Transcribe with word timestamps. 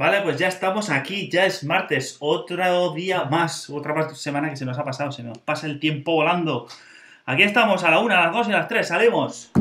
Vale, 0.00 0.22
pues 0.22 0.38
ya 0.38 0.48
estamos 0.48 0.88
aquí, 0.88 1.28
ya 1.28 1.44
es 1.44 1.62
martes, 1.62 2.16
otro 2.20 2.94
día 2.94 3.24
más, 3.24 3.68
otra 3.68 4.08
semana 4.14 4.48
que 4.48 4.56
se 4.56 4.64
nos 4.64 4.78
ha 4.78 4.82
pasado, 4.82 5.12
se 5.12 5.22
nos 5.22 5.36
pasa 5.36 5.66
el 5.66 5.78
tiempo 5.78 6.12
volando. 6.12 6.66
Aquí 7.26 7.42
estamos 7.42 7.84
a 7.84 7.90
la 7.90 7.98
una, 7.98 8.16
a 8.16 8.24
las 8.24 8.32
dos 8.32 8.48
y 8.48 8.52
a 8.52 8.60
las 8.60 8.68
tres, 8.68 8.88
salimos. 8.88 9.52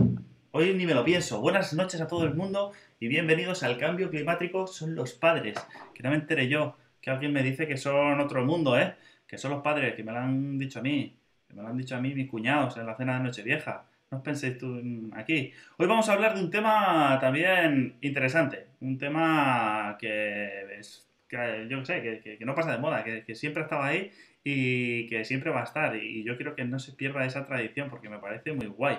Hoy 0.52 0.74
ni 0.76 0.86
me 0.86 0.94
lo 0.94 1.04
pienso. 1.04 1.42
Buenas 1.42 1.74
noches 1.74 2.00
a 2.00 2.08
todo 2.08 2.24
el 2.24 2.36
mundo 2.36 2.72
y 3.02 3.10
bienvenidos 3.10 3.64
al 3.64 3.78
cambio 3.78 4.10
climático. 4.10 4.66
Son 4.66 4.96
los 4.96 5.12
padres, 5.12 5.60
que 5.94 6.04
no 6.04 6.10
me 6.10 6.16
enteré 6.16 6.48
yo, 6.48 6.78
que 7.02 7.10
alguien 7.10 7.34
me 7.34 7.44
dice 7.44 7.68
que 7.68 7.76
son 7.76 8.22
otro 8.22 8.46
mundo, 8.46 8.80
¿eh? 8.80 8.96
Que 9.28 9.38
son 9.38 9.52
los 9.52 9.62
padres, 9.62 9.94
que 9.94 10.06
me 10.06 10.14
lo 10.14 10.20
han 10.20 10.58
dicho 10.58 10.80
a 10.80 10.82
mí, 10.82 11.18
que 11.50 11.54
me 11.54 11.64
lo 11.64 11.68
han 11.68 11.78
dicho 11.78 11.98
a 11.98 12.00
mí 12.00 12.16
mis 12.16 12.30
cuñados 12.30 12.78
en 12.78 12.86
la 12.86 12.96
cena 12.96 13.18
de 13.18 13.26
Nochevieja. 13.26 13.89
No 14.12 14.24
penséis 14.24 14.58
tú 14.58 14.82
aquí. 15.14 15.54
Hoy 15.78 15.86
vamos 15.86 16.10
a 16.10 16.14
hablar 16.14 16.34
de 16.34 16.42
un 16.42 16.50
tema 16.50 17.20
también 17.22 17.96
interesante. 18.02 18.66
Un 18.80 18.98
tema 18.98 19.98
que 20.00 20.80
es, 20.80 21.08
que, 21.28 21.68
yo 21.70 21.86
sé, 21.86 22.02
que, 22.02 22.38
que, 22.38 22.46
no 22.46 22.56
pasa 22.56 22.72
de 22.72 22.80
moda, 22.80 23.04
que, 23.04 23.36
siempre 23.36 23.62
ha 23.62 23.66
estado 23.66 23.84
ahí 23.84 24.12
y 24.44 25.06
que 25.08 25.26
siempre 25.26 25.52
va 25.52 25.62
a 25.62 25.66
estar. 25.66 25.96
Y 25.96 26.24
yo 26.24 26.38
quiero 26.38 26.56
que 26.56 26.66
no 26.66 26.80
se 26.80 26.94
pierda 26.94 27.24
esa 27.24 27.46
tradición 27.46 27.90
porque 27.92 28.10
me 28.10 28.18
parece 28.18 28.52
muy 28.54 28.66
guay. 28.66 28.98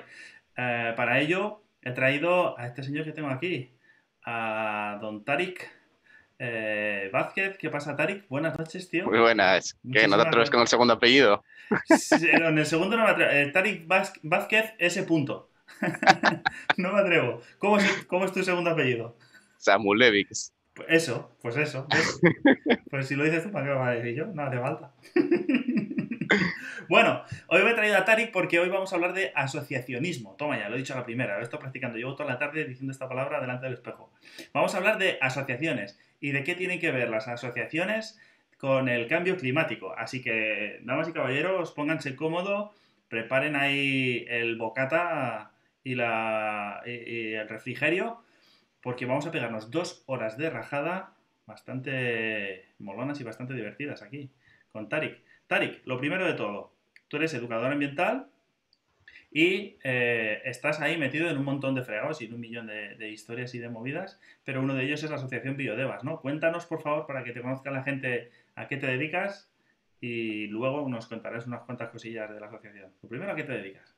Eh, 0.57 0.93
para 0.97 1.19
ello 1.19 1.61
he 1.83 1.91
traído 1.91 2.57
a 2.57 2.67
este 2.67 2.85
señor 2.85 3.05
que 3.05 3.13
tengo 3.13 3.31
aquí, 3.31 3.73
a 4.25 4.99
don 5.01 5.25
Tarik 5.25 5.69
eh, 6.43 7.11
Vázquez, 7.13 7.59
¿qué 7.59 7.69
pasa, 7.69 7.95
Tarik? 7.95 8.27
Buenas 8.29 8.59
noches, 8.59 8.89
tío. 8.89 9.05
Muy 9.05 9.19
buenas. 9.19 9.79
¿Qué? 9.93 10.09
¿No 10.09 10.17
te 10.17 10.23
atreves 10.27 10.51
con 10.51 10.61
el 10.61 10.69
segundo 10.69 10.95
apellido? 10.95 11.45
en 12.33 12.59
el 12.59 12.65
segundo 12.67 12.97
no 12.97 13.05
me 13.05 13.11
atrevo. 13.11 13.31
Eh, 13.31 13.51
Tarik 13.53 13.87
Vázquez, 14.23 14.73
ese 14.79 15.03
punto. 15.03 15.51
no 16.79 16.95
me 16.95 17.01
atrevo. 17.01 17.43
¿Cómo 17.59 17.77
es, 17.77 18.07
¿Cómo 18.07 18.25
es 18.25 18.33
tu 18.33 18.43
segundo 18.43 18.71
apellido? 18.71 19.19
Samulevix. 19.59 20.55
Pues 20.73 20.89
eso, 20.89 21.37
pues 21.43 21.57
eso. 21.57 21.87
Pues 22.91 23.07
si 23.07 23.15
lo 23.15 23.23
dices 23.23 23.45
tú, 23.45 23.53
¿para 23.53 23.67
qué 23.67 23.71
lo 23.71 23.79
vas 23.79 23.89
a 23.89 23.93
decir 23.93 24.17
yo? 24.17 24.27
No 24.27 24.43
hace 24.43 24.59
falta. 24.59 24.93
bueno, 26.89 27.23
hoy 27.49 27.63
me 27.63 27.71
he 27.71 27.75
traído 27.75 27.97
a 27.97 28.05
Tarik 28.05 28.31
porque 28.31 28.59
hoy 28.59 28.69
vamos 28.69 28.93
a 28.93 28.97
hablar 28.97 29.13
de 29.13 29.33
asociacionismo. 29.35 30.37
Toma 30.37 30.59
ya, 30.59 30.69
lo 30.69 30.77
he 30.77 30.79
dicho 30.79 30.95
a 30.95 30.97
la 30.99 31.05
primera, 31.05 31.37
lo 31.37 31.43
estoy 31.43 31.59
practicando. 31.59 31.99
Llevo 31.99 32.15
toda 32.15 32.31
la 32.31 32.39
tarde 32.39 32.65
diciendo 32.65 32.93
esta 32.93 33.09
palabra 33.09 33.41
delante 33.41 33.67
del 33.67 33.75
espejo. 33.75 34.13
Vamos 34.53 34.75
a 34.75 34.79
hablar 34.79 34.99
de 34.99 35.19
asociaciones 35.21 35.99
y 36.21 36.33
de 36.33 36.45
qué 36.45 36.55
tienen 36.55 36.81
que 36.81 36.93
ver 36.93 37.09
las 37.11 37.29
asociaciones 37.29 38.19
con 38.59 38.89
el 38.89 39.09
cambio 39.09 39.37
climático. 39.37 39.95
Así 39.97 40.21
que, 40.21 40.81
damas 40.83 41.09
y 41.09 41.13
caballeros, 41.13 41.73
pónganse 41.73 42.15
cómodo, 42.15 42.73
preparen 43.09 43.57
ahí 43.57 44.27
el 44.29 44.57
bocata 44.57 45.53
y, 45.83 45.95
la, 45.95 46.83
el 46.85 47.49
refrigerio, 47.49 48.23
porque 48.83 49.07
vamos 49.07 49.27
a 49.27 49.31
pegarnos 49.31 49.71
dos 49.71 50.03
horas 50.07 50.37
de 50.37 50.51
rajada 50.51 51.15
bastante 51.47 52.67
molonas 52.79 53.21
y 53.21 53.25
bastante 53.25 53.55
divertidas 53.55 54.03
aquí 54.03 54.31
con 54.73 54.89
Tarik. 54.89 55.19
Tarik, 55.51 55.85
lo 55.85 55.99
primero 55.99 56.25
de 56.25 56.35
todo, 56.35 56.73
tú 57.09 57.17
eres 57.17 57.35
educador 57.35 57.73
ambiental, 57.73 58.31
y 59.33 59.79
eh, 59.83 60.41
estás 60.45 60.81
ahí 60.81 60.97
metido 60.97 61.29
en 61.29 61.39
un 61.39 61.45
montón 61.45 61.75
de 61.75 61.83
fregados 61.83 62.23
y 62.23 62.27
en 62.27 62.35
un 62.35 62.41
millón 62.41 62.69
de, 62.69 63.11
historias 63.11 63.53
y 63.57 63.59
de 63.59 63.69
movidas, 63.69 64.21
pero 64.45 64.61
uno 64.61 64.75
de 64.75 64.85
ellos 64.85 65.03
es 65.03 65.11
la 65.11 65.17
Asociación 65.17 65.57
Biodevas, 65.57 66.05
¿no? 66.05 66.21
Cuéntanos, 66.21 66.67
por 66.67 66.83
favor, 66.83 67.05
para 67.05 67.25
que 67.25 67.33
te 67.33 67.43
conozca 67.43 67.73
la 67.73 67.83
gente 67.83 68.31
a 68.55 68.69
qué 68.69 68.77
te 68.77 68.87
dedicas 68.87 69.51
y 70.01 70.47
luego 70.47 70.89
nos 70.89 71.09
contarás 71.09 71.49
unas 71.49 71.63
cuantas 71.63 71.91
cosillas 71.91 72.33
de 72.33 72.39
la 72.39 72.47
asociación. 72.47 72.93
Lo 73.03 73.09
primero, 73.09 73.33
¿a 73.33 73.35
qué 73.35 73.43
te 73.43 73.53
dedicas? 73.53 73.97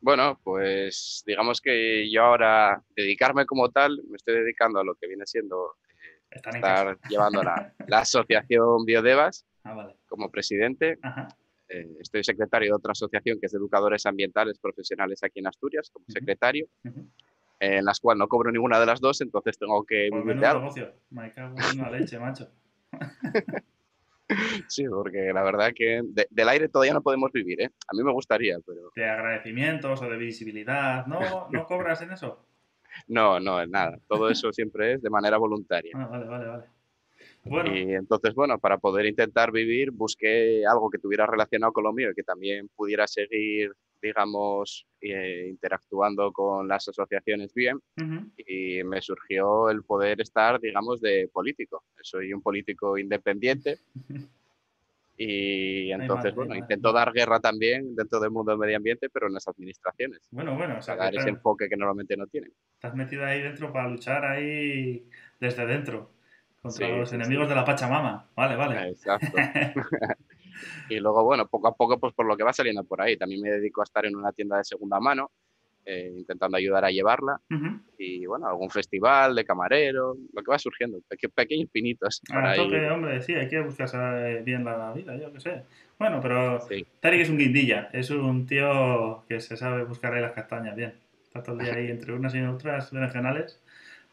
Bueno, 0.00 0.40
pues 0.42 1.22
digamos 1.26 1.60
que 1.60 2.10
yo 2.10 2.22
ahora 2.22 2.82
dedicarme 2.96 3.44
como 3.44 3.70
tal, 3.70 4.02
me 4.08 4.16
estoy 4.16 4.36
dedicando 4.36 4.80
a 4.80 4.84
lo 4.84 4.94
que 4.94 5.06
viene 5.06 5.26
siendo 5.26 5.76
eh, 6.30 6.36
estar 6.36 6.98
llevando 7.10 7.42
la, 7.42 7.74
la, 7.86 7.98
asociación 7.98 8.86
Biodevas 8.86 9.44
ah, 9.66 9.92
como 10.06 10.30
presidente. 10.30 10.98
Ajá. 11.02 11.28
Eh, 11.68 11.96
estoy 12.00 12.22
secretario 12.22 12.70
de 12.70 12.76
otra 12.76 12.92
asociación 12.92 13.38
que 13.40 13.46
es 13.46 13.52
de 13.52 13.58
educadores 13.58 14.06
ambientales 14.06 14.58
profesionales 14.58 15.22
aquí 15.24 15.40
en 15.40 15.48
Asturias, 15.48 15.90
como 15.90 16.06
secretario, 16.08 16.68
en 17.58 17.84
las 17.84 17.98
cuales 17.98 18.20
no 18.20 18.28
cobro 18.28 18.52
ninguna 18.52 18.78
de 18.78 18.86
las 18.86 19.00
dos, 19.00 19.20
entonces 19.20 19.58
tengo 19.58 19.84
que 19.84 20.08
Por 20.10 20.20
algo. 20.20 20.60
negocio, 20.60 20.92
me 21.10 21.30
cago 21.32 21.56
en 21.72 21.80
una 21.80 21.90
leche, 21.98 22.18
macho. 22.20 22.48
sí, 24.68 24.84
porque 24.88 25.32
la 25.32 25.42
verdad 25.42 25.72
que 25.74 26.02
del 26.30 26.48
aire 26.48 26.68
todavía 26.68 26.94
no 26.94 27.02
podemos 27.02 27.32
vivir, 27.32 27.60
¿eh? 27.62 27.70
A 27.88 27.96
mí 27.96 28.02
me 28.02 28.12
gustaría, 28.12 28.58
pero... 28.64 28.92
De 28.94 29.08
agradecimientos 29.08 30.00
o 30.02 30.08
de 30.08 30.16
visibilidad, 30.16 31.06
¿no, 31.06 31.48
¿no 31.50 31.66
cobras 31.66 32.00
en 32.02 32.12
eso? 32.12 32.42
No, 33.08 33.38
no, 33.38 33.66
nada. 33.66 33.98
Todo 34.08 34.30
eso 34.30 34.50
siempre 34.54 34.94
es 34.94 35.02
de 35.02 35.10
manera 35.10 35.36
voluntaria. 35.36 35.92
Ah, 35.94 36.06
vale, 36.06 36.24
vale, 36.24 36.46
vale. 36.46 36.64
Y 37.66 37.94
entonces, 37.94 38.34
bueno, 38.34 38.58
para 38.58 38.78
poder 38.78 39.06
intentar 39.06 39.52
vivir, 39.52 39.90
busqué 39.90 40.64
algo 40.66 40.90
que 40.90 40.98
tuviera 40.98 41.26
relacionado 41.26 41.72
con 41.72 41.84
lo 41.84 41.92
mío 41.92 42.10
y 42.10 42.14
que 42.14 42.22
también 42.22 42.68
pudiera 42.74 43.06
seguir, 43.06 43.72
digamos, 44.02 44.86
eh, 45.00 45.46
interactuando 45.48 46.32
con 46.32 46.66
las 46.66 46.88
asociaciones 46.88 47.54
bien. 47.54 47.80
Y 48.36 48.82
me 48.84 49.00
surgió 49.00 49.70
el 49.70 49.82
poder 49.82 50.20
estar, 50.20 50.60
digamos, 50.60 51.00
de 51.00 51.28
político. 51.32 51.84
Soy 52.02 52.32
un 52.32 52.42
político 52.42 52.98
independiente. 52.98 53.78
Y 55.18 55.90
entonces, 55.92 56.34
bueno, 56.34 56.54
intento 56.54 56.92
dar 56.92 57.10
guerra 57.10 57.40
también 57.40 57.96
dentro 57.96 58.20
del 58.20 58.30
mundo 58.30 58.52
del 58.52 58.58
medio 58.58 58.76
ambiente, 58.76 59.08
pero 59.08 59.28
en 59.28 59.32
las 59.32 59.48
administraciones. 59.48 60.20
Bueno, 60.30 60.54
bueno, 60.54 60.76
o 60.78 60.82
sea, 60.82 60.94
dar 60.94 61.14
ese 61.14 61.30
enfoque 61.30 61.70
que 61.70 61.76
normalmente 61.76 62.18
no 62.18 62.26
tienen. 62.26 62.52
Estás 62.74 62.94
metido 62.94 63.24
ahí 63.24 63.40
dentro 63.40 63.72
para 63.72 63.88
luchar 63.88 64.26
ahí 64.26 65.08
desde 65.40 65.64
dentro. 65.64 66.10
Contra 66.68 66.88
los 66.96 67.12
enemigos 67.12 67.48
de 67.48 67.54
la 67.54 67.64
Pachamama. 67.64 68.26
Vale, 68.34 68.56
vale. 68.56 68.88
Exacto. 68.90 69.36
y 70.88 70.98
luego, 70.98 71.24
bueno, 71.24 71.46
poco 71.46 71.68
a 71.68 71.74
poco, 71.74 71.98
pues 71.98 72.14
por 72.14 72.26
lo 72.26 72.36
que 72.36 72.44
va 72.44 72.52
saliendo 72.52 72.84
por 72.84 73.00
ahí. 73.00 73.16
También 73.16 73.40
me 73.42 73.50
dedico 73.50 73.80
a 73.80 73.84
estar 73.84 74.06
en 74.06 74.16
una 74.16 74.32
tienda 74.32 74.58
de 74.58 74.64
segunda 74.64 75.00
mano, 75.00 75.30
eh, 75.84 76.12
intentando 76.16 76.56
ayudar 76.56 76.84
a 76.84 76.90
llevarla. 76.90 77.40
Y 77.98 78.26
bueno, 78.26 78.46
algún 78.46 78.70
festival 78.70 79.34
de 79.34 79.44
camarero, 79.44 80.16
lo 80.32 80.42
que 80.42 80.50
va 80.50 80.58
surgiendo, 80.58 80.98
pequeños 81.34 81.70
pinitos. 81.70 82.22
Ah, 82.32 82.54
toque, 82.56 82.90
hombre, 82.90 83.22
sí, 83.22 83.34
hay 83.34 83.48
que 83.48 83.60
buscarse 83.60 84.42
bien 84.44 84.64
la 84.64 84.92
vida, 84.92 85.16
yo 85.16 85.32
qué 85.32 85.40
sé. 85.40 85.62
Bueno, 85.98 86.20
pero 86.20 86.60
sí. 86.60 86.86
Tarik 87.00 87.22
es 87.22 87.30
un 87.30 87.38
guindilla, 87.38 87.88
es 87.92 88.10
un 88.10 88.46
tío 88.46 89.24
que 89.28 89.40
se 89.40 89.56
sabe 89.56 89.84
buscar 89.84 90.12
ahí 90.12 90.20
las 90.20 90.32
castañas 90.32 90.76
bien. 90.76 90.94
Está 91.22 91.42
todo 91.42 91.58
el 91.58 91.64
día 91.64 91.74
ahí 91.74 91.90
entre 91.90 92.12
unas 92.12 92.34
y 92.34 92.42
otras 92.42 92.92
regionales 92.92 93.60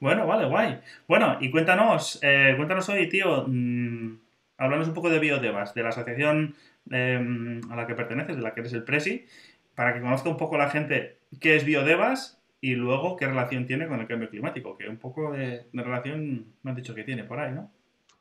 bueno, 0.04 0.28
vale, 0.28 0.46
guay. 0.48 0.82
Bueno, 1.08 1.38
y 1.40 1.50
cuéntanos, 1.50 2.20
eh, 2.22 2.56
cuéntanos 2.58 2.90
hoy, 2.90 3.08
tío, 3.08 3.46
mmm, 3.48 4.18
un 4.60 4.94
poco 4.94 5.10
de 5.10 5.20
Biodevas, 5.20 5.74
de 5.74 5.82
la 5.82 5.90
asociación 5.90 6.56
em, 6.92 7.62
a 7.72 7.78
la 7.78 7.88
que 7.88 7.96
perteneces, 7.96 8.36
de 8.36 8.42
la 8.42 8.54
que 8.54 8.60
eres 8.60 8.74
el 8.74 8.84
presi, 8.84 9.26
para 9.76 9.94
que 9.94 10.02
conozca 10.02 10.28
un 10.28 10.36
poco 10.36 10.58
la 10.58 10.70
gente 10.70 11.20
qué 11.40 11.56
es 11.56 11.64
Biodevas 11.64 12.44
y 12.60 12.76
luego 12.76 13.16
qué 13.16 13.28
relación 13.28 13.66
tiene 13.66 13.88
con 13.88 14.02
el 14.02 14.08
cambio 14.08 14.30
climático, 14.30 14.78
que 14.78 14.90
un 14.90 14.98
poco 14.98 15.32
de, 15.32 15.68
relación 15.72 16.48
me 16.64 16.72
han 16.72 16.76
dicho 16.76 16.94
que 16.94 17.06
tiene 17.06 17.24
por 17.24 17.40
ahí, 17.40 17.54
¿no? 17.54 17.72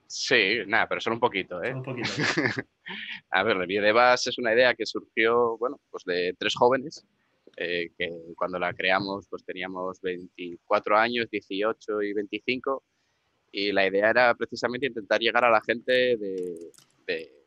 Sí, 0.07 0.59
nada, 0.69 0.89
pero 0.89 1.01
solo 1.01 1.17
un 1.17 1.21
poquito, 1.21 1.65
¿eh? 1.65 1.69
Solo 1.69 1.79
un 1.79 1.83
poquito. 1.83 2.11
a 3.31 3.43
ver, 3.43 3.67
Biodevas 3.67 4.29
es 4.29 4.39
una 4.39 4.55
idea 4.55 4.75
que 4.75 4.87
surgió, 4.87 5.59
bueno, 5.59 5.81
pues 5.91 6.05
de 6.05 6.33
tres 6.39 6.55
jóvenes 6.55 7.05
eh, 7.57 7.91
que 7.99 8.11
cuando 8.37 8.59
la 8.59 8.73
creamos 8.73 9.27
pues 9.29 9.45
teníamos 9.45 10.01
24 10.01 10.97
años, 10.97 11.29
18 11.31 12.03
y 12.03 12.13
25 12.13 12.83
y 13.53 13.73
la 13.73 13.87
idea 13.87 14.11
era 14.11 14.35
precisamente 14.35 14.87
intentar 14.87 15.21
llegar 15.21 15.45
a 15.45 15.51
la 15.51 15.61
gente 15.61 16.17
de, 16.17 16.73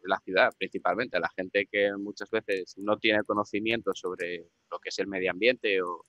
la 0.04 0.20
ciudad 0.20 0.54
principalmente, 0.56 1.18
a 1.18 1.20
la 1.20 1.32
gente 1.36 1.68
que 1.72 1.92
muchas 1.98 2.30
veces 2.30 2.76
no 2.78 2.98
tiene 3.00 3.24
conocimiento 3.24 3.92
sobre 3.96 4.46
lo 4.70 4.78
que 4.78 4.90
es 4.90 5.00
el 5.00 5.08
medio 5.08 5.32
ambiente 5.32 5.82
o, 5.82 6.04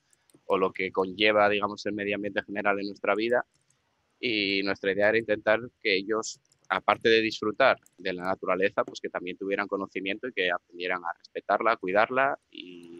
o 0.45 0.57
lo 0.57 0.71
que 0.71 0.91
conlleva, 0.91 1.49
digamos, 1.49 1.83
el 1.87 1.93
medio 1.93 2.15
ambiente 2.15 2.43
general 2.43 2.79
en 2.79 2.87
nuestra 2.87 3.15
vida. 3.15 3.43
Y 4.19 4.61
nuestra 4.63 4.91
idea 4.91 5.09
era 5.09 5.17
intentar 5.17 5.59
que 5.81 5.95
ellos, 5.95 6.39
aparte 6.69 7.09
de 7.09 7.21
disfrutar 7.21 7.77
de 7.97 8.13
la 8.13 8.23
naturaleza, 8.23 8.83
pues 8.83 8.99
que 8.99 9.09
también 9.09 9.37
tuvieran 9.37 9.67
conocimiento 9.67 10.27
y 10.27 10.33
que 10.33 10.51
aprendieran 10.51 11.03
a 11.03 11.13
respetarla, 11.17 11.71
a 11.73 11.77
cuidarla 11.77 12.39
y, 12.51 12.96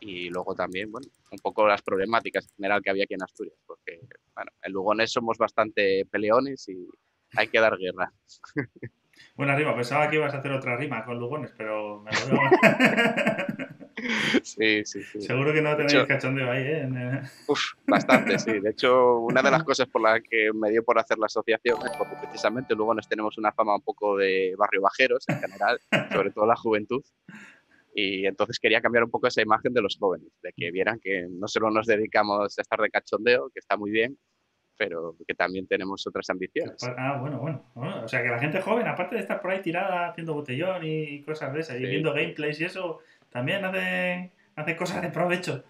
y 0.00 0.30
luego 0.30 0.54
también, 0.54 0.90
bueno, 0.90 1.06
un 1.30 1.38
poco 1.38 1.66
las 1.66 1.82
problemáticas 1.82 2.48
en 2.48 2.56
general 2.56 2.82
que 2.82 2.90
había 2.90 3.04
aquí 3.04 3.14
en 3.14 3.22
Asturias, 3.22 3.56
porque, 3.66 4.00
bueno, 4.34 4.50
en 4.62 4.72
Lugones 4.72 5.12
somos 5.12 5.38
bastante 5.38 6.06
peleones 6.10 6.68
y 6.68 6.88
hay 7.36 7.48
que 7.48 7.60
dar 7.60 7.76
guerra. 7.76 8.12
Buena 9.36 9.54
rima, 9.54 9.74
pensaba 9.74 10.08
que 10.08 10.16
ibas 10.16 10.32
a 10.34 10.38
hacer 10.38 10.52
otra 10.52 10.76
rima 10.76 11.04
con 11.04 11.18
Lugones, 11.18 11.52
pero 11.56 12.02
me 12.02 12.10
lo 12.10 12.40
Sí, 14.42 14.84
sí, 14.84 15.02
sí. 15.02 15.20
Seguro 15.20 15.52
que 15.52 15.60
no 15.60 15.76
tenéis 15.76 16.04
cachondeo 16.06 16.50
ahí, 16.50 16.62
¿eh? 16.64 16.88
Uf, 17.48 17.60
bastante, 17.86 18.38
sí. 18.38 18.58
De 18.58 18.70
hecho, 18.70 19.18
una 19.18 19.42
de 19.42 19.50
las 19.50 19.62
cosas 19.64 19.88
por 19.88 20.00
las 20.00 20.20
que 20.22 20.50
me 20.54 20.70
dio 20.70 20.82
por 20.82 20.98
hacer 20.98 21.18
la 21.18 21.26
asociación 21.26 21.78
es 21.84 21.96
porque 21.96 22.16
precisamente 22.16 22.74
Lugones 22.74 23.08
tenemos 23.08 23.36
una 23.38 23.52
fama 23.52 23.76
un 23.76 23.82
poco 23.82 24.16
de 24.16 24.54
barrio 24.56 24.80
bajeros 24.80 25.28
en 25.28 25.40
general, 25.40 25.78
sobre 26.12 26.30
todo 26.30 26.46
la 26.46 26.56
juventud. 26.56 27.02
Y 27.94 28.26
entonces 28.26 28.58
quería 28.58 28.80
cambiar 28.80 29.04
un 29.04 29.10
poco 29.10 29.26
esa 29.26 29.42
imagen 29.42 29.72
de 29.72 29.82
los 29.82 29.96
jóvenes, 29.98 30.28
de 30.42 30.52
que 30.56 30.70
vieran 30.70 31.00
que 31.00 31.26
no 31.28 31.48
solo 31.48 31.70
nos 31.70 31.86
dedicamos 31.86 32.56
a 32.58 32.62
estar 32.62 32.80
de 32.80 32.90
cachondeo, 32.90 33.50
que 33.50 33.58
está 33.58 33.76
muy 33.76 33.90
bien, 33.90 34.16
pero 34.76 35.16
que 35.26 35.34
también 35.34 35.66
tenemos 35.66 36.06
otras 36.06 36.30
ambiciones. 36.30 36.76
Ah, 36.96 37.18
bueno, 37.20 37.38
bueno, 37.38 37.64
O 38.04 38.08
sea, 38.08 38.22
que 38.22 38.28
la 38.28 38.38
gente 38.38 38.60
joven, 38.62 38.86
aparte 38.86 39.16
de 39.16 39.22
estar 39.22 39.40
por 39.40 39.50
ahí 39.50 39.60
tirada 39.60 40.08
haciendo 40.08 40.34
botellón 40.34 40.82
y 40.84 41.22
cosas 41.22 41.52
de 41.52 41.60
esas, 41.60 41.80
y 41.80 41.84
viendo 41.84 42.14
gameplays 42.14 42.60
y 42.60 42.64
eso, 42.64 43.00
también 43.28 43.64
hace, 43.64 44.30
hace 44.56 44.76
cosas 44.76 45.02
de 45.02 45.10
provecho. 45.10 45.64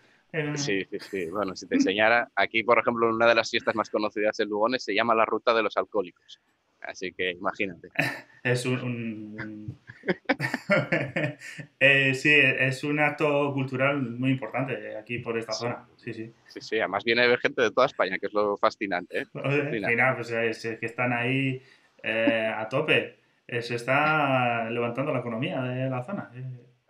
Sí, 0.54 0.84
sí, 0.84 0.98
sí. 1.00 1.26
Bueno, 1.26 1.56
si 1.56 1.66
te 1.66 1.74
enseñara, 1.74 2.30
aquí, 2.36 2.62
por 2.62 2.78
ejemplo, 2.78 3.08
una 3.08 3.26
de 3.26 3.34
las 3.34 3.50
fiestas 3.50 3.74
más 3.74 3.90
conocidas 3.90 4.38
en 4.38 4.48
Lugones 4.48 4.84
se 4.84 4.94
llama 4.94 5.14
la 5.14 5.24
Ruta 5.24 5.52
de 5.54 5.62
los 5.62 5.76
Alcohólicos. 5.76 6.40
Así 6.80 7.12
que 7.12 7.32
imagínate. 7.32 7.88
es 8.44 8.64
un... 8.64 9.76
Eh, 11.78 12.14
sí, 12.14 12.30
es 12.30 12.84
un 12.84 13.00
acto 13.00 13.52
cultural 13.54 14.02
muy 14.02 14.32
importante 14.32 14.96
aquí 14.96 15.18
por 15.18 15.38
esta 15.38 15.52
zona. 15.52 15.88
Sí, 15.96 16.12
sí. 16.12 16.32
Sí, 16.46 16.60
sí, 16.60 16.78
además 16.78 17.04
viene 17.04 17.26
de 17.26 17.38
gente 17.38 17.62
de 17.62 17.70
toda 17.70 17.86
España, 17.86 18.18
que 18.18 18.26
es 18.26 18.32
lo 18.34 18.56
fascinante. 18.58 19.20
¿eh? 19.20 19.26
pues 19.32 20.30
es, 20.30 20.78
que 20.78 20.86
están 20.86 21.12
ahí 21.12 21.62
eh, 22.02 22.52
a 22.54 22.68
tope. 22.68 23.18
Se 23.48 23.74
está 23.74 24.68
levantando 24.70 25.12
la 25.12 25.20
economía 25.20 25.62
de 25.62 25.88
la 25.88 26.02
zona. 26.04 26.30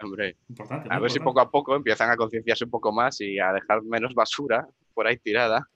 Hombre, 0.02 0.36
importante, 0.48 0.88
a 0.90 0.98
ver 0.98 1.10
si 1.10 1.20
poco 1.20 1.40
a 1.40 1.50
poco 1.50 1.76
empiezan 1.76 2.10
a 2.10 2.16
concienciarse 2.16 2.64
un 2.64 2.70
poco 2.70 2.92
más 2.92 3.20
y 3.20 3.38
a 3.38 3.52
dejar 3.52 3.82
menos 3.82 4.14
basura 4.14 4.66
por 4.94 5.06
ahí 5.06 5.18
tirada, 5.18 5.68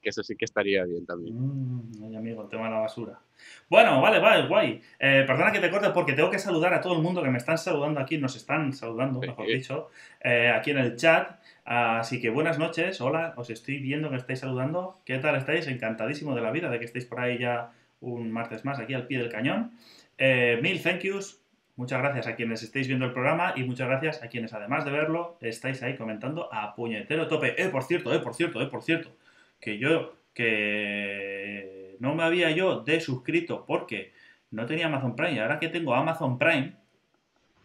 que 0.00 0.10
eso 0.10 0.22
sí 0.22 0.36
que 0.36 0.44
estaría 0.44 0.84
bien 0.84 1.06
también. 1.06 1.34
Mm, 1.36 2.04
ay, 2.04 2.16
amigo, 2.16 2.42
el 2.42 2.48
tema 2.48 2.64
de 2.64 2.70
la 2.70 2.80
basura. 2.80 3.20
Bueno, 3.68 4.00
vale, 4.00 4.18
vale, 4.18 4.46
guay. 4.46 4.80
Eh, 4.98 5.24
perdona 5.26 5.52
que 5.52 5.60
te 5.60 5.70
corte 5.70 5.90
porque 5.90 6.12
tengo 6.12 6.30
que 6.30 6.38
saludar 6.38 6.74
a 6.74 6.80
todo 6.80 6.94
el 6.94 7.02
mundo 7.02 7.22
que 7.22 7.30
me 7.30 7.38
están 7.38 7.58
saludando 7.58 8.00
aquí, 8.00 8.18
nos 8.18 8.36
están 8.36 8.72
saludando, 8.72 9.20
mejor 9.20 9.46
dicho, 9.46 9.90
eh, 10.22 10.52
aquí 10.54 10.70
en 10.70 10.78
el 10.78 10.96
chat. 10.96 11.38
Así 11.64 12.20
que 12.20 12.30
buenas 12.30 12.58
noches, 12.58 13.00
hola, 13.00 13.34
os 13.36 13.50
estoy 13.50 13.78
viendo 13.78 14.10
que 14.10 14.16
estáis 14.16 14.40
saludando. 14.40 14.98
¿Qué 15.04 15.18
tal 15.18 15.36
estáis? 15.36 15.66
Encantadísimo 15.66 16.34
de 16.34 16.40
la 16.40 16.50
vida 16.50 16.70
de 16.70 16.78
que 16.78 16.86
estéis 16.86 17.04
por 17.04 17.20
ahí 17.20 17.38
ya 17.38 17.72
un 18.00 18.30
martes 18.30 18.64
más 18.64 18.78
aquí 18.78 18.94
al 18.94 19.06
pie 19.06 19.18
del 19.18 19.28
cañón. 19.28 19.72
Eh, 20.16 20.58
mil 20.62 20.82
thank 20.82 21.00
yous 21.00 21.42
Muchas 21.78 22.00
gracias 22.00 22.26
a 22.26 22.34
quienes 22.34 22.60
estáis 22.64 22.88
viendo 22.88 23.06
el 23.06 23.12
programa 23.12 23.52
y 23.54 23.62
muchas 23.62 23.86
gracias 23.86 24.20
a 24.24 24.26
quienes, 24.26 24.52
además 24.52 24.84
de 24.84 24.90
verlo, 24.90 25.38
estáis 25.40 25.80
ahí 25.84 25.96
comentando 25.96 26.52
a 26.52 26.74
puñetero 26.74 27.28
tope. 27.28 27.54
Eh, 27.56 27.68
por 27.68 27.84
cierto, 27.84 28.12
eh, 28.12 28.18
por 28.18 28.34
cierto, 28.34 28.60
eh, 28.60 28.66
por 28.66 28.82
cierto. 28.82 29.14
Que 29.60 29.78
yo, 29.78 30.16
que 30.34 31.77
no 32.00 32.14
me 32.14 32.22
había 32.22 32.50
yo 32.50 32.80
desuscrito 32.80 33.64
porque 33.66 34.12
no 34.50 34.66
tenía 34.66 34.86
Amazon 34.86 35.16
Prime. 35.16 35.34
Y 35.34 35.38
ahora 35.38 35.58
que 35.58 35.68
tengo 35.68 35.94
Amazon 35.94 36.38
Prime 36.38 36.74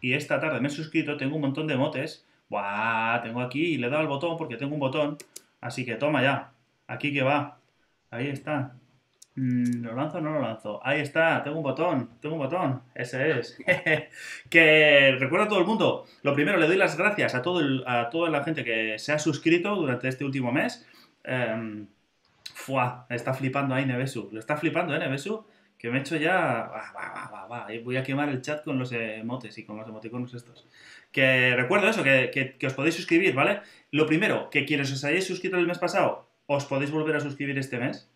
y 0.00 0.14
esta 0.14 0.40
tarde 0.40 0.60
me 0.60 0.68
he 0.68 0.70
suscrito, 0.70 1.16
tengo 1.16 1.36
un 1.36 1.42
montón 1.42 1.66
de 1.66 1.76
motes. 1.76 2.26
Buah, 2.48 3.22
tengo 3.22 3.40
aquí 3.40 3.74
y 3.74 3.78
le 3.78 3.86
he 3.86 3.90
dado 3.90 4.02
al 4.02 4.08
botón 4.08 4.36
porque 4.36 4.56
tengo 4.56 4.74
un 4.74 4.80
botón. 4.80 5.16
Así 5.60 5.84
que 5.84 5.96
toma 5.96 6.22
ya. 6.22 6.52
Aquí 6.86 7.12
que 7.12 7.22
va. 7.22 7.58
Ahí 8.10 8.28
está. 8.28 8.74
Mm, 9.36 9.82
¿Lo 9.82 9.94
lanzo 9.94 10.18
o 10.18 10.20
no 10.20 10.32
lo 10.32 10.40
lanzo? 10.40 10.80
Ahí 10.84 11.00
está, 11.00 11.42
tengo 11.42 11.56
un 11.56 11.64
botón, 11.64 12.10
tengo 12.20 12.36
un 12.36 12.42
botón, 12.42 12.82
ese 12.94 13.38
es. 13.38 13.58
que 14.50 15.16
recuerda 15.18 15.46
a 15.46 15.48
todo 15.48 15.58
el 15.58 15.66
mundo, 15.66 16.04
lo 16.22 16.34
primero, 16.34 16.56
le 16.58 16.68
doy 16.68 16.76
las 16.76 16.96
gracias 16.96 17.34
a, 17.34 17.42
todo 17.42 17.60
a 17.88 18.10
toda 18.10 18.30
la 18.30 18.44
gente 18.44 18.62
que 18.62 18.96
se 18.98 19.12
ha 19.12 19.18
suscrito 19.18 19.74
durante 19.74 20.08
este 20.08 20.24
último 20.24 20.52
mes. 20.52 20.86
Eh, 22.68 23.14
está 23.14 23.34
flipando 23.34 23.74
ahí 23.74 23.86
Nevesu, 23.86 24.28
lo 24.32 24.38
está 24.38 24.56
flipando, 24.56 24.94
¿eh, 24.94 24.98
Nevesu? 24.98 25.46
Que 25.78 25.90
me 25.90 25.98
he 25.98 26.00
hecho 26.00 26.16
ya... 26.16 26.70
voy 27.84 27.96
a 27.96 28.02
quemar 28.02 28.28
el 28.30 28.40
chat 28.40 28.64
con 28.64 28.78
los 28.78 28.92
emotes 28.92 29.58
y 29.58 29.64
con 29.64 29.76
los 29.76 29.88
emoticonos 29.88 30.32
estos. 30.32 30.66
Que 31.12 31.54
recuerdo 31.56 31.88
eso, 31.88 32.02
que, 32.02 32.56
que 32.58 32.66
os 32.66 32.74
podéis 32.74 32.94
suscribir, 32.94 33.34
¿vale? 33.34 33.60
Lo 33.90 34.06
primero, 34.06 34.48
que 34.50 34.64
quienes 34.64 34.90
os 34.92 35.04
hayáis 35.04 35.26
suscrito 35.26 35.58
el 35.58 35.66
mes 35.66 35.78
pasado, 35.78 36.30
os 36.46 36.64
podéis 36.64 36.90
volver 36.90 37.16
a 37.16 37.20
suscribir 37.20 37.58
este 37.58 37.78
mes 37.78 38.10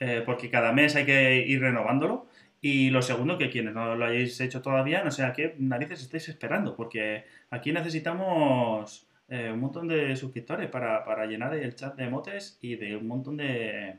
eh, 0.00 0.22
porque 0.24 0.50
cada 0.50 0.72
mes 0.72 0.96
hay 0.96 1.04
que 1.04 1.46
ir 1.46 1.60
renovándolo. 1.60 2.26
Y 2.60 2.90
lo 2.90 3.02
segundo, 3.02 3.38
que 3.38 3.50
quienes 3.50 3.74
no 3.74 3.94
lo 3.94 4.04
hayáis 4.04 4.40
hecho 4.40 4.62
todavía, 4.62 5.04
no 5.04 5.10
sé 5.12 5.24
a 5.24 5.32
qué 5.32 5.54
narices 5.58 6.02
estáis 6.02 6.28
esperando, 6.28 6.74
porque 6.76 7.24
aquí 7.50 7.72
necesitamos 7.72 9.07
eh, 9.28 9.50
un 9.52 9.60
montón 9.60 9.88
de 9.88 10.16
suscriptores 10.16 10.70
para, 10.70 11.04
para, 11.04 11.26
llenar 11.26 11.54
el 11.54 11.74
chat 11.74 11.94
de 11.96 12.08
motes 12.08 12.58
y 12.60 12.76
de 12.76 12.96
un 12.96 13.06
montón 13.06 13.36
de, 13.36 13.98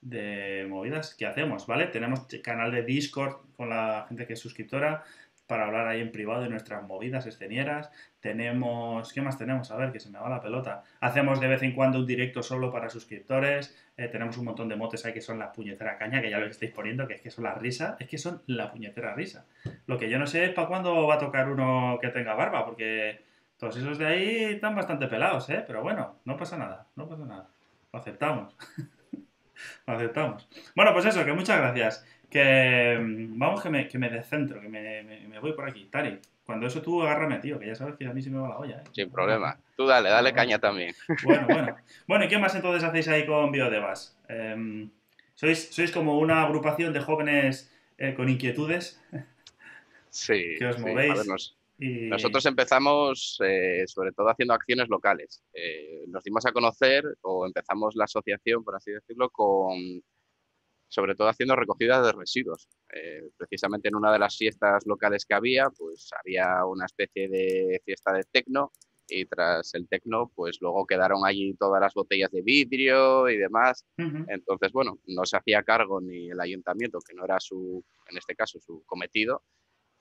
de 0.00 0.66
movidas 0.68 1.14
que 1.14 1.26
hacemos, 1.26 1.66
¿vale? 1.66 1.86
Tenemos 1.88 2.26
canal 2.42 2.70
de 2.72 2.82
Discord 2.82 3.36
con 3.56 3.68
la 3.68 4.06
gente 4.08 4.26
que 4.26 4.34
es 4.34 4.40
suscriptora, 4.40 5.04
para 5.46 5.66
hablar 5.66 5.86
ahí 5.86 6.00
en 6.00 6.10
privado 6.10 6.42
de 6.42 6.48
nuestras 6.48 6.82
movidas 6.82 7.26
escenieras. 7.26 7.90
Tenemos, 8.20 9.12
¿qué 9.12 9.20
más 9.20 9.36
tenemos? 9.36 9.70
A 9.70 9.76
ver, 9.76 9.92
que 9.92 10.00
se 10.00 10.10
me 10.10 10.18
va 10.18 10.28
la 10.28 10.40
pelota. 10.40 10.84
Hacemos 11.00 11.40
de 11.40 11.48
vez 11.48 11.62
en 11.62 11.72
cuando 11.72 11.98
un 11.98 12.06
directo 12.06 12.42
solo 12.42 12.72
para 12.72 12.88
suscriptores. 12.88 13.76
Eh, 13.96 14.08
tenemos 14.08 14.38
un 14.38 14.46
montón 14.46 14.68
de 14.68 14.76
motes 14.76 15.04
ahí 15.04 15.12
que 15.12 15.20
son 15.20 15.38
la 15.38 15.52
puñetera 15.52 15.98
caña, 15.98 16.22
que 16.22 16.30
ya 16.30 16.38
lo 16.38 16.46
estáis 16.46 16.72
poniendo, 16.72 17.06
que 17.06 17.14
es 17.14 17.20
que 17.20 17.30
son 17.30 17.44
la 17.44 17.54
risa. 17.54 17.96
Es 18.00 18.08
que 18.08 18.16
son 18.16 18.42
la 18.46 18.70
puñetera 18.70 19.14
risa. 19.14 19.46
Lo 19.86 19.98
que 19.98 20.08
yo 20.08 20.18
no 20.18 20.26
sé 20.26 20.46
es 20.46 20.52
para 20.52 20.68
cuándo 20.68 21.06
va 21.06 21.16
a 21.16 21.18
tocar 21.18 21.50
uno 21.50 21.98
que 22.00 22.08
tenga 22.08 22.34
barba, 22.34 22.64
porque 22.64 23.20
todos 23.64 23.78
esos 23.78 23.96
de 23.96 24.06
ahí 24.06 24.44
están 24.44 24.74
bastante 24.74 25.06
pelados, 25.06 25.48
¿eh? 25.48 25.64
Pero 25.66 25.80
bueno, 25.80 26.20
no 26.26 26.36
pasa 26.36 26.58
nada, 26.58 26.86
no 26.96 27.08
pasa 27.08 27.24
nada. 27.24 27.48
Lo 27.94 27.98
aceptamos. 27.98 28.54
lo 29.86 29.94
aceptamos. 29.94 30.46
Bueno, 30.76 30.92
pues 30.92 31.06
eso, 31.06 31.24
que 31.24 31.32
muchas 31.32 31.58
gracias. 31.58 32.06
Que 32.28 32.98
mm, 33.00 33.38
vamos 33.38 33.62
que 33.62 33.70
me, 33.70 33.88
que 33.88 33.98
me 33.98 34.10
descentro, 34.10 34.60
que 34.60 34.68
me, 34.68 35.02
me, 35.02 35.38
voy 35.38 35.54
por 35.54 35.66
aquí. 35.66 35.86
Tari, 35.86 36.20
cuando 36.44 36.66
eso 36.66 36.82
tú 36.82 37.02
agárrame, 37.02 37.38
tío, 37.38 37.58
que 37.58 37.68
ya 37.68 37.74
sabes 37.74 37.96
que 37.96 38.06
a 38.06 38.12
mí 38.12 38.20
se 38.20 38.28
me 38.28 38.38
va 38.38 38.50
la 38.50 38.58
olla. 38.58 38.76
¿eh? 38.80 38.90
Sin 38.92 39.10
problema. 39.10 39.56
Tú 39.78 39.86
dale, 39.86 40.10
dale 40.10 40.34
caña 40.34 40.58
también. 40.58 40.94
Bueno, 41.22 41.46
bueno. 41.46 41.76
Bueno, 42.06 42.26
¿y 42.26 42.28
qué 42.28 42.36
más 42.36 42.54
entonces 42.54 42.84
hacéis 42.84 43.08
ahí 43.08 43.24
con 43.24 43.50
Biodevas? 43.50 44.20
Eh, 44.28 44.90
¿sois, 45.36 45.74
¿Sois 45.74 45.90
como 45.90 46.18
una 46.18 46.42
agrupación 46.42 46.92
de 46.92 47.00
jóvenes 47.00 47.74
eh, 47.96 48.12
con 48.12 48.28
inquietudes? 48.28 49.02
Sí. 50.10 50.56
Que 50.58 50.66
os 50.66 50.78
movéis. 50.78 51.56
Nosotros 52.08 52.44
empezamos 52.46 53.38
eh, 53.44 53.84
sobre 53.86 54.12
todo 54.12 54.28
haciendo 54.28 54.54
acciones 54.54 54.88
locales. 54.88 55.42
Eh, 55.52 56.04
nos 56.08 56.24
dimos 56.24 56.46
a 56.46 56.52
conocer 56.52 57.04
o 57.22 57.46
empezamos 57.46 57.94
la 57.94 58.04
asociación, 58.04 58.64
por 58.64 58.76
así 58.76 58.92
decirlo, 58.92 59.30
con 59.30 60.02
sobre 60.88 61.16
todo 61.16 61.28
haciendo 61.28 61.56
recogida 61.56 62.00
de 62.00 62.12
residuos. 62.12 62.68
Eh, 62.92 63.28
precisamente 63.36 63.88
en 63.88 63.96
una 63.96 64.12
de 64.12 64.18
las 64.18 64.36
fiestas 64.36 64.86
locales 64.86 65.26
que 65.26 65.34
había, 65.34 65.68
pues 65.70 66.10
había 66.18 66.64
una 66.66 66.86
especie 66.86 67.28
de 67.28 67.82
fiesta 67.84 68.12
de 68.12 68.22
tecno 68.30 68.70
y 69.08 69.26
tras 69.26 69.74
el 69.74 69.88
tecno, 69.88 70.30
pues 70.34 70.58
luego 70.60 70.86
quedaron 70.86 71.26
allí 71.26 71.54
todas 71.54 71.80
las 71.80 71.92
botellas 71.94 72.30
de 72.30 72.42
vidrio 72.42 73.28
y 73.28 73.36
demás. 73.36 73.84
Entonces, 73.98 74.72
bueno, 74.72 74.98
no 75.06 75.26
se 75.26 75.36
hacía 75.36 75.62
cargo 75.62 76.00
ni 76.00 76.30
el 76.30 76.40
ayuntamiento, 76.40 77.00
que 77.06 77.14
no 77.14 77.24
era 77.24 77.38
su, 77.40 77.84
en 78.08 78.16
este 78.16 78.34
caso, 78.34 78.58
su 78.60 78.82
cometido, 78.86 79.42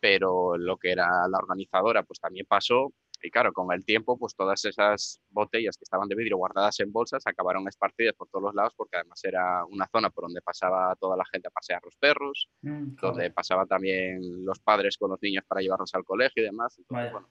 pero 0.04 0.58
lo 0.58 0.76
que 0.76 0.92
era 0.92 1.08
la 1.30 1.38
organizadora, 1.38 2.04
pues 2.04 2.20
también 2.20 2.46
pasó 2.46 2.92
y 3.22 3.32
claro, 3.32 3.54
con 3.54 3.72
el 3.72 3.86
tiempo, 3.86 4.18
pues 4.18 4.36
todas 4.36 4.66
esas 4.66 5.22
botellas 5.30 5.78
que 5.78 5.86
estaban 5.86 6.10
de 6.10 6.16
vidrio 6.16 6.36
guardadas 6.36 6.78
en 6.82 6.92
bolsas 6.92 7.26
acabaron 7.26 7.66
esparcidas 7.70 8.14
por 8.16 8.28
todos 8.28 8.44
los 8.44 8.54
lados 8.54 8.74
porque 8.76 8.98
además 8.98 9.24
era 9.24 9.64
una 9.64 9.88
zona 9.88 10.10
por 10.10 10.26
donde 10.26 10.42
pasaba 10.42 10.94
toda 11.00 11.16
la 11.16 11.24
gente 11.32 11.48
a 11.48 11.52
pasear 11.52 11.80
los 11.86 11.96
perros, 11.96 12.50
mm, 12.64 12.96
donde 13.02 13.32
pasaban 13.32 13.66
también 13.66 14.44
los 14.44 14.60
padres 14.60 14.98
con 14.98 15.10
los 15.10 15.22
niños 15.22 15.46
para 15.48 15.62
llevarlos 15.62 15.96
al 15.96 16.04
colegio 16.04 16.44
y 16.44 16.48
demás. 16.48 16.78
bueno, 16.90 17.30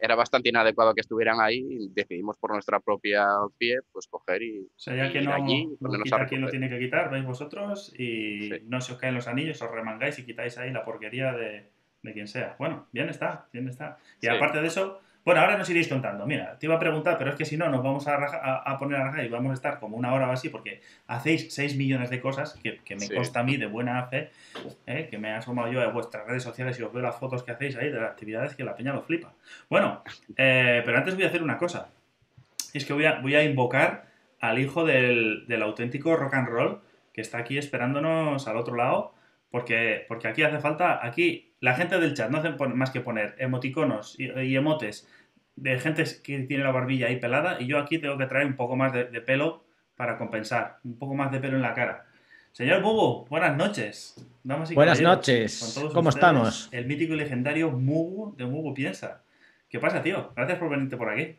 Era 0.00 0.14
bastante 0.14 0.48
inadecuado 0.48 0.94
que 0.94 1.02
estuvieran 1.02 1.40
ahí 1.40 1.64
y 1.68 1.88
decidimos 1.90 2.36
por 2.38 2.52
nuestra 2.52 2.80
propia 2.80 3.26
pie 3.58 3.80
pues 3.92 4.06
coger 4.06 4.42
y, 4.42 4.60
o 4.60 4.78
sea, 4.78 4.96
ya 4.96 5.12
que 5.12 5.20
no, 5.20 5.32
allí 5.32 5.68
no 5.78 5.90
quien 6.28 6.40
lo 6.40 6.48
tiene 6.48 6.70
que 6.70 6.78
quitar, 6.78 7.10
veis 7.10 7.24
vosotros 7.24 7.92
y 7.98 8.50
no 8.64 8.80
se 8.80 8.92
os 8.92 8.98
caen 8.98 9.14
los 9.14 9.28
anillos, 9.28 9.60
os 9.60 9.70
remangáis 9.70 10.18
y 10.18 10.24
quitáis 10.24 10.56
ahí 10.58 10.70
la 10.70 10.84
porquería 10.84 11.32
de 11.32 11.70
de 12.02 12.12
quien 12.12 12.26
sea. 12.26 12.56
Bueno, 12.58 12.86
bien 12.92 13.08
está, 13.08 13.46
bien 13.52 13.68
está. 13.68 13.98
Y 14.20 14.28
aparte 14.28 14.60
de 14.60 14.66
eso, 14.66 15.00
bueno, 15.24 15.40
ahora 15.40 15.56
nos 15.56 15.70
iréis 15.70 15.88
contando. 15.88 16.26
Mira, 16.26 16.58
te 16.58 16.66
iba 16.66 16.74
a 16.74 16.78
preguntar, 16.78 17.16
pero 17.18 17.30
es 17.30 17.36
que 17.36 17.44
si 17.44 17.56
no, 17.56 17.68
nos 17.68 17.82
vamos 17.82 18.08
a, 18.08 18.16
a, 18.16 18.78
poner 18.78 19.00
a 19.00 19.04
rajar 19.04 19.24
y 19.24 19.28
vamos 19.28 19.50
a 19.50 19.54
estar 19.54 19.78
como 19.78 19.96
una 19.96 20.12
hora 20.12 20.28
o 20.28 20.32
así, 20.32 20.48
porque 20.48 20.80
hacéis 21.06 21.52
6 21.54 21.76
millones 21.76 22.10
de 22.10 22.20
cosas 22.20 22.58
que, 22.62 22.96
me 22.96 23.08
consta 23.08 23.40
a 23.40 23.42
mí 23.44 23.56
de 23.56 23.66
buena 23.66 24.04
fe, 24.06 24.30
¿eh? 24.86 25.06
que 25.10 25.18
me 25.18 25.28
he 25.28 25.32
asomado 25.32 25.70
yo 25.70 25.80
a 25.80 25.86
vuestras 25.88 26.26
redes 26.26 26.42
sociales 26.42 26.78
y 26.78 26.82
os 26.82 26.92
veo 26.92 27.02
las 27.02 27.16
fotos 27.16 27.42
que 27.42 27.52
hacéis 27.52 27.76
ahí 27.76 27.88
de 27.90 28.00
las 28.00 28.10
actividades 28.10 28.54
que 28.56 28.64
la 28.64 28.74
peña 28.74 28.92
lo 28.92 29.02
flipa. 29.02 29.32
Bueno, 29.70 30.02
eh, 30.36 30.82
pero 30.84 30.98
antes 30.98 31.14
voy 31.14 31.24
a 31.24 31.28
hacer 31.28 31.42
una 31.42 31.58
cosa. 31.58 31.90
Es 32.74 32.84
que 32.84 32.92
voy 32.92 33.04
a, 33.04 33.20
voy 33.20 33.34
a 33.34 33.44
invocar 33.44 34.06
al 34.40 34.58
hijo 34.58 34.84
del, 34.84 35.46
del 35.46 35.62
auténtico 35.62 36.16
rock 36.16 36.34
and 36.34 36.48
roll 36.48 36.80
que 37.12 37.20
está 37.20 37.38
aquí 37.38 37.58
esperándonos 37.58 38.48
al 38.48 38.56
otro 38.56 38.74
lado, 38.74 39.14
porque, 39.50 40.04
porque 40.08 40.28
aquí 40.28 40.42
hace 40.42 40.58
falta, 40.58 41.04
aquí 41.04 41.51
la 41.62 41.74
gente 41.74 41.98
del 42.00 42.12
chat 42.12 42.28
no 42.28 42.38
hace 42.38 42.50
más 42.50 42.90
que 42.90 43.00
poner 43.00 43.36
emoticonos 43.38 44.16
y, 44.18 44.56
emotes 44.56 45.08
de 45.54 45.78
gente 45.78 46.04
que 46.22 46.40
tiene 46.40 46.64
la 46.64 46.72
barbilla 46.72 47.06
ahí 47.06 47.20
pelada 47.20 47.60
y 47.60 47.68
yo 47.68 47.78
aquí 47.78 47.98
tengo 47.98 48.18
que 48.18 48.26
traer 48.26 48.46
un 48.46 48.56
poco 48.56 48.74
más 48.74 48.92
de, 48.92 49.04
pelo 49.20 49.62
para 49.96 50.18
compensar, 50.18 50.78
un 50.82 50.98
poco 50.98 51.14
más 51.14 51.30
de 51.30 51.38
pelo 51.38 51.56
en 51.56 51.62
la 51.62 51.72
cara. 51.72 52.06
Señor 52.50 52.82
Mugu, 52.82 53.26
buenas 53.28 53.56
noches. 53.56 54.16
buenas 54.74 55.00
noches. 55.00 55.80
¿Cómo 55.94 56.08
estamos? 56.08 56.68
El 56.72 56.86
mítico 56.86 57.14
y 57.14 57.18
legendario 57.18 57.70
Mugu 57.70 58.34
de 58.36 58.44
Mugu 58.44 58.74
Piensa. 58.74 59.22
¿Qué 59.68 59.78
pasa, 59.78 60.02
tío? 60.02 60.32
Gracias 60.34 60.58
por 60.58 60.68
venirte 60.68 60.96
por 60.96 61.10
aquí. 61.10 61.36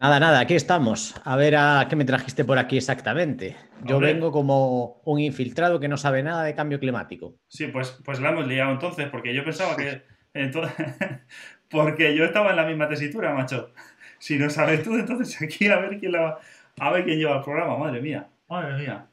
Nada, 0.00 0.20
nada, 0.20 0.38
aquí 0.38 0.54
estamos. 0.54 1.20
A 1.24 1.34
ver 1.34 1.56
a 1.56 1.86
qué 1.90 1.96
me 1.96 2.04
trajiste 2.04 2.44
por 2.44 2.58
aquí 2.58 2.76
exactamente. 2.76 3.56
Yo 3.82 3.98
vengo 3.98 4.30
como 4.30 5.00
un 5.04 5.18
infiltrado 5.18 5.80
que 5.80 5.88
no 5.88 5.96
sabe 5.96 6.22
nada 6.22 6.44
de 6.44 6.54
cambio 6.54 6.78
climático. 6.78 7.34
Sí, 7.48 7.66
pues, 7.66 8.00
pues 8.04 8.20
la 8.20 8.30
hemos 8.30 8.46
liado 8.46 8.70
entonces, 8.70 9.08
porque 9.08 9.34
yo 9.34 9.44
pensaba 9.44 9.76
que. 9.76 10.02
porque 11.68 12.14
yo 12.14 12.24
estaba 12.24 12.50
en 12.50 12.56
la 12.56 12.64
misma 12.64 12.88
tesitura, 12.88 13.34
macho. 13.34 13.72
Si 14.20 14.38
no 14.38 14.48
sabes 14.50 14.84
tú, 14.84 14.94
entonces 14.94 15.42
aquí 15.42 15.66
a 15.66 15.80
ver 15.80 15.98
quién 15.98 16.12
la, 16.12 16.38
a 16.78 16.90
ver 16.92 17.04
quién 17.04 17.18
lleva 17.18 17.38
el 17.38 17.42
programa, 17.42 17.76
madre 17.76 18.00
mía. 18.00 18.28
Madre 18.48 18.78
mía. 18.78 19.06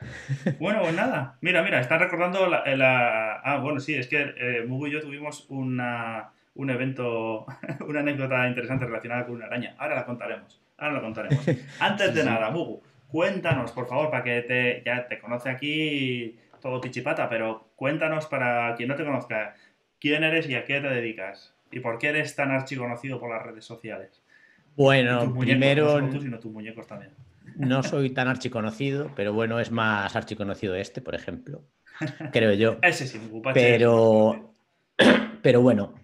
Bueno, 0.58 0.80
pues 0.80 0.94
nada. 0.94 1.36
Mira, 1.42 1.62
mira, 1.62 1.78
están 1.80 2.00
recordando 2.00 2.46
la. 2.46 3.40
Ah, 3.44 3.58
bueno, 3.58 3.78
sí, 3.78 3.94
es 3.94 4.08
que 4.08 4.34
eh, 4.38 4.64
Mugu 4.66 4.86
y 4.86 4.92
yo 4.92 5.02
tuvimos 5.02 5.44
una 5.50 6.32
un 6.54 6.70
evento, 6.70 7.46
una 7.86 8.00
anécdota 8.00 8.46
interesante 8.48 8.86
relacionada 8.86 9.26
con 9.26 9.36
una 9.36 9.46
araña. 9.46 9.74
Ahora 9.78 9.96
la 9.96 10.06
contaremos. 10.06 10.60
Ahora 10.78 10.94
la 10.94 11.00
contaremos. 11.00 11.46
Antes 11.80 12.14
de 12.14 12.24
nada, 12.24 12.50
Mugu, 12.50 12.82
cuéntanos, 13.08 13.72
por 13.72 13.86
favor, 13.86 14.10
para 14.10 14.24
que 14.24 14.42
te, 14.42 14.82
ya 14.84 15.06
te 15.06 15.18
conoce 15.18 15.50
aquí 15.50 16.38
todo 16.60 16.80
pichipata, 16.80 17.28
pero 17.28 17.70
cuéntanos 17.76 18.26
para 18.26 18.74
quien 18.76 18.88
no 18.88 18.96
te 18.96 19.04
conozca, 19.04 19.54
quién 19.98 20.24
eres 20.24 20.48
y 20.48 20.54
a 20.54 20.64
qué 20.64 20.80
te 20.80 20.88
dedicas. 20.88 21.54
¿Y 21.72 21.80
por 21.80 21.98
qué 21.98 22.08
eres 22.08 22.34
tan 22.34 22.50
archiconocido 22.50 23.20
por 23.20 23.30
las 23.30 23.42
redes 23.42 23.64
sociales? 23.64 24.22
Bueno, 24.76 25.34
primero... 25.38 26.00
No 26.00 26.10
tú, 26.10 26.20
sino 26.20 26.38
tus 26.40 26.52
muñecos 26.52 26.86
también. 26.86 27.12
No 27.56 27.82
soy 27.84 28.10
tan 28.10 28.28
archiconocido, 28.28 29.10
pero 29.14 29.32
bueno, 29.32 29.60
es 29.60 29.70
más 29.70 30.16
archiconocido 30.16 30.74
este, 30.74 31.00
por 31.00 31.14
ejemplo. 31.14 31.62
Creo 32.32 32.52
yo. 32.54 32.78
Ese 32.82 33.06
sí, 33.06 33.20
Pero, 33.52 34.54
pero 35.42 35.60
bueno, 35.60 35.94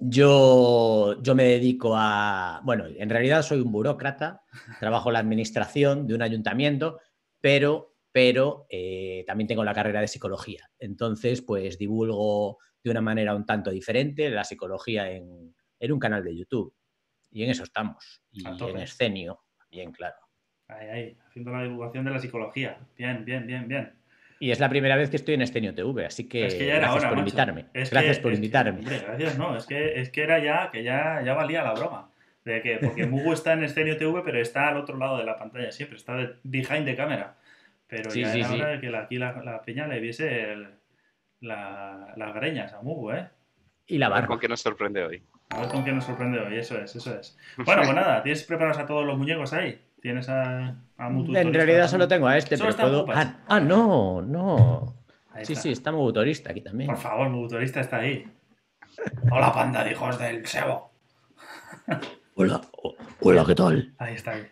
yo, 0.00 1.20
yo 1.22 1.34
me 1.34 1.44
dedico 1.44 1.94
a, 1.96 2.60
bueno, 2.64 2.86
en 2.86 3.10
realidad 3.10 3.42
soy 3.42 3.60
un 3.60 3.72
burócrata, 3.72 4.42
trabajo 4.80 5.10
en 5.10 5.14
la 5.14 5.18
administración 5.18 6.06
de 6.06 6.14
un 6.14 6.22
ayuntamiento, 6.22 7.00
pero, 7.40 7.94
pero 8.10 8.66
eh, 8.68 9.24
también 9.26 9.48
tengo 9.48 9.64
la 9.64 9.74
carrera 9.74 10.00
de 10.00 10.08
psicología. 10.08 10.70
Entonces, 10.78 11.42
pues 11.42 11.78
divulgo 11.78 12.58
de 12.82 12.90
una 12.90 13.00
manera 13.00 13.34
un 13.34 13.46
tanto 13.46 13.70
diferente 13.70 14.30
la 14.30 14.44
psicología 14.44 15.10
en, 15.10 15.54
un 15.80 15.98
canal 15.98 16.22
de 16.22 16.36
YouTube. 16.36 16.74
Y 17.30 17.44
en 17.44 17.50
eso 17.50 17.64
estamos. 17.64 18.22
Y 18.30 18.46
en 18.46 18.78
escenio, 18.78 19.40
bien 19.70 19.90
claro. 19.92 20.16
Ahí, 20.68 20.88
ahí, 20.88 21.18
haciendo 21.26 21.50
la 21.50 21.62
divulgación 21.62 22.04
de 22.04 22.10
la 22.10 22.18
psicología. 22.18 22.78
Bien, 22.96 23.24
bien, 23.24 23.46
bien, 23.46 23.66
bien. 23.66 24.01
Y 24.42 24.50
es 24.50 24.58
la 24.58 24.68
primera 24.68 24.96
vez 24.96 25.08
que 25.08 25.14
estoy 25.14 25.34
en 25.34 25.42
Estenio 25.42 25.72
TV, 25.72 26.04
así 26.04 26.28
que, 26.28 26.48
gracias 26.48 27.04
por 27.04 27.16
invitarme. 27.16 27.66
gracias 27.72 28.18
por 28.18 28.32
invitarme. 28.32 28.80
gracias, 28.82 29.38
no, 29.38 29.56
es 29.56 29.66
que, 29.66 30.00
es 30.00 30.10
que 30.10 30.24
era 30.24 30.40
ya, 30.40 30.68
que 30.72 30.82
ya, 30.82 31.22
ya 31.24 31.32
valía 31.34 31.62
la 31.62 31.74
broma. 31.74 32.10
De 32.44 32.60
que, 32.60 32.78
porque 32.78 33.06
Mugu 33.06 33.34
está 33.34 33.52
en 33.52 33.62
Estenio 33.62 33.96
TV, 33.96 34.20
pero 34.24 34.40
está 34.40 34.66
al 34.66 34.78
otro 34.78 34.98
lado 34.98 35.16
de 35.18 35.24
la 35.24 35.36
pantalla 35.36 35.70
siempre, 35.70 35.96
está 35.96 36.16
de, 36.16 36.34
behind 36.42 36.86
the 36.86 36.96
camera. 36.96 37.36
Pero 37.86 38.12
ya 38.12 38.34
era 38.34 38.50
hora 38.50 38.68
de 38.70 38.80
que 38.80 38.96
aquí 38.96 39.16
la, 39.16 39.62
peña 39.64 39.86
le 39.86 40.00
viese 40.00 40.56
las 41.38 42.34
greñas 42.34 42.72
a 42.72 42.82
Mugu, 42.82 43.12
¿eh? 43.12 43.28
Y 43.86 43.98
la 43.98 44.08
barba. 44.08 44.26
¿Con 44.26 44.40
qué 44.40 44.48
nos 44.48 44.60
sorprende 44.60 45.04
hoy? 45.04 45.22
A 45.50 45.60
ver 45.60 45.68
con 45.68 45.84
qué 45.84 45.92
nos 45.92 46.04
sorprende 46.04 46.40
hoy, 46.40 46.56
eso 46.56 46.76
es, 46.78 46.96
eso 46.96 47.16
es. 47.16 47.38
Bueno, 47.64 47.82
pues 47.82 47.94
nada, 47.94 48.24
¿tienes 48.24 48.42
preparados 48.42 48.78
a 48.78 48.86
todos 48.86 49.06
los 49.06 49.16
muñecos 49.16 49.52
ahí? 49.52 49.80
¿Tienes 50.02 50.28
a, 50.28 50.74
a 50.98 51.08
En 51.08 51.54
realidad 51.54 51.86
solo 51.86 52.08
tengo 52.08 52.26
a 52.26 52.36
este, 52.36 52.58
pero 52.58 52.74
puedo. 52.74 53.06
Ah, 53.14 53.36
ah, 53.46 53.60
no, 53.60 54.20
no. 54.20 54.96
sí, 55.44 55.54
sí, 55.54 55.70
está 55.70 55.92
Mugutorista 55.92 56.50
aquí 56.50 56.60
también. 56.60 56.88
Por 56.88 56.98
favor, 56.98 57.28
Mugutorista 57.28 57.78
está 57.78 57.98
ahí. 57.98 58.26
Hola, 59.30 59.52
panda 59.52 59.84
de 59.84 59.92
hijos 59.92 60.18
del 60.18 60.44
Sebo. 60.44 60.90
Hola, 62.34 62.62
hola, 63.20 63.44
¿qué 63.46 63.54
tal? 63.54 63.92
Ahí 63.98 64.14
está. 64.14 64.32
Ahí. 64.32 64.48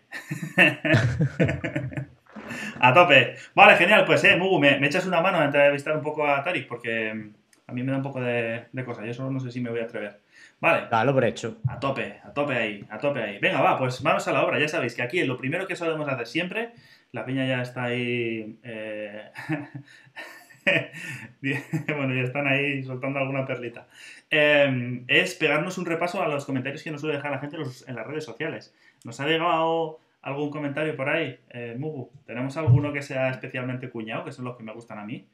a 2.79 2.93
tope. 2.93 3.35
Vale, 3.55 3.77
genial. 3.77 4.05
Pues, 4.05 4.23
eh, 4.23 4.37
Mugu, 4.37 4.61
me, 4.61 4.87
echas 4.87 5.07
una 5.07 5.23
mano 5.23 5.39
a 5.39 5.47
entrevistar 5.47 5.97
un 5.97 6.03
poco 6.03 6.27
a 6.27 6.45
Tarik, 6.45 6.69
porque 6.69 7.33
a 7.67 7.73
mí 7.73 7.83
me 7.83 7.91
da 7.91 7.97
un 7.97 8.05
poco 8.05 8.21
de, 8.21 8.67
de 8.71 8.85
cosa. 8.85 9.05
Yo 9.05 9.15
solo 9.15 9.31
no 9.31 9.41
sé 9.41 9.51
si 9.51 9.61
me 9.61 9.71
voy 9.71 9.81
a 9.81 9.85
atrever. 9.85 10.21
Vale. 10.61 10.89
Dalo 10.91 11.15
por 11.15 11.25
hecho. 11.25 11.59
A 11.67 11.81
tope, 11.81 12.21
a 12.23 12.33
tope 12.33 12.55
ahí, 12.55 12.85
a 12.91 12.99
tope 12.99 13.23
ahí. 13.23 13.39
Venga, 13.39 13.63
va, 13.63 13.79
pues 13.79 14.03
vamos 14.03 14.29
a 14.29 14.33
la 14.33 14.45
obra. 14.45 14.59
Ya 14.59 14.69
sabéis 14.69 14.95
que 14.95 15.03
aquí 15.03 15.25
lo 15.25 15.39
primero 15.39 15.67
que 15.67 15.75
solemos 15.75 16.09
hacer 16.09 16.27
siempre, 16.27 16.73
la 17.13 17.25
piña 17.25 17.47
ya 17.47 17.63
está 17.63 17.85
ahí. 17.85 18.59
Eh, 18.63 19.31
bueno, 21.89 22.15
ya 22.15 22.23
están 22.23 22.47
ahí 22.47 22.83
soltando 22.83 23.19
alguna 23.19 23.47
perlita. 23.47 23.87
Em, 24.29 25.05
es 25.09 25.35
pegarnos 25.35 25.79
un 25.79 25.87
repaso 25.87 26.23
a 26.23 26.29
los 26.29 26.45
comentarios 26.45 26.83
que 26.83 26.91
nos 26.91 27.01
suele 27.01 27.17
dejar 27.17 27.31
la 27.31 27.39
gente 27.39 27.57
en 27.87 27.95
las 27.95 28.07
redes 28.07 28.25
sociales. 28.25 28.75
¿Nos 29.05 29.19
ha 29.21 29.27
llegado 29.27 29.99
algún 30.21 30.51
comentario 30.51 30.95
por 30.95 31.09
ahí, 31.09 31.39
eh, 31.49 31.75
Mugu? 31.79 32.11
¿Tenemos 32.27 32.57
alguno 32.59 32.93
que 32.93 33.01
sea 33.01 33.31
especialmente 33.31 33.89
cuñado, 33.89 34.25
que 34.25 34.33
son 34.33 34.45
los 34.45 34.57
que 34.59 34.63
me 34.63 34.75
gustan 34.75 34.99
a 34.99 35.07
mí? 35.07 35.27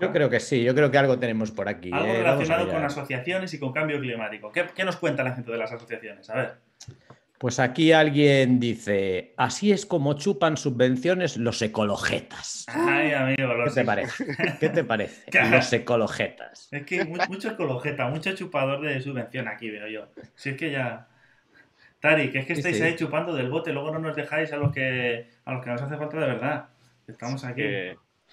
Yo 0.00 0.12
creo 0.12 0.30
que 0.30 0.40
sí, 0.40 0.62
yo 0.62 0.74
creo 0.74 0.90
que 0.90 0.96
algo 0.96 1.18
tenemos 1.18 1.50
por 1.50 1.68
aquí. 1.68 1.90
Algo 1.92 2.08
¿eh? 2.08 2.18
relacionado 2.18 2.68
con 2.68 2.82
asociaciones 2.82 3.52
y 3.52 3.58
con 3.58 3.72
cambio 3.72 4.00
climático. 4.00 4.50
¿Qué, 4.50 4.84
nos 4.84 4.96
cuenta 4.96 5.22
la 5.22 5.34
gente 5.34 5.52
de 5.52 5.58
las 5.58 5.70
asociaciones? 5.70 6.30
A 6.30 6.34
ver. 6.34 6.54
Pues 7.38 7.58
aquí 7.58 7.92
alguien 7.92 8.58
dice, 8.58 9.34
así 9.36 9.72
es 9.72 9.86
como 9.86 10.14
chupan 10.14 10.56
subvenciones 10.56 11.36
los 11.36 11.60
ecologetas. 11.62 12.66
Ay, 12.68 13.12
amigo, 13.12 13.52
¿Qué 13.64 13.70
te 13.70 13.84
parece? 13.84 14.26
¿Qué 14.60 14.68
te 14.68 14.84
parece? 14.84 15.24
los 15.50 15.72
ecologetas. 15.72 16.68
Es 16.70 16.84
que 16.84 17.04
mucho 17.04 17.50
ecologeta, 17.50 18.08
mucho 18.08 18.34
chupador 18.34 18.80
de 18.82 19.00
subvención 19.00 19.48
aquí 19.48 19.70
veo 19.70 19.88
yo. 19.88 20.08
Si 20.34 20.50
es 20.50 20.56
que 20.56 20.70
ya... 20.70 21.08
Tari, 22.00 22.30
que 22.30 22.38
es 22.38 22.46
que 22.46 22.54
estáis 22.54 22.80
ahí 22.80 22.96
chupando 22.96 23.34
del 23.34 23.50
bote, 23.50 23.72
luego 23.74 23.90
no 23.90 23.98
nos 23.98 24.16
dejáis 24.16 24.52
a 24.54 24.56
los 24.56 24.72
que, 24.72 25.28
a 25.44 25.52
los 25.52 25.62
que 25.62 25.70
nos 25.70 25.82
hace 25.82 25.98
falta 25.98 26.18
de 26.18 26.26
verdad. 26.26 26.68
Estamos 27.06 27.44
aquí 27.44 27.62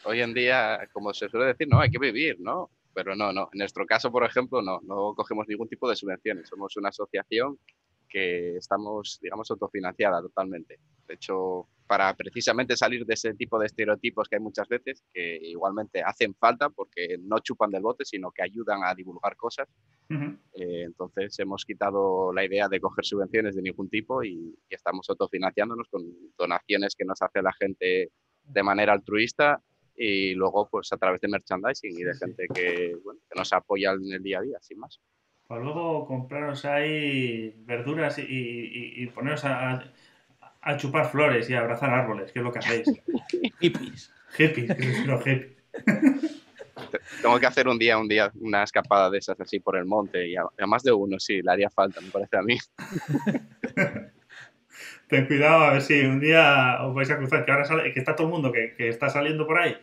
hoy 0.04 0.22
en 0.22 0.34
día, 0.34 0.88
como 0.92 1.14
se 1.14 1.30
suele 1.30 1.48
decir, 1.48 1.68
no, 1.68 1.80
hay 1.80 1.90
que 1.90 2.00
vivir, 2.00 2.40
¿no? 2.40 2.70
Pero 2.94 3.16
no, 3.16 3.32
no. 3.32 3.50
En 3.54 3.60
nuestro 3.60 3.86
caso, 3.86 4.12
por 4.12 4.24
ejemplo, 4.24 4.62
no, 4.62 4.80
no 4.84 5.14
cogemos 5.16 5.48
ningún 5.48 5.68
tipo 5.68 5.90
de 5.90 5.96
subvenciones. 5.96 6.50
Somos 6.50 6.76
una 6.78 6.90
asociación 6.90 7.60
que 8.08 8.56
estamos, 8.58 9.20
digamos, 9.22 9.50
autofinanciada 9.52 10.22
totalmente. 10.22 10.80
De 11.08 11.14
hecho, 11.14 11.68
para 11.86 12.14
precisamente 12.16 12.76
salir 12.76 13.06
de 13.06 13.14
ese 13.14 13.34
tipo 13.34 13.58
de 13.60 13.68
estereotipos 13.68 14.28
que 14.28 14.36
hay 14.36 14.42
muchas 14.42 14.68
veces, 14.68 15.04
que 15.14 15.38
igualmente 15.42 16.02
hacen 16.02 16.36
falta 16.36 16.70
porque 16.70 17.18
no 17.22 17.40
chupan 17.40 17.72
del 17.72 17.82
bote, 17.82 18.04
sino 18.06 18.32
que 18.32 18.44
ayudan 18.44 18.84
a 18.84 18.94
divulgar 18.94 19.36
cosas. 19.36 19.68
Eh, 20.10 20.84
entonces 20.84 21.38
hemos 21.40 21.66
quitado 21.66 22.34
la 22.34 22.44
idea 22.44 22.68
de 22.68 22.80
coger 22.80 23.06
subvenciones 23.06 23.56
de 23.56 23.62
ningún 23.62 23.90
tipo 23.90 24.24
y, 24.24 24.56
y, 24.70 24.74
estamos 24.74 25.10
autofinanciándonos 25.10 25.88
con 25.90 26.04
donaciones 26.38 26.96
que 26.96 27.06
nos 27.06 27.22
hace 27.22 27.42
la 27.42 27.54
gente 27.54 28.12
de 28.44 28.64
manera 28.64 28.94
altruista 28.94 29.62
y 29.98 30.36
luego 30.36 30.70
pues 30.70 30.94
a 30.94 30.98
través 30.98 31.20
de 31.22 31.28
merchandising 31.28 32.00
y 32.00 32.04
de 32.04 32.14
gente 32.14 32.48
que, 32.54 32.96
bueno, 33.04 33.20
que 33.30 33.38
nos 33.38 33.52
apoya 33.52 33.92
en 33.92 34.14
el 34.14 34.22
día 34.22 34.40
a 34.40 34.42
día, 34.42 34.58
sin 34.62 34.80
más. 34.80 35.02
Para 35.48 35.62
luego 35.62 36.06
compraros 36.06 36.66
ahí 36.66 37.56
verduras 37.60 38.20
y, 38.20 38.24
y, 38.28 39.08
poneros 39.08 39.44
a, 39.46 39.92
a, 40.62 40.78
chupar 40.78 41.10
flores 41.10 41.50
y 41.50 41.54
a 41.54 41.62
abrazar 41.62 41.90
árboles, 41.90 42.32
que 42.32 42.40
es 42.40 42.46
lo 42.46 42.52
que 42.52 42.60
hacéis. 42.60 42.88
hippies. 43.60 44.14
Hippies, 44.38 44.76
que 44.76 44.84
es 44.84 45.06
lo 45.06 45.20
hippie. 45.20 45.58
Tengo 47.22 47.40
que 47.40 47.46
hacer 47.46 47.68
un 47.68 47.80
día, 47.80 47.98
un 47.98 48.08
día, 48.08 48.32
una 48.36 48.64
escapada 48.64 49.10
de 49.10 49.18
esas 49.18 49.40
así 49.40 49.60
por 49.60 49.78
el 49.78 49.86
monte 49.86 50.28
y 50.28 50.36
a, 50.36 50.46
más 50.68 50.84
de 50.84 50.92
uno, 50.92 51.20
sí, 51.20 51.42
le 51.42 51.52
haría 51.52 51.70
falta, 51.70 52.02
me 52.02 52.12
parece 52.12 52.38
a 52.38 52.42
mí. 52.42 52.58
ten 55.08 55.26
cuidado 55.26 55.64
a 55.64 55.74
ver 55.74 55.82
si 55.82 56.02
un 56.02 56.20
día 56.20 56.80
os 56.82 56.94
vais 56.94 57.10
a 57.10 57.18
cruzar, 57.18 57.46
que 57.46 57.52
ahora 57.52 57.66
sale, 57.66 57.94
que 57.94 58.00
está 58.00 58.16
todo 58.16 58.28
el 58.28 58.34
mundo 58.34 58.52
que, 58.52 58.74
que 58.76 58.90
está 58.90 59.10
saliendo 59.10 59.48
por 59.48 59.60
ahí. 59.60 59.78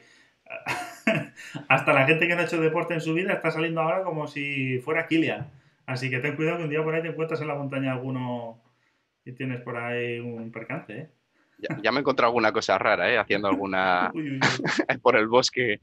Hasta 1.69 1.93
la 1.93 2.07
gente 2.07 2.27
que 2.29 2.35
no 2.35 2.43
ha 2.43 2.45
hecho 2.45 2.61
deporte 2.61 2.95
en 2.95 3.01
su 3.01 3.15
vida 3.15 3.33
está 3.33 3.51
saliendo 3.51 3.81
ahora 3.81 4.03
como 4.03 4.27
si 4.27 4.79
fuera 4.81 5.07
Kilian. 5.07 5.51
Así 5.87 6.11
que 6.11 6.19
ten 6.19 6.37
cuidado 6.37 6.59
que 6.59 6.65
un 6.65 6.71
día 6.71 6.83
por 6.83 6.95
ahí 6.95 7.03
te 7.03 7.09
encuentras 7.09 7.41
en 7.41 7.49
la 7.49 7.55
montaña 7.55 7.93
alguno 7.93 8.63
y 9.25 9.33
tienes 9.33 9.61
por 9.61 9.77
ahí 9.77 10.19
un 10.21 10.51
percance, 10.51 10.99
¿eh? 10.99 11.09
Ya, 11.83 11.93
me 11.93 11.99
he 11.99 12.01
encontrado 12.01 12.29
alguna 12.29 12.53
cosa 12.53 12.77
rara, 12.79 13.11
¿eh? 13.11 13.17
Haciendo 13.17 13.49
alguna... 13.49 14.13
por 15.03 15.17
el 15.17 15.29
bosque, 15.29 15.81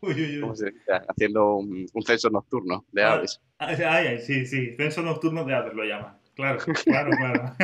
haciendo 1.08 1.56
un, 1.56 1.88
censo 2.06 2.30
nocturno 2.30 2.86
de 2.92 3.04
ah, 3.04 3.14
aves. 3.14 3.42
Ay, 3.58 3.82
ay, 3.84 4.20
sí, 4.20 4.46
sí, 4.46 4.76
censo 4.76 5.02
nocturno 5.02 5.44
de 5.44 5.56
aves 5.56 5.74
lo 5.74 5.84
llaman. 5.84 6.18
Claro, 6.36 6.60
claro, 6.86 7.12
claro. 7.12 7.56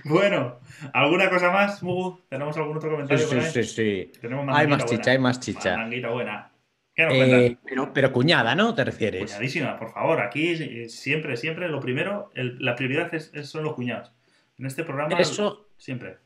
bueno, 0.04 0.58
¿alguna 0.92 1.28
cosa 1.30 1.50
más, 1.50 1.82
Mugu? 1.82 2.20
¿Tenemos 2.28 2.56
algún 2.56 2.76
otro 2.76 2.90
comentario? 2.90 3.26
Sí, 3.26 3.40
sí, 3.40 3.64
sí. 3.64 4.12
hay 4.48 4.66
más 4.66 4.84
chicha, 4.86 5.10
hay 5.10 5.18
más 5.18 5.40
chicha. 5.40 5.76
Manguita 5.76 6.10
buena. 6.10 6.50
Eh, 6.96 7.56
pero, 7.64 7.92
pero, 7.92 8.12
cuñada, 8.12 8.54
¿no? 8.54 8.74
¿Te 8.74 8.84
refieres? 8.84 9.32
Cuñadísima, 9.32 9.78
por 9.78 9.90
favor. 9.90 10.20
Aquí 10.20 10.88
siempre, 10.88 11.36
siempre 11.36 11.68
lo 11.68 11.80
primero, 11.80 12.30
la 12.34 12.76
prioridad 12.76 13.14
es, 13.14 13.32
son 13.48 13.64
los 13.64 13.74
cuñados. 13.74 14.12
En 14.58 14.66
este 14.66 14.84
programa, 14.84 15.18
eso, 15.18 15.68
siempre. 15.78 16.18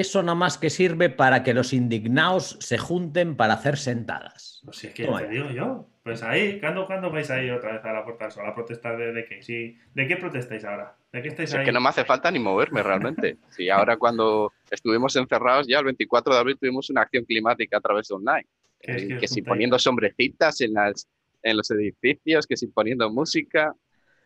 Eso 0.00 0.22
nada 0.22 0.34
más 0.34 0.58
que 0.58 0.70
sirve 0.70 1.10
para 1.10 1.42
que 1.42 1.54
los 1.54 1.72
indignados 1.72 2.56
se 2.60 2.78
junten 2.78 3.36
para 3.36 3.54
hacer 3.54 3.76
sentadas. 3.78 4.60
Pues 4.64 4.78
si 4.78 4.86
es 4.88 4.94
que 4.94 5.06
te 5.06 5.28
digo 5.28 5.50
yo. 5.50 5.90
Pues 6.02 6.22
ahí, 6.22 6.60
¿cuándo, 6.60 6.86
¿cuándo 6.86 7.10
vais 7.10 7.30
a 7.30 7.42
ir 7.42 7.52
otra 7.52 7.72
vez 7.72 7.84
a 7.84 7.92
la 7.92 8.04
Puerta 8.04 8.24
del 8.24 8.32
Sol? 8.32 8.46
¿A 8.46 8.54
protestar 8.54 8.96
de, 8.98 9.12
de 9.12 9.24
qué? 9.24 9.42
Sí, 9.42 9.78
¿De 9.94 10.06
qué 10.06 10.16
protestáis 10.16 10.64
ahora? 10.64 10.98
¿De 11.12 11.22
qué 11.22 11.28
estáis 11.28 11.52
Es 11.52 11.54
ahí? 11.54 11.64
que 11.64 11.72
no 11.72 11.80
me 11.80 11.88
hace 11.88 12.04
falta 12.04 12.30
ni 12.30 12.38
moverme 12.38 12.82
realmente. 12.82 13.38
Sí, 13.48 13.68
ahora 13.70 13.96
cuando 13.96 14.54
estuvimos 14.70 15.14
encerrados 15.16 15.66
ya 15.68 15.78
el 15.78 15.84
24 15.84 16.32
de 16.34 16.40
abril 16.40 16.58
tuvimos 16.58 16.90
una 16.90 17.02
acción 17.02 17.24
climática 17.24 17.78
a 17.78 17.80
través 17.80 18.08
de 18.08 18.14
online. 18.16 18.46
¿Qué 18.80 18.96
es 18.96 19.04
Eh, 19.04 19.08
que 19.08 19.18
que 19.18 19.28
si 19.28 19.42
poniendo 19.42 19.78
sombrecitas 19.78 20.60
en, 20.60 20.74
las, 20.74 21.08
en 21.42 21.56
los 21.56 21.70
edificios, 21.70 22.46
que 22.46 22.56
si 22.56 22.66
poniendo 22.68 23.10
música. 23.10 23.74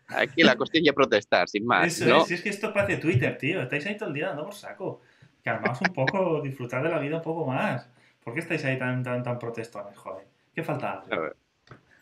Aquí 0.09 0.43
la 0.43 0.57
cuestión 0.57 0.85
ya 0.85 0.91
es 0.91 0.95
protestar, 0.97 1.49
sin 1.49 1.67
más. 1.67 2.01
Eso 2.01 2.07
¿no? 2.07 2.23
es, 2.23 2.27
si 2.27 2.35
es 2.35 2.43
que 2.43 2.49
esto 2.51 2.73
parece 2.73 3.01
Twitter, 3.01 3.37
tío. 3.39 3.61
Estáis 3.63 3.87
ahí 3.87 3.97
todo 3.97 4.09
el 4.09 4.15
día 4.15 4.29
dando 4.29 4.45
por 4.45 4.55
saco. 4.55 5.03
Calmaos 5.49 5.81
un 5.81 5.95
poco, 5.95 6.41
disfrutad 6.43 6.83
de 6.83 6.91
la 6.91 6.99
vida 6.99 7.17
un 7.17 7.23
poco 7.23 7.47
más. 7.47 7.89
¿Por 8.23 8.35
qué 8.35 8.41
estáis 8.41 8.65
ahí 8.67 8.79
tan, 8.79 9.03
tan, 9.03 9.23
tan 9.23 9.39
protestones, 9.39 9.97
joder? 9.97 10.27
¿Qué 10.55 10.63
falta 10.63 10.99
hace? 10.99 11.15
A 11.15 11.19
ver. 11.19 11.37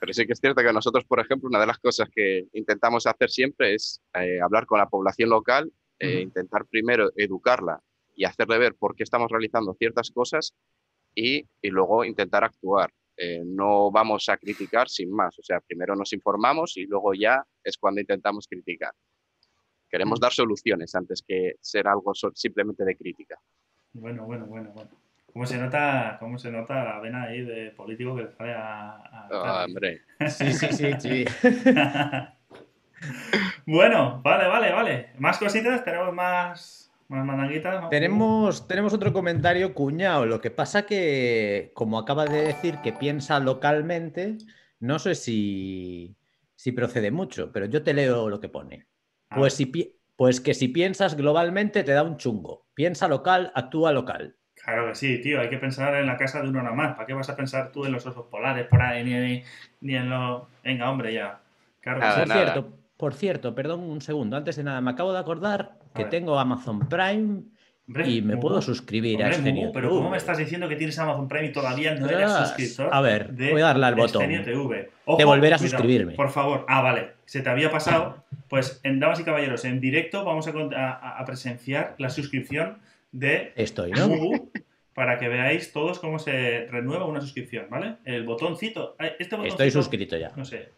Pero 0.00 0.12
sí 0.12 0.26
que 0.26 0.32
es 0.32 0.40
cierto 0.40 0.62
que 0.62 0.72
nosotros, 0.72 1.04
por 1.04 1.20
ejemplo, 1.20 1.48
una 1.48 1.60
de 1.60 1.66
las 1.66 1.78
cosas 1.78 2.08
que 2.12 2.48
intentamos 2.52 3.06
hacer 3.06 3.30
siempre 3.30 3.74
es 3.74 4.02
eh, 4.14 4.40
hablar 4.40 4.66
con 4.66 4.78
la 4.78 4.88
población 4.88 5.30
local, 5.30 5.72
eh, 5.98 6.08
Ujú. 6.08 6.22
intentar 6.22 6.66
primero 6.66 7.10
educarla 7.14 7.80
y 8.14 8.24
hacerle 8.24 8.58
ver 8.58 8.74
por 8.74 8.96
qué 8.96 9.04
estamos 9.04 9.30
realizando 9.30 9.74
ciertas 9.74 10.10
cosas 10.10 10.54
y, 11.14 11.46
y 11.62 11.70
luego 11.70 12.04
intentar 12.04 12.42
actuar. 12.44 12.92
Eh, 13.16 13.42
no 13.46 13.90
vamos 13.90 14.28
a 14.28 14.36
criticar 14.36 14.88
sin 14.88 15.10
más. 15.10 15.38
O 15.38 15.42
sea, 15.42 15.60
primero 15.60 15.94
nos 15.94 16.12
informamos 16.12 16.76
y 16.76 16.86
luego 16.86 17.14
ya 17.14 17.42
es 17.62 17.78
cuando 17.78 18.00
intentamos 18.00 18.46
criticar. 18.48 18.92
Queremos 19.88 20.18
Mm. 20.18 20.22
dar 20.22 20.32
soluciones 20.32 20.94
antes 20.94 21.22
que 21.26 21.54
ser 21.60 21.86
algo 21.88 22.12
simplemente 22.34 22.84
de 22.84 22.96
crítica. 22.96 23.38
Bueno, 23.92 24.24
bueno, 24.24 24.46
bueno, 24.46 24.70
bueno. 24.74 24.90
¿Cómo 25.32 25.46
se 25.46 25.58
nota, 25.58 26.16
cómo 26.18 26.38
se 26.38 26.50
nota 26.50 26.82
la 26.82 26.98
vena 27.00 27.24
ahí 27.24 27.42
de 27.42 27.70
político 27.70 28.16
que 28.16 28.22
le 28.24 28.32
sale 28.32 28.54
a... 28.54 28.96
a- 28.96 29.28
Ah, 29.30 29.64
hombre, 29.66 30.02
Sí, 30.28 30.52
sí, 30.52 30.68
sí, 30.72 30.92
sí. 30.98 31.24
bueno, 33.66 34.20
vale, 34.22 34.48
vale, 34.48 34.72
vale. 34.72 35.10
¿Más 35.18 35.38
cositas? 35.38 35.84
¿Tenemos 35.84 36.14
más, 36.14 36.90
más. 37.08 37.90
Tenemos, 37.90 38.66
tenemos 38.66 38.94
otro 38.94 39.12
comentario 39.12 39.74
cuñado. 39.74 40.26
Lo 40.26 40.40
que 40.40 40.50
pasa 40.50 40.86
que, 40.86 41.70
como 41.74 41.98
acaba 41.98 42.24
de 42.24 42.46
decir 42.46 42.76
que 42.82 42.92
piensa 42.92 43.38
localmente, 43.38 44.38
no 44.80 44.98
sé 44.98 45.14
si, 45.14 46.16
si 46.54 46.72
procede 46.72 47.10
mucho, 47.10 47.52
pero 47.52 47.66
yo 47.66 47.82
te 47.82 47.94
leo 47.94 48.28
lo 48.28 48.40
que 48.40 48.48
pone. 48.48 48.86
Ah, 49.30 49.36
Pues, 49.38 49.54
si, 49.54 49.66
pi- 49.66 50.00
pues 50.16 50.40
que 50.40 50.54
si 50.54 50.68
piensas 50.68 51.16
globalmente 51.16 51.84
te 51.84 51.92
da 51.92 52.02
un 52.02 52.16
chungo. 52.16 52.66
Piensa 52.74 53.08
local, 53.08 53.52
actúa 53.54 53.92
local. 53.92 54.36
Claro 54.54 54.86
que 54.88 54.94
sí, 54.94 55.20
tío. 55.22 55.40
Hay 55.40 55.48
que 55.50 55.58
pensar 55.58 55.94
en 55.94 56.06
la 56.06 56.16
casa 56.16 56.42
de 56.42 56.48
uno 56.48 56.62
nada 56.62 56.74
más. 56.74 56.94
¿Para 56.94 57.06
qué 57.06 57.14
vas 57.14 57.28
a 57.28 57.36
pensar 57.36 57.70
tú 57.72 57.84
en 57.86 57.92
los 57.92 58.04
osos 58.06 58.26
polares 58.26 58.66
por 58.66 58.82
ahí? 58.82 59.04
Ni, 59.04 59.12
ni, 59.14 59.42
ni 59.80 59.94
en 59.96 60.10
los... 60.10 60.42
Venga, 60.64 60.90
hombre, 60.90 61.12
ya. 61.14 61.40
Claro 61.80 62.00
Nada. 62.00 62.16
Por 62.18 62.28
nada. 62.28 62.32
cierto, 62.32 62.78
por 62.96 63.14
cierto, 63.14 63.54
perdón 63.54 63.80
un 63.80 64.00
segundo, 64.00 64.36
antes 64.36 64.56
de 64.56 64.64
nada, 64.64 64.80
me 64.80 64.90
acabo 64.90 65.12
de 65.12 65.18
acordar 65.18 65.78
que 65.94 66.04
ver. 66.04 66.10
tengo 66.10 66.38
Amazon 66.38 66.88
Prime 66.88 67.44
Hombre, 67.88 68.08
y 68.08 68.20
me 68.22 68.34
Mugu, 68.34 68.48
puedo 68.48 68.62
suscribir 68.62 69.22
a 69.22 69.26
hombre, 69.26 69.36
este 69.38 69.52
Mugu, 69.52 69.72
Pero 69.72 69.90
¿cómo 69.90 70.10
me 70.10 70.16
estás 70.16 70.38
diciendo 70.38 70.68
que 70.68 70.74
tienes 70.76 70.98
Amazon 70.98 71.28
Prime 71.28 71.46
y 71.46 71.52
todavía 71.52 71.94
no 71.94 72.08
eres 72.08 72.30
Ah, 72.30 72.46
suscriptor? 72.46 72.88
a 72.92 73.00
ver, 73.00 73.30
de 73.30 73.52
voy 73.52 73.60
a 73.62 73.66
darle 73.66 73.86
al 73.86 73.94
botón. 73.94 74.26
TV? 74.26 74.90
Ojo, 75.04 75.18
De 75.18 75.24
volver 75.24 75.54
a 75.54 75.58
cuidado, 75.58 75.70
suscribirme. 75.78 76.12
Por 76.14 76.30
favor. 76.30 76.64
Ah, 76.68 76.82
vale. 76.82 77.10
Se 77.26 77.42
te 77.42 77.48
había 77.48 77.70
pasado. 77.70 78.24
Pues 78.48 78.80
en 78.84 78.98
Damas 79.00 79.20
y 79.20 79.24
Caballeros, 79.24 79.64
en 79.64 79.80
directo 79.80 80.24
vamos 80.24 80.46
a, 80.48 80.50
a- 80.76 81.18
a 81.20 81.24
presenciar 81.24 81.94
la 81.98 82.10
suscripción 82.10 82.78
de 83.12 83.52
Estoy, 83.56 83.92
¿no? 83.92 84.08
Mugu 84.08 84.50
para 84.92 85.18
que 85.18 85.28
veáis 85.28 85.72
todos 85.72 85.98
cómo 85.98 86.18
se 86.18 86.66
renueva 86.70 87.04
una 87.04 87.20
suscripción, 87.20 87.66
¿vale? 87.70 87.96
El 88.04 88.24
botoncito. 88.24 88.96
Este 88.98 89.36
botoncito, 89.36 89.44
Estoy 89.46 89.70
suscrito 89.70 90.16
ya. 90.16 90.32
No 90.36 90.44
sé. 90.44 90.70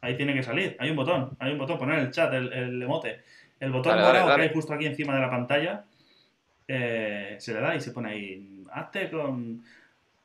Ahí 0.00 0.16
tiene 0.16 0.34
que 0.34 0.42
salir. 0.42 0.76
Hay 0.78 0.90
un 0.90 0.96
botón. 0.96 1.30
Hay 1.38 1.52
un 1.52 1.58
botón. 1.58 1.78
Poner 1.78 1.98
el 2.00 2.10
chat, 2.10 2.32
el, 2.34 2.52
el 2.52 2.82
emote. 2.82 3.20
El 3.60 3.70
botón 3.72 3.92
Dale, 3.92 4.02
dale, 4.02 4.12
morado 4.14 4.28
dale. 4.30 4.42
que 4.42 4.48
hay 4.48 4.54
justo 4.54 4.74
aquí 4.74 4.86
encima 4.86 5.14
de 5.14 5.20
la 5.20 5.30
pantalla. 5.30 5.84
Eh, 6.68 7.36
se 7.38 7.52
le 7.54 7.60
da 7.60 7.74
y 7.74 7.80
se 7.80 7.92
pone 7.92 8.10
ahí. 8.10 8.62
Hazte 8.72 9.10
con. 9.10 9.62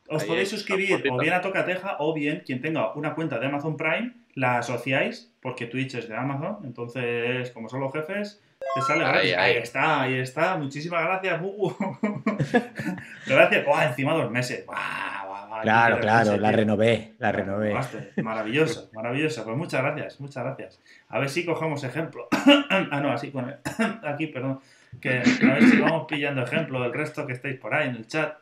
Os 0.10 0.22
Ahí 0.22 0.28
podéis 0.28 0.50
suscribir 0.50 1.04
o 1.12 1.18
bien 1.18 1.34
a 1.34 1.42
Tocateja 1.42 1.98
o 2.00 2.14
bien 2.14 2.42
quien 2.46 2.62
tenga 2.62 2.94
una 2.94 3.14
cuenta 3.14 3.40
de 3.40 3.48
Amazon 3.48 3.76
Prime 3.76 4.14
la 4.36 4.60
asociáis 4.60 5.34
porque 5.42 5.66
Twitch 5.66 5.96
es 5.96 6.08
de 6.08 6.16
Amazon. 6.16 6.60
Entonces, 6.64 7.52
como 7.52 7.68
son 7.68 7.82
los 7.82 7.92
jefes, 7.92 8.42
te 8.76 8.82
sale 8.82 9.04
Ahí. 9.04 9.32
Ahí, 9.32 9.34
ahí. 9.34 9.58
está, 9.58 10.02
ahí 10.02 10.14
está. 10.20 10.56
Muchísimas 10.56 11.04
gracias, 11.04 11.42
Mugu. 11.42 11.76
gracias. 13.28 13.66
Buah, 13.66 13.86
encima 13.88 14.14
dos 14.14 14.32
meses. 14.32 14.66
Buah, 14.66 15.18
Claro, 15.62 16.00
claro, 16.00 16.38
la 16.38 16.52
renové, 16.52 17.14
la 17.20 17.32
renové. 17.32 17.74
Maravilloso, 18.22 18.90
maravilloso. 18.94 19.44
Pues 19.44 19.58
muchas 19.58 19.82
gracias, 19.82 20.20
muchas 20.20 20.44
gracias. 20.44 20.80
A 21.10 21.20
ver 21.20 21.30
si 21.30 21.46
cogemos 21.46 21.84
ejemplo. 21.84 22.28
ah, 22.70 23.00
no, 23.02 23.12
así 23.12 23.32
con 23.32 23.50
el... 23.50 23.58
aquí, 24.04 24.28
perdón. 24.28 24.60
Que 25.02 25.20
a 25.20 25.54
ver 25.54 25.64
si 25.64 25.80
vamos 25.80 26.06
pillando 26.08 26.42
ejemplo 26.44 26.82
del 26.82 26.94
resto 26.94 27.26
que 27.28 27.34
estáis 27.34 27.58
por 27.58 27.74
ahí 27.74 27.90
en 27.90 27.96
el 27.96 28.08
chat. 28.08 28.38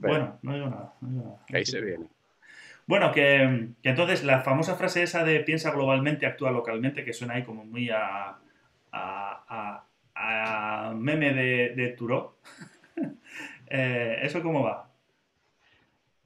Bueno, 0.00 0.38
no 0.42 0.54
digo 0.54 0.68
nada. 0.68 0.92
no 1.00 1.08
digo 1.08 1.24
nada. 1.24 1.36
que 1.46 1.56
ahí 1.56 1.64
se 1.66 1.80
viene. 1.80 2.06
Bueno, 2.86 3.12
que, 3.12 3.68
que 3.82 3.88
entonces 3.88 4.24
la 4.24 4.40
famosa 4.42 4.76
frase 4.76 5.02
esa 5.02 5.24
de 5.24 5.40
piensa 5.40 5.70
globalmente, 5.70 6.26
actúa 6.26 6.50
localmente, 6.50 7.04
que 7.04 7.14
suena 7.14 7.34
ahí 7.34 7.42
como 7.44 7.64
muy 7.64 7.88
a, 7.90 8.36
a, 8.92 9.44
a- 9.48 9.84
a 10.16 10.92
meme 10.94 11.32
de, 11.32 11.74
de 11.76 11.88
Turó. 11.90 12.38
Eh, 13.66 14.18
¿Eso 14.22 14.42
cómo 14.42 14.62
va? 14.62 14.88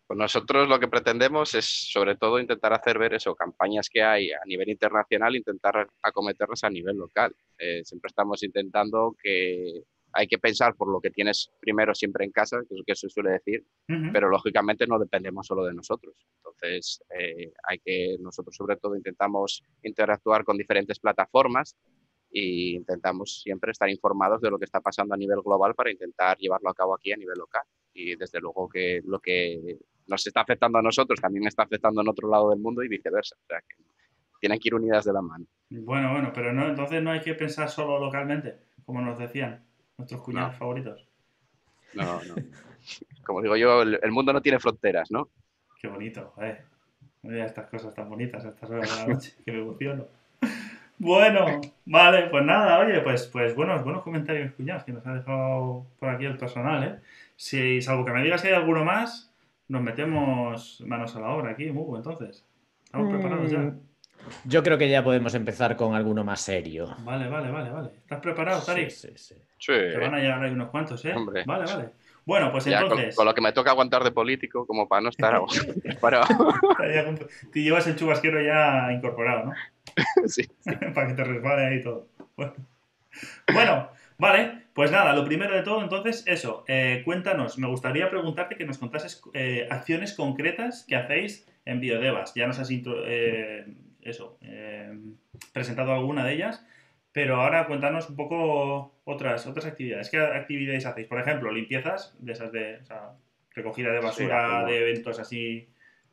Pues 0.09 0.17
nosotros 0.17 0.67
lo 0.71 0.81
que 0.81 0.89
pretendemos 0.89 1.55
es 1.55 1.67
sobre 1.67 2.17
todo 2.17 2.41
intentar 2.41 2.73
hacer 2.73 2.99
ver 2.99 3.13
eso, 3.13 3.35
campañas 3.35 3.91
que 3.91 4.03
hay 4.03 4.33
a 4.33 4.41
nivel 4.47 4.71
internacional, 4.71 5.37
intentar 5.37 5.87
acometerlas 6.03 6.65
a 6.65 6.71
nivel 6.71 6.97
local. 6.97 7.37
Eh, 7.59 7.85
siempre 7.85 8.09
estamos 8.09 8.43
intentando 8.43 9.15
que 9.23 9.83
hay 10.15 10.27
que 10.27 10.39
pensar 10.39 10.75
por 10.77 10.91
lo 10.91 10.99
que 11.03 11.11
tienes 11.11 11.51
primero 11.61 11.95
siempre 11.95 12.25
en 12.25 12.33
casa, 12.33 12.57
que 12.61 12.75
es 12.75 12.79
lo 12.79 12.85
que 12.85 12.95
se 12.95 13.11
suele 13.11 13.33
decir, 13.33 13.67
Ujú. 13.87 14.11
pero 14.11 14.31
lógicamente 14.31 14.87
no 14.87 14.99
dependemos 14.99 15.47
solo 15.47 15.63
de 15.63 15.75
nosotros. 15.75 16.15
Entonces, 16.39 17.03
eh, 17.11 17.53
hay 17.65 17.79
que, 17.79 18.17
nosotros 18.19 18.57
sobre 18.57 18.77
todo 18.77 18.97
intentamos 18.97 19.63
interactuar 19.83 20.43
con 20.43 20.57
diferentes 20.57 20.99
plataformas 20.99 21.77
e 22.33 22.77
intentamos 22.77 23.43
siempre 23.43 23.73
estar 23.73 23.91
informados 23.91 24.41
de 24.41 24.49
lo 24.49 24.59
que 24.59 24.65
está 24.65 24.81
pasando 24.81 25.13
a 25.13 25.19
nivel 25.19 25.43
global 25.43 25.75
para 25.75 25.91
intentar 25.91 26.39
llevarlo 26.39 26.71
a 26.71 26.75
cabo 26.75 26.95
aquí 26.95 27.13
a 27.13 27.17
nivel 27.19 27.37
local. 27.37 27.65
Y 27.93 28.17
desde 28.17 28.41
luego 28.41 28.71
que 28.71 29.03
lo 29.05 29.21
que 29.21 29.77
nos 30.09 30.27
está 30.27 30.41
afectando 30.41 30.79
a 30.79 30.83
nosotros 30.83 31.21
también 31.21 31.47
está 31.47 31.63
afectando 31.63 32.01
en 32.01 32.09
otro 32.09 32.29
lado 32.29 32.51
del 32.51 32.59
mundo 32.59 32.83
y 32.83 32.89
viceversa. 32.89 33.37
O 33.37 33.47
sea, 33.47 33.61
que 33.61 33.77
tienen 34.41 34.59
que 34.59 34.69
ir 34.69 34.75
unidas 34.75 35.05
de 35.05 35.13
la 35.13 35.23
mano. 35.23 35.45
Bueno, 35.71 36.13
bueno, 36.13 36.33
pero 36.35 36.53
no, 36.53 36.67
entonces 36.67 37.03
no 37.03 37.11
hay 37.11 37.21
que 37.21 37.35
pensar 37.35 37.69
solo 37.69 37.99
localmente, 37.99 38.57
como 38.87 39.01
nos 39.03 39.19
decían 39.19 39.63
nuestros 39.99 40.23
cuñados 40.23 40.53
No. 40.53 40.59
favoritos. 40.59 41.07
No, 41.95 42.23
no. 42.25 42.35
Como 43.25 43.43
digo 43.43 43.57
yo, 43.57 43.83
el, 43.83 43.99
el 44.03 44.11
mundo 44.11 44.33
no 44.33 44.41
tiene 44.41 44.59
fronteras, 44.59 45.11
¿no? 45.11 45.29
Qué 45.81 45.89
bonito, 45.89 46.33
joder. 46.35 46.65
Mira 47.23 47.47
estas 47.47 47.67
cosas 47.67 47.95
tan 47.95 48.09
bonitas 48.09 48.45
a 48.45 48.51
estas 48.51 48.71
horas 48.71 48.91
de 48.91 48.97
la 48.97 49.15
noche, 49.15 49.35
que 49.45 49.53
me 49.53 49.59
emociono. 49.59 50.07
Bueno, 50.99 51.61
vale, 51.87 52.27
pues 52.29 52.45
nada, 52.45 52.79
oye, 52.81 53.01
pues, 53.01 53.27
pues 53.27 53.55
buenos, 53.55 53.85
buenos 53.85 54.03
comentarios, 54.03 54.53
cuñados, 54.55 54.85
que 54.85 54.93
nos 54.93 55.07
ha 55.07 55.15
dejado 55.15 55.87
por 55.99 56.09
aquí 56.09 56.25
el 56.25 56.37
personal, 56.37 56.83
¿eh? 56.83 56.99
Si, 57.37 57.81
salvo 57.83 58.05
que 58.05 58.13
me 58.13 58.23
digas 58.23 58.41
si 58.41 58.49
hay 58.49 58.55
alguno 58.55 58.85
más, 58.85 59.28
nos 59.69 59.83
metemos 59.83 60.83
manos 60.87 61.15
a 61.17 61.21
la 61.21 61.29
obra 61.31 61.51
aquí, 61.53 61.71
Mugu, 61.71 61.97
entonces. 61.97 62.45
¿Estamos 62.85 63.11
preparados 63.13 63.51
ya? 63.51 63.59
Mm, 63.59 63.81
Yo 64.45 64.63
creo 64.63 64.79
que 64.79 64.89
ya 64.89 65.05
podemos 65.05 65.35
empezar 65.35 65.77
con 65.77 65.95
alguno 65.95 66.25
más 66.25 66.41
serio. 66.41 66.95
Vale, 67.05 67.29
vale, 67.29 67.51
vale, 67.51 67.71
vale. 67.71 67.91
¿Estás 67.99 68.21
preparado, 68.21 68.63
Tarik? 68.63 68.91
Sí, 68.91 69.09
sí, 69.09 69.15
sí. 69.17 69.35
Sí. 69.59 69.73
Te 69.73 69.99
van 69.99 70.15
a 70.15 70.19
llegar 70.19 70.43
ahí 70.43 70.53
unos 70.53 70.71
cuantos, 70.71 71.05
¿eh? 71.05 71.13
Hombre. 71.15 71.45
Vale, 71.47 71.65
vale. 71.65 71.91
Bueno, 72.25 72.53
pues 72.53 72.65
Ya, 72.67 72.81
entonces... 72.81 73.15
con 73.17 73.25
lo 73.27 73.35
que 73.35 73.41
me 73.41 73.53
toca 73.53 73.71
aguantar 73.71 74.05
de 74.05 74.11
político, 74.11 74.67
como 74.67 74.87
para 74.89 75.01
no 75.03 75.09
estar. 75.09 75.41
Ya 76.93 77.05
con- 77.05 77.19
Te 77.53 77.63
llevas 77.63 77.87
el 77.87 77.97
chubasquero 77.97 78.41
ya 78.41 78.93
incorporado, 78.93 79.47
¿no? 79.47 79.53
Sí. 80.29 80.43
Para 80.95 81.09
que 81.09 81.15
te 81.15 81.25
resbale 81.25 81.67
ahí 81.67 81.83
todo. 81.83 82.09
Bueno. 82.37 82.53
Bueno, 83.53 83.89
vale. 84.19 84.69
Pues 84.75 84.93
nada, 84.93 85.13
lo 85.13 85.25
primero 85.25 85.57
de 85.57 85.63
todo, 85.63 85.83
entonces, 85.83 86.23
eso. 86.27 86.65
eh, 86.69 87.03
cuéntanos, 87.05 87.59
me 87.59 87.67
gustaría 87.67 88.09
preguntarte 88.11 88.57
que 88.57 88.65
nos 88.65 88.79
contases 88.79 89.21
eh, 89.35 89.67
acciones 89.71 90.15
concretas 90.15 90.85
que 90.87 90.95
hacéis 90.95 91.49
en 91.65 91.81
Biodevas. 91.81 92.33
Ya 92.35 92.47
nos 92.47 92.61
has 92.61 92.71
intro- 92.71 93.03
eh, 93.05 93.67
eso, 94.03 94.39
eh, 94.43 94.97
presentado 95.53 95.93
alguna 95.93 96.25
de 96.25 96.35
ellas, 96.35 96.65
pero 97.11 97.41
ahora 97.41 97.67
cuéntanos 97.67 98.09
un 98.09 98.15
poco 98.15 99.01
otras, 99.05 99.47
otras 99.49 99.67
actividades. 99.67 100.11
¿Qué 100.11 100.19
actividades 100.19 100.87
hacéis? 100.87 101.09
Por 101.09 101.19
ejemplo, 101.21 101.51
limpiezas 101.51 102.15
de 102.21 102.33
esas 102.33 102.53
de 102.53 102.77
o 102.77 102.85
sea, 102.85 103.11
recogida 103.55 103.91
de 103.93 103.99
basura 104.01 104.65
de 104.65 104.79
eventos 104.79 105.19
así 105.19 105.69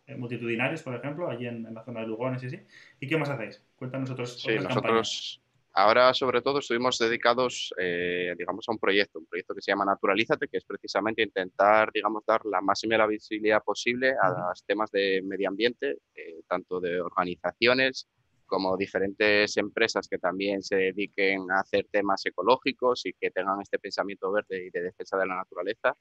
eh, 0.08 0.16
multitudinarios, 0.16 0.82
por 0.82 0.96
ejemplo, 0.96 1.30
allí 1.30 1.46
en, 1.46 1.66
en 1.68 1.74
la 1.76 1.84
zona 1.84 2.02
de 2.02 2.08
Lugones 2.08 2.42
y 2.42 2.48
así. 2.48 2.60
¿Y 3.00 3.08
qué 3.08 3.18
más 3.18 3.30
hacéis? 3.30 3.64
Cuéntanos 3.76 4.10
otros, 4.10 4.42
Sí, 4.42 4.54
otras 4.54 4.74
campañas. 4.74 5.42
Ahora, 5.78 6.14
sobre 6.14 6.42
todo, 6.42 6.60
estuvimos 6.60 6.98
dedicados, 6.98 7.74
eh, 7.78 8.34
digamos, 8.38 8.64
a 8.70 8.72
un 8.72 8.80
proyecto, 8.80 9.20
un 9.20 9.26
proyecto 9.26 9.54
que 9.54 9.62
se 9.62 9.72
llama 9.72 9.84
Naturalízate, 9.84 10.48
que 10.48 10.58
es 10.58 10.64
precisamente 10.64 11.22
intentar, 11.22 11.92
digamos, 11.94 12.24
dar 12.26 12.46
la 12.46 12.62
máxima 12.62 13.06
visibilidad 13.08 13.62
posible 13.62 14.16
a 14.22 14.30
los 14.30 14.64
temas 14.66 14.90
de 14.92 15.22
medio 15.26 15.50
ambiente, 15.50 15.98
eh, 16.16 16.42
tanto 16.48 16.80
de 16.80 17.02
organizaciones 17.02 18.08
como 18.56 18.78
diferentes 18.78 19.58
empresas 19.58 20.08
que 20.08 20.18
también 20.18 20.64
se 20.64 20.78
dediquen 20.78 21.52
a 21.52 21.60
hacer 21.60 21.88
temas 21.92 22.26
ecológicos 22.26 23.06
y 23.06 23.12
que 23.12 23.30
tengan 23.30 23.60
este 23.62 23.80
pensamiento 23.80 24.32
verde 24.32 24.68
y 24.68 24.70
de 24.70 24.82
defensa 24.82 25.18
de 25.18 25.26
la 25.26 25.36
naturaleza. 25.36 25.94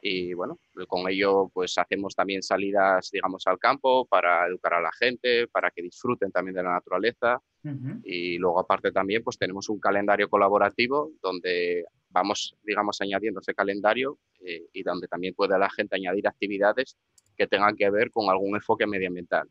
Y 0.00 0.32
bueno, 0.32 0.58
con 0.88 1.06
ello 1.10 1.50
pues 1.52 1.76
hacemos 1.76 2.14
también 2.14 2.42
salidas, 2.42 3.10
digamos, 3.12 3.46
al 3.46 3.58
campo 3.58 4.06
para 4.06 4.46
educar 4.46 4.72
a 4.72 4.80
la 4.80 4.92
gente, 4.98 5.46
para 5.48 5.70
que 5.70 5.82
disfruten 5.82 6.32
también 6.32 6.54
de 6.54 6.62
la 6.62 6.72
naturaleza. 6.72 7.42
Y 8.02 8.38
luego 8.38 8.60
aparte 8.60 8.90
también 8.90 9.22
pues 9.22 9.36
tenemos 9.36 9.68
un 9.68 9.78
calendario 9.78 10.30
colaborativo 10.30 11.10
donde 11.20 11.84
vamos, 12.08 12.56
digamos, 12.62 12.98
añadiendo 13.02 13.40
ese 13.40 13.54
calendario 13.54 14.16
eh, 14.40 14.68
y 14.72 14.82
donde 14.82 15.06
también 15.06 15.34
puede 15.34 15.58
la 15.58 15.68
gente 15.68 15.96
añadir 15.96 16.26
actividades 16.28 16.96
que 17.36 17.46
tengan 17.46 17.76
que 17.76 17.90
ver 17.90 18.10
con 18.10 18.30
algún 18.30 18.54
enfoque 18.54 18.86
medioambiental 18.86 19.50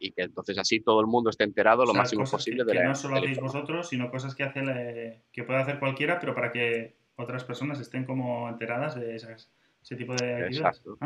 y 0.00 0.12
que 0.12 0.22
entonces 0.22 0.58
así 0.58 0.80
todo 0.80 1.00
el 1.00 1.06
mundo 1.06 1.28
esté 1.28 1.44
enterado 1.44 1.84
lo 1.84 1.92
máximo 1.92 2.24
posible 2.24 2.64
de 2.64 2.74
la. 2.74 2.80
Que 2.80 2.88
no 2.88 2.94
solo 2.94 3.16
hacéis 3.16 3.38
vosotros, 3.38 3.88
sino 3.88 4.10
cosas 4.10 4.34
que 4.34 4.42
hace 4.42 5.22
que 5.30 5.44
puede 5.44 5.60
hacer 5.60 5.78
cualquiera, 5.78 6.18
pero 6.18 6.34
para 6.34 6.50
que 6.50 6.96
otras 7.16 7.44
personas 7.44 7.78
estén 7.78 8.06
como 8.06 8.48
enteradas 8.48 8.94
de 8.94 9.14
ese 9.14 9.96
tipo 9.96 10.14
de 10.14 10.42
actividades. 10.42 10.78
Exacto. 10.80 10.98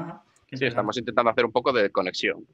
sí, 0.52 0.64
estamos 0.64 0.96
intentando 0.96 1.30
hacer 1.30 1.44
un 1.44 1.50
poco 1.50 1.72
de 1.72 1.90
conexión. 1.90 2.46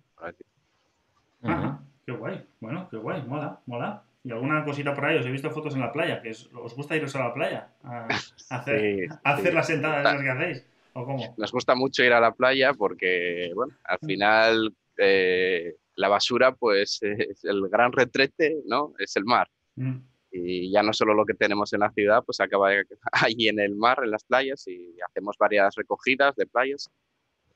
Ajá, 1.42 1.82
qué 2.06 2.12
guay. 2.12 2.42
Bueno, 2.58 2.88
qué 2.90 2.96
guay, 2.96 3.22
mola, 3.22 3.60
mola. 3.66 4.02
¿Y 4.24 4.32
alguna 4.32 4.64
cosita 4.64 4.94
por 4.94 5.04
ahí? 5.04 5.18
Os 5.18 5.26
he 5.26 5.30
visto 5.30 5.50
fotos 5.50 5.74
en 5.74 5.80
la 5.80 5.92
playa, 5.92 6.22
que 6.22 6.30
os 6.30 6.74
gusta 6.74 6.96
iros 6.96 7.14
a 7.16 7.20
la 7.20 7.34
playa 7.34 7.68
a, 7.84 8.06
hacer, 8.50 9.08
hacer 9.24 9.54
las 9.54 9.66
sentadas 9.66 10.22
que 10.22 10.30
hacéis. 10.30 10.66
¿O 10.94 11.04
cómo? 11.04 11.34
Nos 11.36 11.52
gusta 11.52 11.74
mucho 11.74 12.02
ir 12.02 12.12
a 12.14 12.20
la 12.20 12.32
playa 12.32 12.72
porque, 12.72 13.52
bueno, 13.54 13.74
al 13.84 13.98
mm. 14.00 14.06
final 14.06 14.74
eh, 14.96 15.76
la 15.96 16.08
basura, 16.08 16.54
pues 16.54 16.98
es 17.02 17.44
el 17.44 17.68
gran 17.68 17.92
retrete, 17.92 18.56
¿no? 18.66 18.94
Es 18.98 19.16
el 19.16 19.24
mar. 19.24 19.48
Mm. 19.76 19.98
Y 20.32 20.70
ya 20.70 20.82
no 20.82 20.92
solo 20.92 21.12
lo 21.12 21.26
que 21.26 21.34
tenemos 21.34 21.72
en 21.72 21.80
la 21.80 21.90
ciudad, 21.90 22.22
pues 22.24 22.40
acaba 22.40 22.70
ahí 23.12 23.48
en 23.48 23.58
el 23.58 23.74
mar, 23.74 24.00
en 24.04 24.10
las 24.10 24.24
playas, 24.24 24.66
y 24.68 24.96
hacemos 25.06 25.36
varias 25.38 25.74
recogidas 25.74 26.36
de 26.36 26.46
playas, 26.46 26.88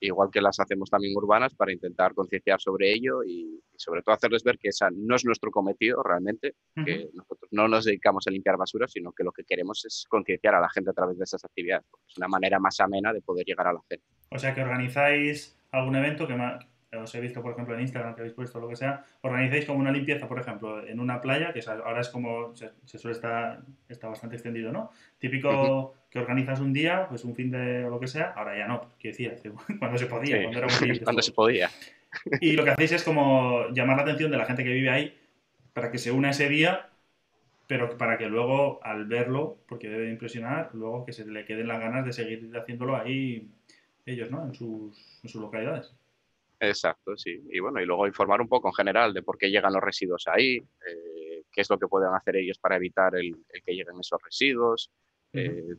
igual 0.01 0.31
que 0.33 0.41
las 0.41 0.59
hacemos 0.59 0.91
también 0.91 1.17
urbanas, 1.17 1.55
para 1.55 1.73
intentar 1.73 2.15
concienciar 2.15 2.61
sobre 2.61 2.93
ello 2.93 3.23
y, 3.25 3.61
sobre 3.77 4.03
todo 4.03 4.15
hacerles 4.15 4.43
ver 4.45 4.59
que 4.59 4.69
esa 4.69 4.89
no 4.91 5.17
es 5.17 5.25
nuestro 5.25 5.51
cometido 5.51 6.03
realmente, 6.03 6.55
que 6.85 7.09
nosotros 7.13 7.49
no 7.53 7.69
nos 7.69 7.85
dedicamos 7.85 8.27
a 8.27 8.31
limpiar 8.31 8.57
basura, 8.57 8.87
sino 8.87 9.13
que 9.13 9.25
lo 9.25 9.33
que 9.33 9.45
queremos 9.45 9.85
es 9.85 10.05
concienciar 10.09 10.55
a 10.55 10.61
la 10.61 10.69
gente 10.69 10.91
a 10.91 10.95
través 10.95 11.19
de 11.19 11.25
esas 11.25 11.45
actividades. 11.45 11.87
Es 12.09 12.17
una 12.19 12.29
manera 12.29 12.59
más 12.59 12.79
amena 12.81 13.13
de 13.13 13.21
poder 13.21 13.45
llegar 13.45 13.67
a 13.67 13.73
la 13.73 13.81
gente. 13.89 14.05
O 14.31 14.39
sea 14.39 14.55
que 14.55 14.63
organizáis 14.63 15.57
algún 15.71 15.97
evento 15.97 16.27
que, 16.27 16.35
os 16.97 17.15
he 17.15 17.21
visto, 17.21 17.43
por 17.43 17.53
ejemplo, 17.53 17.75
en 17.75 17.81
Instagram 17.81 18.15
que 18.15 18.23
habéis 18.23 18.35
puesto 18.35 18.61
lo 18.61 18.69
que 18.69 18.77
sea, 18.77 19.05
organizáis 19.23 19.65
como 19.65 19.79
una 19.79 19.91
limpieza, 19.91 20.29
por 20.29 20.39
ejemplo, 20.39 20.87
en 20.87 21.01
una 21.01 21.21
playa, 21.21 21.53
que 21.53 21.63
ahora 21.69 22.01
es 22.01 22.09
como, 22.09 22.55
se, 22.57 22.71
suele 22.99 23.15
estar, 23.15 23.61
está 23.89 24.09
bastante 24.09 24.37
extendido, 24.37 24.73
¿no? 24.73 24.91
Típico 25.19 25.95
que 26.11 26.19
organizas 26.19 26.61
un 26.61 26.73
día, 26.73 27.07
pues 27.09 27.25
un 27.25 27.35
fin 27.35 27.51
de 27.51 27.83
lo 27.83 27.99
que 27.99 28.07
sea, 28.07 28.33
ahora 28.37 28.57
ya 28.57 28.67
no, 28.67 28.93
quiero 28.99 29.17
decir, 29.17 29.53
cuando 29.79 29.99
se 29.99 30.07
podía, 30.07 30.43
cuando 30.43 30.59
era 30.59 30.69
muy 30.69 31.01
Cuando 31.01 31.23
se 31.23 31.33
podía. 31.33 31.71
Y 32.41 32.53
lo 32.53 32.65
que 32.65 32.71
hacéis 32.71 32.93
es 32.93 33.03
como 33.03 33.69
llamar 33.71 33.97
la 33.97 34.03
atención 34.03 34.31
de 34.31 34.37
la 34.37 34.45
gente 34.45 34.63
que 34.63 34.71
vive 34.71 34.91
ahí 34.91 35.17
para 35.73 35.91
que 35.91 35.99
se 35.99 36.13
una 36.13 36.31
ese 36.31 36.49
día, 36.49 36.89
pero 37.67 37.97
para 37.99 38.17
que 38.19 38.27
luego, 38.27 38.81
al 38.83 39.07
verlo, 39.07 39.59
porque 39.67 39.89
debe 39.89 40.11
impresionar, 40.11 40.71
luego 40.73 41.05
que 41.05 41.13
se 41.13 41.27
le 41.27 41.45
queden 41.45 41.69
las 41.69 41.81
ganas 41.81 42.05
de 42.05 42.13
seguir 42.13 42.51
haciéndolo 42.57 42.97
ahí 42.97 43.49
ellos, 44.07 44.31
¿no? 44.31 44.45
En 44.45 44.55
sus, 44.55 45.21
en 45.23 45.29
sus 45.29 45.41
localidades. 45.41 45.93
Exacto, 46.69 47.17
sí. 47.17 47.41
Y 47.51 47.61
bueno, 47.61 47.81
y 47.81 47.87
luego 47.87 48.07
informar 48.07 48.41
un 48.41 48.49
poco 48.49 48.69
en 48.69 48.75
general 48.75 49.13
de 49.13 49.23
por 49.23 49.39
qué 49.39 49.51
llegan 49.51 49.73
los 49.73 49.83
residuos 49.83 50.25
ahí, 50.29 50.57
eh, 50.57 51.43
qué 51.51 51.61
es 51.61 51.71
lo 51.71 51.79
que 51.79 51.89
pueden 51.89 52.15
hacer 52.15 52.37
ellos 52.37 52.59
para 52.59 52.77
evitar 52.77 53.15
el, 53.17 53.37
que 53.65 53.73
lleguen 53.73 54.01
esos 54.01 54.21
residuos, 54.23 54.91
eh, 55.33 55.75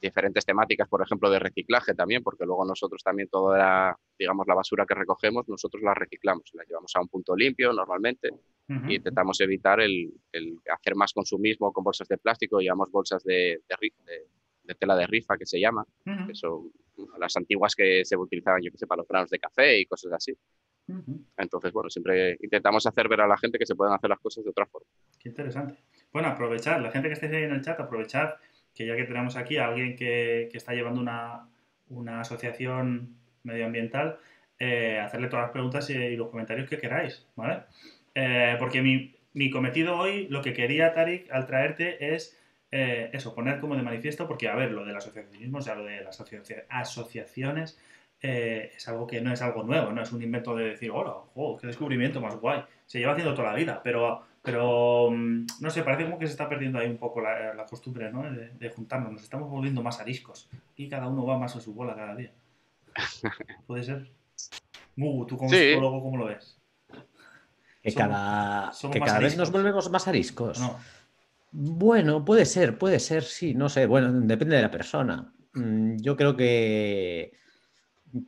diferentes 0.00 0.44
temáticas, 0.44 0.88
por 0.88 1.02
ejemplo, 1.02 1.30
de 1.30 1.38
reciclaje 1.38 1.94
también, 1.94 2.22
porque 2.22 2.44
luego 2.46 2.64
nosotros 2.64 3.02
también 3.02 3.28
toda 3.28 3.58
la, 3.58 3.98
digamos, 4.18 4.46
la 4.46 4.54
basura 4.54 4.86
que 4.86 4.94
recogemos, 4.94 5.48
nosotros 5.48 5.82
la 5.82 5.94
reciclamos, 5.94 6.50
la 6.54 6.64
llevamos 6.64 6.94
a 6.96 7.00
un 7.00 7.08
punto 7.08 7.36
limpio 7.36 7.72
normalmente 7.72 8.30
y 8.86 8.94
intentamos 8.94 9.40
evitar 9.40 9.80
el, 9.80 10.12
hacer 10.72 10.94
más 10.94 11.12
consumismo 11.12 11.72
con 11.72 11.82
bolsas 11.82 12.06
de 12.06 12.18
plástico, 12.18 12.60
llevamos 12.60 12.90
bolsas 12.90 13.22
de, 13.24 13.62
de, 13.68 14.26
tela 14.74 14.96
de 14.96 15.06
rifa 15.06 15.36
que 15.36 15.46
se 15.46 15.60
llama, 15.60 15.84
que 16.04 16.34
son 16.34 16.70
las 17.18 17.36
antiguas 17.36 17.74
que 17.74 18.04
se 18.04 18.16
utilizaban, 18.16 18.62
yo 18.62 18.70
que 18.70 18.78
sé, 18.78 18.86
para 18.86 18.98
los 18.98 19.08
granos 19.08 19.30
de 19.30 19.38
café 19.38 19.78
y 19.78 19.86
cosas 19.86 20.12
así. 20.12 20.36
Entonces, 21.36 21.72
bueno, 21.72 21.88
siempre 21.88 22.36
intentamos 22.40 22.86
hacer 22.86 23.08
ver 23.08 23.20
a 23.20 23.26
la 23.26 23.36
gente 23.38 23.58
que 23.58 23.66
se 23.66 23.74
pueden 23.74 23.94
hacer 23.94 24.10
las 24.10 24.18
cosas 24.18 24.44
de 24.44 24.50
otra 24.50 24.66
forma. 24.66 24.88
Qué 25.18 25.28
interesante. 25.28 25.76
Bueno, 26.12 26.28
aprovechar, 26.28 26.80
la 26.80 26.90
gente 26.90 27.08
que 27.08 27.14
esté 27.14 27.26
ahí 27.34 27.44
en 27.44 27.52
el 27.52 27.62
chat, 27.62 27.78
aprovechar 27.78 28.38
que 28.74 28.86
ya 28.86 28.96
que 28.96 29.04
tenemos 29.04 29.36
aquí 29.36 29.56
a 29.56 29.68
alguien 29.68 29.96
que, 29.96 30.48
que 30.50 30.58
está 30.58 30.74
llevando 30.74 31.00
una, 31.00 31.48
una 31.88 32.20
asociación 32.20 33.16
medioambiental, 33.42 34.18
eh, 34.58 34.98
hacerle 34.98 35.28
todas 35.28 35.44
las 35.44 35.52
preguntas 35.52 35.88
y, 35.90 36.16
los 36.16 36.28
comentarios 36.28 36.68
que 36.68 36.78
queráis, 36.78 37.26
¿vale? 37.36 37.62
Eh, 38.14 38.56
porque 38.58 38.82
mi, 38.82 39.14
mi 39.32 39.50
cometido 39.50 39.96
hoy, 39.96 40.28
lo 40.28 40.42
que 40.42 40.52
quería, 40.52 40.92
Tarik, 40.92 41.30
al 41.30 41.46
traerte 41.46 42.14
es 42.14 42.39
eh, 42.72 43.10
eso, 43.12 43.34
poner 43.34 43.60
como 43.60 43.74
de 43.76 43.82
manifiesto, 43.82 44.28
porque 44.28 44.48
a 44.48 44.54
ver, 44.54 44.70
lo 44.70 44.84
del 44.84 44.96
asociacionismo, 44.96 45.58
o 45.58 45.62
sea, 45.62 45.74
lo 45.74 45.84
de 45.84 46.02
las 46.02 46.20
asociaciones, 46.68 47.78
eh, 48.22 48.72
es 48.76 48.86
algo 48.86 49.06
que 49.06 49.20
no 49.20 49.32
es 49.32 49.42
algo 49.42 49.62
nuevo, 49.62 49.92
no 49.92 50.02
es 50.02 50.12
un 50.12 50.22
invento 50.22 50.54
de 50.54 50.70
decir, 50.70 50.90
hola, 50.90 51.14
oh, 51.34 51.56
qué 51.56 51.66
descubrimiento 51.66 52.20
más 52.20 52.36
guay. 52.36 52.62
Se 52.86 52.98
lleva 52.98 53.12
haciendo 53.12 53.34
toda 53.34 53.48
la 53.48 53.56
vida, 53.56 53.80
pero, 53.82 54.22
pero 54.42 55.10
mm, 55.10 55.46
no 55.60 55.70
sé, 55.70 55.82
parece 55.82 56.04
como 56.04 56.18
que 56.18 56.26
se 56.26 56.32
está 56.32 56.48
perdiendo 56.48 56.78
ahí 56.78 56.88
un 56.88 56.98
poco 56.98 57.20
la, 57.20 57.64
costumbre 57.68 58.12
¿no? 58.12 58.22
de, 58.30 58.68
juntarnos, 58.70 59.12
nos 59.12 59.22
estamos 59.22 59.48
volviendo 59.50 59.82
más 59.82 60.00
ariscos 60.00 60.48
y 60.76 60.88
cada 60.88 61.08
uno 61.08 61.24
va 61.24 61.38
más 61.38 61.56
a 61.56 61.60
su 61.60 61.74
bola 61.74 61.96
cada 61.96 62.14
día. 62.14 62.32
¿Puede 63.66 63.84
ser? 63.84 64.10
Mugu, 64.96 65.26
tú 65.26 65.36
como 65.36 65.50
psicólogo, 65.50 66.02
¿cómo 66.02 66.16
lo 66.18 66.26
ves? 66.26 66.56
Que 67.82 67.94
cada, 67.94 68.70
que 68.92 69.00
cada 69.00 69.20
vez 69.20 69.38
nos 69.38 69.50
volvemos 69.50 69.90
más 69.90 70.06
ariscos. 70.06 70.60
No. 70.60 70.76
Bueno, 71.52 72.24
puede 72.24 72.44
ser, 72.44 72.78
puede 72.78 73.00
ser, 73.00 73.22
sí, 73.22 73.54
no 73.54 73.68
sé, 73.68 73.86
bueno, 73.86 74.12
depende 74.12 74.56
de 74.56 74.62
la 74.62 74.70
persona. 74.70 75.32
Mm, 75.54 75.96
yo 75.96 76.16
creo 76.16 76.36
que 76.36 77.32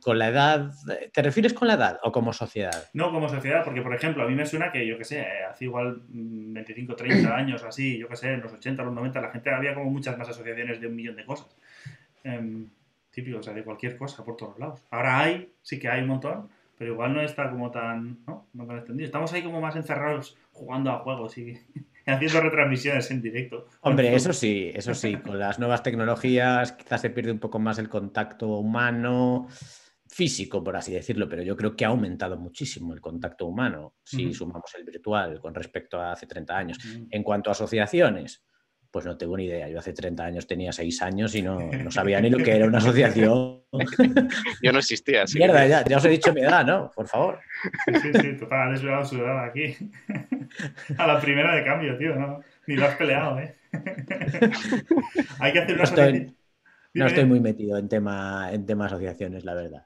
con 0.01 0.17
la 0.17 0.29
edad, 0.29 0.71
¿te 1.11 1.21
refieres 1.21 1.53
con 1.53 1.67
la 1.67 1.73
edad 1.73 1.99
o 2.03 2.11
como 2.11 2.31
sociedad? 2.31 2.89
No, 2.93 3.11
como 3.11 3.27
sociedad, 3.27 3.63
porque 3.63 3.81
por 3.81 3.93
ejemplo, 3.93 4.23
a 4.23 4.27
mí 4.27 4.35
me 4.35 4.45
suena 4.45 4.71
que, 4.71 4.85
yo 4.85 4.97
qué 4.97 5.03
sé, 5.03 5.25
hace 5.49 5.65
igual 5.65 6.01
25, 6.07 6.93
mm, 6.93 6.95
30 6.95 7.35
años 7.35 7.63
así, 7.63 7.97
yo 7.97 8.07
qué 8.07 8.15
sé, 8.15 8.33
en 8.33 8.41
los 8.41 8.53
80, 8.53 8.83
los 8.83 8.93
90, 8.93 9.21
la 9.21 9.31
gente 9.31 9.49
había 9.49 9.73
como 9.73 9.89
muchas 9.89 10.17
más 10.17 10.29
asociaciones 10.29 10.79
de 10.79 10.87
un 10.87 10.95
millón 10.95 11.15
de 11.15 11.25
cosas. 11.25 11.55
Eh, 12.23 12.65
típico, 13.13 13.39
o 13.39 13.43
sea, 13.43 13.53
de 13.53 13.63
cualquier 13.63 13.97
cosa 13.97 14.25
por 14.25 14.35
todos 14.35 14.57
lados. 14.57 14.81
Ahora 14.89 15.19
hay, 15.19 15.53
sí 15.61 15.79
que 15.79 15.87
hay 15.87 16.01
un 16.01 16.07
montón, 16.07 16.49
pero 16.77 16.93
igual 16.93 17.13
no 17.13 17.21
está 17.21 17.49
como 17.49 17.69
tan, 17.69 18.23
¿no? 18.25 18.47
No 18.53 18.65
tan 18.65 18.77
extendido. 18.77 19.05
Estamos 19.05 19.31
ahí 19.33 19.43
como 19.43 19.61
más 19.61 19.75
encerrados 19.75 20.37
jugando 20.51 20.91
a 20.91 20.99
juegos 20.99 21.37
y 21.37 21.59
haciendo 22.05 22.41
retransmisiones 22.41 23.11
en 23.11 23.21
directo. 23.21 23.67
Hombre, 23.81 24.13
eso 24.15 24.33
sí, 24.33 24.71
eso 24.73 24.93
sí, 24.93 25.17
con 25.17 25.39
las 25.39 25.59
nuevas 25.59 25.83
tecnologías 25.83 26.73
quizás 26.73 27.01
se 27.01 27.09
pierde 27.09 27.31
un 27.31 27.39
poco 27.39 27.59
más 27.59 27.79
el 27.79 27.89
contacto 27.89 28.47
humano, 28.47 29.47
físico, 30.13 30.63
por 30.63 30.75
así 30.75 30.93
decirlo, 30.93 31.27
pero 31.27 31.41
yo 31.41 31.57
creo 31.57 31.75
que 31.75 31.85
ha 31.85 31.87
aumentado 31.87 32.37
muchísimo 32.37 32.93
el 32.93 33.01
contacto 33.01 33.47
humano 33.47 33.95
si 34.03 34.31
sumamos 34.33 34.73
el 34.77 34.83
virtual 34.83 35.39
con 35.39 35.55
respecto 35.55 35.99
a 35.99 36.11
hace 36.11 36.27
30 36.27 36.55
años. 36.55 36.77
En 37.09 37.23
cuanto 37.23 37.49
a 37.49 37.53
asociaciones, 37.53 38.45
pues 38.93 39.07
no 39.07 39.17
tengo 39.17 39.35
ni 39.35 39.45
idea. 39.45 39.67
Yo 39.67 39.79
hace 39.79 39.91
30 39.91 40.23
años 40.23 40.45
tenía 40.45 40.71
6 40.71 41.01
años 41.01 41.33
y 41.33 41.41
no, 41.41 41.59
no 41.59 41.89
sabía 41.91 42.21
ni 42.21 42.29
lo 42.29 42.37
que 42.37 42.55
era 42.55 42.67
una 42.67 42.77
asociación. 42.77 43.63
Yo 44.61 44.71
no 44.71 44.77
existía. 44.77 45.23
Así 45.23 45.39
Mierda, 45.39 45.65
ya, 45.65 45.83
ya, 45.83 45.97
os 45.97 46.05
he 46.05 46.09
dicho 46.09 46.31
mi 46.31 46.41
edad, 46.41 46.63
¿no? 46.63 46.91
Por 46.95 47.07
favor. 47.07 47.39
Sí, 47.87 48.11
sí, 48.13 48.37
total, 48.37 48.67
ha 48.67 48.71
desvelado 48.71 49.03
su 49.03 49.17
edad 49.17 49.45
aquí. 49.45 49.75
A 50.99 51.07
la 51.07 51.19
primera 51.19 51.55
de 51.55 51.63
cambio, 51.63 51.97
tío, 51.97 52.15
¿no? 52.15 52.41
Ni 52.67 52.75
lo 52.75 52.85
has 52.85 52.95
peleado, 52.95 53.39
¿eh? 53.39 53.55
Hay 55.39 55.51
que 55.51 55.59
hacer 55.59 55.73
una 55.73 55.83
asociación. 55.83 56.37
No 56.93 57.07
estoy 57.07 57.25
muy 57.25 57.39
metido 57.39 57.79
en 57.79 57.89
tema, 57.89 58.49
en 58.51 58.67
tema 58.67 58.85
asociaciones, 58.85 59.43
la 59.43 59.55
verdad. 59.55 59.85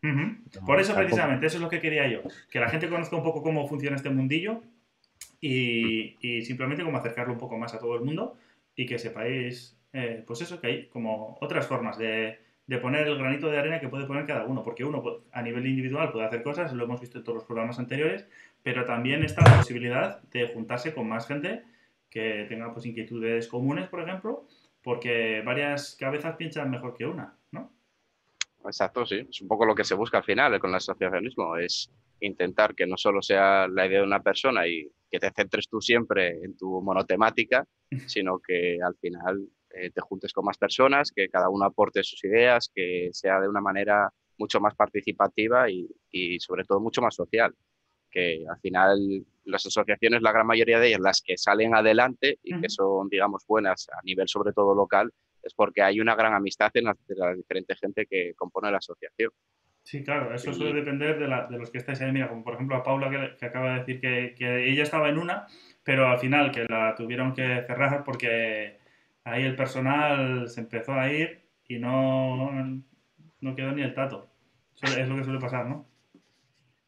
Por 0.66 0.82
eso, 0.82 0.94
precisamente, 0.94 1.46
eso 1.46 1.56
es 1.56 1.64
lo 1.64 1.70
que 1.70 1.80
quería 1.80 2.06
yo. 2.10 2.24
Que 2.52 2.60
la 2.60 2.68
gente 2.68 2.90
conozca 2.90 3.16
un 3.16 3.24
poco 3.24 3.42
cómo 3.42 3.70
funciona 3.70 3.96
este 3.96 4.10
mundillo 4.10 4.64
y, 5.40 6.18
y 6.20 6.42
simplemente 6.42 6.84
como 6.84 6.98
acercarlo 6.98 7.32
un 7.32 7.40
poco 7.40 7.58
más 7.58 7.74
a 7.74 7.80
todo 7.80 7.96
el 7.96 8.02
mundo 8.02 8.38
y 8.78 8.86
que 8.86 9.00
sepáis, 9.00 9.78
eh, 9.92 10.24
pues 10.26 10.42
eso, 10.42 10.62
que 10.62 10.68
hay 10.68 10.88
como 10.88 11.38
otras 11.42 11.68
formas 11.68 11.98
de, 11.98 12.40
de, 12.68 12.78
poner 12.78 13.08
el 13.08 13.18
granito 13.18 13.50
de 13.50 13.58
arena 13.58 13.80
que 13.82 13.90
puede 13.90 14.06
poner 14.06 14.26
cada 14.26 14.46
uno, 14.46 14.64
porque 14.64 14.86
uno 14.86 15.24
a 15.32 15.42
nivel 15.42 15.66
individual 15.66 16.12
puede 16.12 16.28
hacer 16.28 16.44
cosas, 16.44 16.72
lo 16.72 16.84
hemos 16.86 17.02
visto 17.02 17.18
en 17.18 17.24
todos 17.24 17.38
los 17.38 17.46
programas 17.46 17.80
anteriores, 17.80 18.28
pero 18.62 18.86
también 18.86 19.24
está 19.24 19.42
la 19.50 19.58
posibilidad 19.58 20.22
de 20.30 20.48
juntarse 20.48 20.94
con 20.94 21.10
más 21.10 21.28
gente 21.28 21.64
que 22.10 22.46
tenga 22.48 22.72
pues 22.72 22.86
inquietudes 22.86 23.48
comunes, 23.48 23.90
por 23.90 24.02
ejemplo, 24.02 24.46
porque 24.84 25.42
varias 25.44 25.98
cabezas 26.00 26.36
piensan 26.36 26.70
mejor 26.70 26.96
que 26.96 27.08
una, 27.08 27.36
¿no? 27.52 27.74
Exacto, 28.64 29.08
sí. 29.08 29.26
Es 29.28 29.42
un 29.42 29.48
poco 29.48 29.66
lo 29.66 29.74
que 29.74 29.84
se 29.84 29.96
busca 29.96 30.20
al 30.20 30.24
final 30.24 30.60
con 30.60 30.70
el 30.70 30.76
asociacionismo, 30.76 31.58
es 31.58 31.92
intentar 32.20 32.76
que 32.76 32.86
no 32.86 32.96
solo 32.96 33.24
sea 33.24 33.68
la 33.68 33.88
idea 33.88 34.00
de 34.00 34.06
una 34.06 34.22
persona 34.22 34.68
y 34.68 34.92
que 35.10 35.20
te 35.20 35.32
centres 35.32 35.68
tú 35.70 35.82
siempre 35.82 36.44
en 36.44 36.58
tu 36.58 36.82
monotemática, 36.82 37.66
sino 38.08 38.40
que 38.40 38.80
al 38.82 38.96
final 38.96 39.48
eh, 39.70 39.92
te 39.92 40.02
juntes 40.02 40.34
con 40.34 40.46
más 40.46 40.58
personas, 40.58 41.12
que 41.12 41.30
cada 41.30 41.50
uno 41.50 41.66
aporte 41.66 42.04
sus 42.04 42.24
ideas, 42.24 42.72
que 42.74 43.10
sea 43.14 43.40
de 43.40 43.48
una 43.48 43.62
manera 43.62 44.12
mucho 44.38 44.60
más 44.60 44.76
participativa 44.76 45.70
y, 45.70 45.88
y 46.12 46.40
sobre 46.40 46.64
todo 46.64 46.80
mucho 46.80 47.02
más 47.02 47.16
social. 47.16 47.54
Que 48.10 48.46
al 48.50 48.60
final 48.60 49.26
las 49.44 49.66
asociaciones, 49.66 50.22
la 50.22 50.32
gran 50.32 50.48
mayoría 50.48 50.80
de 50.80 50.88
ellas, 50.88 51.02
las 51.02 51.22
que 51.22 51.38
salen 51.38 51.76
adelante 51.76 52.40
y 52.44 52.60
que 52.60 52.70
son, 52.70 53.10
digamos, 53.10 53.44
buenas 53.48 53.88
a 53.90 54.02
nivel 54.04 54.28
sobre 54.28 54.54
todo 54.54 54.74
local, 54.74 55.12
es 55.44 55.54
porque 55.54 55.82
hay 55.82 56.00
una 56.00 56.16
gran 56.16 56.34
amistad 56.34 56.72
en 56.74 56.86
la, 56.86 56.98
de 57.08 57.16
la 57.16 57.34
diferente 57.34 57.76
gente 57.76 58.06
que 58.06 58.34
compone 58.36 58.72
la 58.72 58.78
asociación. 58.78 59.32
Sí, 59.88 60.04
claro, 60.04 60.36
eso 60.36 60.52
suele 60.52 60.74
depender 60.74 61.18
de, 61.18 61.30
la, 61.30 61.48
de, 61.48 61.58
los 61.58 61.72
que 61.72 61.78
estáis 61.78 62.02
ahí. 62.02 62.12
Mira, 62.12 62.28
como 62.28 62.44
por 62.44 62.56
ejemplo 62.56 62.76
a 62.76 62.84
Paula 62.84 63.10
que, 63.10 63.38
que 63.38 63.46
acaba 63.46 63.72
de 63.72 63.80
decir 63.80 64.02
que, 64.02 64.36
que, 64.38 64.70
ella 64.70 64.84
estaba 64.84 65.08
en 65.08 65.18
una, 65.18 65.48
pero 65.82 66.10
al 66.10 66.20
final 66.20 66.52
que 66.52 66.66
la 66.68 66.94
tuvieron 66.94 67.34
que 67.34 67.64
cerrar 67.66 68.04
porque 68.04 68.80
ahí 69.24 69.44
el 69.44 69.56
personal 69.56 70.50
se 70.50 70.60
empezó 70.60 70.92
a 70.92 71.10
ir 71.10 71.40
y 71.70 71.80
no, 71.80 72.52
no 73.40 73.56
quedó 73.56 73.72
ni 73.72 73.82
el 73.82 73.94
tato. 73.94 74.30
Eso 74.82 75.00
es 75.00 75.08
lo 75.08 75.16
que 75.16 75.24
suele 75.24 75.40
pasar, 75.40 75.66
¿no? 75.66 75.88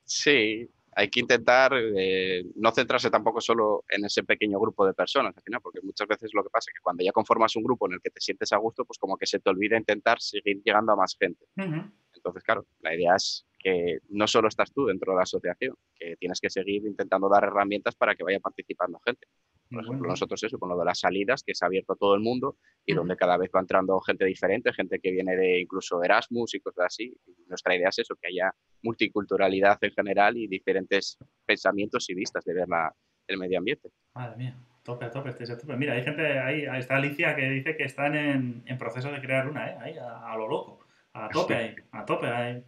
Sí, 0.03 0.69
hay 0.91 1.09
que 1.09 1.21
intentar 1.21 1.71
eh, 1.95 2.43
no 2.57 2.69
centrarse 2.71 3.09
tampoco 3.09 3.39
solo 3.39 3.85
en 3.87 4.03
ese 4.03 4.23
pequeño 4.23 4.59
grupo 4.59 4.85
de 4.85 4.93
personas 4.93 5.37
al 5.37 5.43
final, 5.43 5.61
porque 5.61 5.79
muchas 5.81 6.05
veces 6.05 6.31
lo 6.33 6.43
que 6.43 6.49
pasa 6.49 6.69
es 6.69 6.73
que 6.73 6.83
cuando 6.83 7.01
ya 7.05 7.13
conformas 7.13 7.55
un 7.55 7.63
grupo 7.63 7.87
en 7.87 7.93
el 7.93 8.01
que 8.01 8.09
te 8.09 8.19
sientes 8.19 8.51
a 8.51 8.57
gusto, 8.57 8.83
pues 8.83 8.99
como 8.99 9.15
que 9.15 9.25
se 9.25 9.39
te 9.39 9.49
olvida 9.49 9.77
intentar 9.77 10.19
seguir 10.19 10.61
llegando 10.65 10.91
a 10.91 10.97
más 10.97 11.15
gente. 11.17 11.45
Uh 11.55 11.61
-huh. 11.61 11.91
Entonces, 12.19 12.43
claro, 12.43 12.65
la 12.81 12.93
idea 12.93 13.15
es 13.15 13.45
que 13.57 13.99
no 14.09 14.27
solo 14.27 14.47
estás 14.47 14.71
tú 14.71 14.85
dentro 14.85 15.11
de 15.11 15.17
la 15.17 15.23
asociación, 15.23 15.75
que 15.95 16.15
tienes 16.17 16.39
que 16.39 16.49
seguir 16.49 16.85
intentando 16.85 17.27
dar 17.27 17.43
herramientas 17.43 17.95
para 17.95 18.15
que 18.15 18.23
vaya 18.23 18.39
participando 18.39 18.99
gente. 19.05 19.27
Por 19.69 19.81
ejemplo, 19.81 19.99
bueno. 19.99 20.13
nosotros 20.13 20.41
eso, 20.43 20.57
con 20.57 20.69
lo 20.69 20.77
de 20.77 20.85
las 20.85 20.99
salidas, 20.99 21.43
que 21.43 21.53
se 21.53 21.63
ha 21.63 21.67
abierto 21.67 21.93
a 21.93 21.95
todo 21.95 22.15
el 22.15 22.21
mundo 22.21 22.57
y 22.85 22.91
uh 22.91 22.95
-huh. 22.95 22.97
donde 22.99 23.15
cada 23.17 23.37
vez 23.37 23.51
va 23.55 23.59
entrando 23.59 23.99
gente 23.99 24.25
diferente, 24.25 24.73
gente 24.73 24.99
que 24.99 25.11
viene 25.11 25.35
de 25.35 25.59
incluso 25.59 26.01
Erasmus 26.03 26.55
y 26.55 26.59
cosas 26.59 26.85
así. 26.87 27.15
Y 27.27 27.45
nuestra 27.47 27.75
idea 27.75 27.89
es 27.89 27.99
eso, 27.99 28.15
que 28.15 28.29
haya 28.29 28.51
multiculturalidad 28.81 29.77
en 29.81 29.91
general 29.91 30.37
y 30.37 30.47
diferentes 30.47 31.17
pensamientos 31.45 32.09
y 32.09 32.15
vistas 32.15 32.43
de 32.45 32.53
ver 32.53 32.67
la, 32.67 32.93
el 33.27 33.37
medio 33.37 33.59
ambiente. 33.59 33.89
Madre 34.15 34.37
mía, 34.37 34.57
tope, 34.83 35.07
tope, 35.09 35.29
este 35.29 35.55
tope. 35.55 35.75
Mira, 35.75 35.93
hay 35.93 36.03
gente 36.03 36.39
ahí, 36.39 36.65
ahí 36.65 36.79
está 36.79 36.95
Alicia 36.95 37.35
que 37.35 37.49
dice 37.49 37.75
que 37.77 37.83
están 37.83 38.15
en, 38.15 38.63
en 38.65 38.77
proceso 38.77 39.11
de 39.11 39.21
crear 39.21 39.47
una, 39.47 39.69
¿eh? 39.69 39.77
Ahí, 39.81 39.97
a, 39.97 40.31
a 40.31 40.37
lo 40.37 40.47
loco. 40.47 40.78
A 41.13 41.29
tope 41.29 41.55
ahí, 41.55 41.75
a 41.91 42.05
tope 42.05 42.27
ahí. 42.27 42.63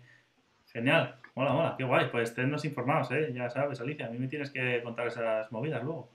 Genial. 0.72 1.16
Mola, 1.36 1.54
mola, 1.54 1.76
qué 1.78 1.84
guay. 1.84 2.08
Pues 2.12 2.34
tennos 2.34 2.66
informados, 2.66 3.12
¿eh? 3.12 3.32
Ya 3.34 3.50
sabes, 3.50 3.80
Alicia, 3.80 4.08
a 4.08 4.10
mí 4.10 4.18
me 4.18 4.28
tienes 4.28 4.50
que 4.52 4.82
contar 4.84 5.08
esas 5.08 5.52
movidas 5.52 5.84
luego. 5.84 6.12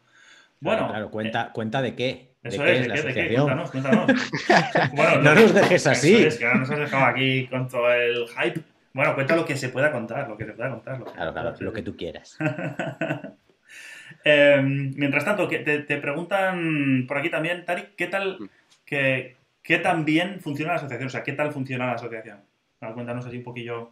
Bueno, 0.61 0.79
claro, 0.79 0.93
claro. 0.93 1.11
Cuenta, 1.11 1.43
eh, 1.43 1.51
cuenta 1.53 1.83
de 1.83 1.95
qué. 1.95 2.31
Eso 2.43 2.62
¿De 2.62 2.73
es, 2.73 2.83
qué 2.83 2.89
¿de, 2.89 2.95
es 2.95 3.01
qué, 3.03 3.09
¿de 3.09 3.29
qué? 3.29 3.35
Cuéntanos, 3.35 3.71
cuéntanos. 3.71 4.07
bueno, 4.95 5.23
no 5.23 5.35
nos 5.35 5.55
dejes 5.55 5.87
así. 5.87 6.25
Es, 6.25 6.39
que 6.39 6.47
ahora 6.47 6.59
nos 6.59 6.71
has 6.71 6.79
dejado 6.79 7.05
aquí 7.05 7.47
con 7.49 7.69
todo 7.69 7.93
el 7.93 8.27
hype. 8.29 8.61
Bueno, 8.93 9.15
cuenta 9.15 9.37
lo 9.37 9.45
que 9.45 9.57
se 9.57 9.69
pueda 9.69 9.93
contar, 9.93 10.29
lo 10.29 10.37
que 10.37 10.47
se 10.47 10.53
pueda 10.53 10.71
contar. 10.71 10.99
Lo 10.99 11.05
que 11.05 11.12
claro, 11.12 11.33
claro, 11.33 11.55
lo 11.59 11.73
que 11.73 11.83
tú 11.83 11.97
quieras. 11.97 12.39
eh, 14.25 14.62
mientras 14.62 15.25
tanto, 15.25 15.49
te, 15.49 15.81
te, 15.81 15.97
preguntan 15.99 17.05
por 17.07 17.19
aquí 17.19 17.29
también, 17.29 17.65
Tari, 17.67 17.89
¿qué 17.95 18.07
tal, 18.07 18.39
que, 18.87 19.36
qué 19.67 19.79
tan 19.79 20.05
bien 20.05 20.41
funciona 20.41 20.73
la 20.73 20.79
asociación? 20.79 21.09
O 21.09 21.11
sea, 21.11 21.23
¿qué 21.23 21.33
tal 21.33 21.53
funciona 21.53 21.87
la 21.87 21.93
asociación? 21.95 22.41
Cuéntanos 22.79 23.27
así 23.27 23.39
un 23.39 23.43
poquillo. 23.43 23.91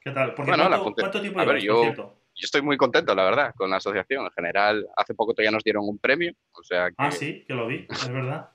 ¿Qué 0.00 0.10
tal? 0.10 0.34
Porque 0.34 0.50
bueno, 0.50 0.68
¿cuánto, 0.68 1.00
¿cuánto, 1.00 1.20
tiempo 1.20 1.38
a 1.38 1.42
llevas, 1.44 1.54
ver, 1.54 1.62
yo, 1.62 1.94
yo 1.94 2.44
estoy 2.44 2.62
muy 2.62 2.76
contento, 2.76 3.14
la 3.14 3.24
verdad, 3.24 3.54
con 3.54 3.70
la 3.70 3.76
asociación. 3.76 4.24
En 4.24 4.30
general, 4.32 4.88
hace 4.96 5.14
poco 5.14 5.34
ya 5.40 5.50
nos 5.50 5.62
dieron 5.62 5.86
un 5.86 5.98
premio, 5.98 6.32
o 6.52 6.62
sea 6.62 6.88
que... 6.88 6.96
Ah, 6.98 7.10
sí, 7.10 7.44
que 7.46 7.54
lo 7.54 7.66
vi, 7.68 7.86
es 7.88 8.08
verdad, 8.08 8.50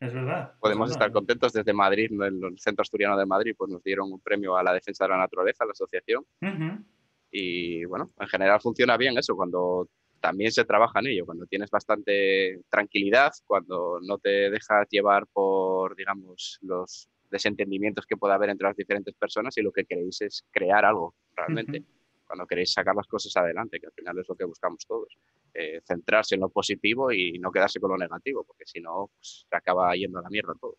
es 0.00 0.14
verdad. 0.14 0.54
Podemos 0.60 0.88
es 0.88 0.96
estar 0.96 1.12
contentos 1.12 1.52
desde 1.52 1.72
Madrid, 1.72 2.10
en 2.12 2.22
el 2.22 2.58
Centro 2.58 2.82
Asturiano 2.82 3.18
de 3.18 3.26
Madrid, 3.26 3.54
pues 3.58 3.70
nos 3.70 3.82
dieron 3.82 4.10
un 4.10 4.20
premio 4.20 4.56
a 4.56 4.62
la 4.62 4.72
defensa 4.72 5.04
de 5.04 5.10
la 5.10 5.18
naturaleza, 5.18 5.64
a 5.64 5.66
la 5.66 5.72
asociación. 5.72 6.24
Uh 6.40 6.46
-huh. 6.46 6.84
Y 7.30 7.84
bueno, 7.86 8.10
en 8.18 8.28
general 8.28 8.60
funciona 8.60 8.96
bien 8.96 9.18
eso, 9.18 9.34
cuando 9.34 9.88
también 10.24 10.52
se 10.52 10.64
trabaja 10.64 11.00
en 11.00 11.08
ello, 11.08 11.26
cuando 11.26 11.44
tienes 11.44 11.68
bastante 11.68 12.62
tranquilidad, 12.70 13.30
cuando 13.46 13.98
no 14.00 14.16
te 14.16 14.48
dejas 14.48 14.88
llevar 14.88 15.26
por, 15.26 15.94
digamos, 15.94 16.58
los 16.62 17.10
desentendimientos 17.30 18.06
que 18.06 18.16
pueda 18.16 18.36
haber 18.36 18.48
entre 18.48 18.66
las 18.66 18.74
diferentes 18.74 19.14
personas 19.16 19.54
y 19.58 19.60
lo 19.60 19.70
que 19.70 19.84
queréis 19.84 20.22
es 20.22 20.42
crear 20.50 20.86
algo 20.86 21.14
realmente. 21.36 21.80
Uh 21.80 21.82
-huh. 21.82 22.26
Cuando 22.26 22.46
queréis 22.46 22.72
sacar 22.72 22.96
las 22.96 23.06
cosas 23.06 23.36
adelante, 23.36 23.78
que 23.78 23.86
al 23.86 23.92
final 23.92 24.18
es 24.18 24.26
lo 24.26 24.34
que 24.34 24.46
buscamos 24.46 24.86
todos. 24.88 25.14
Eh, 25.52 25.82
centrarse 25.86 26.36
en 26.36 26.40
lo 26.40 26.48
positivo 26.48 27.12
y 27.12 27.38
no 27.38 27.52
quedarse 27.52 27.78
con 27.78 27.90
lo 27.90 27.98
negativo, 27.98 28.44
porque 28.44 28.64
si 28.64 28.80
no, 28.80 29.10
pues, 29.14 29.44
se 29.46 29.54
acaba 29.54 29.94
yendo 29.94 30.20
a 30.20 30.22
la 30.22 30.30
mierda 30.30 30.54
todo. 30.58 30.78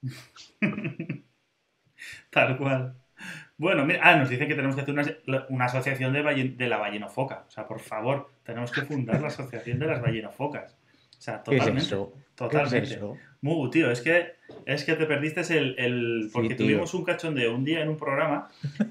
Tal 2.31 2.57
cual. 2.57 3.04
Bueno, 3.57 3.85
mira, 3.85 4.01
ah, 4.03 4.15
nos 4.17 4.29
dicen 4.29 4.47
que 4.47 4.55
tenemos 4.55 4.75
que 4.75 4.81
hacer 4.81 4.93
una, 4.93 5.45
una 5.49 5.65
asociación 5.65 6.11
de, 6.13 6.21
ballen, 6.21 6.57
de 6.57 6.67
la 6.67 6.77
ballenfoca. 6.77 7.45
O 7.47 7.51
sea, 7.51 7.67
por 7.67 7.79
favor, 7.79 8.29
tenemos 8.43 8.71
que 8.71 8.81
fundar 8.81 9.21
la 9.21 9.27
asociación 9.27 9.79
de 9.79 9.87
las 9.87 10.01
ballenofocas. 10.01 10.77
O 11.17 11.21
sea, 11.21 11.41
totalmente. 11.41 11.71
¿Qué 11.71 11.77
es 11.77 11.85
eso? 11.85 12.13
Totalmente. 12.35 12.79
¿Qué 12.79 12.85
es 12.85 12.91
eso? 12.91 13.17
Muy, 13.41 13.69
tío, 13.69 13.91
es 13.91 14.01
que, 14.01 14.33
es 14.65 14.83
que 14.83 14.95
te 14.95 15.05
perdiste 15.05 15.41
el. 15.57 15.75
el 15.77 16.29
porque 16.33 16.49
sí, 16.49 16.55
tuvimos 16.55 16.93
un 16.93 17.03
cachondeo 17.03 17.55
un 17.55 17.63
día 17.63 17.81
en 17.81 17.89
un 17.89 17.97
programa 17.97 18.49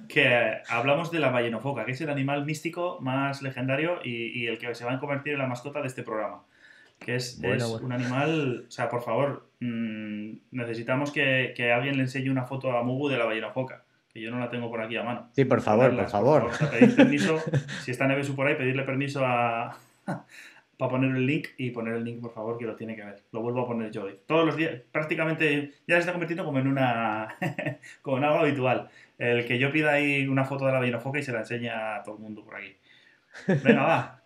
que 0.09 0.59
hablamos 0.69 1.11
de 1.11 1.19
la 1.19 1.31
ballenofoca, 1.31 1.85
que 1.85 1.93
es 1.93 2.01
el 2.01 2.11
animal 2.11 2.45
místico 2.45 2.99
más 3.01 3.43
legendario 3.43 4.01
y, 4.03 4.27
y 4.39 4.47
el 4.47 4.59
que 4.59 4.75
se 4.75 4.85
va 4.85 4.95
a 4.95 5.01
convertir 5.01 5.35
en 5.35 5.41
la 5.41 5.47
mascota 5.47 5.81
de 5.81 5.89
este 5.89 6.03
programa. 6.03 6.43
Que 6.99 7.17
es, 7.17 7.41
bueno, 7.41 7.57
es 7.57 7.71
bueno. 7.71 7.87
un 7.87 7.93
animal. 7.93 8.65
O 8.67 8.71
sea, 8.71 8.89
por 8.89 9.03
favor, 9.03 9.49
mmm, 9.61 10.33
necesitamos 10.53 11.11
que, 11.11 11.53
que, 11.57 11.73
alguien 11.73 11.97
le 11.97 12.05
enseñe 12.05 12.31
una 12.31 12.45
foto 12.45 12.73
a 12.73 12.83
Mugu 12.83 13.09
de 13.09 13.19
la 13.19 13.27
ballenofoca. 13.27 13.84
Que 14.15 14.21
yo 14.21 14.31
no 14.31 14.39
la 14.39 14.49
tengo 14.49 14.71
por 14.71 14.81
aquí 14.81 14.97
a 14.97 15.03
mano. 15.03 15.29
Sí, 15.33 15.45
por 15.45 15.61
favor, 15.61 15.95
por 15.97 16.09
favor. 16.09 16.43
Por 16.43 16.53
favor. 16.53 16.69
O 16.69 16.71
sea, 16.71 16.71
pedir 16.71 16.95
permiso, 16.95 17.37
si 17.83 17.91
está 17.91 18.07
Nevesu 18.07 18.37
por 18.37 18.47
ahí, 18.47 18.55
pedirle 18.55 18.85
permiso 18.85 19.27
a, 19.27 19.77
para 20.79 20.91
poner 20.91 21.17
el 21.17 21.27
link 21.27 21.49
y 21.59 21.71
poner 21.71 21.95
el 21.95 22.05
link, 22.05 22.21
por 22.21 22.33
favor, 22.33 22.57
que 22.57 22.65
lo 22.65 22.77
tiene 22.77 22.95
que 22.95 23.05
ver. 23.05 23.25
Lo 23.33 23.43
vuelvo 23.43 23.63
a 23.63 23.67
poner 23.67 23.91
yo 23.91 24.05
hoy. 24.05 24.17
Todos 24.25 24.47
los 24.47 24.57
días, 24.57 24.83
prácticamente, 24.93 25.73
ya 25.89 25.97
se 25.97 26.01
está 26.01 26.13
convirtiendo 26.13 26.45
como 26.45 26.61
en 26.61 26.69
una, 26.69 27.37
como 28.03 28.19
en 28.19 28.25
algo 28.25 28.39
habitual. 28.39 28.89
El 29.19 29.45
que 29.47 29.59
yo 29.59 29.73
pida 29.73 29.95
ahí 29.95 30.29
una 30.29 30.45
foto 30.45 30.65
de 30.67 30.73
la 30.73 30.79
ballenofoca 30.79 31.19
y 31.19 31.25
se 31.25 31.33
la 31.33 31.41
enseña 31.41 31.97
a 31.97 32.03
todo 32.05 32.15
el 32.15 32.23
mundo 32.23 32.45
por 32.45 32.55
aquí. 32.55 32.77
Venga, 33.65 33.83
va. 33.83 34.23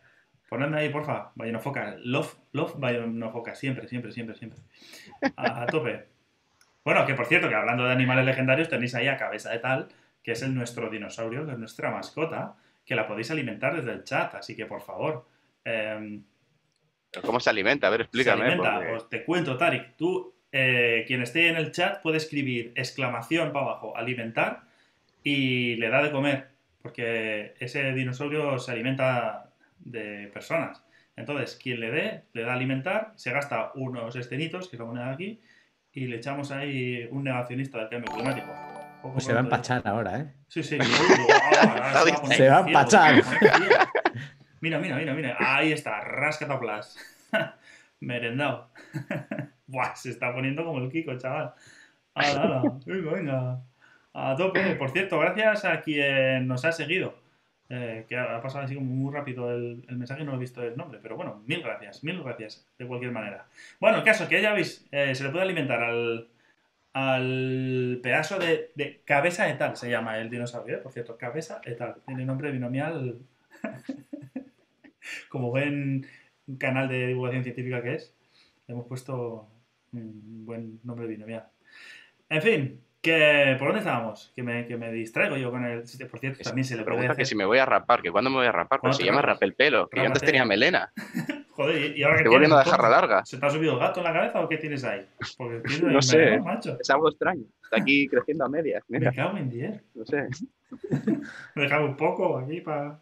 Ponedme 0.51 0.81
ahí, 0.81 0.91
porfa, 0.91 1.33
ballenofoca. 1.35 1.97
Love, 2.05 2.37
love 2.53 2.79
ballenofoca. 2.79 3.55
Siempre, 3.55 3.89
siempre, 3.89 4.13
siempre, 4.13 4.37
siempre. 4.37 4.61
A, 5.35 5.63
a 5.63 5.67
tope. 5.67 6.18
Bueno, 6.89 7.05
que 7.05 7.13
por 7.13 7.27
cierto, 7.27 7.51
que 7.51 7.55
hablando 7.55 7.85
de 7.85 7.93
animales 7.93 8.25
legendarios, 8.25 8.71
tenéis 8.71 8.95
ahí 8.95 9.09
a 9.09 9.19
cabeza 9.19 9.51
de 9.51 9.59
tal, 9.59 9.89
que 10.23 10.33
es 10.33 10.41
el 10.41 10.55
nuestro 10.55 10.89
dinosaurio, 10.89 11.45
que 11.45 11.53
es 11.53 11.59
nuestra 11.59 11.91
mascota, 11.91 12.57
que 12.87 12.95
la 12.95 13.07
podéis 13.07 13.31
alimentar 13.31 13.77
desde 13.77 13.93
el 13.93 14.05
chat, 14.05 14.35
así 14.35 14.57
que 14.57 14.65
por 14.65 14.81
favor. 14.81 15.27
Eh, 15.67 16.19
¿Cómo 17.23 17.41
se 17.41 17.51
alimenta? 17.51 17.89
A 17.89 17.91
ver, 17.91 18.01
explícame. 18.01 18.39
Se 18.39 18.47
alimenta, 18.47 18.77
porque... 18.77 18.89
pues 18.89 19.09
te 19.11 19.25
cuento, 19.27 19.59
Tarik. 19.59 19.97
Tú, 19.99 20.33
eh, 20.51 21.05
quien 21.07 21.21
esté 21.21 21.49
en 21.49 21.57
el 21.57 21.73
chat, 21.73 22.01
puede 22.01 22.17
escribir 22.17 22.73
exclamación 22.75 23.53
para 23.53 23.67
abajo, 23.67 23.95
alimentar, 23.95 24.63
y 25.23 25.77
le 25.77 25.91
da 25.91 26.03
de 26.03 26.11
comer, 26.11 26.49
porque 26.81 27.53
ese 27.61 27.93
dinosaurio 27.93 28.59
se 28.59 28.73
alimenta 28.73 29.51
de 29.81 30.31
personas. 30.33 30.83
Entonces, 31.17 31.55
quien 31.63 31.81
le 31.81 31.91
dé, 31.91 32.23
le 32.33 32.45
da 32.45 32.55
alimentar, 32.55 33.13
se 33.17 33.31
gasta 33.31 33.73
unos 33.75 34.17
estenitos, 34.17 34.71
que 34.71 34.77
es 34.77 34.81
la 34.81 34.87
moneda 34.87 35.09
de 35.09 35.13
aquí, 35.13 35.41
y 35.99 36.07
le 36.07 36.17
echamos 36.17 36.53
ahí 36.53 37.09
un 37.11 37.25
negacionista 37.25 37.79
del 37.79 37.89
cambio 37.89 38.13
climático. 38.13 38.47
Pues 39.03 39.25
se 39.25 39.33
va 39.33 39.41
a 39.41 39.43
empachar 39.43 39.83
ahora, 39.85 40.21
¿eh? 40.21 40.33
Sí, 40.47 40.63
sí. 40.63 40.79
se, 40.79 42.37
se 42.37 42.49
va 42.49 42.59
a 42.59 42.67
empachar. 42.67 43.23
Mira, 44.61 44.79
mira, 44.79 44.97
mira, 44.97 45.15
mira. 45.15 45.37
Ahí 45.41 45.73
está, 45.73 46.01
rascataplas. 46.01 46.97
Merendado. 48.01 48.71
Buah, 49.67 49.97
se 49.97 50.11
está 50.11 50.33
poniendo 50.33 50.65
como 50.65 50.79
el 50.79 50.91
Kiko, 50.91 51.17
chaval. 51.19 51.53
Venga, 52.15 52.63
venga. 52.87 53.61
A 54.15 54.37
tope. 54.37 54.77
Por 54.77 54.91
cierto, 54.91 55.19
gracias 55.19 55.65
a 55.65 55.81
quien 55.81 56.47
nos 56.47 56.65
ha 56.65 56.71
seguido. 56.73 57.19
Eh, 57.71 58.07
que 58.09 58.17
ha 58.17 58.41
pasado 58.41 58.65
así 58.65 58.75
como 58.75 58.87
muy 58.87 59.13
rápido 59.13 59.51
el, 59.55 59.85
el, 59.89 59.97
mensaje, 59.99 60.25
no 60.25 60.35
he 60.35 60.39
visto 60.39 60.63
el 60.63 60.75
nombre, 60.75 61.01
pero 61.03 61.17
bueno, 61.17 61.43
mil 61.47 61.63
gracias, 61.63 62.03
mil 62.03 62.23
gracias, 62.23 62.67
de 62.79 62.87
cualquier 62.87 63.13
manera. 63.13 63.47
Bueno, 63.79 63.99
el 63.99 64.05
caso 64.05 64.27
que 64.27 64.41
ya 64.41 64.55
veis, 64.55 64.87
eh, 64.91 65.15
se 65.15 65.23
le 65.23 65.29
puede 65.29 65.45
alimentar 65.45 65.83
al, 65.83 66.29
al 66.95 68.01
pedazo 68.03 68.39
de, 68.39 68.71
de, 68.75 69.03
cabeza 69.05 69.45
de 69.45 69.55
tal, 69.55 69.77
se 69.77 69.91
llama 69.91 70.19
el 70.19 70.31
dinosaurio, 70.31 70.77
¿eh? 70.77 70.81
por 70.81 70.93
cierto, 70.93 71.19
cabeza 71.19 71.61
de 71.63 71.75
tal, 71.75 71.97
tiene 72.07 72.25
nombre 72.25 72.51
binomial, 72.51 73.19
como 75.29 75.51
buen 75.51 76.07
canal 76.59 76.89
de 76.89 77.09
divulgación 77.09 77.45
científica 77.45 77.83
que 77.83 77.97
es. 77.97 78.15
hemos 78.67 78.87
puesto 78.87 79.47
un 79.93 80.47
buen 80.47 80.81
nombre 80.85 81.07
mira. 81.07 81.51
En 82.31 82.43
fin, 82.43 82.81
que, 83.09 83.57
¿por 83.59 83.69
dónde 83.69 83.81
estábamos? 83.81 84.33
Que 84.35 84.43
me, 84.43 84.67
que 84.67 84.77
me 84.77 84.93
distraigo 84.93 85.37
yo 85.37 85.51
con 85.51 85.65
el... 85.65 85.83
Por 86.11 86.21
cierto, 86.21 86.43
también 86.43 86.65
se 86.65 86.77
le 86.77 86.85
Pregunta 86.85 87.15
que 87.17 87.25
si 87.25 87.35
me 87.35 87.45
voy 87.45 87.59
a 87.59 87.65
rapar, 87.65 88.03
que 88.03 88.11
cuándo 88.11 88.31
me 88.31 88.37
voy 88.37 88.47
a 88.47 88.53
rapar, 88.53 88.81
pues 88.81 88.81
¿Cuándo 88.81 88.97
se 88.99 89.05
llama 89.05 89.23
rapel 89.23 89.55
pelo, 89.55 89.89
que 89.89 89.99
yo 90.01 90.07
antes 90.07 90.23
tenía 90.23 90.45
melena. 90.45 90.93
Joder, 91.53 91.97
¿y 91.97 92.03
ahora 92.05 92.17
qué 92.17 92.23
Estoy 92.23 92.35
volviendo 92.35 92.57
a 92.57 92.63
dejarla 92.65 92.89
larga. 92.89 93.25
¿Se 93.25 93.37
te 93.37 93.47
ha 93.47 93.51
subido 93.51 93.73
el 93.73 93.79
gato 93.81 93.99
en 94.01 94.05
la 94.05 94.13
cabeza 94.13 94.41
o 94.41 94.49
qué 94.49 94.59
tienes 94.59 94.85
ahí? 94.85 95.05
Porque 95.37 95.61
tienes 95.67 95.93
No 95.93 96.03
sé. 96.03 96.39
macho. 96.39 96.77
Es 96.81 96.89
algo 96.91 97.09
extraño. 97.09 97.45
Está 97.65 97.79
aquí 97.81 98.07
creciendo 98.11 98.45
a 98.45 98.49
medias. 98.49 98.85
Mira, 98.89 99.11
Me 99.11 99.17
cago 99.17 99.37
en 99.39 99.51
10. 99.51 99.83
no 99.95 100.07
sé. 100.07 100.29
Dejame 101.57 101.85
un 101.87 101.97
poco 101.97 102.39
aquí 102.39 102.61
para 102.61 103.01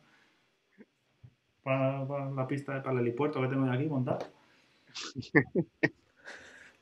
la 1.66 2.46
pista 2.48 2.82
para 2.82 2.94
el 2.94 3.00
helipuerto 3.00 3.42
que 3.42 3.48
tengo 3.48 3.70
aquí 3.70 3.84
montado. 3.86 4.20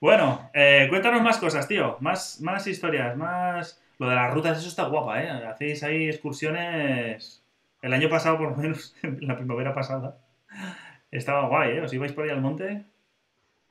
Bueno, 0.04 0.50
eh, 0.52 0.86
cuéntanos 0.90 1.22
más 1.22 1.38
cosas, 1.38 1.66
tío. 1.66 1.96
Más, 2.00 2.38
más 2.42 2.66
historias, 2.66 3.16
más... 3.16 3.80
Lo 3.98 4.06
de 4.06 4.14
las 4.14 4.34
rutas, 4.34 4.58
eso 4.58 4.68
está 4.68 4.84
guapa, 4.84 5.22
¿eh? 5.22 5.30
Hacéis 5.46 5.82
ahí 5.82 6.08
excursiones... 6.08 7.42
El 7.80 7.94
año 7.94 8.10
pasado, 8.10 8.36
por 8.36 8.50
lo 8.50 8.56
menos, 8.56 8.94
en 9.02 9.26
la 9.26 9.34
primavera 9.36 9.74
pasada, 9.74 10.18
estaba 11.10 11.48
guay, 11.48 11.78
¿eh? 11.78 11.80
Os 11.80 11.92
ibais 11.94 12.12
por 12.12 12.24
ahí 12.24 12.30
al 12.30 12.42
monte. 12.42 12.84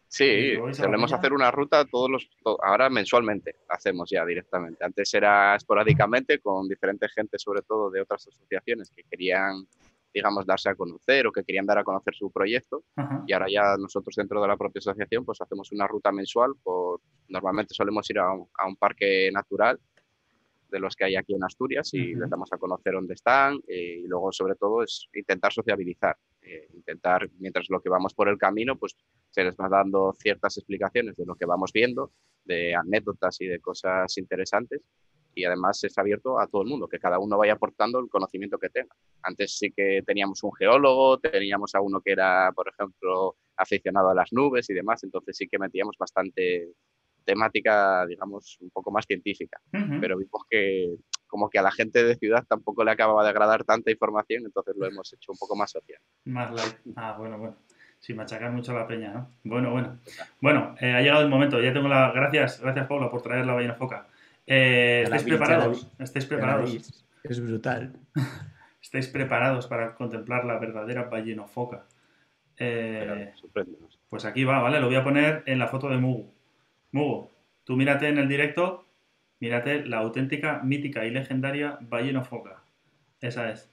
Sí, 0.07 0.23
¿Y 0.25 0.55
vais 0.57 0.79
a 0.79 0.81
la 0.83 0.87
solemos 0.87 1.13
hacer 1.13 1.33
una 1.33 1.51
ruta 1.51 1.85
todos 1.85 2.09
los, 2.09 2.27
to- 2.43 2.57
ahora 2.63 2.89
mensualmente, 2.89 3.55
hacemos 3.69 4.09
ya 4.09 4.25
directamente. 4.25 4.83
Antes 4.83 5.13
era 5.13 5.55
esporádicamente 5.55 6.39
con 6.39 6.67
diferente 6.67 7.07
gente, 7.09 7.37
sobre 7.37 7.61
todo 7.61 7.91
de 7.91 8.01
otras 8.01 8.27
asociaciones 8.27 8.89
que 8.89 9.03
querían, 9.03 9.67
digamos, 10.13 10.45
darse 10.45 10.69
a 10.69 10.75
conocer 10.75 11.27
o 11.27 11.31
que 11.31 11.43
querían 11.43 11.65
dar 11.65 11.79
a 11.79 11.83
conocer 11.83 12.13
su 12.13 12.31
proyecto. 12.31 12.83
Ajá. 12.95 13.23
Y 13.27 13.33
ahora 13.33 13.47
ya 13.49 13.75
nosotros 13.77 14.15
dentro 14.15 14.41
de 14.41 14.47
la 14.47 14.57
propia 14.57 14.79
asociación 14.79 15.25
pues 15.25 15.41
hacemos 15.41 15.71
una 15.71 15.87
ruta 15.87 16.11
mensual. 16.11 16.53
Por, 16.61 17.01
normalmente 17.29 17.73
solemos 17.73 18.09
ir 18.09 18.19
a 18.19 18.31
un, 18.31 18.47
a 18.57 18.67
un 18.67 18.75
parque 18.75 19.29
natural 19.31 19.79
de 20.73 20.79
los 20.79 20.95
que 20.95 21.05
hay 21.05 21.15
aquí 21.15 21.35
en 21.35 21.43
Asturias 21.43 21.93
y 21.93 22.11
Ujú. 22.11 22.21
les 22.21 22.29
damos 22.29 22.51
a 22.51 22.57
conocer 22.57 22.93
dónde 22.93 23.13
están 23.13 23.59
eh, 23.67 24.01
y 24.03 24.07
luego 24.07 24.31
sobre 24.31 24.55
todo 24.55 24.83
es 24.83 25.07
intentar 25.13 25.53
sociabilizar, 25.53 26.17
eh, 26.41 26.67
intentar 26.73 27.29
mientras 27.37 27.67
lo 27.69 27.79
que 27.79 27.89
vamos 27.89 28.13
por 28.15 28.27
el 28.27 28.39
camino 28.39 28.75
pues 28.75 28.97
se 29.29 29.43
les 29.43 29.55
va 29.55 29.69
dando 29.69 30.13
ciertas 30.13 30.57
explicaciones 30.57 31.15
de 31.15 31.25
lo 31.25 31.35
que 31.35 31.45
vamos 31.45 31.71
viendo, 31.71 32.11
de 32.43 32.73
anécdotas 32.75 33.39
y 33.41 33.45
de 33.45 33.59
cosas 33.59 34.17
interesantes 34.17 34.81
y 35.35 35.45
además 35.45 35.83
es 35.83 35.97
abierto 35.97 36.39
a 36.39 36.47
todo 36.47 36.61
el 36.61 36.69
mundo, 36.69 36.87
que 36.87 36.99
cada 36.99 37.19
uno 37.19 37.37
vaya 37.37 37.53
aportando 37.53 37.99
el 37.99 38.09
conocimiento 38.09 38.57
que 38.57 38.69
tenga. 38.69 38.95
Antes 39.21 39.57
sí 39.57 39.71
que 39.71 40.01
teníamos 40.05 40.43
un 40.43 40.53
geólogo, 40.53 41.19
teníamos 41.19 41.73
a 41.75 41.81
uno 41.81 42.01
que 42.01 42.11
era, 42.11 42.51
por 42.53 42.69
ejemplo, 42.69 43.35
aficionado 43.55 44.09
a 44.09 44.15
las 44.15 44.33
nubes 44.33 44.69
y 44.69 44.73
demás, 44.73 45.03
entonces 45.03 45.37
sí 45.37 45.47
que 45.47 45.59
metíamos 45.59 45.95
bastante 45.97 46.69
temática, 47.23 48.05
digamos, 48.05 48.57
un 48.59 48.69
poco 48.69 48.91
más 48.91 49.05
científica 49.05 49.61
Ujú. 49.73 50.01
pero 50.01 50.17
vimos 50.17 50.43
que 50.49 50.97
como 51.33 51.49
que 51.49 51.57
a 51.57 51.63
la 51.63 51.71
gente 51.71 52.03
de 52.03 52.15
ciudad 52.15 52.45
tampoco 52.47 52.83
le 52.83 52.91
acababa 52.91 53.23
de 53.23 53.29
agradar 53.29 53.63
tanta 53.63 53.89
información, 53.89 54.43
entonces 54.45 54.75
lo 54.77 54.85
hemos 54.85 55.11
hecho 55.13 55.31
un 55.31 55.37
poco 55.39 55.55
más 55.55 55.71
social. 55.71 55.99
Más 56.25 56.51
light. 56.53 56.75
Ah, 56.95 57.15
bueno, 57.17 57.39
bueno. 57.39 57.55
Sí, 57.97 58.13
machacar 58.13 58.51
mucho 58.51 58.71
a 58.73 58.75
la 58.75 58.87
peña, 58.87 59.11
¿no? 59.13 59.31
Bueno, 59.43 59.71
bueno. 59.71 59.97
Bueno, 60.41 60.75
eh, 60.79 60.93
ha 60.93 61.01
llegado 61.01 61.23
el 61.23 61.29
momento. 61.29 61.59
Ya 61.59 61.73
tengo 61.73 61.87
la... 61.87 62.11
Gracias, 62.11 62.61
gracias 62.61 62.85
Paula 62.85 63.09
por 63.09 63.23
traer 63.23 63.47
la 63.47 63.53
ballena 63.53 63.73
foca. 63.73 64.07
Eh, 64.47 65.01
¿Estáis 65.03 65.23
preparados? 65.23 65.91
¿Estáis 65.99 66.25
preparados? 66.25 67.05
Es 67.23 67.39
brutal. 67.39 67.93
¿Estáis 68.81 69.07
preparados 69.07 69.67
para 69.67 69.95
contemplar 69.95 70.45
la 70.45 70.59
verdadera 70.59 71.03
ballena 71.03 71.45
foca? 71.45 71.85
Pero 72.55 73.15
Eh, 73.15 73.33
pues 74.09 74.25
aquí 74.25 74.43
va, 74.43 74.59
¿vale? 74.59 74.79
Lo 74.79 74.87
voy 74.87 74.95
a 74.95 75.03
poner 75.03 75.43
en 75.45 75.57
la 75.57 75.67
foto 75.67 75.89
de 75.89 75.97
Mugu. 75.97 76.31
Mugu, 76.91 77.29
tú 77.63 77.75
mírate 77.75 78.07
en 78.07 78.17
el 78.19 78.27
directo, 78.27 78.85
mírate 79.39 79.85
la 79.85 79.97
auténtica, 79.97 80.61
mítica 80.63 81.05
y 81.05 81.11
legendaria 81.11 81.77
ballena 81.81 82.23
foca. 82.23 82.61
Esa 83.21 83.49
es. 83.49 83.69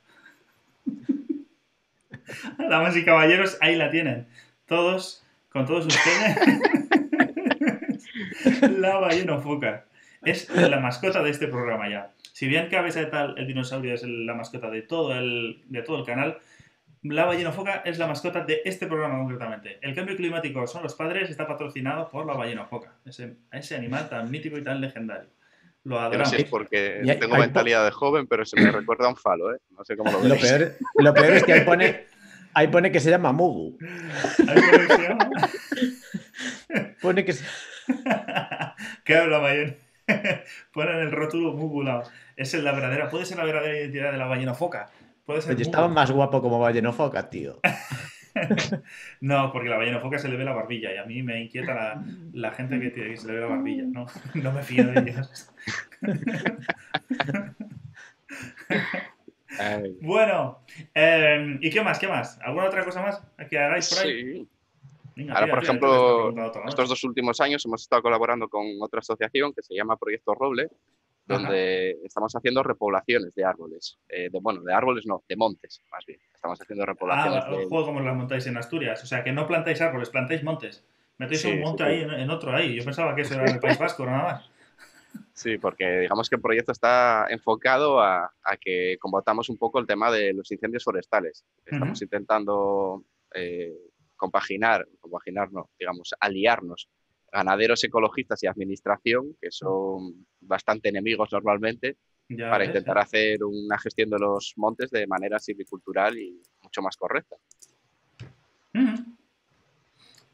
Damas 2.59 2.97
y 2.97 3.05
caballeros, 3.05 3.59
ahí 3.61 3.77
la 3.77 3.91
tienen. 3.91 4.27
Todos, 4.67 5.25
con 5.51 5.67
todos 5.67 5.87
ustedes. 5.87 6.39
la 8.79 8.97
ballena 8.99 9.39
foca. 9.39 9.85
Es 10.25 10.49
la 10.51 10.79
mascota 10.81 11.23
de 11.23 11.31
este 11.31 11.49
programa 11.49 11.89
ya. 11.89 12.13
Si 12.33 12.47
bien 12.47 12.69
cabeza 12.69 13.01
de 13.01 13.07
tal, 13.07 13.35
el 13.39 13.47
dinosaurio 13.47 13.95
es 13.95 14.03
la 14.03 14.35
mascota 14.35 14.71
de 14.71 14.83
todo 14.83 15.15
el, 15.15 15.63
de 15.67 15.83
todo 15.83 15.99
el 16.01 16.05
canal, 16.07 16.39
la 17.03 17.25
ballena 17.25 17.53
foca 17.53 17.83
es 17.87 17.99
la 17.99 18.07
mascota 18.07 18.45
de 18.45 18.61
este 18.65 18.87
programa 18.87 19.19
concretamente. 19.19 19.79
El 19.81 19.95
cambio 19.95 20.17
climático 20.17 20.67
son 20.67 20.83
los 20.83 20.95
padres, 20.95 21.31
está 21.31 21.47
patrocinado 21.47 22.11
por 22.11 22.27
la 22.27 22.35
ballena 22.35 22.67
foca. 22.67 22.93
Ese, 23.07 23.37
ese 23.53 23.75
animal 23.77 24.09
tan 24.11 24.31
mítico 24.31 24.59
y 24.59 24.63
tan 24.65 24.81
legendario. 24.81 25.29
Lo 25.85 25.95
Yo 25.97 26.01
no 26.01 26.07
adoramos. 26.07 26.31
sé 26.31 26.47
porque 26.51 27.01
hay- 27.09 27.19
tengo 27.19 27.35
hay 27.37 27.41
mentalidad 27.41 27.87
de 27.87 27.91
joven, 27.91 28.27
pero 28.27 28.45
se 28.45 28.61
me 28.61 28.71
recuerda 28.71 29.07
a 29.07 29.09
un 29.09 29.17
falo, 29.17 29.55
¿eh? 29.55 29.59
No 29.71 29.83
sé 29.85 29.97
cómo 29.97 30.13
lo 30.13 30.23
Lo 30.23 30.35
veis. 30.35 30.43
peor, 30.43 30.73
lo 30.97 31.15
peor 31.15 31.33
es 31.33 31.45
que 31.45 31.53
ahí 31.55 31.61
pone, 31.63 32.05
ahí 32.53 32.69
pone 32.69 32.93
que 32.93 33.01
se 33.01 33.09
llama 33.09 33.33
Mugu. 33.33 33.79
Ahí 34.47 34.61
por 34.61 34.81
ahí 34.81 34.87
se 34.87 35.03
llama. 35.09 35.31
Pone 37.01 37.25
que 37.25 37.33
se- 37.33 37.47
¿Qué 39.05 39.17
habla 39.17 39.39
ballena? 39.39 39.73
Ponen 40.73 40.97
el 40.97 41.13
rótulo 41.13 41.53
Mugulao. 41.55 42.03
Es 42.37 42.55
la 42.55 42.73
verdadera, 42.73 43.09
puede 43.11 43.25
ser 43.27 43.39
la 43.39 43.45
verdadera 43.45 43.79
identidad 43.79 44.13
de 44.13 44.19
la 44.19 44.27
ballena 44.27 44.55
foca. 44.55 44.91
Puede 45.25 45.43
ser 45.43 45.57
Mugu. 45.57 45.63
estaba 45.63 45.89
más 45.89 46.11
guapo 46.11 46.41
como 46.43 46.59
ballenofoca, 46.59 47.29
tío. 47.31 47.61
No, 49.21 49.53
porque 49.53 49.69
la 49.69 49.77
ballena 49.77 50.01
foca 50.01 50.19
se 50.19 50.29
le 50.29 50.37
ve 50.37 50.45
la 50.45 50.53
barbilla 50.53 50.93
y 50.95 50.97
a 50.99 51.05
mí 51.05 51.23
me 51.23 51.43
inquieta 51.43 51.75
la, 51.75 52.05
la 52.33 52.53
gente 52.53 52.79
que, 52.81 52.91
tiene- 52.91 53.11
que 53.11 53.17
se 53.17 53.27
le 53.27 53.35
ve 53.35 53.41
la 53.41 53.47
barbilla. 53.47 53.85
No, 53.87 54.07
no 54.35 54.53
me 54.53 54.63
fío 54.63 54.87
de 54.87 55.01
ellos. 55.11 55.53
Bueno, 60.01 60.65
eh, 60.95 61.59
¿y 61.61 61.71
qué 61.71 61.83
más? 61.83 61.99
¿Qué 61.99 62.09
más? 62.09 62.39
¿Alguna 62.43 62.67
otra 62.67 62.85
cosa 62.85 63.03
más 63.03 63.23
que 63.49 63.59
hagáis 63.59 63.87
por 63.87 63.99
ahí? 63.99 64.17
sí. 64.23 64.49
Venga, 65.21 65.35
Ahora, 65.35 65.47
tira, 65.47 65.55
por 65.57 65.65
ejemplo, 65.65 66.33
tira. 66.33 66.69
Estos 66.69 66.89
dos 66.89 67.05
últimos 67.05 67.41
años 67.41 67.65
hemos 67.67 67.83
estado 67.83 68.03
colaborando 68.03 68.49
con 68.49 68.67
otra 68.81 69.01
asociación 69.01 69.53
que 69.53 69.63
se 69.63 69.75
llama 69.75 69.97
Proyecto 69.97 70.35
Roble, 70.35 70.69
donde 71.27 71.93
estamos 72.05 72.35
haciendo 72.35 72.63
repoblaciones 72.63 73.35
de 73.35 73.45
árboles. 73.45 73.99
Eh, 74.09 74.31
de, 74.31 74.39
bueno, 74.41 74.63
de 74.63 74.73
árboles 74.73 75.07
no, 75.07 75.23
de 75.29 75.37
montes, 75.37 75.81
más 75.93 76.05
bien. 76.05 76.19
Estamos 76.35 76.61
haciendo 76.61 76.85
repoblaciones 76.85 77.45
Ah, 77.47 77.51
de... 77.51 77.67
juego 77.67 77.87
como 77.87 78.01
las 78.01 78.17
montáis 78.17 78.47
en 78.47 78.57
Asturias. 78.57 79.03
O 79.03 79.07
sea, 79.07 79.23
que 79.23 79.31
no 79.33 79.47
plantáis 79.47 79.81
árboles, 79.81 80.11
plantáis 80.11 80.43
montes. 80.43 80.85
Metéis 81.19 81.43
Sí, 81.43 81.53
un 81.53 81.61
monte 81.61 81.85
sí, 81.85 81.91
ahí 81.91 82.01
en, 82.01 82.11
en 82.11 82.31
otro 82.31 82.55
ahí. 82.55 82.75
Yo 82.75 82.85
pensaba 82.85 83.15
que 83.15 83.23
eso 83.23 83.35
era 83.35 83.45
en 83.45 83.55
el 83.55 83.61
País 83.61 83.79
Vasco, 83.79 84.05
nada 84.07 84.23
más. 84.25 84.51
Sí, 85.35 85.59
porque 85.59 86.01
digamos 86.01 86.29
que 86.29 86.37
el 86.37 86.43
proyecto 86.43 86.73
está 86.73 87.27
enfocado 87.31 88.01
a, 88.01 88.33
a 88.43 88.57
que 88.57 88.97
combatamos 88.99 89.49
un 89.49 89.57
poco 89.57 89.79
el 89.79 89.87
tema 89.87 90.11
de 90.11 90.33
los 90.33 90.51
incendios 90.51 90.83
forestales. 90.85 91.45
Estamos 91.65 92.01
intentando 92.03 93.05
eh, 93.35 93.73
compaginar, 94.21 94.87
compaginar 95.01 95.51
no, 95.51 95.71
digamos, 95.79 96.15
aliarnos 96.21 96.89
ganaderos 97.33 97.83
ecologistas 97.85 98.43
y 98.43 98.47
administración, 98.47 99.37
que 99.41 99.51
son 99.51 100.27
bastante 100.41 100.91
enemigos 100.91 101.33
normalmente, 101.33 101.97
Ya 102.29 102.51
para 102.51 102.65
ves, 102.65 102.69
intentar 102.69 102.99
hacer 102.99 103.43
una 103.45 103.79
gestión 103.79 104.11
de 104.11 104.19
los 104.19 104.53
montes 104.57 104.91
de 104.91 105.07
manera 105.07 105.39
silvicultural 105.39 106.19
y 106.19 106.43
mucho 106.63 106.83
más 106.83 106.97
correcta. 106.97 107.37
Ujú. 108.75 109.17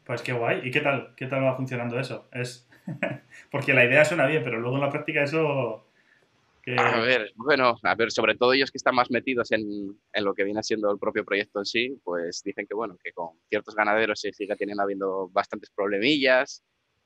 Pues 0.05 0.21
qué 0.21 0.33
guay. 0.33 0.61
¿Y 0.67 0.71
qué 0.71 0.81
tal? 0.81 1.13
¿Qué 1.15 1.27
tal 1.27 1.43
va 1.43 1.55
funcionando 1.55 1.99
eso? 1.99 2.27
Es 2.31 2.67
porque 3.51 3.73
la 3.73 3.85
idea 3.85 4.03
suena 4.03 4.25
bien, 4.25 4.43
pero 4.43 4.59
luego 4.59 4.77
en 4.77 4.81
la 4.81 4.89
práctica 4.89 5.23
eso 5.23 5.86
que- 6.75 6.81
A 6.81 6.99
ver, 6.99 7.31
bueno, 7.35 7.75
a 7.81 7.95
ver, 7.95 8.11
sobre 8.11 8.35
todo 8.35 8.53
ellos 8.53 8.71
que 8.71 8.77
están 8.77 8.95
más 8.95 9.09
metidos 9.09 9.51
en, 9.51 9.61
en 10.13 10.23
lo 10.25 10.33
que 10.33 10.43
viene 10.43 10.61
siendo 10.63 10.91
el 10.91 10.99
propio 10.99 11.23
proyecto 11.23 11.59
en 11.59 11.65
sí, 11.65 11.99
pues 12.03 12.41
dicen 12.43 12.67
que 12.67 12.73
bueno, 12.75 12.97
que 13.03 13.11
con 13.13 13.39
ciertos 13.49 13.73
ganaderos 13.75 14.19
se 14.19 14.33
sigue 14.33 14.55
teniendo 14.55 14.83
habiendo 14.83 15.29
bastantes 15.29 15.69
problemillas, 15.71 16.63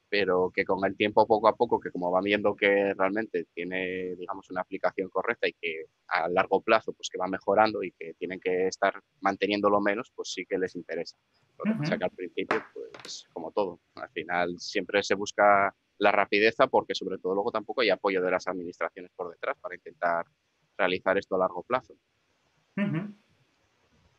pero 0.09 0.51
que 0.53 0.65
con 0.65 0.83
el 0.85 0.97
tiempo 0.97 1.25
poco 1.25 1.47
a 1.47 1.55
poco, 1.55 1.79
que 1.79 1.89
como 1.91 2.11
van 2.11 2.23
viendo 2.23 2.53
que 2.55 2.93
realmente 2.95 3.45
tiene, 3.53 4.15
digamos, 4.17 4.49
una 4.49 4.61
aplicación 4.61 5.09
correcta 5.09 5.47
y 5.47 5.53
que 5.53 5.85
a 6.07 6.27
largo 6.27 6.61
plazo, 6.61 6.91
pues 6.91 7.09
que 7.09 7.17
va 7.17 7.27
mejorando 7.27 7.81
y 7.81 7.91
que 7.93 8.13
tienen 8.15 8.39
que 8.41 8.67
estar 8.67 8.99
manteniéndolo 9.21 9.79
menos, 9.79 10.11
pues 10.13 10.33
sí 10.33 10.45
que 10.45 10.57
les 10.57 10.75
interesa. 10.75 11.15
Lo 11.57 11.63
que 11.63 11.77
pasa 11.79 11.97
que 11.97 12.03
al 12.03 12.11
principio, 12.11 12.61
pues 13.01 13.25
como 13.31 13.51
todo, 13.51 13.79
al 13.95 14.09
final 14.09 14.59
siempre 14.59 15.01
se 15.03 15.15
busca 15.15 15.73
la 16.01 16.11
rapideza 16.11 16.65
porque 16.65 16.95
sobre 16.95 17.19
todo 17.19 17.35
luego 17.35 17.51
tampoco 17.51 17.81
hay 17.81 17.91
apoyo 17.91 18.23
de 18.23 18.31
las 18.31 18.47
administraciones 18.47 19.11
por 19.15 19.29
detrás 19.29 19.55
para 19.61 19.75
intentar 19.75 20.25
realizar 20.75 21.15
esto 21.17 21.35
a 21.35 21.39
largo 21.39 21.61
plazo. 21.61 21.93
Bueno, 22.75 23.13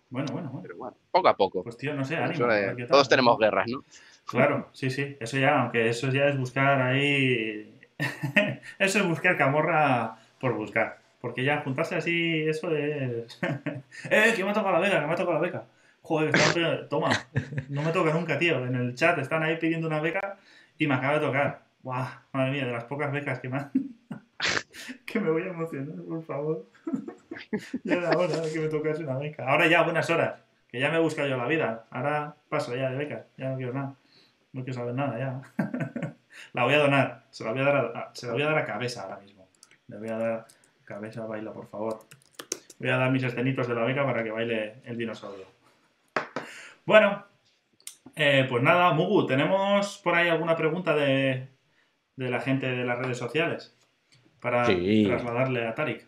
bueno, 0.09 0.33
bueno. 0.33 0.61
Pero 0.63 0.77
bueno, 0.77 0.97
poco 1.11 1.29
a 1.29 1.37
poco. 1.37 1.65
Pues 1.65 1.77
tío, 1.77 1.93
no 1.95 2.05
sé, 2.05 2.17
ánimo. 2.17 2.47
de- 2.47 2.75
tal. 2.77 2.87
todos 2.87 3.09
tenemos 3.09 3.37
guerras, 3.37 3.67
¿no? 3.69 3.83
Claro, 4.27 4.69
sí, 4.73 4.91
sí. 4.91 5.17
Eso 5.19 5.39
ya, 5.39 5.61
aunque 5.63 5.89
eso 5.89 6.09
ya 6.13 6.29
es 6.29 6.39
buscar 6.39 6.81
ahí. 6.83 7.81
eso 8.79 8.99
es 9.01 9.07
buscar 9.09 9.37
camorra 9.37 10.19
por 10.39 10.55
buscar. 10.55 11.01
Porque 11.21 11.43
ya 11.43 11.63
juntarse 11.63 11.97
así, 11.97 12.43
eso 12.47 12.71
es. 12.77 13.41
¡Eh, 14.11 14.33
que 14.37 14.45
me 14.45 14.51
ha 14.51 14.55
tocado 14.55 14.73
la 14.73 14.79
beca! 14.79 15.01
¡Que 15.01 15.07
me 15.07 15.13
ha 15.13 15.17
tocado 15.17 15.35
la 15.35 15.41
beca! 15.41 15.65
Joder, 16.03 16.89
toma, 16.89 17.11
no 17.69 17.83
me 17.83 17.91
toca 17.91 18.13
nunca, 18.13 18.39
tío. 18.39 18.65
En 18.67 18.75
el 18.77 18.95
chat 18.95 19.19
están 19.19 19.43
ahí 19.43 19.57
pidiendo 19.57 19.89
una 19.89 20.01
beca 20.01 20.39
y 20.79 20.87
me 20.87 20.95
acaba 20.95 21.15
de 21.15 21.27
tocar. 21.27 21.72
¡Guau! 21.83 22.07
Madre 22.33 22.53
mía, 22.53 22.67
de 22.67 22.73
las 22.73 22.85
pocas 22.85 23.11
becas 23.13 23.41
que 23.41 23.49
me 23.49 23.59
han... 23.59 23.71
que 25.07 25.21
me 25.21 25.31
voy 25.31 25.43
a 25.43 25.47
emocionar, 25.49 25.97
por 26.05 26.23
favor. 26.25 26.67
ya 27.85 27.95
era 27.95 28.17
hora 28.17 28.43
que 28.53 28.61
me 28.61 28.69
tocase 28.69 29.05
una 29.05 29.19
beca. 29.19 29.47
Ahora 29.49 29.67
ya, 29.67 29.83
buenas 29.83 30.09
horas. 30.11 30.41
Que 30.69 30.81
ya 30.81 30.91
me 30.91 30.97
he 30.97 31.01
buscado 31.01 31.29
yo 31.29 31.37
la 31.37 31.47
vida. 31.47 31.87
Ahora 31.91 32.37
paso 32.49 32.75
ya 32.75 32.91
de 32.91 32.97
becas. 32.97 33.27
Ya 33.37 33.51
no 33.51 33.57
quiero 33.57 33.73
nada. 33.73 33.95
No 34.53 34.65
quiero 34.65 34.79
saber 34.79 34.95
nada 34.95 35.19
ya. 35.19 35.43
la 36.53 36.65
voy 36.65 36.75
a 36.75 36.79
donar. 36.79 37.25
Se 37.31 37.45
la 37.45 37.53
voy 37.53 37.61
a 37.61 37.65
dar 37.65 37.77
a, 37.77 38.11
se 38.15 38.27
la 38.27 38.33
voy 38.33 38.43
a, 38.43 38.47
dar 38.47 38.59
a 38.59 38.65
cabeza 38.65 39.03
ahora 39.03 39.19
mismo. 39.19 39.49
Le 39.89 39.99
voy 39.99 40.09
a 40.09 40.19
dar 40.19 40.47
cabeza, 40.85 41.27
baila, 41.27 41.53
por 41.53 41.67
favor. 41.67 42.01
Voy 42.79 42.91
a 42.91 42.97
dar 42.97 43.11
mis 43.11 43.23
escenitos 43.23 43.67
de 43.69 43.75
la 43.75 43.85
beca 43.85 44.05
para 44.05 44.23
que 44.23 44.31
baile 44.31 44.83
el 44.85 44.97
dinosaurio. 44.97 45.47
Bueno, 46.85 47.25
eh, 48.17 48.47
pues 48.49 48.63
nada, 48.63 48.93
Mugu, 48.93 49.27
¿tenemos 49.27 49.99
por 49.99 50.15
ahí 50.15 50.29
alguna 50.29 50.57
pregunta 50.57 50.95
de, 50.95 51.49
la 52.31 52.41
gente 52.41 52.71
de 52.71 52.85
las 52.85 52.99
redes 52.99 53.19
sociales? 53.19 53.77
Para 54.41 54.65
trasladarle 54.65 55.67
a 55.67 55.75
Tarik. 55.75 56.07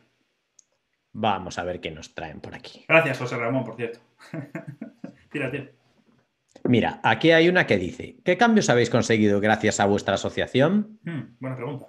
Vamos 1.13 1.59
a 1.59 1.65
ver 1.65 1.81
qué 1.81 1.93
nos 1.93 2.15
traen 2.15 2.41
por 2.41 2.55
aquí. 2.55 2.85
Gracias, 2.89 3.19
José 3.19 3.37
Ramón, 3.37 3.65
por 3.65 3.77
cierto. 3.77 4.01
Tírate. 5.31 5.75
Mira, 6.65 7.01
aquí 7.05 7.31
hay 7.31 7.49
una 7.49 7.67
que 7.67 7.79
dice: 7.79 8.17
¿Qué 8.25 8.37
cambios 8.37 8.69
habéis 8.69 8.91
conseguido 8.91 9.41
gracias 9.41 9.79
a 9.79 9.87
vuestra 9.87 10.15
asociación? 10.15 10.99
Hmm, 11.05 11.37
buena 11.39 11.57
pregunta. 11.57 11.87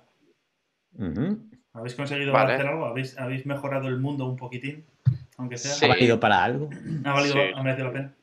¿Habéis 1.74 1.96
conseguido 1.96 2.36
hacer 2.38 2.68
algo? 2.68 2.86
¿Habéis, 2.86 3.46
mejorado 3.46 3.88
el 3.88 4.00
mundo 4.00 4.26
un 4.26 4.36
poquitín? 4.36 4.86
Aunque 5.38 5.58
sea. 5.58 5.88
¿Ha 5.88 5.94
valido 5.94 6.20
para 6.20 6.44
algo? 6.44 6.70
¿Ha, 7.04 7.14
valido, 7.14 7.36
¿Ha 7.56 7.64
merecido 7.64 7.88
la 7.88 7.94
pena? 7.94 8.16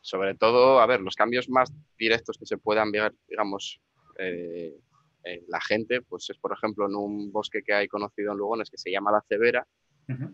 Sobre 0.00 0.34
todo, 0.34 0.80
a 0.80 0.86
ver, 0.86 1.00
los 1.00 1.14
cambios 1.14 1.48
más 1.48 1.72
directos 1.98 2.38
que 2.38 2.46
se 2.46 2.56
puedan 2.56 2.90
ver, 2.90 3.12
digamos, 3.28 3.80
eh, 4.18 4.78
en 5.24 5.42
la 5.48 5.60
gente, 5.60 6.02
pues 6.02 6.28
es, 6.30 6.38
por 6.38 6.52
ejemplo, 6.52 6.86
en 6.86 6.94
un 6.94 7.32
bosque 7.32 7.62
que 7.62 7.72
hay 7.72 7.88
conocido 7.88 8.32
en 8.32 8.38
Lugones 8.38 8.70
que 8.70 8.78
se 8.78 8.90
llama 8.90 9.12
La 9.12 9.22
Cebera. 9.28 9.66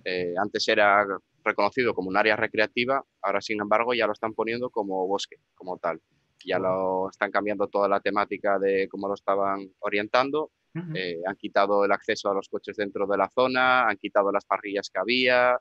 Eh, 0.04 0.32
antes 0.40 0.66
era 0.68 1.06
reconocido 1.44 1.92
como 1.92 2.08
un 2.08 2.16
área 2.16 2.34
recreativa, 2.34 3.04
ahora, 3.20 3.42
sin 3.42 3.60
embargo, 3.60 3.92
ya 3.92 4.06
lo 4.06 4.14
están 4.14 4.32
poniendo 4.32 4.70
como 4.70 5.06
bosque, 5.06 5.36
como 5.54 5.76
tal. 5.76 6.00
Ya 6.44 6.58
lo 6.58 7.10
están 7.10 7.30
cambiando 7.30 7.66
toda 7.68 7.88
la 7.88 8.00
temática 8.00 8.58
de 8.58 8.88
cómo 8.88 9.08
lo 9.08 9.14
estaban 9.14 9.70
orientando. 9.80 10.50
Eh, 10.94 11.22
han 11.26 11.36
quitado 11.36 11.84
el 11.84 11.92
acceso 11.92 12.30
a 12.30 12.34
los 12.34 12.48
coches 12.48 12.76
dentro 12.76 13.06
de 13.06 13.16
la 13.16 13.30
zona, 13.34 13.88
han 13.88 13.96
quitado 13.96 14.30
las 14.30 14.44
parrillas 14.44 14.90
que 14.90 14.98
había, 14.98 15.58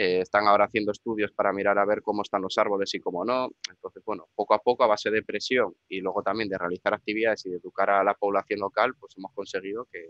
eh, 0.00 0.22
están 0.22 0.48
ahora 0.48 0.64
haciendo 0.64 0.92
estudios 0.92 1.30
para 1.30 1.52
mirar 1.52 1.78
a 1.78 1.84
ver 1.84 2.00
cómo 2.00 2.22
están 2.22 2.40
los 2.40 2.56
árboles 2.56 2.94
y 2.94 3.00
cómo 3.00 3.22
no. 3.22 3.50
Entonces, 3.68 4.02
bueno, 4.02 4.28
poco 4.34 4.54
a 4.54 4.58
poco, 4.58 4.82
a 4.82 4.86
base 4.86 5.10
de 5.10 5.22
presión 5.22 5.74
y 5.90 6.00
luego 6.00 6.22
también 6.22 6.48
de 6.48 6.56
realizar 6.56 6.94
actividades 6.94 7.44
y 7.44 7.50
de 7.50 7.58
educar 7.58 7.90
a 7.90 8.02
la 8.02 8.14
población 8.14 8.60
local, 8.60 8.94
pues 8.98 9.14
hemos 9.18 9.30
conseguido 9.34 9.86
que 9.92 10.02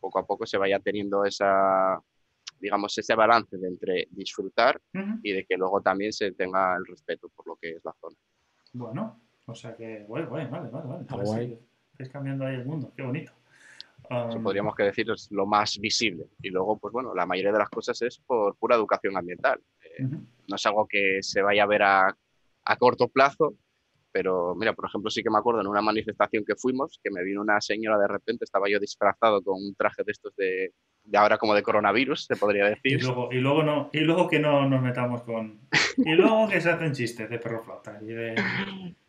poco 0.00 0.18
a 0.18 0.26
poco 0.26 0.46
se 0.46 0.58
vaya 0.58 0.80
teniendo 0.80 1.24
esa, 1.24 2.02
digamos, 2.58 2.98
ese 2.98 3.14
balance 3.14 3.56
de 3.56 3.68
entre 3.68 4.08
disfrutar 4.10 4.80
y 5.22 5.32
de 5.32 5.44
que 5.44 5.56
luego 5.56 5.80
también 5.80 6.12
se 6.12 6.32
tenga 6.32 6.74
el 6.74 6.84
respeto 6.84 7.28
por 7.28 7.46
lo 7.46 7.54
que 7.54 7.76
es 7.76 7.84
la 7.84 7.94
zona. 8.00 8.16
Bueno, 8.72 9.20
o 9.46 9.54
sea 9.54 9.76
que, 9.76 10.04
bueno, 10.08 10.28
vale, 10.28 10.50
vale, 10.50 10.70
vale. 10.70 11.04
vale. 11.08 11.60
Estáis 11.92 12.10
cambiando 12.10 12.46
ahí 12.46 12.56
el 12.56 12.64
mundo, 12.64 12.92
qué 12.96 13.02
bonito. 13.04 13.30
Eso 14.10 14.42
podríamos 14.42 14.74
que 14.74 14.82
decir 14.82 15.08
es 15.10 15.28
lo 15.30 15.46
más 15.46 15.78
visible. 15.78 16.26
Y 16.42 16.50
luego, 16.50 16.78
pues 16.78 16.92
bueno, 16.92 17.14
la 17.14 17.26
mayoría 17.26 17.52
de 17.52 17.58
las 17.58 17.70
cosas 17.70 18.02
es 18.02 18.18
por 18.18 18.56
pura 18.56 18.74
educación 18.74 19.16
ambiental. 19.16 19.60
Eh, 19.84 20.02
no 20.02 20.56
es 20.56 20.66
algo 20.66 20.86
que 20.88 21.18
se 21.22 21.42
vaya 21.42 21.62
a 21.62 21.66
ver 21.66 21.82
a, 21.82 22.16
a, 22.64 22.76
corto 22.76 23.06
plazo, 23.06 23.54
pero 24.10 24.56
mira, 24.56 24.72
por 24.72 24.86
ejemplo, 24.86 25.10
sí 25.10 25.22
que 25.22 25.30
me 25.30 25.38
acuerdo 25.38 25.60
en 25.60 25.68
una 25.68 25.80
manifestación 25.80 26.44
que 26.44 26.56
fuimos, 26.56 26.98
que 27.04 27.10
me 27.12 27.22
vino 27.22 27.40
una 27.40 27.60
señora 27.60 27.98
de 27.98 28.08
repente, 28.08 28.44
estaba 28.44 28.68
yo 28.68 28.80
disfrazado 28.80 29.42
con 29.42 29.62
un 29.62 29.76
traje 29.76 30.02
de 30.04 30.10
estos 30.10 30.34
de, 30.34 30.72
de 31.04 31.18
ahora 31.18 31.38
como 31.38 31.54
de 31.54 31.62
coronavirus, 31.62 32.24
se 32.24 32.36
podría 32.36 32.66
decir. 32.66 32.98
Y 32.98 33.00
luego, 33.00 33.28
y 33.32 33.36
luego, 33.36 33.62
no, 33.62 33.90
y 33.92 34.00
luego 34.00 34.28
que 34.28 34.38
no 34.38 34.68
nos 34.68 34.82
metamos 34.82 35.22
con... 35.22 35.60
Y 35.96 36.12
luego 36.12 36.48
que 36.48 36.60
se 36.60 36.70
hacen 36.70 36.92
chistes 36.92 37.28
de 37.28 37.38
perro 37.38 37.62
flota. 37.62 37.98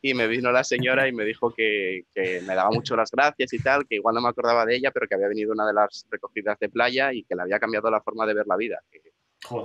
Y, 0.01 0.13
me 0.13 0.27
vino 0.27 0.51
la 0.51 0.63
señora 0.63 1.07
y 1.07 1.13
me 1.13 1.23
dijo 1.23 1.53
que, 1.53 2.05
que, 2.13 2.41
me 2.41 2.55
daba 2.55 2.71
mucho 2.71 2.95
las 2.95 3.11
gracias 3.11 3.53
y 3.53 3.59
tal, 3.59 3.85
que 3.87 3.95
igual 3.95 4.15
no 4.15 4.21
me 4.21 4.29
acordaba 4.29 4.65
de 4.65 4.75
ella, 4.75 4.91
pero 4.91 5.07
que 5.07 5.15
había 5.15 5.27
venido 5.27 5.53
una 5.53 5.67
de 5.67 5.73
las 5.73 6.05
recogidas 6.09 6.57
de 6.59 6.69
playa 6.69 7.13
y 7.13 7.23
que 7.23 7.35
le 7.35 7.43
había 7.43 7.59
cambiado 7.59 7.89
la 7.91 8.01
forma 8.01 8.25
de 8.25 8.33
ver 8.33 8.47
la 8.47 8.57
vida. 8.57 8.79
Que, 8.91 8.99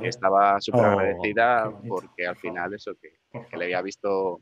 estaba 0.03 0.61
súper 0.61 0.81
oh, 0.81 0.91
agradecida 0.91 1.70
porque 1.87 2.27
al 2.27 2.37
final 2.37 2.72
eso, 2.72 2.95
que, 2.95 3.18
que, 3.51 3.57
le 3.57 3.66
había 3.66 3.83
visto 3.83 4.41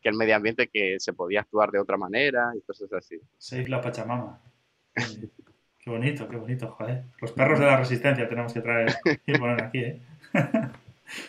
que 0.00 0.08
el 0.08 0.16
medio 0.16 0.36
ambiente 0.36 0.68
que 0.68 0.96
se 0.98 1.12
podía 1.12 1.40
actuar 1.40 1.70
de 1.70 1.78
otra 1.78 1.96
manera 1.96 2.52
y 2.56 2.62
cosas 2.62 2.92
así. 2.92 3.20
Save 3.36 3.68
la 3.68 3.80
Pachamama. 3.80 4.40
Qué 5.82 5.88
bonito, 5.88 6.28
qué 6.28 6.36
bonito, 6.36 6.68
joder. 6.68 7.04
Los 7.20 7.32
perros 7.32 7.58
de 7.58 7.66
la 7.66 7.76
resistencia 7.78 8.28
tenemos 8.28 8.52
que 8.52 8.60
traer 8.60 8.94
y 9.26 9.38
poner 9.38 9.62
aquí, 9.62 9.78
¿eh? 9.78 10.00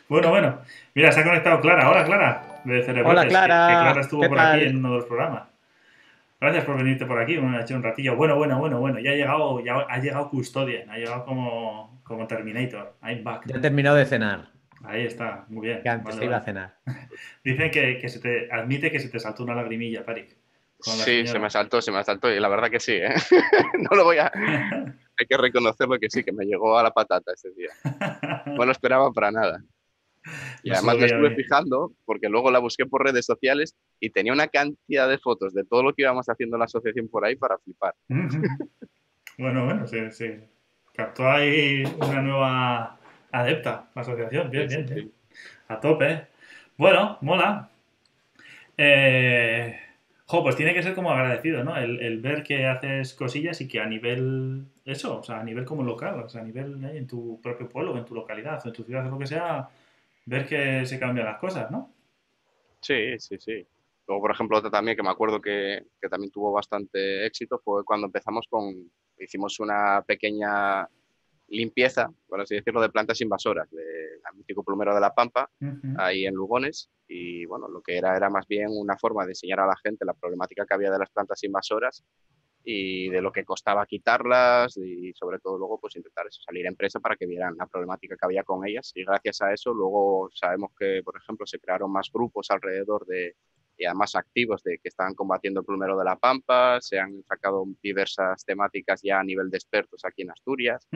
bueno, 0.09 0.29
bueno. 0.29 0.59
Mira, 0.93 1.11
se 1.11 1.21
ha 1.21 1.23
conectado 1.23 1.61
Clara. 1.61 1.89
Hola, 1.89 2.03
Clara. 2.03 2.61
De 2.65 2.81
Hola, 3.01 3.27
Clara. 3.27 3.67
Que, 3.67 3.73
Clara 3.73 4.01
estuvo 4.01 4.27
por 4.27 4.39
aquí 4.39 4.65
en 4.65 4.77
uno 4.77 4.91
de 4.91 4.95
los 4.97 5.05
programas. 5.05 5.43
Gracias 6.41 6.65
por 6.65 6.75
venirte 6.75 7.05
por 7.05 7.19
aquí, 7.21 7.37
un, 7.37 7.53
un 7.53 7.83
ratillo. 7.83 8.15
Bueno, 8.15 8.35
bueno, 8.35 8.59
bueno, 8.59 8.79
bueno. 8.79 8.99
Ya 8.99 9.11
ha 9.11 9.15
llegado, 9.15 9.63
ya 9.63 9.85
ha 9.87 9.99
llegado 9.99 10.29
Custodian, 10.29 10.89
ha 10.89 10.97
llegado 10.97 11.23
como, 11.23 12.01
como 12.03 12.27
Terminator. 12.27 12.95
I'm 13.03 13.23
back. 13.23 13.45
Ya 13.45 13.55
he 13.55 13.59
terminado 13.59 13.95
de 13.95 14.05
cenar. 14.05 14.49
Ahí 14.83 15.05
está, 15.05 15.45
muy 15.47 15.67
bien. 15.67 15.81
Que 15.81 15.89
antes 15.89 16.19
iba 16.21 16.37
a 16.37 16.41
cenar. 16.41 16.75
Dicen 17.43 17.71
que, 17.71 17.99
que, 17.99 18.09
se 18.09 18.19
te 18.19 18.51
admite 18.51 18.91
que 18.91 18.99
se 18.99 19.09
te 19.09 19.19
saltó 19.19 19.43
una 19.43 19.55
lagrimilla, 19.55 20.03
Parik. 20.03 20.35
Sí, 20.81 21.27
se 21.27 21.39
me 21.39 21.49
saltó, 21.49 21.81
se 21.81 21.91
me 21.91 22.03
saltó 22.03 22.31
y 22.31 22.39
la 22.39 22.49
verdad 22.49 22.69
que 22.69 22.79
sí, 22.79 22.93
¿eh? 22.93 23.13
no 23.89 23.95
lo 23.95 24.03
voy 24.03 24.17
a... 24.17 24.31
Hay 25.19 25.27
que 25.27 25.37
reconocerlo 25.37 25.99
que 25.99 26.09
sí, 26.09 26.23
que 26.23 26.31
me 26.31 26.45
llegó 26.45 26.77
a 26.77 26.83
la 26.83 26.91
patata 26.91 27.33
ese 27.33 27.51
día. 27.51 27.69
No 28.47 28.65
lo 28.65 28.71
esperaba 28.71 29.11
para 29.11 29.29
nada. 29.29 29.63
Y 30.63 30.71
además 30.71 30.97
me 30.97 31.05
estuve 31.05 31.35
fijando, 31.35 31.91
porque 32.05 32.29
luego 32.29 32.49
la 32.49 32.59
busqué 32.59 32.85
por 32.85 33.03
redes 33.03 33.25
sociales 33.25 33.75
y 33.99 34.09
tenía 34.09 34.33
una 34.33 34.47
cantidad 34.47 35.07
de 35.07 35.17
fotos 35.17 35.53
de 35.53 35.63
todo 35.63 35.83
lo 35.83 35.93
que 35.93 36.03
íbamos 36.03 36.27
haciendo 36.27 36.55
en 36.55 36.59
la 36.59 36.65
asociación 36.65 37.07
por 37.07 37.25
ahí 37.25 37.35
para 37.35 37.57
flipar. 37.59 37.95
bueno, 39.37 39.65
bueno, 39.65 39.87
sí, 39.87 39.99
sí. 40.11 40.39
Captó 40.93 41.29
ahí 41.29 41.83
una 41.99 42.21
nueva 42.21 42.99
adepta, 43.31 43.89
la 43.95 44.01
asociación. 44.01 44.49
Bien, 44.49 44.67
bien, 44.67 44.85
bien. 44.85 45.11
A 45.67 45.79
tope. 45.79 46.27
Bueno, 46.77 47.17
mola. 47.21 47.69
Eh, 48.77 49.79
pues 50.39 50.55
tiene 50.55 50.73
que 50.73 50.83
ser 50.83 50.95
como 50.95 51.11
agradecido, 51.11 51.63
¿no? 51.63 51.75
El, 51.75 52.21
ver 52.21 52.43
que 52.43 52.65
haces 52.65 53.13
cosillas 53.13 53.59
y 53.61 53.67
que 53.67 53.79
a 53.79 53.85
nivel, 53.85 54.65
eso, 54.85 55.19
o 55.19 55.23
sea, 55.23 55.39
a 55.39 55.43
nivel 55.43 55.65
como 55.65 55.83
local, 55.83 56.21
o 56.21 56.29
sea, 56.29 56.41
a 56.41 56.45
nivel 56.45 56.83
en 56.85 57.07
tu 57.07 57.39
propio 57.41 57.67
pueblo, 57.67 57.97
en 57.97 58.05
tu 58.05 58.15
localidad, 58.15 58.65
en 58.65 58.73
tu 58.73 58.83
ciudad, 58.83 59.05
o 59.07 59.11
lo 59.11 59.19
que 59.19 59.27
sea, 59.27 59.69
ver 60.25 60.47
que 60.47 60.85
se 60.85 60.99
cambian 60.99 61.25
las 61.25 61.39
cosas, 61.39 61.69
¿no? 61.69 61.93
Sí, 62.79 63.19
sí, 63.19 63.37
sí. 63.39 63.65
Luego, 64.07 64.21
por 64.21 64.31
ejemplo, 64.31 64.57
otra 64.57 64.71
también 64.71 64.97
que 64.97 65.03
me 65.03 65.09
acuerdo 65.09 65.41
que 65.41 65.83
también 66.09 66.31
tuvo 66.31 66.51
bastante 66.51 67.25
éxito 67.25 67.59
fue 67.63 67.83
cuando 67.83 68.07
empezamos 68.07 68.47
con, 68.49 68.91
hicimos 69.19 69.59
una 69.59 70.03
pequeña 70.05 70.87
limpieza, 71.51 72.11
por 72.27 72.41
así 72.41 72.55
decirlo, 72.55 72.81
de 72.81 72.89
plantas 72.89 73.21
invasoras, 73.21 73.69
de 73.71 74.01
mítico 74.35 74.63
plumero 74.63 74.93
de 74.95 75.01
la 75.01 75.13
Pampa, 75.13 75.49
ahí 75.97 76.25
en 76.25 76.33
Lugones. 76.33 76.89
Y 77.07 77.45
bueno, 77.45 77.67
lo 77.67 77.81
que 77.81 77.97
era 77.97 78.15
era 78.15 78.29
más 78.29 78.47
bien 78.47 78.67
una 78.71 78.97
forma 78.97 79.25
de 79.25 79.31
enseñar 79.31 79.59
a 79.59 79.67
la 79.67 79.75
gente 79.83 80.05
la 80.05 80.13
problemática 80.13 80.65
que 80.65 80.73
había 80.73 80.91
de 80.91 80.99
las 80.99 81.09
plantas 81.09 81.43
invasoras 81.43 82.03
y 82.63 83.09
de 83.09 83.21
lo 83.21 83.31
que 83.31 83.43
costaba 83.43 83.85
quitarlas 83.85 84.77
y 84.77 85.11
sobre 85.13 85.39
todo 85.39 85.57
luego 85.57 85.79
pues 85.79 85.95
intentar 85.95 86.27
eso, 86.27 86.41
salir 86.43 86.65
a 86.65 86.69
empresa 86.69 86.99
para 86.99 87.15
que 87.15 87.25
vieran 87.25 87.55
la 87.57 87.65
problemática 87.65 88.15
que 88.15 88.25
había 88.25 88.43
con 88.43 88.65
ellas. 88.65 88.91
Y 88.95 89.03
gracias 89.03 89.41
a 89.41 89.51
eso 89.51 89.73
luego 89.73 90.29
sabemos 90.33 90.71
que 90.77 91.01
por 91.03 91.17
ejemplo 91.17 91.45
se 91.45 91.59
crearon 91.59 91.91
más 91.91 92.11
grupos 92.13 92.51
alrededor 92.51 93.05
de 93.05 93.35
y 93.77 93.85
además 93.85 94.15
activos 94.15 94.61
de 94.61 94.77
que 94.77 94.89
estaban 94.89 95.15
combatiendo 95.15 95.61
el 95.61 95.65
plumero 95.65 95.97
de 95.97 96.05
la 96.05 96.15
Pampa, 96.15 96.79
se 96.81 96.99
han 96.99 97.23
sacado 97.23 97.65
diversas 97.81 98.45
temáticas 98.45 99.01
ya 99.01 99.19
a 99.19 99.23
nivel 99.23 99.49
de 99.49 99.57
expertos 99.57 100.05
aquí 100.05 100.21
en 100.21 100.29
Asturias 100.29 100.87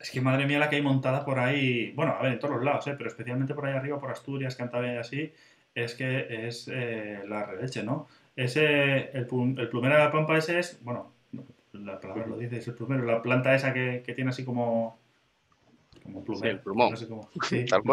es 0.00 0.10
que 0.10 0.20
madre 0.20 0.46
mía 0.46 0.58
la 0.58 0.70
que 0.70 0.76
hay 0.76 0.82
montada 0.82 1.24
por 1.24 1.38
ahí, 1.38 1.92
bueno, 1.92 2.12
a 2.12 2.22
ver, 2.22 2.32
en 2.32 2.38
todos 2.38 2.54
los 2.54 2.64
lados, 2.64 2.86
¿eh? 2.86 2.94
pero 2.96 3.08
especialmente 3.08 3.54
por 3.54 3.66
ahí 3.66 3.74
arriba, 3.74 3.98
por 3.98 4.10
Asturias, 4.10 4.56
Cantabria 4.56 4.94
y 4.94 4.96
así, 4.96 5.32
es 5.74 5.94
que 5.94 6.46
es 6.46 6.68
eh, 6.72 7.22
la 7.26 7.44
releche, 7.44 7.82
¿no? 7.82 8.06
Ese, 8.36 9.10
el, 9.10 9.26
el, 9.58 9.68
plumero 9.68 9.94
de 9.94 10.00
la 10.00 10.12
pampa 10.12 10.38
ese 10.38 10.60
es, 10.60 10.82
bueno, 10.84 11.12
la 11.72 12.00
palabra 12.00 12.26
lo 12.26 12.38
dice, 12.38 12.58
es 12.58 12.68
el 12.68 12.74
plumero, 12.74 13.04
la 13.04 13.20
planta 13.22 13.54
esa 13.54 13.72
que, 13.72 14.02
que 14.04 14.14
tiene 14.14 14.30
así 14.30 14.44
como 14.44 14.98
como 16.02 16.24
plumero. 16.24 16.46
Sí, 16.46 16.56
el 16.56 16.60
plumón. 16.60 16.90
No 16.90 16.96
sé 16.96 17.08
cómo, 17.08 17.28
no 17.34 17.44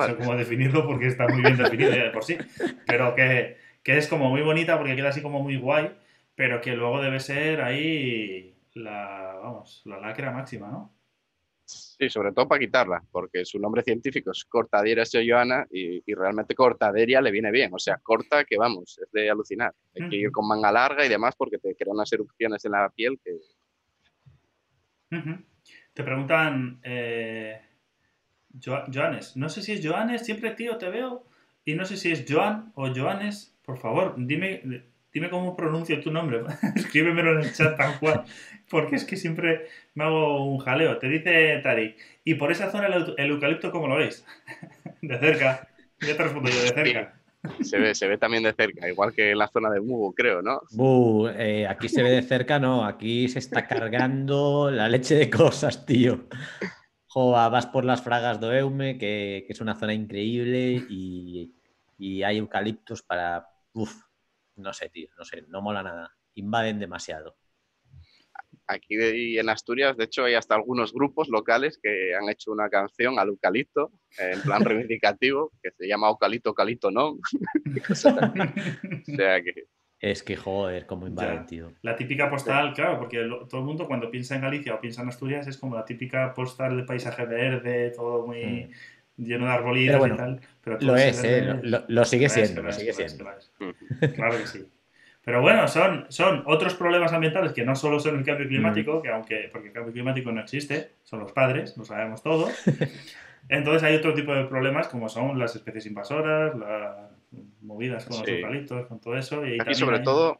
sé 0.07 0.15
cómo 0.15 0.35
definirlo 0.35 0.85
porque 0.85 1.07
está 1.07 1.27
muy 1.27 1.41
bien 1.41 1.57
definido 1.57 1.91
de 1.91 2.09
por 2.11 2.23
sí. 2.23 2.37
Pero 2.85 3.15
que, 3.15 3.57
que, 3.83 3.97
es 3.97 4.07
como 4.07 4.29
muy 4.29 4.41
bonita 4.41 4.77
porque 4.77 4.95
queda 4.95 5.09
así 5.09 5.21
como 5.21 5.41
muy 5.41 5.57
guay, 5.57 5.91
pero 6.35 6.61
que 6.61 6.75
luego 6.75 7.01
debe 7.01 7.19
ser 7.19 7.61
ahí 7.61 8.54
la, 8.75 9.39
vamos, 9.41 9.81
la 9.85 9.99
lacra 9.99 10.31
máxima, 10.31 10.67
¿no? 10.69 10.93
Sí, 11.67 12.09
sobre 12.09 12.31
todo 12.31 12.47
para 12.47 12.59
quitarla, 12.59 13.03
porque 13.11 13.43
su 13.43 13.57
nombre 13.57 13.81
científico 13.81 14.29
es 14.31 14.45
Cortaderia 14.45 15.03
seoyoana 15.03 15.65
y, 15.71 16.03
y 16.05 16.13
realmente 16.13 16.53
Cortaderia 16.53 17.21
le 17.21 17.31
viene 17.31 17.49
bien. 17.49 17.73
O 17.73 17.79
sea, 17.79 17.97
corta 17.97 18.43
que 18.45 18.57
vamos, 18.57 18.99
es 19.03 19.11
de 19.11 19.31
alucinar. 19.31 19.73
Hay 19.95 20.07
que 20.07 20.15
ir 20.17 20.31
con 20.31 20.47
manga 20.47 20.71
larga 20.71 21.03
y 21.03 21.09
demás 21.09 21.35
porque 21.35 21.57
te 21.57 21.75
crea 21.75 21.91
unas 21.91 22.11
erupciones 22.13 22.63
en 22.65 22.71
la 22.73 22.87
piel 22.89 23.19
que. 23.23 23.39
Te 25.93 26.03
preguntan, 26.03 26.79
eh, 26.83 27.61
Jo- 28.63 28.83
Joanes, 28.93 29.35
no 29.35 29.49
sé 29.49 29.61
si 29.61 29.71
es 29.71 29.85
Joanes, 29.85 30.25
siempre 30.25 30.51
tío 30.51 30.77
te 30.77 30.89
veo, 30.89 31.25
y 31.63 31.73
no 31.73 31.85
sé 31.85 31.97
si 31.97 32.11
es 32.11 32.25
Joan 32.27 32.71
o 32.75 32.93
Joanes, 32.93 33.57
por 33.63 33.77
favor, 33.77 34.15
dime, 34.17 34.61
dime 35.15 35.29
cómo 35.31 35.55
pronuncio 35.55 35.99
tu 36.01 36.11
nombre, 36.11 36.41
escríbemelo 36.75 37.31
en 37.33 37.39
el 37.47 37.53
chat 37.53 37.77
tal 37.77 37.97
cual, 37.99 38.25
porque 38.69 38.97
es 38.97 39.05
que 39.05 39.15
siempre 39.17 39.67
me 39.95 40.03
hago 40.03 40.45
un 40.45 40.59
jaleo. 40.59 40.99
Te 40.99 41.07
dice 41.09 41.59
Tarik, 41.63 41.97
y 42.25 42.35
por 42.35 42.51
esa 42.51 42.69
zona 42.71 42.87
el, 42.87 42.93
eu- 42.93 43.15
el 43.17 43.31
eucalipto, 43.31 43.71
¿cómo 43.71 43.87
lo 43.87 43.95
veis? 43.95 44.25
de 45.01 45.17
cerca, 45.19 45.67
ya 46.01 46.17
te 46.17 46.23
respondo 46.23 46.49
yo, 46.49 46.61
de 46.61 46.73
cerca. 46.73 47.13
se 47.61 47.79
ve, 47.79 47.95
se 47.95 48.07
ve 48.07 48.17
también 48.17 48.43
de 48.43 48.53
cerca, 48.53 48.87
igual 48.87 49.13
que 49.13 49.31
en 49.31 49.37
la 49.39 49.47
zona 49.47 49.69
de 49.71 49.81
Mugo, 49.81 50.13
creo, 50.13 50.41
¿no? 50.41 50.61
Bu, 50.71 51.27
eh, 51.29 51.65
aquí 51.67 51.87
se 51.89 52.03
ve 52.03 52.09
de 52.09 52.21
cerca, 52.21 52.59
no, 52.59 52.83
aquí 52.85 53.27
se 53.29 53.39
está 53.39 53.65
cargando 53.67 54.69
la 54.71 54.89
leche 54.89 55.15
de 55.15 55.29
cosas, 55.29 55.85
tío. 55.85 56.27
Joa, 57.07 57.49
vas 57.49 57.67
por 57.67 57.85
las 57.85 58.01
fragas 58.03 58.39
do 58.41 58.53
Eume, 58.53 58.97
que, 58.97 59.45
que 59.47 59.53
es 59.53 59.61
una 59.61 59.75
zona 59.75 59.93
increíble 59.93 60.85
y, 60.89 61.55
y 61.97 62.23
hay 62.23 62.37
eucaliptos 62.39 63.01
para... 63.03 63.47
Uf, 63.73 63.93
no 64.57 64.73
sé, 64.73 64.89
tío, 64.89 65.09
no 65.17 65.23
sé, 65.25 65.43
no 65.47 65.61
mola 65.61 65.83
nada. 65.83 66.15
Invaden 66.35 66.79
demasiado. 66.79 67.35
Aquí 68.67 68.95
de- 68.95 69.17
y 69.17 69.37
en 69.37 69.49
Asturias, 69.49 69.95
de 69.95 70.05
hecho, 70.05 70.23
hay 70.23 70.33
hasta 70.33 70.55
algunos 70.55 70.91
grupos 70.91 71.29
locales 71.29 71.79
que 71.81 72.15
han 72.15 72.29
hecho 72.29 72.51
una 72.51 72.67
canción 72.69 73.19
al 73.19 73.27
eucalipto, 73.29 73.91
en 74.17 74.41
plan 74.41 74.63
reivindicativo, 74.65 75.51
que 75.61 75.71
se 75.71 75.87
llama 75.87 76.09
Eucalipto, 76.09 76.49
Eucalipto, 76.49 76.89
¿no? 76.91 77.17
O 77.85 77.95
sea 77.95 79.41
que 79.43 79.67
Es 79.99 80.23
que, 80.23 80.35
joder, 80.35 80.85
cómo 80.87 81.07
invaden, 81.07 81.41
Ya. 81.41 81.45
tío. 81.45 81.73
La 81.83 81.95
típica 81.95 82.29
postal, 82.29 82.73
claro, 82.73 82.97
porque 82.99 83.19
lo- 83.19 83.47
todo 83.47 83.61
el 83.61 83.67
mundo 83.67 83.85
cuando 83.87 84.09
piensa 84.09 84.35
en 84.35 84.41
Galicia 84.41 84.75
o 84.75 84.81
piensa 84.81 85.03
en 85.03 85.09
Asturias 85.09 85.47
es 85.47 85.57
como 85.57 85.75
la 85.75 85.85
típica 85.85 86.33
postal 86.33 86.75
de 86.77 86.83
paisaje 86.83 87.25
verde, 87.25 87.91
todo 87.91 88.25
muy 88.25 88.71
lleno 89.17 89.45
de 89.45 89.51
arbolitos 89.51 89.93
Pero 89.93 89.99
bueno, 89.99 90.15
y 90.15 90.17
tal. 90.17 90.41
Pero 90.63 90.77
todo 90.77 90.91
Lo 90.91 90.95
ese 90.97 91.37
es, 91.39 91.43
eh, 91.45 91.83
lo, 91.87 92.05
sigue 92.05 92.25
es, 92.25 92.33
siendo, 92.33 92.63
lo 92.63 92.69
es, 92.69 92.75
sigue 92.75 92.91
lo 92.91 92.93
siendo. 92.93 93.23
lo 93.23 93.37
es. 93.37 94.13
Claro 94.13 94.37
que 94.37 94.47
sí. 94.47 94.65
Pero 95.23 95.41
bueno, 95.41 95.67
son, 95.67 96.05
son 96.09 96.43
otros 96.45 96.75
problemas 96.75 97.11
ambientales 97.11 97.51
que 97.51 97.65
no 97.65 97.75
solo 97.75 97.99
son 97.99 98.17
el 98.19 98.23
cambio 98.23 98.47
climático, 98.47 99.01
que 99.01 99.09
aunque, 99.09 99.49
porque 99.51 99.69
el 99.69 99.73
cambio 99.73 99.91
climático 99.91 100.31
no 100.31 100.39
existe, 100.39 100.91
son 101.03 101.19
los 101.19 101.31
padres, 101.31 101.75
lo 101.77 101.83
sabemos 101.83 102.21
todos. 102.21 102.51
Entonces 103.49 103.83
hay 103.83 103.95
otro 103.95 104.13
tipo 104.13 104.33
de 104.33 104.45
problemas 104.45 104.87
como 104.87 105.09
son 105.09 105.37
las 105.39 105.55
especies 105.55 105.87
invasoras, 105.87 106.55
las 106.55 107.11
movidas 107.61 108.05
con 108.05 108.19
los 108.19 108.27
eucaliptos, 108.27 108.87
con 108.87 108.99
todo 108.99 109.15
eso. 109.15 109.45
Y 109.45 109.59
Aquí, 109.59 109.75
sobre 109.75 109.99
todo. 109.99 110.39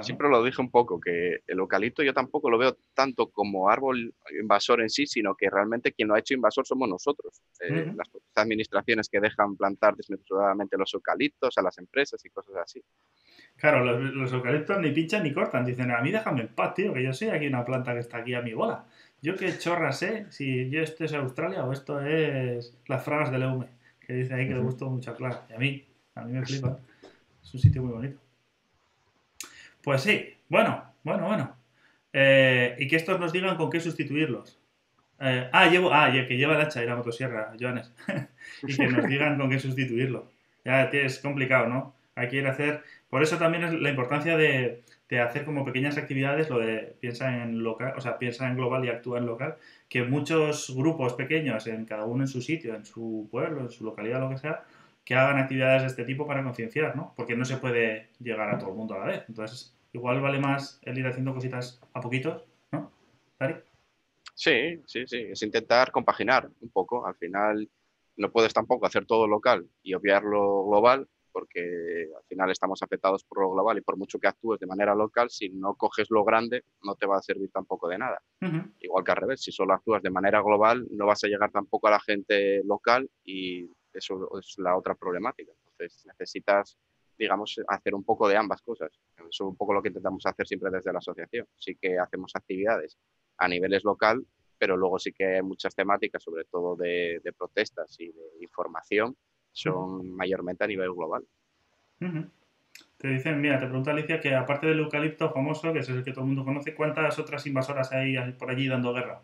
Siempre 0.00 0.28
lo 0.28 0.42
dije 0.42 0.60
un 0.60 0.70
poco, 0.70 1.00
que 1.00 1.40
el 1.46 1.58
eucalipto 1.58 2.02
yo 2.02 2.12
tampoco 2.12 2.50
lo 2.50 2.58
veo 2.58 2.76
tanto 2.94 3.30
como 3.30 3.68
árbol 3.68 4.14
invasor 4.40 4.80
en 4.80 4.90
sí, 4.90 5.06
sino 5.06 5.34
que 5.34 5.50
realmente 5.50 5.92
quien 5.92 6.08
lo 6.08 6.14
ha 6.14 6.18
hecho 6.18 6.34
invasor 6.34 6.66
somos 6.66 6.88
nosotros. 6.88 7.42
Eh. 7.60 7.92
Las 7.96 8.10
administraciones 8.34 9.08
que 9.08 9.20
dejan 9.20 9.56
plantar 9.56 9.96
desmesuradamente 9.96 10.76
los 10.76 10.92
eucaliptos 10.94 11.56
a 11.58 11.62
las 11.62 11.78
empresas 11.78 12.24
y 12.24 12.30
cosas 12.30 12.56
así. 12.56 12.82
Claro, 13.56 13.84
los, 13.84 14.14
los 14.14 14.32
eucaliptos 14.32 14.80
ni 14.80 14.90
pinchan 14.90 15.22
ni 15.22 15.32
cortan. 15.32 15.64
Dicen, 15.64 15.90
a 15.90 16.00
mí 16.00 16.10
déjame 16.10 16.42
en 16.42 16.48
paz, 16.48 16.74
tío, 16.74 16.92
que 16.92 17.02
yo 17.02 17.12
soy 17.12 17.28
aquí 17.28 17.46
una 17.46 17.64
planta 17.64 17.92
que 17.92 18.00
está 18.00 18.18
aquí 18.18 18.34
a 18.34 18.42
mi 18.42 18.54
bola. 18.54 18.86
Yo 19.22 19.36
qué 19.36 19.56
chorra 19.56 19.92
sé 19.92 20.26
si 20.30 20.68
yo 20.68 20.80
esto 20.80 21.04
es 21.04 21.14
Australia 21.14 21.64
o 21.64 21.72
esto 21.72 22.00
es 22.00 22.76
las 22.88 23.04
fragas 23.04 23.30
del 23.30 23.44
Eume, 23.44 23.68
que 24.00 24.14
dice 24.14 24.34
ahí 24.34 24.48
que 24.48 24.54
le 24.54 24.60
gustó 24.60 24.90
mucho 24.90 25.12
a 25.12 25.16
Clara. 25.16 25.46
Y 25.48 25.52
a 25.52 25.58
mí, 25.58 25.86
a 26.14 26.22
mí 26.22 26.32
me 26.32 26.44
flipa. 26.44 26.78
Es 27.42 27.54
un 27.54 27.60
sitio 27.60 27.82
muy 27.82 27.92
bonito. 27.92 28.18
Pues 29.82 30.02
sí, 30.02 30.34
bueno, 30.48 30.84
bueno, 31.02 31.26
bueno. 31.26 31.56
Eh, 32.12 32.76
y 32.78 32.86
que 32.86 32.96
estos 32.96 33.18
nos 33.18 33.32
digan 33.32 33.56
con 33.56 33.70
qué 33.70 33.80
sustituirlos. 33.80 34.58
Eh, 35.20 35.48
ah, 35.52 35.68
llevo, 35.68 35.92
ah, 35.92 36.10
que 36.12 36.36
lleva 36.36 36.54
el 36.54 36.60
hacha 36.60 36.82
y 36.82 36.86
la 36.86 36.96
motosierra, 36.96 37.52
Joanes. 37.58 37.92
y 38.62 38.76
que 38.76 38.86
nos 38.88 39.06
digan 39.06 39.38
con 39.38 39.50
qué 39.50 39.58
sustituirlo. 39.58 40.30
Ya 40.64 40.84
es 40.84 41.18
complicado, 41.18 41.68
¿no? 41.68 41.94
Hay 42.14 42.28
que 42.28 42.36
ir 42.36 42.46
a 42.46 42.50
hacer. 42.50 42.82
Por 43.08 43.22
eso 43.22 43.38
también 43.38 43.64
es 43.64 43.72
la 43.72 43.90
importancia 43.90 44.36
de, 44.36 44.82
de 45.12 45.20
hacer 45.20 45.44
como 45.44 45.62
pequeñas 45.62 45.98
actividades, 45.98 46.48
lo 46.48 46.58
de 46.58 46.96
piensa 46.98 47.42
en 47.42 47.62
local, 47.62 47.92
o 47.96 48.00
sea, 48.00 48.18
piensa 48.18 48.48
en 48.48 48.56
global 48.56 48.82
y 48.82 48.88
actúa 48.88 49.18
en 49.18 49.26
local, 49.26 49.56
que 49.86 50.04
muchos 50.04 50.74
grupos 50.74 51.12
pequeños, 51.12 51.66
en 51.66 51.84
cada 51.84 52.06
uno 52.06 52.24
en 52.24 52.28
su 52.28 52.40
sitio, 52.40 52.74
en 52.74 52.86
su 52.86 53.28
pueblo, 53.30 53.60
en 53.60 53.70
su 53.70 53.84
localidad, 53.84 54.20
lo 54.20 54.30
que 54.30 54.38
sea, 54.38 54.64
que 55.04 55.14
hagan 55.14 55.38
actividades 55.38 55.82
de 55.82 55.88
este 55.88 56.04
tipo 56.04 56.26
para 56.26 56.42
concienciar, 56.42 56.96
¿no? 56.96 57.12
Porque 57.16 57.36
no 57.36 57.44
se 57.44 57.56
puede 57.56 58.10
llegar 58.20 58.50
a 58.50 58.58
todo 58.58 58.70
el 58.70 58.76
mundo 58.76 58.94
a 58.94 58.98
la 58.98 59.06
vez. 59.06 59.24
Entonces, 59.28 59.76
igual 59.92 60.20
vale 60.20 60.38
más 60.38 60.80
el 60.82 60.98
ir 60.98 61.06
haciendo 61.06 61.34
cositas 61.34 61.80
a 61.92 62.00
poquitos, 62.00 62.44
¿no? 62.70 62.92
Sí, 64.34 64.80
sí, 64.86 65.06
sí. 65.06 65.26
Es 65.30 65.42
intentar 65.42 65.90
compaginar 65.90 66.48
un 66.60 66.70
poco. 66.70 67.06
Al 67.06 67.14
final 67.16 67.68
no 68.16 68.30
puedes 68.30 68.52
tampoco 68.52 68.86
hacer 68.86 69.06
todo 69.06 69.26
local 69.26 69.66
y 69.82 69.94
obviar 69.94 70.22
lo 70.22 70.64
global, 70.66 71.08
porque 71.32 72.08
al 72.16 72.24
final 72.24 72.50
estamos 72.50 72.82
afectados 72.82 73.24
por 73.24 73.40
lo 73.40 73.50
global 73.50 73.78
y 73.78 73.80
por 73.80 73.96
mucho 73.96 74.18
que 74.18 74.28
actúes 74.28 74.60
de 74.60 74.66
manera 74.66 74.94
local, 74.94 75.30
si 75.30 75.48
no 75.48 75.74
coges 75.74 76.10
lo 76.10 76.24
grande, 76.24 76.64
no 76.82 76.94
te 76.94 77.06
va 77.06 77.16
a 77.16 77.22
servir 77.22 77.50
tampoco 77.50 77.88
de 77.88 77.98
nada. 77.98 78.22
Igual 78.80 79.04
que 79.04 79.10
al 79.10 79.16
revés, 79.16 79.42
si 79.42 79.50
solo 79.50 79.72
actúas 79.72 80.02
de 80.02 80.10
manera 80.10 80.42
global, 80.42 80.86
no 80.90 81.06
vas 81.06 81.24
a 81.24 81.28
llegar 81.28 81.50
tampoco 81.50 81.88
a 81.88 81.92
la 81.92 82.00
gente 82.00 82.62
local 82.64 83.08
y 83.24 83.66
eso 83.98 84.38
es 84.38 84.58
la 84.58 84.76
otra 84.76 84.94
problemática. 84.94 85.52
Entonces 85.52 86.04
necesitas, 86.06 86.78
digamos, 87.18 87.60
hacer 87.68 87.94
un 87.94 88.04
poco 88.04 88.28
de 88.28 88.36
ambas 88.36 88.62
cosas. 88.62 88.90
Eso 89.16 89.26
es 89.28 89.40
un 89.40 89.56
poco 89.56 89.74
lo 89.74 89.82
que 89.82 89.88
intentamos 89.88 90.24
hacer 90.26 90.46
siempre 90.46 90.70
desde 90.70 90.92
la 90.92 90.98
asociación. 90.98 91.46
Sí 91.56 91.76
que 91.76 91.98
hacemos 91.98 92.32
actividades 92.34 92.98
a 93.38 93.48
niveles 93.48 93.84
local, 93.84 94.24
pero 94.58 94.76
luego 94.76 94.98
sí 94.98 95.12
que 95.12 95.36
hay 95.36 95.42
muchas 95.42 95.74
temáticas, 95.74 96.22
sobre 96.22 96.44
todo 96.44 96.76
de, 96.76 97.20
de 97.22 97.32
protestas 97.32 97.98
y 97.98 98.12
de 98.12 98.28
información, 98.40 99.16
son 99.50 100.14
mayormente 100.14 100.64
a 100.64 100.66
nivel 100.66 100.92
global. 100.92 101.26
Te 102.96 103.08
dicen, 103.08 103.40
mira, 103.40 103.58
te 103.58 103.66
pregunta 103.66 103.90
Alicia 103.90 104.20
que 104.20 104.34
aparte 104.34 104.66
del 104.66 104.78
eucalipto 104.78 105.30
famoso, 105.30 105.72
que 105.72 105.80
es 105.80 105.88
el 105.88 106.04
que 106.04 106.12
todo 106.12 106.22
el 106.22 106.28
mundo 106.28 106.44
conoce, 106.44 106.74
¿cuántas 106.74 107.18
otras 107.18 107.46
invasoras 107.46 107.92
hay 107.92 108.16
por 108.38 108.50
allí 108.50 108.68
dando 108.68 108.94
guerra? 108.94 109.22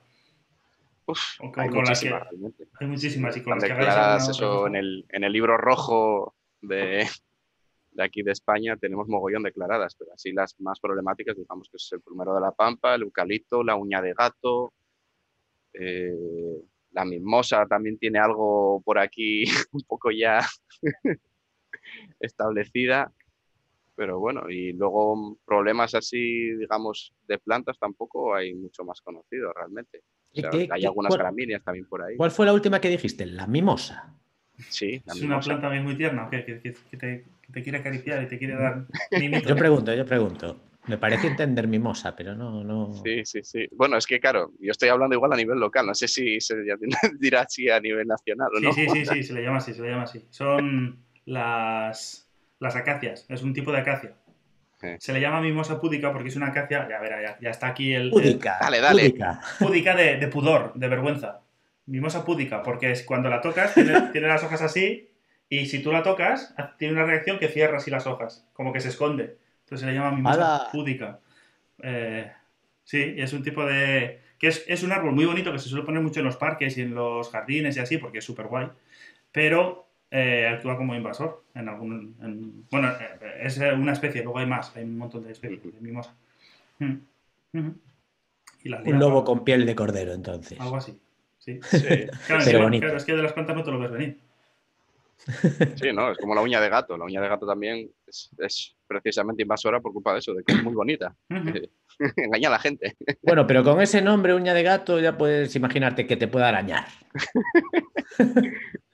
Uf, 1.09 1.41
O 1.41 1.51
con- 1.53 1.61
hay 1.65 1.69
con 1.71 1.79
muchísimas 1.81 2.21
que- 2.23 2.29
realmente. 2.31 2.69
Hay 2.81 2.87
muchísimas 2.87 3.37
y 3.37 3.43
con 3.43 3.61
las 3.61 3.65
que 3.69 3.73
hagáis 3.73 4.29
eso 4.29 4.67
en 4.67 4.77
el, 4.77 5.07
en 5.09 5.25
el 5.25 5.33
libro 5.33 5.57
rojo 5.57 6.35
de, 6.61 7.07
de 7.93 8.03
aquí 8.03 8.23
de 8.23 8.33
España 8.33 8.77
tenemos 8.77 9.09
mogollón 9.09 9.43
declaradas, 9.43 9.95
pero 9.97 10.13
así 10.13 10.33
las 10.33 10.55
más 10.61 10.79
problemáticas, 10.81 11.37
digamos 11.37 11.69
que 11.71 11.77
es 11.79 11.89
el 11.93 12.01
plumero 12.03 12.35
de 12.35 12.41
la 12.43 12.53
pampa, 12.53 12.95
el 12.95 13.03
eucalipto, 13.03 13.63
la 13.65 13.75
uña 13.75 14.01
de 14.03 14.13
gato, 14.15 14.73
eh, 15.73 16.13
la 16.93 17.05
mimosa 17.05 17.67
también 17.67 17.99
tiene 17.99 18.19
algo 18.19 18.81
por 18.85 18.99
aquí 18.99 19.45
un 19.73 19.83
poco 19.83 20.11
ya 20.11 20.41
establecida, 22.21 23.13
pero 23.95 24.19
bueno, 24.19 24.49
y 24.51 24.73
luego 24.73 25.39
problemas 25.45 25.95
así, 25.95 26.53
digamos, 26.57 27.13
de 27.27 27.39
plantas 27.39 27.79
tampoco 27.79 28.35
hay 28.35 28.55
mucho 28.55 28.85
más 28.85 29.01
conocido 29.01 29.53
realmente. 29.53 30.03
O 30.39 30.41
¿Y 30.41 30.43
sea, 30.43 30.51
qué- 30.51 30.69
hay 30.71 30.81
qué- 30.83 30.87
algunas 30.87 31.11
cuál- 31.11 31.21
gramíneas 31.21 31.63
también 31.65 31.87
por 31.87 32.03
ahí. 32.03 32.17
¿Cuál 32.17 32.31
fue 32.31 32.47
la 32.47 32.53
última 32.53 32.81
que 32.81 32.89
dijiste? 32.89 33.27
La 33.27 33.47
mimosa. 33.47 34.15
Sí, 34.69 35.03
la 35.07 35.13
¿Es 35.15 35.23
una 35.23 35.41
planta 35.41 35.69
bien 35.69 35.85
muy 35.85 35.97
tierna? 35.97 36.29
Que, 36.31 36.45
que- 36.45 36.61
que 36.61 36.97
te, 36.97 37.25
que 37.43 37.53
te 37.53 37.63
quiere 37.63 37.79
acariciar 37.79 38.23
y 38.23 38.27
te 38.27 38.39
quiere 38.39 38.55
dar 38.55 38.87
mimito. 39.13 39.49
Yo 39.49 39.57
pregunto, 39.57 39.95
yo 39.95 40.05
pregunto. 40.07 40.61
Me 40.87 40.97
parece 40.97 41.27
entender 41.27 41.69
mimosa, 41.69 42.17
pero 42.17 42.35
no, 42.35 42.65
no. 42.65 42.93
Sí, 43.05 43.23
sí, 43.25 43.41
sí. 43.43 43.69
Bueno, 43.73 43.99
es 43.99 44.07
que 44.07 44.19
claro, 44.21 44.53
yo 44.59 44.71
estoy 44.71 44.89
hablando 44.89 45.15
igual 45.15 45.33
a 45.33 45.37
nivel 45.37 45.59
local, 45.59 45.87
no 45.87 45.95
sé 45.95 46.09
si 46.09 46.41
se 46.41 46.55
dirá 47.21 47.43
así 47.43 47.69
a 47.69 47.79
nivel 47.79 48.07
nacional 48.07 48.49
o 48.55 48.59
Sí, 48.59 48.65
no. 48.65 48.73
sí, 48.73 48.89
sí, 48.89 49.05
sí, 49.05 49.23
se 49.23 49.33
le 49.35 49.43
llama 49.43 49.59
así, 49.59 49.75
se 49.75 49.83
le 49.83 49.91
llama 49.91 50.05
así. 50.05 50.25
Son 50.31 51.05
las, 51.27 52.31
las 52.59 52.75
acacias, 52.77 53.27
es 53.29 53.43
un 53.43 53.53
tipo 53.53 53.71
de 53.71 53.79
acacia. 53.79 54.17
Se 54.99 55.13
le 55.13 55.21
llama 55.21 55.41
mimosa 55.41 55.81
púdica 55.81 56.13
porque 56.13 56.29
es 56.29 56.37
una 56.37 56.49
acacia, 56.49 56.89
ya 56.89 57.01
verá, 57.01 57.21
ya, 57.23 57.39
ya 57.41 57.51
está 57.51 57.69
aquí 57.69 57.93
el, 57.93 58.05
el- 58.05 58.11
Púdica. 58.11 58.59
Dale, 58.61 58.81
dale. 58.81 59.03
púdica. 59.11 59.41
púdica 59.59 59.95
de, 59.97 60.17
de 60.19 60.29
pudor, 60.29 60.73
de 60.75 60.89
vergüenza. 60.89 61.41
Mimosa 61.87 62.25
púdica, 62.25 62.63
porque 62.63 62.93
es 62.93 63.03
cuando 63.03 63.29
la 63.29 63.41
tocas, 63.41 63.75
tiene, 63.75 64.01
tiene 64.13 64.29
las 64.29 64.45
hojas 64.45 64.63
así, 64.63 65.09
y 65.49 65.67
si 65.67 65.83
tú 65.83 65.91
la 65.91 66.03
tocas, 66.03 66.55
tiene 66.79 66.95
una 66.95 67.05
reacción 67.05 67.39
que 67.39 67.49
cierra 67.49 67.79
así 67.79 67.91
las 67.91 68.07
hojas, 68.07 68.47
como 68.53 68.73
que 68.73 68.81
se 68.81 68.89
esconde. 68.91 69.39
Entonces 69.65 69.81
se 69.81 69.87
le 69.87 69.95
llama 69.99 70.13
mimosa 70.17 70.35
¡Hala! 70.57 70.69
púdica. 70.71 71.21
Eh, 71.83 72.31
sí, 72.85 73.15
es 73.17 73.33
un 73.33 73.43
tipo 73.43 73.65
de. 73.65 74.21
que 74.39 74.49
es, 74.49 74.65
es 74.69 74.83
un 74.83 74.93
árbol 74.93 75.13
muy 75.13 75.25
bonito 75.25 75.51
que 75.53 75.59
se 75.59 75.69
suele 75.69 75.85
poner 75.85 76.03
mucho 76.03 76.21
en 76.21 76.27
los 76.27 76.37
parques 76.37 76.77
y 76.79 76.83
en 76.83 76.95
los 76.95 77.31
jardines 77.31 77.77
y 77.77 77.81
así, 77.81 77.99
porque 77.99 78.19
es 78.19 78.25
súper 78.25 78.47
guay. 78.47 78.69
Pero 79.33 79.88
eh, 80.11 80.49
actúa 80.49 80.77
como 80.77 80.95
invasor. 80.95 81.45
En 81.55 81.69
algún, 81.69 82.17
en- 82.23 82.65
bueno, 82.71 82.89
eh, 82.89 83.41
es 83.43 83.59
una 83.59 83.93
especie, 83.93 84.23
luego 84.23 84.39
hay 84.39 84.47
más, 84.47 84.75
hay 84.77 84.85
un 84.85 84.99
montón 84.99 85.25
de 85.25 85.33
especies 85.33 85.63
de 85.63 85.81
mimosa. 85.81 86.15
Mm. 86.79 86.95
Ujú. 87.55 87.75
Y 88.65 88.69
la 88.69 88.83
Un 88.85 88.99
lobo 88.99 89.25
con 89.25 89.45
piel 89.45 89.65
de 89.67 89.75
cordero, 89.75 90.13
entonces. 90.13 90.59
Algo 90.61 90.77
así. 90.77 90.99
Sí. 91.39 91.61
Sí, 91.63 91.79
Claro, 92.27 92.43
Pero 92.45 92.63
bonito. 92.63 92.83
claro, 92.83 92.97
es 92.97 93.05
que 93.05 93.15
de 93.15 93.23
las 93.23 93.33
plantas 93.33 93.57
no 93.57 93.63
te 93.65 93.71
lo 93.71 93.79
ves 93.79 93.91
venir. 93.91 94.19
sí, 95.77 95.93
no, 95.93 96.11
es 96.13 96.19
como 96.19 96.35
la 96.35 96.41
uña 96.43 96.61
de 96.61 96.69
gato. 96.69 96.97
La 96.97 97.05
uña 97.05 97.21
de 97.21 97.29
gato 97.29 97.47
también 97.47 97.91
es, 98.07 98.31
es 98.39 98.77
precisamente 98.87 99.43
invasora 99.43 99.81
por 99.81 99.93
culpa 99.93 100.13
de 100.13 100.19
eso, 100.21 100.33
de 100.35 100.43
que 100.45 100.53
es 100.53 100.63
muy 100.63 100.75
bonita. 100.75 101.15
Engaña 102.17 102.49
a 102.49 102.53
la 102.53 102.59
gente. 102.59 102.97
Bueno, 103.23 103.47
pero 103.47 103.63
con 103.65 103.81
ese 103.81 104.01
nombre, 104.03 104.35
uña 104.35 104.55
de 104.55 104.63
gato, 104.63 105.01
ya 105.01 105.17
puedes 105.19 105.55
imaginarte 105.57 106.07
que 106.07 106.17
te 106.17 106.29
pueda 106.29 106.49
arañar. 106.49 106.87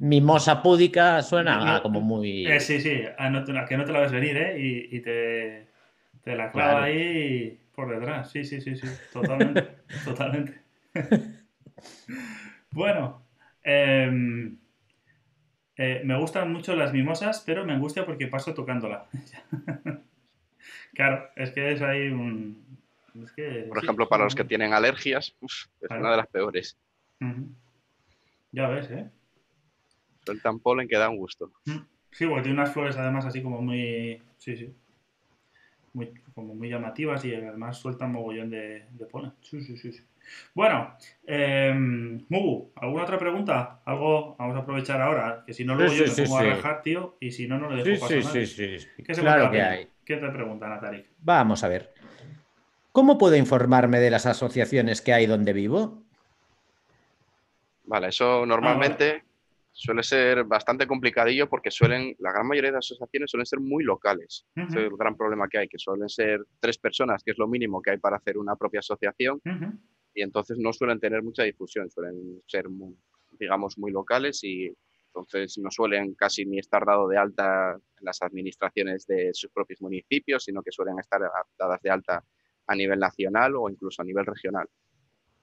Mimosa 0.00 0.62
púdica 0.62 1.22
suena 1.22 1.76
a 1.76 1.82
como 1.82 2.00
muy. 2.00 2.46
Eh, 2.46 2.60
sí, 2.60 2.80
sí, 2.80 3.02
a, 3.16 3.30
no 3.30 3.38
a 3.58 3.64
que 3.66 3.76
no 3.76 3.84
te 3.84 3.92
la 3.92 4.00
ves 4.00 4.12
venir, 4.12 4.36
¿eh? 4.36 4.58
Y, 4.60 4.96
y 4.96 5.00
te, 5.00 5.66
te 6.22 6.36
la 6.36 6.50
clava 6.50 6.70
Claro. 6.70 6.84
ahí 6.84 7.58
por 7.74 7.90
detrás. 7.90 8.30
Sí, 8.30 8.44
sí, 8.44 8.60
sí, 8.60 8.76
sí, 8.76 8.86
totalmente, 9.12 9.68
totalmente. 10.04 10.60
bueno, 12.72 13.22
em, 13.62 14.56
eh, 15.76 16.02
me 16.04 16.18
gustan 16.18 16.52
mucho 16.52 16.74
las 16.74 16.92
mimosas, 16.92 17.42
pero 17.46 17.64
me 17.64 17.72
angustia 17.72 18.04
porque 18.04 18.26
paso 18.26 18.54
tocándola. 18.54 19.06
claro, 20.94 21.28
es 21.36 21.50
que 21.50 21.72
es 21.72 21.82
ahí 21.82 22.08
un... 22.08 22.64
es 23.22 23.32
que, 23.32 23.66
Por 23.68 23.78
sí, 23.78 23.84
ejemplo, 23.84 24.08
para 24.08 24.24
los 24.24 24.34
que 24.34 24.44
tienen 24.44 24.72
alergias, 24.72 25.34
uf, 25.40 25.52
es 25.80 25.88
Claro. 25.88 26.02
una 26.02 26.10
de 26.12 26.16
las 26.16 26.26
peores. 26.28 26.76
Ya 28.52 28.68
ves, 28.68 28.90
¿eh? 28.90 29.10
Sueltan 30.28 30.60
polen 30.60 30.88
que 30.88 30.98
da 30.98 31.08
un 31.08 31.16
gusto. 31.16 31.50
Sí, 32.10 32.26
porque 32.26 32.42
tiene 32.42 32.60
unas 32.60 32.72
flores 32.72 32.96
además 32.96 33.24
así 33.26 33.42
como 33.42 33.62
muy. 33.62 34.20
Sí, 34.36 34.56
sí. 34.56 34.74
Muy, 35.94 36.12
como 36.34 36.54
muy 36.54 36.68
llamativas 36.68 37.24
y 37.24 37.34
además 37.34 37.78
sueltan 37.78 38.12
mogollón 38.12 38.50
de, 38.50 38.84
de 38.92 39.06
polen. 39.06 39.32
Sí, 39.40 39.60
sí, 39.62 39.76
sí. 39.76 39.92
sí. 39.92 40.02
Bueno, 40.54 40.94
eh, 41.26 41.74
Mugu, 42.28 42.70
¿alguna 42.76 43.04
otra 43.04 43.18
pregunta? 43.18 43.80
Algo 43.86 44.36
vamos 44.38 44.54
a 44.56 44.60
aprovechar 44.60 45.00
ahora, 45.00 45.42
que 45.46 45.54
si 45.54 45.64
no 45.64 45.74
luego 45.74 45.92
Sí, 45.92 45.98
yo 46.00 46.04
sí, 46.04 46.10
me 46.10 46.16
sí, 46.16 46.24
pongo 46.24 46.38
a 46.38 46.42
sí. 46.42 46.48
rajar, 46.48 46.82
tío, 46.82 47.16
y 47.20 47.30
si 47.30 47.48
no, 47.48 47.58
no 47.58 47.70
le 47.70 47.82
Sí, 47.82 47.96
dejo 47.96 48.00
pasar 48.06 48.32
sí, 48.32 48.46
a 48.46 48.46
sí, 48.46 48.78
sí. 48.78 48.86
¿Qué 49.02 49.14
se 49.14 49.22
Claro 49.22 49.50
que 49.50 49.62
hay. 49.62 49.88
¿Qué 50.04 50.16
te 50.18 50.28
preguntan, 50.28 50.72
Atarik? 50.72 51.06
Vamos 51.22 51.64
a 51.64 51.68
ver. 51.68 51.94
¿Cómo 52.92 53.16
puedo 53.16 53.36
informarme 53.36 54.00
de 54.00 54.10
las 54.10 54.26
asociaciones 54.26 55.00
que 55.02 55.12
hay 55.12 55.26
donde 55.26 55.52
vivo? 55.52 56.02
Vale, 57.84 58.06
Ah, 58.06 58.08
eso 58.10 58.44
normalmente 58.46 59.22
suele 59.78 60.02
ser 60.02 60.42
bastante 60.42 60.88
complicadillo 60.88 61.48
porque 61.48 61.70
suelen, 61.70 62.16
la 62.18 62.32
gran 62.32 62.48
mayoría 62.48 62.72
de 62.72 62.78
asociaciones 62.78 63.30
suelen 63.30 63.46
ser 63.46 63.60
muy 63.60 63.84
locales. 63.84 64.44
Ese 64.56 64.66
es 64.66 64.90
el 64.90 64.96
gran 64.96 65.16
problema 65.16 65.48
que 65.48 65.58
hay, 65.58 65.68
que 65.68 65.78
suelen 65.78 66.08
ser 66.08 66.44
tres 66.58 66.78
personas, 66.78 67.22
que 67.22 67.30
es 67.30 67.38
lo 67.38 67.46
mínimo 67.46 67.80
que 67.80 67.92
hay 67.92 67.98
para 67.98 68.16
hacer 68.16 68.38
una 68.38 68.56
propia 68.56 68.80
asociación, 68.80 69.40
y 70.14 70.22
entonces 70.22 70.58
no 70.58 70.72
suelen 70.72 70.98
tener 70.98 71.22
mucha 71.22 71.44
difusión, 71.44 71.88
suelen 71.90 72.42
ser, 72.46 72.68
muy, 72.68 72.96
digamos, 73.38 73.78
muy 73.78 73.92
locales 73.92 74.42
y 74.42 74.68
entonces 75.06 75.56
no 75.58 75.70
suelen 75.70 76.14
casi 76.14 76.44
ni 76.44 76.58
estar 76.58 76.84
dado 76.84 77.06
de 77.06 77.16
alta 77.16 77.74
en 77.74 78.04
las 78.04 78.20
administraciones 78.20 79.06
de 79.06 79.30
sus 79.32 79.52
propios 79.52 79.80
municipios, 79.80 80.42
sino 80.42 80.60
que 80.60 80.72
suelen 80.72 80.98
estar 80.98 81.20
dadas 81.56 81.80
de 81.82 81.90
alta 81.90 82.24
a 82.66 82.74
nivel 82.74 82.98
nacional 82.98 83.54
o 83.54 83.70
incluso 83.70 84.02
a 84.02 84.04
nivel 84.04 84.26
regional. 84.26 84.66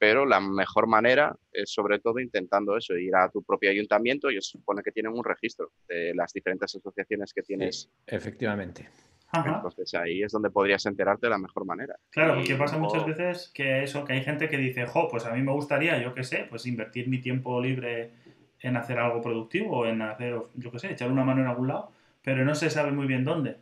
Pero 0.05 0.23
la 0.23 0.39
mejor 0.39 0.85
manera 0.85 1.35
es 1.51 1.71
sobre 1.71 1.97
todo 1.97 2.19
intentando 2.19 2.77
eso, 2.77 2.95
ir 2.95 3.15
a 3.15 3.27
tu 3.27 3.41
propio 3.41 3.71
ayuntamiento 3.71 4.29
y 4.29 4.35
se 4.35 4.51
supone 4.51 4.83
que 4.83 4.91
tienen 4.91 5.11
un 5.11 5.23
registro 5.23 5.71
de 5.87 6.13
las 6.13 6.31
diferentes 6.31 6.75
asociaciones 6.75 7.33
que 7.33 7.41
tienes. 7.41 7.89
Efectivamente. 8.05 8.87
Ajá. 9.31 9.55
Entonces 9.55 9.91
ahí 9.95 10.21
es 10.21 10.31
donde 10.31 10.51
podrías 10.51 10.85
enterarte 10.85 11.25
de 11.25 11.31
la 11.31 11.39
mejor 11.39 11.65
manera. 11.65 11.95
Claro, 12.11 12.35
Y 12.35 12.37
porque 12.41 12.53
pasa 12.53 12.77
muchas 12.77 13.03
veces 13.03 13.51
que 13.51 13.81
eso, 13.81 14.05
que 14.05 14.13
hay 14.13 14.23
gente 14.23 14.47
que 14.47 14.57
dice, 14.57 14.85
jo, 14.85 15.07
pues 15.09 15.25
a 15.25 15.33
mí 15.33 15.41
me 15.41 15.51
gustaría, 15.51 15.99
yo 15.99 16.13
qué 16.13 16.23
sé, 16.23 16.45
pues 16.51 16.67
invertir 16.67 17.07
mi 17.07 17.19
tiempo 17.19 17.59
libre 17.59 18.11
en 18.61 18.77
hacer 18.77 18.99
algo 18.99 19.23
productivo, 19.23 19.87
en 19.87 20.03
hacer, 20.03 20.39
yo 20.53 20.71
qué 20.71 20.77
sé, 20.77 20.91
echar 20.91 21.11
una 21.11 21.23
mano 21.23 21.41
en 21.41 21.47
algún 21.47 21.69
lado, 21.69 21.91
pero 22.21 22.45
no 22.45 22.53
se 22.53 22.69
sabe 22.69 22.91
muy 22.91 23.07
bien 23.07 23.23
dónde. 23.23 23.57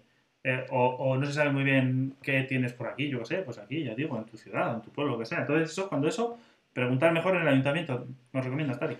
Eh, 0.45 0.65
o, 0.71 0.87
o 0.87 1.17
no 1.17 1.25
se 1.25 1.33
sabe 1.33 1.51
muy 1.51 1.63
bien 1.63 2.15
qué 2.21 2.43
tienes 2.43 2.73
por 2.73 2.87
aquí, 2.87 3.07
yo 3.07 3.19
qué 3.19 3.25
sé, 3.25 3.37
pues 3.43 3.57
aquí, 3.57 3.83
ya 3.83 3.95
digo, 3.95 4.17
en 4.17 4.25
tu 4.25 4.35
ciudad, 4.35 4.75
en 4.75 4.81
tu 4.81 4.91
pueblo, 4.91 5.13
lo 5.13 5.19
que 5.19 5.25
sea. 5.25 5.39
Entonces, 5.39 5.71
eso, 5.71 5.87
cuando 5.87 6.07
eso, 6.07 6.37
preguntar 6.73 7.13
mejor 7.13 7.35
en 7.35 7.43
el 7.43 7.47
ayuntamiento, 7.47 8.07
nos 8.33 8.43
recomiendas, 8.43 8.77
Tari. 8.77 8.97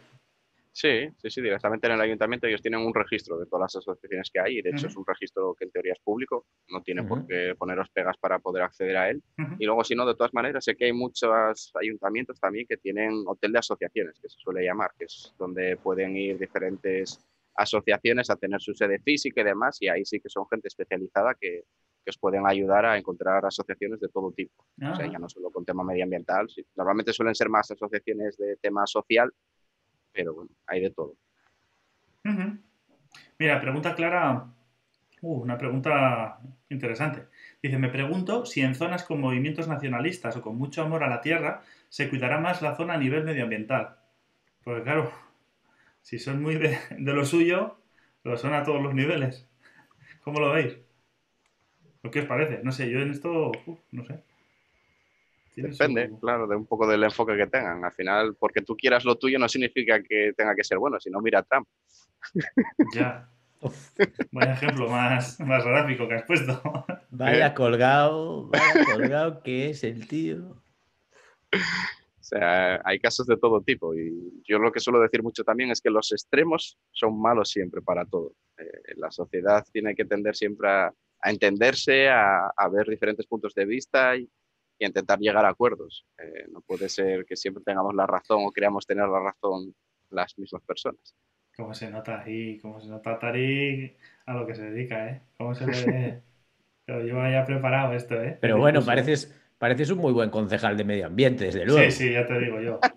Sí, 0.75 1.07
sí, 1.17 1.29
sí, 1.29 1.39
directamente 1.41 1.85
en 1.85 1.93
el 1.93 2.01
ayuntamiento 2.01 2.47
ellos 2.47 2.61
tienen 2.61 2.79
un 2.79 2.95
registro 2.95 3.37
de 3.37 3.45
todas 3.45 3.61
las 3.61 3.75
asociaciones 3.75 4.31
que 4.31 4.39
hay 4.39 4.57
y 4.57 4.61
de 4.63 4.71
hecho 4.71 4.87
es 4.87 4.95
un 4.95 5.05
registro 5.05 5.53
que 5.53 5.65
en 5.65 5.71
teoría 5.71 5.93
es 5.93 5.99
público, 5.99 6.47
no 6.69 6.81
tiene 6.81 7.03
por 7.03 7.27
qué 7.27 7.53
poneros 7.55 7.89
pegas 7.89 8.17
para 8.17 8.39
poder 8.39 8.63
acceder 8.63 8.97
a 8.97 9.09
él. 9.11 9.21
Y 9.59 9.65
luego, 9.65 9.83
si 9.83 9.93
no, 9.93 10.03
de 10.03 10.15
todas 10.15 10.33
maneras, 10.33 10.65
sé 10.65 10.75
que 10.75 10.85
hay 10.85 10.93
muchos 10.93 11.71
ayuntamientos 11.79 12.39
también 12.39 12.65
que 12.67 12.77
tienen 12.77 13.23
hotel 13.27 13.51
de 13.51 13.59
asociaciones, 13.59 14.19
que 14.19 14.29
se 14.29 14.39
suele 14.39 14.65
llamar, 14.65 14.91
que 14.97 15.05
es 15.05 15.35
donde 15.37 15.77
pueden 15.77 16.17
ir 16.17 16.39
diferentes 16.39 17.23
asociaciones 17.55 18.29
a 18.29 18.35
tener 18.35 18.61
su 18.61 18.73
sede 18.73 18.99
física 18.99 19.41
y 19.41 19.43
demás, 19.43 19.77
y 19.81 19.87
ahí 19.87 20.05
sí 20.05 20.19
que 20.19 20.29
son 20.29 20.47
gente 20.49 20.67
especializada 20.67 21.35
que, 21.39 21.63
que 22.03 22.09
os 22.09 22.17
pueden 22.17 22.45
ayudar 22.45 22.85
a 22.85 22.97
encontrar 22.97 23.45
asociaciones 23.45 23.99
de 23.99 24.09
todo 24.09 24.31
tipo. 24.31 24.63
O 24.63 24.95
sea, 24.95 25.05
Ajá. 25.05 25.05
ya 25.05 25.19
no 25.19 25.29
solo 25.29 25.49
con 25.51 25.65
tema 25.65 25.83
medioambiental, 25.83 26.47
normalmente 26.75 27.13
suelen 27.13 27.35
ser 27.35 27.49
más 27.49 27.69
asociaciones 27.71 28.37
de 28.37 28.57
tema 28.57 28.85
social, 28.85 29.31
pero 30.11 30.33
bueno, 30.33 30.51
hay 30.67 30.81
de 30.81 30.91
todo. 30.91 31.15
Mira, 33.39 33.59
pregunta 33.59 33.95
Clara. 33.95 34.47
Uh, 35.21 35.41
una 35.41 35.57
pregunta 35.57 36.39
interesante. 36.69 37.27
Dice, 37.61 37.77
me 37.77 37.87
pregunto 37.87 38.45
si 38.45 38.61
en 38.61 38.75
zonas 38.75 39.05
con 39.05 39.21
movimientos 39.21 39.69
nacionalistas 39.69 40.35
o 40.35 40.41
con 40.41 40.57
mucho 40.57 40.81
amor 40.81 41.03
a 41.03 41.09
la 41.09 41.21
tierra 41.21 41.61
se 41.87 42.09
cuidará 42.09 42.39
más 42.39 42.61
la 42.61 42.75
zona 42.75 42.95
a 42.95 42.97
nivel 42.97 43.23
medioambiental. 43.23 43.95
Porque 44.63 44.83
claro, 44.83 45.11
si 46.03 46.19
son 46.19 46.41
muy 46.41 46.55
de, 46.55 46.77
de 46.99 47.13
lo 47.13 47.25
suyo, 47.25 47.77
lo 48.23 48.37
son 48.37 48.53
a 48.53 48.63
todos 48.63 48.81
los 48.83 48.93
niveles. 48.93 49.47
¿Cómo 50.23 50.39
lo 50.39 50.51
veis? 50.51 50.77
¿O 52.03 52.11
qué 52.11 52.19
os 52.19 52.25
parece? 52.27 52.61
No 52.63 52.71
sé, 52.71 52.89
yo 52.91 52.99
en 52.99 53.09
esto, 53.11 53.51
uf, 53.65 53.79
no 53.91 54.05
sé. 54.05 54.21
Depende, 55.55 56.09
su- 56.09 56.19
claro, 56.19 56.47
de 56.47 56.55
un 56.55 56.65
poco 56.65 56.85
del 56.87 57.03
enfoque 57.03 57.37
que 57.37 57.47
tengan. 57.47 57.83
Al 57.85 57.91
final, 57.93 58.35
porque 58.39 58.61
tú 58.61 58.75
quieras 58.75 59.05
lo 59.05 59.15
tuyo 59.17 59.39
no 59.39 59.47
significa 59.47 60.01
que 60.03 60.33
tenga 60.35 60.55
que 60.55 60.63
ser 60.63 60.77
bueno, 60.77 60.99
sino 60.99 61.21
mira 61.21 61.39
a 61.39 61.43
Trump. 61.43 61.67
Ya. 62.93 63.29
Vaya 64.31 64.53
ejemplo 64.53 64.89
más, 64.89 65.39
más 65.39 65.63
gráfico 65.63 66.07
que 66.07 66.15
has 66.15 66.23
puesto. 66.23 66.61
Vaya 67.11 67.53
colgado, 67.53 68.47
vaya 68.47 68.83
colgado 68.85 69.43
que 69.43 69.69
es 69.69 69.83
el 69.83 70.07
tío. 70.07 70.61
Sea, 72.33 72.81
hay 72.83 72.99
casos 72.99 73.27
de 73.27 73.37
todo 73.37 73.61
tipo 73.61 73.93
y 73.93 74.41
yo 74.43 74.57
lo 74.57 74.71
que 74.71 74.79
suelo 74.79 74.99
decir 74.99 75.21
mucho 75.21 75.43
también 75.43 75.69
es 75.69 75.81
que 75.81 75.91
los 75.91 76.11
extremos 76.11 76.79
son 76.91 77.21
malos 77.21 77.49
siempre 77.49 77.81
para 77.81 78.05
todo. 78.05 78.33
Eh, 78.57 78.95
la 78.95 79.11
sociedad 79.11 79.63
tiene 79.71 79.93
que 79.93 80.05
tender 80.05 80.35
siempre 80.35 80.67
a, 80.67 80.93
a 81.21 81.29
entenderse, 81.29 82.09
a, 82.09 82.47
a 82.47 82.69
ver 82.69 82.87
diferentes 82.87 83.27
puntos 83.27 83.53
de 83.53 83.65
vista 83.65 84.15
y, 84.15 84.27
y 84.79 84.83
a 84.83 84.87
intentar 84.87 85.19
llegar 85.19 85.45
a 85.45 85.49
acuerdos. 85.49 86.07
Eh, 86.17 86.47
no 86.51 86.61
puede 86.61 86.89
ser 86.89 87.23
que 87.25 87.35
siempre 87.35 87.63
tengamos 87.63 87.93
la 87.93 88.07
razón 88.07 88.43
o 88.45 88.51
creamos 88.51 88.87
tener 88.87 89.07
la 89.07 89.19
razón 89.19 89.75
las 90.09 90.35
mismas 90.39 90.63
personas. 90.63 91.15
Cómo 91.55 91.73
se 91.75 91.91
nota 91.91 92.21
ahí, 92.23 92.57
cómo 92.59 92.81
se 92.81 92.89
nota 92.89 93.19
Tarik 93.19 93.95
a 94.25 94.33
lo 94.33 94.47
que 94.47 94.55
se 94.55 94.71
dedica, 94.71 95.09
¿eh? 95.09 95.21
Cómo 95.37 95.53
se 95.53 95.67
le 95.67 95.71
ve. 95.91 96.21
Lo 96.87 97.01
lleva 97.01 97.31
ya 97.31 97.45
preparado 97.45 97.93
esto, 97.93 98.21
¿eh? 98.21 98.37
Pero 98.41 98.57
bueno, 98.57 98.83
pareces, 98.83 99.33
pareces 99.63 99.89
un 99.91 99.99
muy 99.99 100.11
buen 100.11 100.29
concejal 100.29 100.75
de 100.75 100.83
medio 100.83 101.05
ambiente, 101.07 101.45
desde 101.45 101.65
luego. 101.65 101.79
Sí, 101.85 101.91
sí, 101.91 102.11
ya 102.11 102.25
te 102.27 102.37
digo 102.37 102.59
yo. 102.59 102.79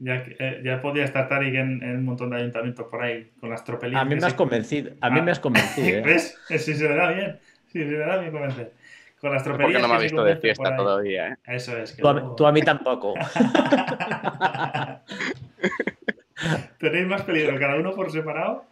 Ya, 0.00 0.24
eh, 0.38 0.62
ya 0.64 0.80
podía 0.80 1.02
estar 1.02 1.28
Tarik 1.28 1.56
en, 1.56 1.82
en 1.82 1.96
un 1.96 2.04
montón 2.04 2.30
de 2.30 2.36
ayuntamientos 2.36 2.86
por 2.86 3.02
ahí, 3.02 3.32
con 3.40 3.50
las 3.50 3.64
tropelías. 3.64 4.00
A 4.00 4.04
mí 4.04 4.14
me 4.14 4.24
has 4.24 4.30
se- 4.30 4.36
convencido, 4.36 4.92
a 5.00 5.10
mí 5.10 5.18
Ah. 5.18 5.22
me 5.24 5.32
has 5.32 5.40
convencido. 5.40 5.88
¿eh? 5.98 6.02
¿Ves? 6.02 6.38
Sí, 6.46 6.58
se 6.74 6.88
le 6.88 6.94
da 6.94 7.10
bien. 7.10 7.40
Sí, 7.66 7.80
se 7.80 7.84
le 7.86 7.98
da 7.98 8.16
bien 8.18 8.30
convencer. 8.30 8.74
Con 9.20 9.32
las 9.32 9.42
Es 9.42 9.48
porque 9.48 9.58
tropelías 9.64 9.82
no 9.82 9.88
me 9.88 9.94
ha 9.96 9.98
visto 9.98 10.22
de 10.22 10.36
fiesta 10.36 10.76
todavía. 10.76 11.30
¿eh? 11.30 11.36
Eso 11.48 11.76
es. 11.76 11.94
Que 11.94 12.02
Tú 12.02 12.06
a, 12.08 12.12
luego- 12.12 12.36
tú 12.36 12.46
a 12.46 12.52
mí 12.52 12.62
tampoco. 12.62 13.14
Tenéis 16.78 17.06
más 17.08 17.22
peligro 17.22 17.58
cada 17.58 17.74
uno 17.74 17.92
por 17.92 18.12
separado 18.12 18.66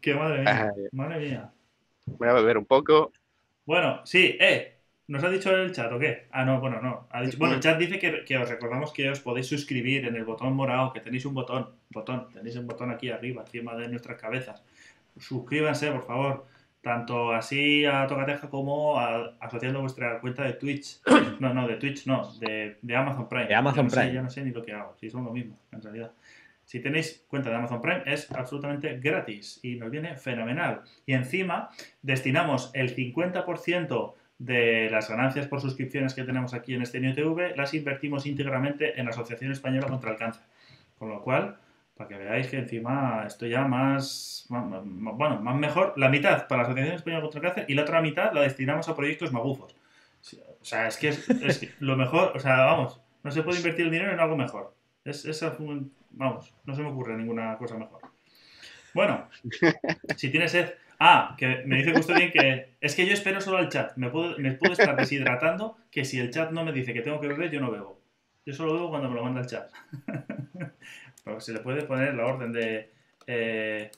que 0.00 0.14
madre 0.14 0.38
mía. 0.40 0.72
Madre 0.92 1.18
mía. 1.20 1.50
Voy 2.06 2.26
a 2.28 2.32
beber 2.32 2.56
un 2.56 2.64
poco. 2.64 3.12
Bueno, 3.66 4.00
sí, 4.06 4.38
eh. 4.40 4.73
¿Nos 5.06 5.22
ha 5.22 5.28
dicho 5.28 5.54
el 5.54 5.70
chat 5.72 5.92
o 5.92 5.98
qué? 5.98 6.26
Ah, 6.30 6.44
no, 6.44 6.60
bueno, 6.60 6.80
no. 6.80 7.06
Ha 7.10 7.20
dicho- 7.22 7.36
bueno, 7.38 7.54
el 7.54 7.60
chat 7.60 7.78
dice 7.78 7.98
que, 7.98 8.24
que 8.24 8.38
os 8.38 8.48
recordamos 8.48 8.92
que 8.92 9.10
os 9.10 9.20
podéis 9.20 9.46
suscribir 9.46 10.06
en 10.06 10.16
el 10.16 10.24
botón 10.24 10.54
morado, 10.54 10.92
que 10.92 11.00
tenéis 11.00 11.26
un 11.26 11.34
botón, 11.34 11.68
botón, 11.90 12.28
tenéis 12.32 12.56
un 12.56 12.66
botón 12.66 12.90
aquí 12.90 13.10
arriba, 13.10 13.42
encima 13.42 13.74
de 13.76 13.88
nuestras 13.88 14.18
cabezas. 14.18 14.62
Suscríbanse, 15.18 15.90
por 15.92 16.06
favor, 16.06 16.46
tanto 16.80 17.32
así 17.32 17.84
a 17.84 18.06
Tocateja 18.06 18.48
como 18.48 18.98
a- 18.98 19.34
asociando 19.40 19.80
vuestra 19.80 20.20
cuenta 20.20 20.42
de 20.44 20.54
Twitch. 20.54 21.00
No, 21.40 21.52
no, 21.52 21.66
de 21.66 21.76
Twitch 21.76 22.06
no, 22.06 22.32
de, 22.38 22.78
de 22.80 22.96
Amazon 22.96 23.28
Prime. 23.28 23.46
De 23.46 23.54
Amazon 23.54 23.88
Ya 23.88 23.88
no 23.88 23.90
sé- 23.90 24.00
Prime. 24.00 24.14
ya 24.14 24.22
no 24.22 24.30
sé 24.30 24.44
ni 24.44 24.50
lo 24.52 24.62
que 24.62 24.72
hago, 24.72 24.94
si 25.00 25.10
son 25.10 25.24
lo 25.24 25.32
mismo, 25.32 25.58
en 25.72 25.82
realidad. 25.82 26.12
Si 26.64 26.80
tenéis 26.80 27.24
cuenta 27.28 27.50
de 27.50 27.56
Amazon 27.56 27.82
Prime 27.82 28.02
es 28.06 28.30
absolutamente 28.32 28.98
gratis 28.98 29.60
y 29.62 29.74
nos 29.76 29.90
viene 29.90 30.16
fenomenal. 30.16 30.80
Y 31.04 31.12
encima 31.12 31.68
destinamos 32.02 32.70
el 32.72 32.94
50% 32.94 34.14
de 34.38 34.88
las 34.90 35.08
ganancias 35.08 35.46
por 35.46 35.60
suscripciones 35.60 36.14
que 36.14 36.24
tenemos 36.24 36.54
aquí 36.54 36.74
en 36.74 36.82
este 36.82 37.00
TV 37.00 37.54
las 37.56 37.72
invertimos 37.74 38.26
íntegramente 38.26 38.98
en 38.98 39.06
la 39.06 39.10
Asociación 39.10 39.52
Española 39.52 39.86
contra 39.86 40.10
el 40.10 40.16
Cáncer. 40.16 40.42
Con 40.98 41.08
lo 41.08 41.22
cual, 41.22 41.58
para 41.96 42.08
que 42.08 42.16
veáis 42.16 42.48
que 42.48 42.58
encima 42.58 43.24
esto 43.26 43.46
ya 43.46 43.64
más, 43.66 44.46
bueno, 44.48 45.40
más 45.40 45.56
mejor, 45.56 45.94
la 45.96 46.08
mitad 46.08 46.46
para 46.48 46.62
la 46.62 46.68
Asociación 46.68 46.96
Española 46.96 47.22
contra 47.22 47.40
el 47.40 47.46
Cáncer 47.46 47.64
y 47.68 47.74
la 47.74 47.82
otra 47.82 48.02
mitad 48.02 48.32
la 48.32 48.42
destinamos 48.42 48.88
a 48.88 48.96
proyectos 48.96 49.32
magufos. 49.32 49.76
O 50.60 50.64
sea, 50.64 50.88
es 50.88 50.96
que 50.96 51.08
es, 51.08 51.80
lo 51.80 51.96
mejor, 51.96 52.32
o 52.34 52.40
sea, 52.40 52.64
vamos, 52.64 53.00
no 53.22 53.30
se 53.30 53.42
puede 53.42 53.58
invertir 53.58 53.84
el 53.84 53.92
dinero 53.92 54.12
en 54.12 54.20
algo 54.20 54.36
mejor. 54.36 54.74
Es, 55.04 55.24
es, 55.26 55.44
vamos, 56.10 56.54
no 56.64 56.74
se 56.74 56.82
me 56.82 56.88
ocurre 56.88 57.16
ninguna 57.16 57.56
cosa 57.58 57.76
mejor. 57.76 58.00
Bueno, 58.94 59.28
si 60.16 60.30
tienes 60.30 60.52
sed, 60.52 60.72
Ah, 61.06 61.34
que 61.36 61.62
me 61.66 61.76
dice 61.76 61.92
Custodio 61.92 62.32
que 62.32 62.76
es 62.80 62.94
que 62.94 63.04
yo 63.04 63.12
espero 63.12 63.38
solo 63.38 63.58
al 63.58 63.68
chat. 63.68 63.94
Me 63.96 64.08
puedo, 64.08 64.38
me 64.38 64.52
puedo 64.52 64.72
estar 64.72 64.96
deshidratando 64.96 65.76
que 65.90 66.02
si 66.02 66.18
el 66.18 66.30
chat 66.30 66.50
no 66.50 66.64
me 66.64 66.72
dice 66.72 66.94
que 66.94 67.02
tengo 67.02 67.20
que 67.20 67.28
beber, 67.28 67.50
yo 67.50 67.60
no 67.60 67.70
bebo. 67.70 68.00
Yo 68.46 68.54
solo 68.54 68.72
bebo 68.72 68.88
cuando 68.88 69.10
me 69.10 69.16
lo 69.16 69.22
manda 69.22 69.42
el 69.42 69.46
chat. 69.46 69.70
Pero 71.24 71.40
se 71.40 71.52
le 71.52 71.60
puede 71.60 71.82
poner 71.82 72.14
la 72.14 72.24
orden 72.24 72.54
de... 72.54 72.90
Eh, 73.26 73.90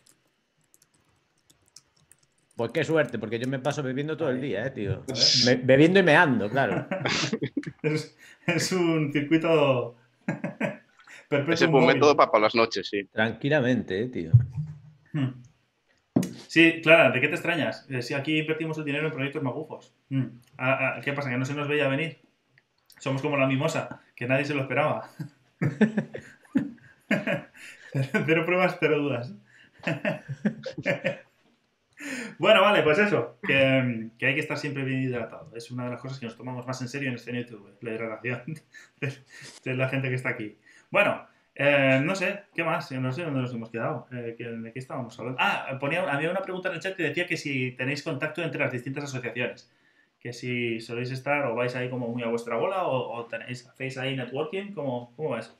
pues 2.56 2.72
qué 2.72 2.82
suerte, 2.82 3.20
porque 3.20 3.38
yo 3.38 3.46
me 3.46 3.60
paso 3.60 3.84
bebiendo 3.84 4.16
todo 4.16 4.30
el 4.30 4.40
día, 4.40 4.66
eh, 4.66 4.70
tío. 4.70 5.04
bebiendo 5.62 6.00
y 6.00 6.02
meando, 6.02 6.50
claro. 6.50 6.88
es, 7.82 8.72
un 8.72 9.12
circuito... 9.12 9.96
es 11.30 11.62
el 11.62 11.70
método 11.70 12.16
para, 12.16 12.40
las 12.40 12.56
noches, 12.56 12.88
sí. 12.88 13.04
Tranquilamente, 13.04 14.02
eh, 14.02 14.08
tío. 14.08 14.32
Hmm. 15.12 15.45
Sí, 16.56 16.80
Clara, 16.80 17.10
¿de 17.10 17.20
qué 17.20 17.28
te 17.28 17.34
extrañas? 17.34 17.84
Eh, 17.90 18.00
si 18.00 18.14
aquí 18.14 18.38
invertimos 18.38 18.78
el 18.78 18.86
dinero 18.86 19.06
en 19.06 19.12
proyectos 19.12 19.42
magufos. 19.42 19.94
Mm. 20.08 20.24
Ah, 20.56 20.94
ah, 20.96 21.00
¿Qué 21.04 21.12
pasa? 21.12 21.28
¿Que 21.28 21.36
no 21.36 21.44
se 21.44 21.52
nos 21.52 21.68
veía 21.68 21.86
venir? 21.86 22.22
Somos 22.98 23.20
como 23.20 23.36
la 23.36 23.46
mimosa, 23.46 24.00
que 24.14 24.26
nadie 24.26 24.46
se 24.46 24.54
lo 24.54 24.62
esperaba. 24.62 25.10
cero 27.90 28.46
pruebas, 28.46 28.78
cero 28.80 29.00
dudas. 29.00 29.34
bueno, 32.38 32.62
vale, 32.62 32.82
pues 32.82 33.00
eso, 33.00 33.38
que, 33.46 34.08
hay 34.22 34.34
que 34.34 34.40
estar 34.40 34.56
siempre 34.56 34.84
bien 34.84 35.02
hidratado. 35.02 35.54
Es 35.54 35.70
una 35.70 35.84
de 35.84 35.90
las 35.90 36.00
cosas 36.00 36.18
que 36.18 36.24
nos 36.24 36.38
tomamos 36.38 36.66
más 36.66 36.80
en 36.80 36.88
serio 36.88 37.10
en 37.10 37.16
este 37.16 37.38
YouTube, 37.38 37.76
la 37.82 37.90
hidratación 37.90 38.44
de 39.64 39.74
la 39.74 39.90
gente 39.90 40.08
que 40.08 40.14
está 40.14 40.30
aquí. 40.30 40.56
Bueno, 40.90 41.26
eh, 41.58 42.00
no 42.04 42.14
sé, 42.14 42.44
¿qué 42.54 42.62
más? 42.62 42.92
No 42.92 43.10
sé 43.12 43.24
dónde 43.24 43.40
nos 43.40 43.54
hemos 43.54 43.70
quedado. 43.70 44.06
Eh, 44.12 44.36
¿De 44.38 44.72
qué 44.72 44.78
estábamos 44.78 45.18
hablando? 45.18 45.40
Ah, 45.40 45.78
ponía, 45.80 46.02
había 46.02 46.30
una 46.30 46.42
pregunta 46.42 46.68
en 46.68 46.74
el 46.74 46.80
chat 46.80 46.94
que 46.94 47.04
decía 47.04 47.26
que 47.26 47.38
si 47.38 47.72
tenéis 47.72 48.02
contacto 48.02 48.42
entre 48.42 48.60
las 48.60 48.72
distintas 48.72 49.04
asociaciones. 49.04 49.72
Que 50.20 50.34
si 50.34 50.80
soléis 50.80 51.10
estar 51.10 51.46
o 51.46 51.54
vais 51.54 51.74
ahí 51.74 51.88
como 51.88 52.08
muy 52.08 52.22
a 52.22 52.28
vuestra 52.28 52.56
bola 52.56 52.86
o, 52.86 53.24
tenéis, 53.24 53.66
hacéis 53.66 53.96
ahí 53.96 54.14
networking, 54.14 54.72
¿cómo, 54.72 55.14
cómo 55.16 55.30
va 55.30 55.40
eso? 55.40 55.56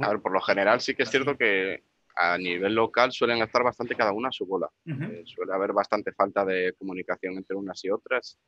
A 0.00 0.10
ver, 0.10 0.20
por 0.20 0.32
lo 0.32 0.40
general 0.40 0.80
sí 0.80 0.94
que 0.94 1.02
es 1.02 1.10
cierto 1.10 1.36
que 1.36 1.82
a 2.14 2.38
nivel 2.38 2.74
local 2.74 3.10
suelen 3.10 3.42
estar 3.42 3.64
bastante 3.64 3.96
cada 3.96 4.12
una 4.12 4.28
a 4.28 4.32
su 4.32 4.46
bola. 4.46 4.68
Eh, 4.86 5.22
suele 5.24 5.52
haber 5.52 5.72
bastante 5.72 6.12
falta 6.12 6.44
de 6.44 6.74
comunicación 6.78 7.36
entre 7.36 7.56
unas 7.56 7.84
y 7.84 7.90
otras 7.90 8.38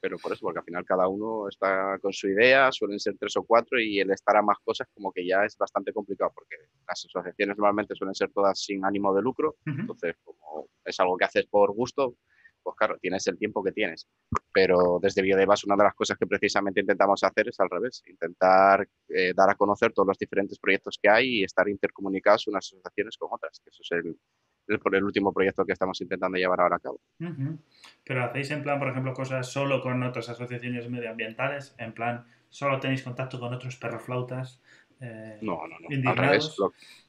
pero 0.00 0.18
por 0.18 0.32
eso, 0.32 0.40
porque 0.42 0.58
al 0.58 0.64
final 0.64 0.84
cada 0.84 1.08
uno 1.08 1.48
está 1.48 1.98
con 2.00 2.12
su 2.12 2.28
idea, 2.28 2.70
suelen 2.72 3.00
ser 3.00 3.16
tres 3.18 3.36
o 3.36 3.44
cuatro 3.44 3.80
y 3.80 4.00
el 4.00 4.10
estar 4.10 4.36
a 4.36 4.42
más 4.42 4.58
cosas 4.64 4.88
como 4.94 5.12
que 5.12 5.26
ya 5.26 5.44
es 5.44 5.56
bastante 5.56 5.92
complicado, 5.92 6.32
porque 6.34 6.56
las 6.86 7.04
asociaciones 7.04 7.56
normalmente 7.56 7.94
suelen 7.94 8.14
ser 8.14 8.30
todas 8.32 8.60
sin 8.60 8.84
ánimo 8.84 9.14
de 9.14 9.22
lucro, 9.22 9.56
entonces 9.64 10.14
como 10.22 10.68
es 10.84 11.00
algo 11.00 11.16
que 11.16 11.24
haces 11.24 11.46
por 11.46 11.72
gusto, 11.72 12.16
pues 12.66 12.76
claro, 12.76 12.98
tienes 12.98 13.24
el 13.28 13.38
tiempo 13.38 13.62
que 13.62 13.70
tienes. 13.70 14.08
Pero 14.52 14.98
desde 15.00 15.22
Biodevas 15.22 15.62
una 15.64 15.76
de 15.76 15.84
las 15.84 15.94
cosas 15.94 16.18
que 16.18 16.26
precisamente 16.26 16.80
intentamos 16.80 17.22
hacer 17.22 17.48
es 17.48 17.60
al 17.60 17.70
revés, 17.70 18.02
intentar 18.06 18.88
eh, 19.08 19.32
dar 19.36 19.50
a 19.50 19.54
conocer 19.54 19.92
todos 19.92 20.08
los 20.08 20.18
diferentes 20.18 20.58
proyectos 20.58 20.98
que 21.00 21.08
hay 21.08 21.28
y 21.28 21.44
estar 21.44 21.68
intercomunicados 21.68 22.48
unas 22.48 22.66
asociaciones 22.66 23.16
con 23.16 23.28
otras, 23.32 23.60
que 23.60 23.70
eso 23.70 23.82
es 23.82 23.92
el, 23.92 24.18
el, 24.68 24.80
el, 24.92 25.04
último 25.04 25.32
proyecto 25.32 25.64
que 25.64 25.72
estamos 25.72 26.00
intentando 26.00 26.38
llevar 26.38 26.60
ahora 26.60 26.76
a 26.76 26.80
cabo. 26.80 27.00
Pero 28.04 28.24
hacéis 28.24 28.50
en 28.50 28.62
plan, 28.62 28.78
por 28.78 28.88
ejemplo, 28.88 29.12
cosas 29.12 29.50
solo 29.50 29.80
con 29.82 30.02
otras 30.02 30.28
asociaciones 30.28 30.88
medioambientales, 30.88 31.74
en 31.78 31.92
plan, 31.92 32.26
solo 32.48 32.80
tenéis 32.80 33.02
contacto 33.02 33.38
con 33.38 33.52
otros 33.52 33.76
perroflautas. 33.76 34.60
Eh, 35.00 35.38
no, 35.42 35.60
no, 35.66 35.76
no. 35.78 36.10
Al 36.10 36.16
revés. 36.16 36.56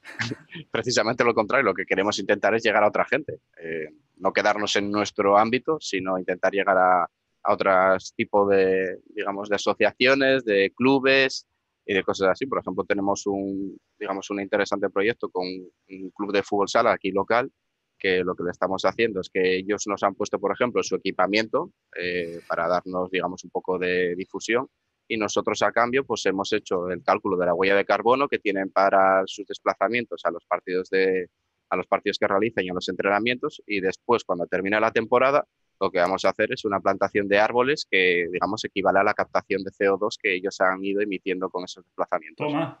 precisamente 0.70 1.24
lo 1.24 1.34
contrario, 1.34 1.64
lo 1.64 1.74
que 1.74 1.86
queremos 1.86 2.18
intentar 2.18 2.54
es 2.54 2.62
llegar 2.62 2.84
a 2.84 2.88
otra 2.88 3.04
gente. 3.04 3.40
Eh, 3.60 3.88
no 4.18 4.32
quedarnos 4.32 4.76
en 4.76 4.90
nuestro 4.90 5.38
ámbito, 5.38 5.78
sino 5.80 6.18
intentar 6.18 6.52
llegar 6.52 6.76
a, 6.76 7.02
a 7.04 7.52
otros 7.52 8.12
tipos 8.14 8.48
de, 8.50 8.98
digamos, 9.14 9.48
de 9.48 9.56
asociaciones, 9.56 10.44
de 10.44 10.72
clubes, 10.76 11.46
y 11.88 11.94
de 11.94 12.04
cosas 12.04 12.28
así. 12.28 12.46
Por 12.46 12.60
ejemplo, 12.60 12.84
tenemos 12.84 13.26
un, 13.26 13.80
digamos, 13.98 14.28
un 14.28 14.40
interesante 14.40 14.90
proyecto 14.90 15.30
con 15.30 15.46
un 15.46 16.10
club 16.10 16.32
de 16.32 16.42
fútbol 16.42 16.68
sala 16.68 16.92
aquí 16.92 17.10
local, 17.10 17.50
que 17.98 18.22
lo 18.22 18.36
que 18.36 18.44
le 18.44 18.50
estamos 18.50 18.84
haciendo 18.84 19.20
es 19.20 19.30
que 19.30 19.56
ellos 19.56 19.84
nos 19.86 20.02
han 20.02 20.14
puesto, 20.14 20.38
por 20.38 20.52
ejemplo, 20.52 20.82
su 20.82 20.96
equipamiento 20.96 21.72
eh, 21.98 22.40
para 22.46 22.68
darnos, 22.68 23.10
digamos, 23.10 23.42
un 23.42 23.50
poco 23.50 23.78
de 23.78 24.14
difusión 24.16 24.68
y 25.08 25.16
nosotros 25.16 25.62
a 25.62 25.72
cambio 25.72 26.04
pues 26.04 26.26
hemos 26.26 26.52
hecho 26.52 26.90
el 26.90 27.02
cálculo 27.02 27.38
de 27.38 27.46
la 27.46 27.54
huella 27.54 27.74
de 27.74 27.86
carbono 27.86 28.28
que 28.28 28.38
tienen 28.38 28.70
para 28.70 29.22
sus 29.24 29.46
desplazamientos 29.46 30.20
a 30.24 30.30
los 30.30 30.44
partidos 30.44 30.90
de 30.90 31.30
a 31.70 31.76
los 31.76 31.86
partidos 31.86 32.18
que 32.18 32.28
realizan 32.28 32.64
y 32.64 32.68
a 32.68 32.74
los 32.74 32.88
entrenamientos 32.90 33.62
y 33.66 33.80
después 33.80 34.24
cuando 34.24 34.46
termine 34.46 34.78
la 34.78 34.90
temporada 34.90 35.46
lo 35.80 35.90
que 35.90 35.98
vamos 35.98 36.24
a 36.24 36.30
hacer 36.30 36.52
es 36.52 36.64
una 36.64 36.80
plantación 36.80 37.28
de 37.28 37.38
árboles 37.38 37.86
que, 37.90 38.28
digamos, 38.32 38.64
equivale 38.64 38.98
a 38.98 39.04
la 39.04 39.14
captación 39.14 39.62
de 39.62 39.70
CO2 39.70 40.18
que 40.20 40.34
ellos 40.34 40.60
han 40.60 40.84
ido 40.84 41.00
emitiendo 41.00 41.50
con 41.50 41.64
esos 41.64 41.84
desplazamientos. 41.84 42.46
Toma. 42.46 42.80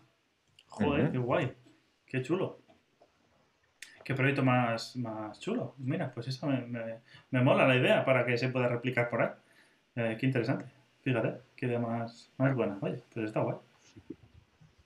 Joder, 0.66 1.10
qué 1.10 1.18
guay. 1.18 1.52
Qué 2.06 2.22
chulo. 2.22 2.60
Qué 4.04 4.14
proyecto 4.14 4.42
más, 4.42 4.96
más 4.96 5.38
chulo. 5.38 5.74
Mira, 5.78 6.12
pues 6.12 6.28
eso 6.28 6.46
me, 6.46 7.42
mola 7.42 7.66
la 7.66 7.76
idea 7.76 8.04
para 8.04 8.24
que 8.24 8.38
se 8.38 8.48
pueda 8.48 8.68
replicar 8.68 9.10
por 9.10 9.22
ahí. 9.22 9.30
Eh, 9.96 10.16
qué 10.18 10.26
interesante. 10.26 10.64
Fíjate, 11.02 11.40
qué 11.54 11.66
idea 11.66 11.78
más, 11.78 12.32
más 12.38 12.54
buena. 12.54 12.78
Oye, 12.80 13.02
pues 13.12 13.26
está 13.26 13.40
guay. 13.40 13.56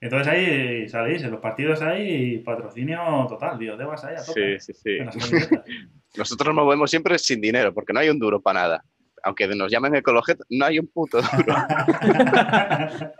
Entonces 0.01 0.27
ahí 0.27 0.89
salís, 0.89 1.23
en 1.23 1.31
los 1.31 1.39
partidos 1.39 1.81
hay 1.81 2.39
patrocinio 2.39 3.25
total, 3.29 3.57
biodevas 3.57 4.03
ahí 4.03 4.15
a 4.15 4.25
tope. 4.25 4.59
Sí, 4.59 4.73
sí, 4.73 4.99
sí. 4.99 4.99
Nosotros 6.15 6.53
nos 6.53 6.63
movemos 6.63 6.89
siempre 6.89 7.17
sin 7.17 7.41
dinero, 7.41 7.73
porque 7.73 7.93
no 7.93 7.99
hay 7.99 8.09
un 8.09 8.19
duro 8.19 8.41
para 8.41 8.61
nada. 8.61 8.85
Aunque 9.23 9.47
nos 9.47 9.71
llamen 9.71 9.95
ecologet, 9.95 10.39
no 10.49 10.65
hay 10.65 10.79
un 10.79 10.87
puto 10.87 11.21
duro. 11.21 11.55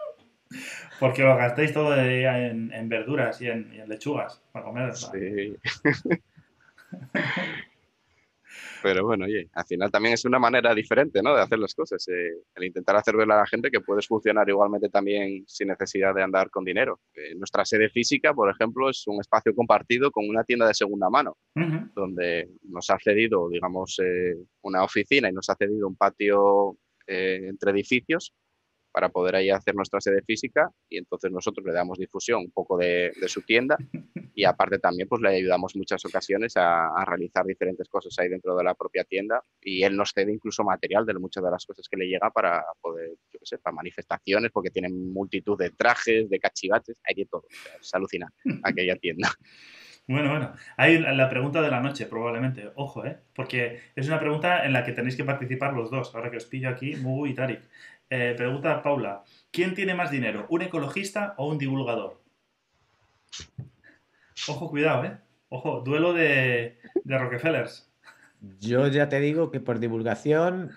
porque 0.99 1.23
lo 1.23 1.35
gastáis 1.37 1.73
todo 1.73 1.95
en, 1.95 2.73
en 2.73 2.89
verduras 2.89 3.41
y 3.41 3.47
en, 3.47 3.73
y 3.73 3.79
en, 3.79 3.89
lechugas 3.89 4.41
para 4.51 4.65
comer. 4.65 4.95
Sí. 4.95 5.55
Pero 8.83 9.05
bueno, 9.05 9.23
oye, 9.23 9.49
al 9.53 9.65
final 9.65 9.89
también 9.89 10.13
es 10.13 10.25
una 10.25 10.39
manera 10.39 10.75
diferente, 10.75 11.21
¿no? 11.23 11.33
De 11.33 11.41
hacer 11.41 11.57
las 11.57 11.73
cosas. 11.73 12.05
Eh, 12.09 12.33
el 12.53 12.63
intentar 12.65 12.97
hacer 12.97 13.15
ver 13.15 13.31
a 13.31 13.37
la 13.37 13.47
gente 13.47 13.71
que 13.71 13.79
puedes 13.79 14.05
funcionar 14.05 14.49
igualmente 14.49 14.89
también 14.89 15.45
sin 15.47 15.69
necesidad 15.69 16.13
de 16.13 16.21
andar 16.21 16.49
con 16.49 16.65
dinero. 16.65 16.99
Eh, 17.15 17.33
nuestra 17.35 17.63
sede 17.63 17.89
física, 17.89 18.33
por 18.33 18.51
ejemplo, 18.51 18.89
es 18.89 19.07
un 19.07 19.21
espacio 19.21 19.55
compartido 19.55 20.11
con 20.11 20.27
una 20.27 20.43
tienda 20.43 20.67
de 20.67 20.73
segunda 20.73 21.09
mano, 21.09 21.37
donde 21.95 22.49
nos 22.63 22.89
ha 22.89 22.97
cedido, 23.01 23.47
digamos, 23.49 23.97
eh, 24.03 24.35
una 24.63 24.83
oficina 24.83 25.29
y 25.29 25.31
nos 25.31 25.49
ha 25.49 25.55
cedido 25.55 25.87
un 25.87 25.95
patio 25.95 26.77
entre 27.05 27.71
edificios 27.71 28.33
para 28.93 29.09
poder 29.09 29.35
ahí 29.35 29.49
hacer 29.49 29.73
nuestra 29.75 29.99
sede 29.99 30.21
física 30.21 30.69
y 30.87 30.99
entonces 30.99 31.31
nosotros 31.31 31.65
le 31.65 31.73
damos 31.73 31.97
difusión 31.97 32.41
un 32.41 32.51
poco 32.51 32.77
de, 32.77 33.11
su 33.25 33.41
tienda 33.41 33.75
y 34.35 34.43
aparte 34.45 34.77
también 34.77 35.09
pues 35.09 35.19
le 35.21 35.29
ayudamos 35.29 35.75
muchas 35.75 36.05
ocasiones 36.05 36.53
a, 36.55 37.03
realizar 37.05 37.43
diferentes 37.45 37.89
cosas 37.89 38.17
ahí 38.19 38.29
dentro 38.29 38.55
de 38.55 38.63
la 38.63 38.75
propia 38.75 39.03
tienda 39.03 39.41
y 39.61 39.83
él 39.83 39.97
nos 39.97 40.11
cede 40.11 40.31
incluso 40.31 40.63
material 40.63 41.05
de 41.05 41.15
muchas 41.15 41.43
de 41.43 41.51
las 41.51 41.65
cosas 41.65 41.87
que 41.89 41.97
le 41.97 42.07
llega 42.07 42.29
para 42.29 42.63
poder, 42.79 43.09
yo 43.31 43.39
qué 43.39 43.45
sé, 43.45 43.57
para 43.57 43.75
manifestaciones 43.75 44.51
porque 44.51 44.69
tienen 44.69 45.11
multitud 45.11 45.57
de 45.57 45.71
trajes, 45.71 46.29
de 46.29 46.39
cachivaches, 46.39 47.01
hay 47.03 47.15
de 47.15 47.25
todo, 47.25 47.45
es 47.81 47.93
alucinante 47.93 48.37
aquella 48.63 48.95
tienda. 48.97 49.31
Bueno, 50.05 50.31
bueno. 50.31 50.53
Hay 50.75 50.99
la 50.99 51.29
pregunta 51.29 51.61
de 51.61 51.71
la 51.71 51.79
noche, 51.79 52.07
probablemente. 52.07 52.69
Ojo, 52.75 53.05
¿eh? 53.05 53.19
Porque 53.33 53.79
es 53.95 54.07
una 54.07 54.19
pregunta 54.19 54.65
en 54.65 54.73
la 54.73 54.83
que 54.83 54.91
tenéis 54.91 55.15
que 55.15 55.23
participar 55.23 55.73
los 55.73 55.89
dos. 55.89 56.13
Ahora 56.13 56.29
que 56.29 56.37
os 56.37 56.45
pillo 56.45 56.67
aquí, 56.67 56.97
Mugu 56.97 57.27
y 57.27 57.33
Tarik. 57.33 57.61
Eh, 58.15 58.35
pregunta 58.37 58.83
Paula, 58.83 59.23
¿quién 59.49 59.73
tiene 59.73 59.95
más 59.95 60.11
dinero, 60.11 60.45
un 60.49 60.61
ecologista 60.61 61.33
o 61.37 61.49
un 61.49 61.57
divulgador? 61.57 62.21
Ojo, 64.47 64.69
cuidado, 64.69 65.05
¿eh? 65.05 65.17
Ojo, 65.49 65.81
duelo 65.81 66.13
de, 66.13 66.77
de 67.03 67.17
Rockefellers. 67.17 67.91
Yo 68.59 68.87
ya 68.89 69.09
te 69.09 69.19
digo 69.19 69.49
que 69.49 69.59
por 69.59 69.79
divulgación, 69.79 70.69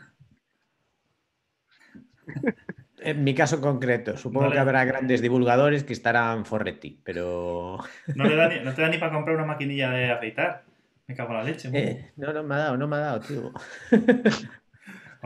en 3.01 3.23
mi 3.23 3.35
caso 3.35 3.61
concreto, 3.61 4.17
supongo 4.17 4.51
que 4.51 4.59
habrá 4.59 4.87
grandes 4.87 5.21
divulgadores 5.21 5.85
que 5.85 5.93
estarán 5.93 6.47
forretti, 6.47 6.99
pero... 7.05 7.81
¿No, 8.15 8.25
¿No, 8.25 8.31
te 8.75 8.81
da 8.81 8.89
ni 8.89 8.97
para 8.97 9.13
comprar 9.13 9.37
una 9.37 9.45
maquinilla 9.45 9.91
de 9.91 10.11
afeitar? 10.11 10.65
Me 11.07 11.15
cago 11.15 11.33
en 11.33 11.37
la 11.37 11.45
leche. 11.45 11.69
Eh, 11.75 12.13
no, 12.17 12.33
no 12.33 12.43
me 12.43 12.55
ha 12.55 12.59
dado, 12.59 12.77
no 12.79 12.89
me 12.89 12.97
ha 12.97 13.01
dado, 13.01 13.21
tío. 13.21 13.53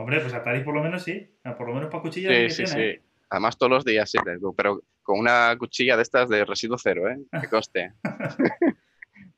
Hombre, 0.01 0.19
pues 0.19 0.33
Atari 0.33 0.63
por 0.63 0.73
lo 0.73 0.81
menos 0.83 1.03
sí. 1.03 1.37
Por 1.57 1.67
lo 1.67 1.75
menos 1.75 1.89
para 1.89 2.01
cuchillas 2.01 2.33
Sí, 2.33 2.49
sí, 2.49 2.63
tiene, 2.63 2.71
sí. 2.71 2.79
¿eh? 2.99 3.01
Además, 3.29 3.57
todos 3.57 3.69
los 3.71 3.85
días, 3.85 4.09
sí, 4.09 4.17
pero 4.57 4.81
con 5.03 5.19
una 5.19 5.55
cuchilla 5.57 5.95
de 5.95 6.01
estas 6.01 6.27
de 6.27 6.43
residuo 6.43 6.77
cero, 6.77 7.09
¿eh? 7.09 7.17
Que 7.39 7.47
coste. 7.47 7.93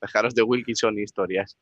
Dejaros 0.01 0.35
de 0.35 0.41
Wilkinson 0.43 0.97
y 0.97 1.03
historias. 1.03 1.57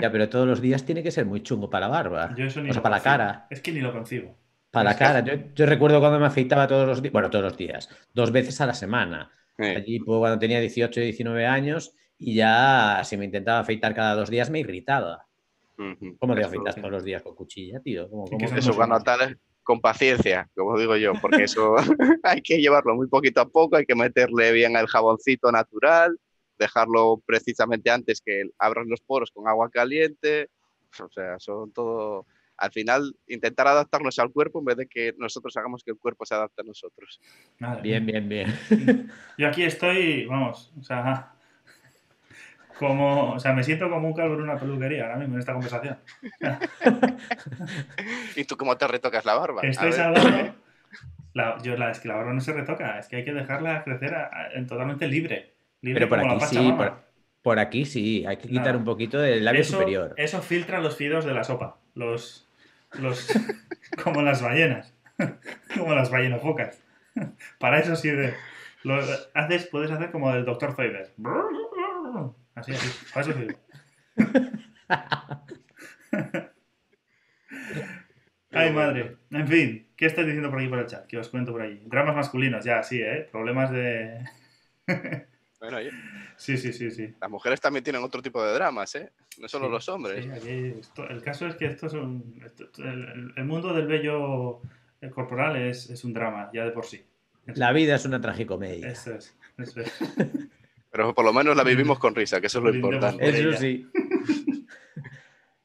Ya, 0.00 0.10
pero 0.12 0.28
todos 0.28 0.46
los 0.46 0.60
días 0.60 0.84
tiene 0.84 1.02
que 1.02 1.10
ser 1.10 1.26
muy 1.26 1.42
chungo 1.42 1.68
para 1.68 1.88
la 1.88 1.92
barba. 1.92 2.34
Yo 2.36 2.44
eso 2.44 2.60
ni 2.62 2.70
o 2.70 2.72
sea, 2.72 2.82
para 2.82 2.96
la 2.96 3.02
cara. 3.02 3.46
Es 3.50 3.60
que 3.60 3.72
ni 3.72 3.80
lo 3.80 3.92
concibo. 3.92 4.36
Para 4.70 4.90
la 4.90 4.92
que- 4.94 5.04
cara. 5.04 5.20
Yo, 5.20 5.32
yo 5.54 5.66
recuerdo 5.66 6.00
cuando 6.00 6.20
me 6.20 6.26
afeitaba 6.26 6.66
todos 6.68 6.86
los 6.86 7.02
días, 7.02 7.12
bueno, 7.12 7.30
todos 7.30 7.44
los 7.44 7.56
días, 7.56 7.88
dos 8.14 8.30
veces 8.30 8.60
a 8.60 8.66
la 8.66 8.74
semana. 8.74 9.30
Allí 9.58 9.98
pues, 10.00 10.18
cuando 10.18 10.38
tenía 10.38 10.60
18 10.60 11.00
y 11.00 11.04
19 11.04 11.46
años 11.46 11.94
y 12.18 12.34
ya 12.34 13.00
si 13.04 13.16
me 13.16 13.24
intentaba 13.24 13.60
afeitar 13.60 13.94
cada 13.94 14.14
dos 14.14 14.30
días 14.30 14.50
me 14.50 14.60
irritaba. 14.60 15.26
¿Cómo 16.18 16.34
te 16.34 16.44
afeitas 16.44 16.76
todos 16.76 16.90
los 16.90 17.04
días 17.04 17.22
con 17.22 17.34
cuchilla, 17.34 17.80
tío? 17.80 18.08
¿Cómo- 18.08 18.24
cómo- 18.24 18.44
Eso, 18.56 18.74
cuando 18.74 18.98
tal 19.00 19.38
con 19.62 19.80
paciencia, 19.80 20.48
como 20.54 20.78
digo 20.78 20.96
yo, 20.96 21.12
porque 21.20 21.44
eso 21.44 21.74
hay 22.22 22.40
que 22.40 22.58
llevarlo 22.58 22.94
muy 22.94 23.08
poquito 23.08 23.40
a 23.40 23.48
poco, 23.48 23.76
hay 23.76 23.84
que 23.84 23.94
meterle 23.96 24.52
bien 24.52 24.76
el 24.76 24.86
jaboncito 24.86 25.50
natural, 25.50 26.16
dejarlo 26.58 27.20
precisamente 27.26 27.90
antes 27.90 28.20
que 28.24 28.44
abras 28.58 28.86
los 28.86 29.00
poros 29.00 29.30
con 29.32 29.48
agua 29.48 29.68
caliente, 29.70 30.48
o 31.02 31.10
sea, 31.10 31.38
son 31.38 31.72
todo... 31.72 32.26
Al 32.58 32.72
final, 32.72 33.14
intentar 33.26 33.66
adaptarnos 33.66 34.18
al 34.18 34.32
cuerpo 34.32 34.60
en 34.60 34.64
vez 34.64 34.76
de 34.78 34.86
que 34.86 35.12
nosotros 35.18 35.54
hagamos 35.58 35.84
que 35.84 35.90
el 35.90 35.98
cuerpo 35.98 36.24
se 36.24 36.34
adapte 36.36 36.62
a 36.62 36.64
nosotros. 36.64 37.20
Madre 37.58 37.82
Bien, 37.82 38.06
bien, 38.06 38.26
bien. 38.30 39.10
Yo 39.36 39.48
aquí 39.48 39.62
estoy, 39.64 40.24
vamos, 40.24 40.72
o 40.78 40.82
sea, 40.82 41.35
como, 42.78 43.32
o 43.34 43.40
sea, 43.40 43.52
me 43.52 43.62
siento 43.64 43.88
como 43.90 44.08
un 44.08 44.14
calvo 44.14 44.34
en 44.34 44.42
una 44.42 44.58
peluquería 44.58 45.02
ahora 45.04 45.16
mismo 45.16 45.34
en 45.34 45.40
esta 45.40 45.52
conversación. 45.52 45.98
¿Y 48.36 48.44
tú 48.44 48.56
cómo 48.56 48.76
te 48.76 48.86
retocas 48.86 49.24
la 49.24 49.34
barba? 49.34 49.62
Ver. 49.62 50.00
hablando. 50.00 50.54
La, 51.34 51.58
yo, 51.62 51.76
la, 51.76 51.90
es 51.90 52.00
que 52.00 52.08
la 52.08 52.14
barba 52.14 52.32
no 52.32 52.40
se 52.40 52.54
retoca, 52.54 52.98
es 52.98 53.08
que 53.08 53.16
hay 53.16 53.24
que 53.24 53.34
dejarla 53.34 53.84
crecer 53.84 54.14
a- 54.14 54.30
a- 54.32 54.52
en 54.54 54.66
totalmente 54.66 55.06
libre. 55.06 55.52
libre 55.82 56.00
Pero 56.00 56.08
por 56.08 56.20
como 56.20 56.34
la 56.36 56.46
aquí 56.46 56.56
sí, 56.56 56.72
por, 56.72 56.94
por 57.42 57.58
aquí 57.58 57.84
sí, 57.84 58.24
hay 58.24 58.38
que 58.38 58.48
quitar 58.48 58.68
Nada. 58.68 58.78
un 58.78 58.84
poquito 58.86 59.18
del 59.18 59.44
labio 59.44 59.60
eso, 59.60 59.72
superior. 59.74 60.14
Eso 60.16 60.40
filtra 60.40 60.80
los 60.80 60.96
fideos 60.96 61.26
de 61.26 61.34
la 61.34 61.44
sopa. 61.44 61.76
Los. 61.94 62.48
los 62.98 63.28
como 64.02 64.22
las 64.22 64.40
ballenas. 64.40 64.94
como 65.76 65.94
las 65.94 66.10
ballenofocas. 66.10 66.80
Para 67.58 67.80
eso 67.80 67.96
sirve. 67.96 68.32
Lo 68.82 68.98
haces, 69.34 69.66
puedes 69.66 69.90
hacer 69.90 70.10
como 70.10 70.32
el 70.32 70.46
Dr. 70.46 70.72
Zoiber. 70.72 71.12
Así, 72.56 72.72
así. 72.72 72.88
Para 73.14 73.26
eso 73.26 73.38
sirve. 73.38 73.56
Ay, 78.50 78.72
madre. 78.72 79.16
En 79.30 79.46
fin, 79.46 79.86
¿qué 79.96 80.06
estáis 80.06 80.26
diciendo 80.26 80.50
por 80.50 80.58
aquí 80.58 80.68
por 80.68 80.78
el 80.78 80.86
chat? 80.86 81.06
Que 81.06 81.18
os 81.18 81.28
cuento 81.28 81.52
por 81.52 81.62
ahí. 81.62 81.82
Dramas 81.84 82.16
masculinos, 82.16 82.64
ya, 82.64 82.82
sí, 82.82 83.00
¿eh? 83.00 83.28
Problemas 83.30 83.70
de. 83.70 84.24
Bueno, 85.58 85.78
oye, 85.78 85.90
Sí, 86.36 86.58
sí, 86.58 86.70
sí, 86.70 86.90
sí. 86.90 87.14
las 87.18 87.30
mujeres 87.30 87.60
también 87.62 87.82
tienen 87.82 88.02
otro 88.04 88.20
tipo 88.20 88.44
de 88.44 88.52
dramas, 88.52 88.94
¿eh? 88.94 89.10
No 89.40 89.48
solo 89.48 89.66
Sí, 89.66 89.72
los 89.72 89.88
hombres. 89.88 90.22
sí, 90.22 90.30
aquí 90.30 90.78
esto- 90.78 91.08
el 91.08 91.22
caso 91.22 91.46
es 91.46 91.54
que 91.56 91.64
esto 91.64 91.86
es 91.86 91.94
un, 91.94 92.38
esto- 92.44 92.68
el, 92.84 93.32
el 93.34 93.44
mundo 93.46 93.72
del 93.72 93.86
vello 93.86 94.60
eh, 95.00 95.08
corporal 95.08 95.56
es, 95.56 95.88
es 95.88 96.04
un 96.04 96.12
drama, 96.12 96.50
ya 96.52 96.62
de 96.66 96.72
por 96.72 96.84
sí. 96.84 97.02
La 97.46 97.72
vida 97.72 97.94
es 97.96 98.04
una 98.04 98.20
tragicomedia. 98.20 98.86
Eso 98.86 99.14
es. 99.14 99.34
Eso 99.56 99.80
es. 99.80 99.92
Pero 100.96 101.12
por 101.14 101.26
lo 101.26 101.32
menos 101.34 101.54
la 101.54 101.62
vivimos 101.62 101.98
con 101.98 102.14
risa, 102.14 102.40
que 102.40 102.46
eso 102.46 102.56
es 102.60 102.64
lo 102.64 102.74
importante. 102.74 103.22
por 103.22 103.34
Eso 103.34 103.58
sí. 103.58 103.86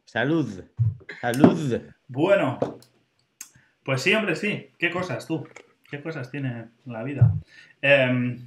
Salud. 0.03 0.61
Salud. 1.21 1.81
Bueno, 2.09 2.59
pues 3.85 4.01
sí, 4.01 4.13
hombre, 4.13 4.35
sí. 4.35 4.71
¿Qué 4.77 4.91
cosas 4.91 5.25
tú? 5.25 5.47
¿Qué 5.89 6.01
cosas 6.01 6.29
tiene 6.29 6.65
la 6.85 7.01
vida? 7.03 7.33
Em, 7.81 8.45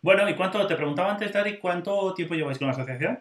bueno, 0.00 0.26
¿y 0.30 0.34
cuánto? 0.34 0.66
Te 0.66 0.76
preguntaba 0.76 1.12
antes, 1.12 1.30
Dari, 1.30 1.58
¿cuánto 1.58 2.14
tiempo 2.14 2.34
lleváis 2.34 2.56
con 2.56 2.68
la 2.68 2.72
asociación? 2.72 3.18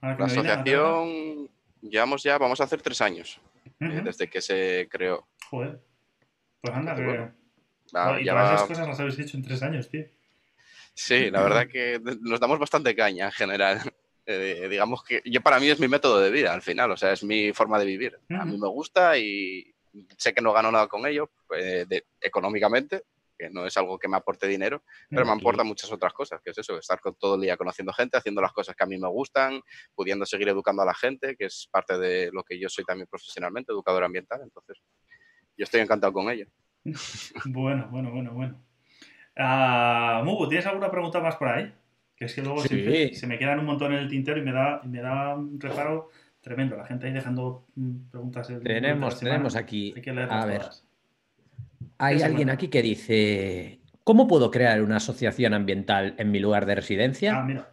La 0.00 0.12
asociación, 0.12 1.48
llevamos 1.82 2.22
ya, 2.22 2.38
vamos 2.38 2.60
a 2.60 2.64
hacer 2.64 2.80
tres 2.82 3.00
años 3.02 3.40
eh, 3.80 4.00
desde 4.04 4.30
que 4.30 4.40
se 4.40 4.86
creó. 4.88 5.26
Joder. 5.50 5.80
Pues 6.60 6.72
anda, 6.72 6.94
que... 6.94 7.04
bueno, 7.04 7.32
Va- 7.96 8.20
y 8.20 8.24
ya 8.26 8.32
todas 8.32 8.48
va- 8.50 8.54
esas 8.54 8.68
cosas 8.68 8.86
las 8.86 9.00
habéis 9.00 9.18
hecho 9.18 9.36
en 9.36 9.42
tres 9.42 9.60
años, 9.64 9.88
tío. 9.88 10.04
Sí, 11.00 11.30
la 11.30 11.42
verdad 11.42 11.68
que 11.68 12.00
nos 12.22 12.40
damos 12.40 12.58
bastante 12.58 12.94
caña 12.96 13.26
en 13.26 13.32
general. 13.32 13.78
Eh, 14.30 14.68
digamos 14.68 15.02
que 15.02 15.22
yo 15.24 15.40
para 15.40 15.58
mí 15.58 15.70
es 15.70 15.80
mi 15.80 15.88
método 15.88 16.20
de 16.20 16.30
vida 16.30 16.52
al 16.52 16.60
final, 16.60 16.90
o 16.90 16.98
sea, 16.98 17.12
es 17.14 17.24
mi 17.24 17.50
forma 17.54 17.78
de 17.78 17.86
vivir. 17.86 18.20
A 18.38 18.44
mí 18.44 18.58
me 18.58 18.68
gusta 18.68 19.16
y 19.16 19.74
sé 20.18 20.34
que 20.34 20.42
no 20.42 20.52
gano 20.52 20.70
nada 20.70 20.86
con 20.86 21.06
ello, 21.06 21.30
de- 21.48 22.04
económicamente, 22.20 23.04
que 23.38 23.48
no 23.48 23.64
es 23.64 23.74
algo 23.78 23.98
que 23.98 24.06
me 24.06 24.18
aporte 24.18 24.46
dinero, 24.46 24.82
pero 25.08 25.24
me 25.24 25.32
aporta 25.40 25.64
muchas 25.64 25.90
otras 25.90 26.12
cosas, 26.12 26.42
que 26.44 26.50
es 26.50 26.58
eso, 26.58 26.76
estar 26.76 27.00
con 27.00 27.14
todo 27.14 27.36
el 27.36 27.40
día 27.40 27.56
conociendo 27.56 27.90
gente, 27.94 28.18
haciendo 28.18 28.42
las 28.42 28.52
cosas 28.52 28.76
que 28.76 28.84
a 28.84 28.86
mí 28.86 28.98
me 28.98 29.08
gustan, 29.08 29.62
pudiendo 29.94 30.26
seguir 30.26 30.50
educando 30.50 30.82
a 30.82 30.84
la 30.84 30.94
gente, 30.94 31.34
que 31.34 31.46
es 31.46 31.66
parte 31.72 31.96
de 31.96 32.28
lo 32.30 32.44
que 32.44 32.60
yo 32.60 32.68
soy 32.68 32.84
también 32.84 33.06
profesionalmente, 33.08 33.72
educador 33.72 34.04
ambiental, 34.04 34.40
entonces 34.42 34.76
yo 35.56 35.64
estoy 35.64 35.80
encantado 35.80 36.12
con 36.12 36.28
ello. 36.28 36.44
Bueno, 37.46 37.88
bueno, 37.90 38.10
bueno, 38.10 38.32
bueno. 38.34 38.62
Ah, 39.38 40.20
Mugu, 40.24 40.48
¿tienes 40.48 40.66
alguna 40.66 40.90
pregunta 40.90 41.20
más 41.20 41.36
por 41.36 41.48
ahí? 41.48 41.72
Que 42.16 42.24
es 42.24 42.34
que 42.34 42.42
luego 42.42 42.60
Sí. 42.62 42.68
siempre 42.68 43.14
se 43.14 43.26
me 43.28 43.38
quedan 43.38 43.60
un 43.60 43.66
montón 43.66 43.92
en 43.92 44.00
el 44.00 44.08
tintero 44.08 44.38
y 44.38 44.42
me 44.42 44.52
da, 44.52 44.80
y 44.84 44.88
me 44.88 45.00
da 45.00 45.36
un 45.36 45.60
reparo 45.60 46.10
tremendo. 46.40 46.76
La 46.76 46.84
gente 46.86 47.06
ahí 47.06 47.12
dejando 47.12 47.64
mm, 47.76 48.10
preguntas. 48.10 48.50
el- 48.50 48.60
Tenemos, 48.62 49.20
tenemos 49.20 49.54
aquí. 49.54 49.92
Hay 49.94 50.02
que 50.02 50.12
leerlas 50.12 50.42
A 50.42 50.46
ver, 50.46 50.58
todas. 50.60 50.84
hay 51.98 52.22
alguien 52.22 52.50
aquí 52.50 52.68
que 52.68 52.82
dice: 52.82 53.78
¿Cómo 54.02 54.26
puedo 54.26 54.50
crear 54.50 54.82
una 54.82 54.96
asociación 54.96 55.54
ambiental 55.54 56.14
en 56.18 56.30
mi 56.32 56.40
lugar 56.40 56.66
de 56.66 56.72
Ah, 56.72 56.76
residencia? 56.76 57.42
mira. 57.42 57.72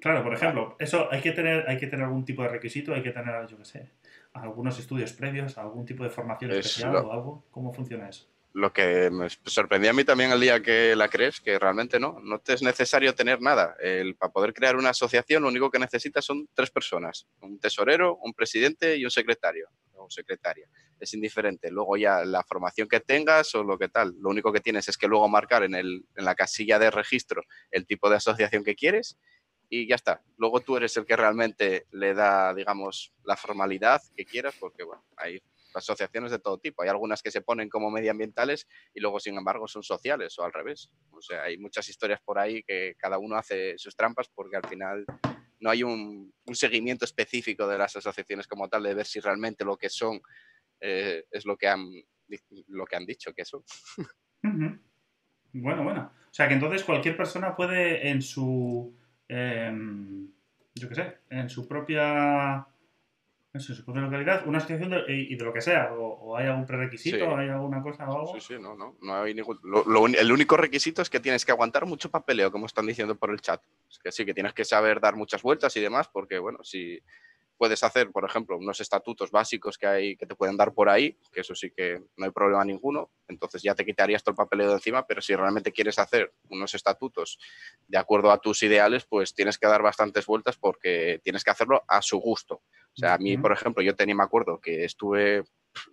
Claro, 0.00 0.22
por 0.22 0.34
ejemplo, 0.34 0.76
eso 0.78 1.08
hay 1.10 1.20
que 1.20 1.32
tener, 1.32 1.68
hay 1.68 1.78
que 1.78 1.86
tener 1.86 2.04
algún 2.04 2.24
tipo 2.24 2.42
de 2.42 2.48
requisito, 2.48 2.94
hay 2.94 3.02
que 3.02 3.10
tener, 3.10 3.46
yo 3.48 3.56
qué 3.58 3.64
sé, 3.64 3.90
algunos 4.34 4.78
estudios 4.78 5.12
previos, 5.14 5.56
algún 5.58 5.84
tipo 5.86 6.04
de 6.04 6.10
formación 6.10 6.50
Es 6.50 6.58
especial 6.58 6.92
lo- 6.92 7.08
o 7.08 7.12
algo. 7.12 7.44
¿Cómo 7.50 7.72
funciona 7.72 8.08
eso? 8.08 8.26
Lo 8.56 8.72
que 8.72 9.10
me 9.10 9.28
sorprendió 9.44 9.90
a 9.90 9.92
mí 9.92 10.02
también 10.02 10.32
el 10.32 10.40
día 10.40 10.62
que 10.62 10.96
la 10.96 11.08
crees, 11.08 11.42
que 11.42 11.58
realmente 11.58 12.00
no, 12.00 12.18
no 12.22 12.38
te 12.38 12.54
es 12.54 12.62
necesario 12.62 13.14
tener 13.14 13.42
nada. 13.42 13.76
El, 13.78 14.16
para 14.16 14.32
poder 14.32 14.54
crear 14.54 14.76
una 14.76 14.88
asociación, 14.88 15.42
lo 15.42 15.50
único 15.50 15.70
que 15.70 15.78
necesitas 15.78 16.24
son 16.24 16.48
tres 16.54 16.70
personas: 16.70 17.26
un 17.42 17.60
tesorero, 17.60 18.16
un 18.16 18.32
presidente 18.32 18.96
y 18.96 19.04
un 19.04 19.10
secretario 19.10 19.68
o 19.92 20.08
secretaria. 20.08 20.70
Es 20.98 21.12
indiferente. 21.12 21.70
Luego 21.70 21.98
ya 21.98 22.24
la 22.24 22.42
formación 22.44 22.88
que 22.88 23.00
tengas 23.00 23.54
o 23.54 23.62
lo 23.62 23.76
que 23.76 23.90
tal, 23.90 24.14
lo 24.18 24.30
único 24.30 24.50
que 24.54 24.60
tienes 24.60 24.88
es 24.88 24.96
que 24.96 25.06
luego 25.06 25.28
marcar 25.28 25.62
en, 25.62 25.74
el, 25.74 26.06
en 26.16 26.24
la 26.24 26.34
casilla 26.34 26.78
de 26.78 26.90
registro 26.90 27.42
el 27.70 27.86
tipo 27.86 28.08
de 28.08 28.16
asociación 28.16 28.64
que 28.64 28.74
quieres 28.74 29.18
y 29.68 29.86
ya 29.86 29.96
está. 29.96 30.22
Luego 30.38 30.60
tú 30.60 30.78
eres 30.78 30.96
el 30.96 31.04
que 31.04 31.16
realmente 31.16 31.84
le 31.90 32.14
da, 32.14 32.54
digamos, 32.54 33.12
la 33.22 33.36
formalidad 33.36 34.00
que 34.16 34.24
quieras, 34.24 34.54
porque 34.58 34.82
bueno, 34.82 35.04
hay 35.18 35.42
asociaciones 35.76 36.30
de 36.30 36.38
todo 36.38 36.58
tipo. 36.58 36.82
Hay 36.82 36.88
algunas 36.88 37.22
que 37.22 37.30
se 37.30 37.42
ponen 37.42 37.68
como 37.68 37.90
medioambientales 37.90 38.66
y 38.94 39.00
luego, 39.00 39.20
sin 39.20 39.36
embargo, 39.36 39.68
son 39.68 39.82
sociales 39.82 40.38
o 40.38 40.44
al 40.44 40.52
revés. 40.52 40.90
O 41.10 41.20
sea, 41.20 41.44
hay 41.44 41.58
muchas 41.58 41.88
historias 41.88 42.20
por 42.24 42.38
ahí 42.38 42.62
que 42.62 42.94
cada 42.98 43.18
uno 43.18 43.36
hace 43.36 43.78
sus 43.78 43.94
trampas 43.94 44.28
porque 44.34 44.56
al 44.56 44.66
final 44.66 45.04
no 45.60 45.70
hay 45.70 45.82
un, 45.82 46.32
seguimiento 46.52 47.04
específico 47.04 47.66
de 47.66 47.78
las 47.78 47.96
asociaciones 47.96 48.46
como 48.46 48.68
tal, 48.68 48.82
de 48.82 48.94
ver 48.94 49.06
si 49.06 49.20
realmente 49.20 49.64
lo 49.64 49.76
que 49.76 49.88
son 49.88 50.20
eh, 50.80 51.24
es 51.30 51.44
lo 51.44 51.56
que, 51.56 51.68
han, 51.68 51.86
lo 52.68 52.84
que 52.86 52.96
han 52.96 53.06
dicho 53.06 53.32
que 53.32 53.44
son. 53.44 53.62
Bueno, 55.52 55.84
bueno. 55.84 56.12
O 56.30 56.34
sea 56.34 56.48
que 56.48 56.54
entonces 56.54 56.84
cualquier 56.84 57.16
persona 57.16 57.56
puede 57.56 58.10
en 58.10 58.20
su, 58.20 58.94
em, 59.26 60.30
yo 60.74 60.88
qué 60.88 60.94
sé, 60.94 61.18
en 61.30 61.48
su 61.48 61.66
propia, 61.66 62.66
eso, 63.56 63.72
localidad, 63.86 64.46
una 64.46 64.58
asociación 64.58 64.90
de- 64.90 65.04
y 65.08 65.36
de 65.36 65.44
lo 65.44 65.52
que 65.52 65.60
sea, 65.60 65.92
o, 65.94 66.04
o 66.06 66.36
hay 66.36 66.46
algún 66.46 66.66
prerequisito, 66.66 67.16
Sí. 67.16 67.22
o 67.22 67.36
hay 67.36 67.48
alguna 67.48 67.82
cosa 67.82 68.08
o 68.08 68.20
algo. 68.20 68.34
Sí, 68.34 68.54
sí, 68.54 68.54
no, 68.60 68.74
no. 68.76 68.96
no 69.02 69.22
hay 69.22 69.34
ningún- 69.34 69.58
lo- 69.64 70.06
el 70.06 70.32
único 70.32 70.56
requisito 70.56 71.02
es 71.02 71.10
que 71.10 71.20
tienes 71.20 71.44
que 71.44 71.52
aguantar 71.52 71.86
mucho 71.86 72.10
papeleo, 72.10 72.50
como 72.52 72.66
están 72.66 72.86
diciendo 72.86 73.16
por 73.16 73.30
el 73.30 73.40
chat. 73.40 73.62
Es 73.90 73.98
que 73.98 74.12
sí, 74.12 74.24
que 74.24 74.34
tienes 74.34 74.52
que 74.54 74.64
saber 74.64 75.00
dar 75.00 75.16
muchas 75.16 75.42
vueltas 75.42 75.76
y 75.76 75.80
demás, 75.80 76.08
porque, 76.08 76.38
bueno, 76.38 76.62
si 76.62 77.00
puedes 77.58 77.82
hacer, 77.82 78.10
por 78.10 78.22
ejemplo, 78.26 78.58
unos 78.58 78.80
estatutos 78.82 79.30
básicos 79.30 79.78
que 79.78 79.86
hay 79.86 80.16
que 80.18 80.26
te 80.26 80.34
pueden 80.34 80.58
dar 80.58 80.74
por 80.74 80.90
ahí, 80.90 81.18
que 81.32 81.40
eso 81.40 81.54
sí 81.54 81.70
que 81.70 82.02
no 82.18 82.26
hay 82.26 82.30
problema 82.30 82.62
ninguno, 82.66 83.10
entonces 83.28 83.62
ya 83.62 83.74
te 83.74 83.86
quitarías 83.86 84.22
todo 84.22 84.32
el 84.32 84.36
papeleo 84.36 84.68
de 84.68 84.74
encima, 84.74 85.06
pero 85.06 85.22
si 85.22 85.34
realmente 85.34 85.72
quieres 85.72 85.98
hacer 85.98 86.34
unos 86.50 86.74
estatutos 86.74 87.38
de 87.88 87.96
acuerdo 87.96 88.30
a 88.30 88.42
tus 88.42 88.62
ideales, 88.62 89.06
pues 89.06 89.34
tienes 89.34 89.56
que 89.56 89.66
dar 89.68 89.80
bastantes 89.80 90.26
vueltas 90.26 90.58
porque 90.58 91.18
tienes 91.24 91.44
que 91.44 91.50
hacerlo 91.50 91.82
a 91.88 92.02
su 92.02 92.18
gusto. 92.18 92.60
O 92.96 92.98
sea, 92.98 93.14
a 93.14 93.18
mí, 93.18 93.36
por 93.36 93.52
ejemplo, 93.52 93.82
yo 93.82 93.94
tenía, 93.94 94.14
me 94.14 94.22
acuerdo 94.22 94.58
que 94.58 94.84
estuve, 94.84 95.44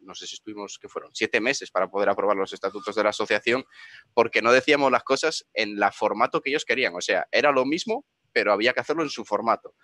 no 0.02 0.16
sé 0.16 0.26
si 0.26 0.36
estuvimos, 0.36 0.80
que 0.80 0.88
fueron? 0.88 1.12
Siete 1.14 1.42
meses 1.42 1.70
para 1.70 1.90
poder 1.90 2.08
aprobar 2.08 2.38
los 2.38 2.54
estatutos 2.54 2.96
de 2.96 3.04
la 3.04 3.10
asociación, 3.10 3.66
porque 4.14 4.42
no 4.42 4.54
decíamos 4.54 4.92
las 4.92 5.04
cosas 5.04 5.46
en 5.54 5.78
la 5.78 5.92
formato 5.92 6.42
que 6.42 6.50
ellos 6.50 6.64
querían. 6.64 6.96
O 6.96 7.02
sea, 7.02 7.28
era 7.32 7.52
lo 7.52 7.66
mismo, 7.66 8.06
pero 8.32 8.54
había 8.54 8.74
que 8.74 8.80
hacerlo 8.80 9.04
en 9.04 9.10
su 9.10 9.26
formato. 9.26 9.76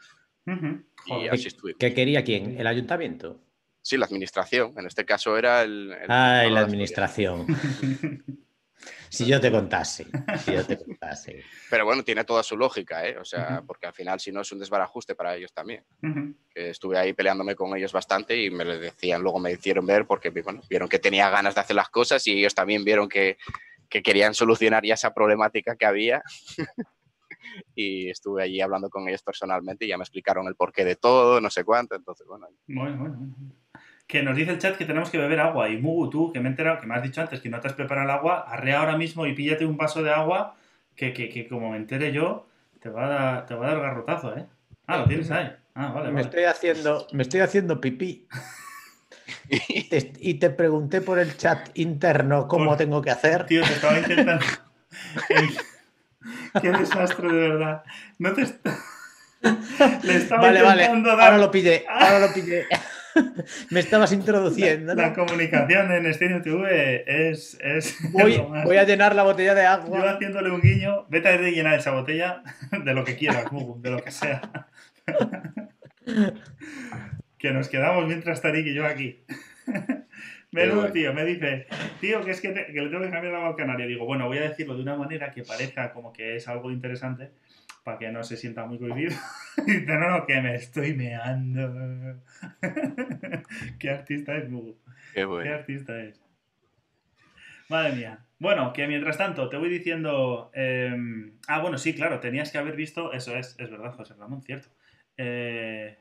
Y 1.06 1.28
así 1.28 1.48
estuvimos. 1.48 1.78
¿Qué 1.80 1.94
quería 1.94 2.24
quién? 2.24 2.58
¿El 2.58 2.68
ayuntamiento? 2.68 3.42
sí, 3.82 3.98
la 3.98 4.06
administración. 4.06 4.74
En 4.78 4.86
este 4.86 5.06
caso 5.06 5.38
era 5.38 5.64
el. 5.64 5.92
el 5.92 6.12
Ay, 6.12 6.50
no 6.50 6.56
la 6.56 6.62
administración. 6.62 7.48
Si 9.10 9.26
yo 9.26 9.42
te 9.42 9.52
contase, 9.52 10.06
si 10.46 10.54
yo 10.54 10.66
te 10.66 10.78
contase. 10.78 11.44
Pero 11.70 11.86
bueno, 11.86 12.04
tiene 12.04 12.24
toda 12.24 12.44
su 12.44 12.56
lógica, 12.56 13.08
¿eh? 13.08 13.18
O 13.18 13.26
sea, 13.26 13.64
porque 13.66 13.88
al 13.88 13.94
final, 13.94 14.20
si 14.20 14.32
no, 14.32 14.42
es 14.42 14.52
un 14.52 14.60
desbarajuste 14.60 15.16
para 15.16 15.36
ellos 15.36 15.52
también. 15.52 15.84
Ujú. 16.04 16.36
Que 16.50 16.70
estuve 16.70 16.98
ahí 16.98 17.14
peleándome 17.14 17.56
con 17.56 17.76
ellos 17.76 17.92
bastante 17.92 18.42
y 18.42 18.50
me 18.50 18.66
lo 18.66 18.78
decían, 18.78 19.22
luego 19.22 19.40
me 19.40 19.52
hicieron 19.52 19.86
ver 19.86 20.06
porque 20.06 20.30
bueno, 20.30 20.62
vieron 20.70 20.88
que 20.88 21.00
tenía 21.00 21.30
ganas 21.30 21.56
de 21.56 21.62
hacer 21.62 21.76
las 21.76 21.90
cosas 21.90 22.26
y 22.28 22.40
ellos 22.40 22.54
también 22.54 22.84
vieron 22.84 23.10
que, 23.10 23.38
que 23.90 24.04
querían 24.04 24.34
solucionar 24.34 24.86
ya 24.86 24.94
esa 24.94 25.14
problemática 25.14 25.76
que 25.76 25.86
había. 25.86 26.22
y 27.76 28.10
estuve 28.10 28.44
allí 28.44 28.62
hablando 28.62 28.90
con 28.90 29.08
ellos 29.08 29.24
personalmente 29.24 29.86
y 29.86 29.90
ya 29.90 29.98
me 29.98 30.04
explicaron 30.04 30.48
el 30.48 30.56
porqué 30.56 30.86
de 30.86 30.96
todo, 30.96 31.42
no 31.42 31.50
sé 31.50 31.64
cuánto. 31.64 31.96
Entonces, 31.96 32.28
bueno, 32.28 32.48
Bueno, 32.68 32.98
bueno. 32.98 33.36
Que 34.10 34.24
nos 34.24 34.36
dice 34.36 34.50
el 34.50 34.58
chat 34.58 34.76
que 34.76 34.86
tenemos 34.86 35.12
que 35.12 35.20
beber 35.20 35.40
agua. 35.40 35.70
Y 35.70 35.78
Mugu, 35.78 36.10
tú, 36.10 36.34
que 36.34 36.40
me 36.40 36.48
he 36.48 36.50
enterado, 36.50 36.80
que 36.82 36.88
me 36.88 36.96
has 36.96 37.04
dicho 37.04 37.22
antes 37.22 37.42
que 37.42 37.50
no 37.50 37.60
te 37.60 37.68
has 37.68 37.76
preparado 37.76 38.06
el 38.10 38.12
agua, 38.16 38.44
arrea 38.48 38.80
ahora 38.80 38.98
mismo 38.98 39.28
y 39.28 39.34
píllate 39.36 39.68
un 39.68 39.78
vaso 39.78 40.02
de 40.02 40.12
agua 40.12 40.56
que, 40.96 41.14
que, 41.14 41.30
que 41.30 41.48
como 41.48 41.70
me 41.70 41.78
entere 41.78 42.12
yo, 42.12 42.48
te 42.82 42.90
va 42.90 43.06
a 43.06 43.10
dar, 43.10 43.46
te 43.46 43.54
va 43.54 43.68
a 43.68 43.70
dar 43.74 43.82
garrotazo, 43.82 44.36
¿eh? 44.36 44.48
Ah, 44.88 44.98
lo 44.98 45.06
tienes 45.06 45.30
ahí. 45.30 45.56
Ah, 45.76 45.92
vale, 45.94 46.08
Me 46.08 46.14
vale. 46.16 46.26
estoy 46.26 46.44
haciendo, 46.46 47.06
me 47.14 47.22
estoy 47.22 47.42
haquendo 47.42 47.80
pipí. 47.80 48.28
Y 49.48 49.84
te, 49.90 50.12
y 50.20 50.34
te 50.36 50.50
pregunté 50.50 51.02
por 51.02 51.20
el 51.20 51.38
chat 51.38 51.70
interno 51.76 52.48
cómo 52.48 52.70
Por- 52.70 52.78
tengo 52.78 53.04
que 53.04 53.12
hacer. 53.12 53.46
Tío, 53.46 53.62
te 53.64 53.74
estaba 53.74 54.00
intentando. 54.00 54.44
Qué 56.62 56.72
desastre, 56.72 57.28
de 57.32 57.50
verdad. 57.50 57.84
No 58.18 58.34
te. 58.34 58.42
Le 60.04 60.16
estaba 60.18 60.42
Vale, 60.42 60.64
vale. 60.64 60.82
intentando 60.86 61.16
dar. 61.16 61.28
Ahora 61.32 61.38
lo 61.38 61.52
pillé, 61.52 61.86
ahora 61.88 62.20
lo 62.20 62.34
pillé. 62.34 62.68
Me 63.72 63.80
estabas 63.80 64.12
introduciendo. 64.14 64.94
La 64.96 65.10
¿no? 65.10 65.14
comunicación 65.16 65.92
en 65.92 66.14
Stereo 66.14 66.42
TV 66.42 67.04
es. 67.30 67.58
es 67.62 67.98
Voy, 68.12 68.38
lo 68.38 68.50
más. 68.50 68.64
voy 68.66 68.78
a 68.78 68.84
llenar 68.84 69.16
la 69.16 69.24
botella 69.24 69.56
de 69.56 69.64
Yo 69.64 69.70
agua. 69.70 70.12
haciéndole 70.12 70.52
un 70.52 70.62
guiño, 70.62 71.06
vete 71.10 71.30
a 71.30 71.38
rellenar 71.38 71.80
esa 71.80 71.92
botella 71.92 72.44
de 72.86 72.94
lo 72.94 73.04
que 73.04 73.16
quieras, 73.16 73.46
de 73.78 73.90
lo 73.92 73.98
que 74.04 74.12
sea. 74.12 74.42
que 77.38 77.52
nos 77.52 77.70
quedamos 77.70 78.06
mientras 78.08 78.42
Tarik 78.42 78.68
y 78.68 78.74
yo 78.74 78.86
aquí. 78.86 79.24
Menudo 80.52 80.78
bueno. 80.78 80.92
tío, 80.94 81.14
me 81.14 81.26
dice, 81.26 81.68
tío, 82.02 82.22
que 82.26 82.32
es 82.32 82.42
que, 82.42 82.50
te- 82.50 82.66
que 82.74 82.82
le 82.82 82.90
tengo 82.90 83.04
que 83.04 83.12
cambiar 83.12 83.34
la 83.34 83.48
al 83.48 83.56
canario. 83.56 83.86
Digo, 83.88 84.06
bueno, 84.06 84.26
voy 84.28 84.40
a 84.40 84.50
decirlo 84.50 84.76
de 84.76 84.82
una 84.82 84.96
manera 84.96 85.30
que 85.30 85.44
parezca 85.44 85.94
como 85.94 86.12
que 86.12 86.36
es 86.38 86.48
algo 86.48 86.72
interesante, 86.72 87.30
para 87.84 87.98
que 87.98 88.12
no 88.12 88.24
se 88.24 88.38
sienta 88.38 88.66
muy 88.66 88.78
cohibido. 88.80 89.16
Y 89.68 89.72
dice, 89.72 89.98
no, 89.98 90.10
no, 90.10 90.26
que 90.26 90.40
me 90.42 90.56
estoy 90.56 90.94
meando. 90.94 92.22
Qué 93.80 93.90
artista 93.90 94.38
es, 94.38 94.50
Mugu. 94.50 94.78
qué 95.14 95.22
¿Qué 95.22 95.26
bueno. 95.26 95.54
artista 95.54 96.00
es? 96.02 96.22
Madre 97.68 97.94
mía. 97.94 98.20
Bueno, 98.40 98.72
que 98.74 98.88
mientras 98.88 99.18
tanto 99.18 99.50
te 99.50 99.58
voy 99.58 99.70
diciendo. 99.70 100.50
eh, 100.54 100.96
ah, 101.48 101.60
bueno, 101.62 101.78
sí, 101.78 101.94
claro, 101.94 102.20
tenías 102.20 102.52
que 102.52 102.58
haber 102.58 102.76
visto. 102.76 103.12
Eso 103.14 103.36
es, 103.36 103.56
es 103.60 103.70
verdad, 103.70 103.94
José 103.94 104.14
Ramón, 104.18 104.42
cierto. 104.42 104.70
Eh, 105.18 105.98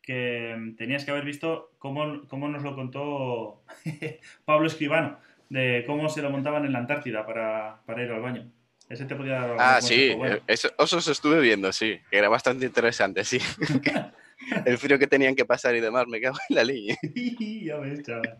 que 0.00 0.74
tenías 0.78 1.04
que 1.04 1.10
haber 1.10 1.24
visto 1.24 1.72
cómo, 1.78 2.22
cómo 2.28 2.48
nos 2.48 2.62
lo 2.62 2.76
contó 2.76 3.64
Pablo 4.44 4.68
Escribano, 4.68 5.18
de 5.48 5.82
cómo 5.86 6.08
se 6.08 6.22
lo 6.22 6.30
montaban 6.30 6.64
en 6.64 6.72
la 6.72 6.78
Antártida 6.78 7.26
para, 7.26 7.80
para 7.84 8.04
ir 8.04 8.12
al 8.12 8.20
baño. 8.22 8.50
Ese 8.88 9.04
te 9.04 9.16
podía 9.16 9.40
dar 9.40 9.56
Ah, 9.58 9.80
sí, 9.80 10.14
bueno. 10.14 10.36
eh, 10.36 10.42
eso, 10.46 10.68
eso 10.78 10.96
os 10.98 11.08
estuve 11.08 11.40
viendo, 11.40 11.72
sí, 11.72 12.00
que 12.10 12.18
era 12.18 12.28
bastante 12.28 12.66
interesante, 12.66 13.24
sí. 13.24 13.38
El 14.64 14.78
frío 14.78 14.98
que 14.98 15.06
tenían 15.06 15.34
que 15.34 15.44
pasar 15.44 15.74
y 15.74 15.80
demás, 15.80 16.06
me 16.06 16.20
cago 16.20 16.36
en 16.48 16.56
la 16.56 16.64
línea. 16.64 16.96
ya 17.62 17.76
ves, 17.78 18.02
chaval. 18.02 18.38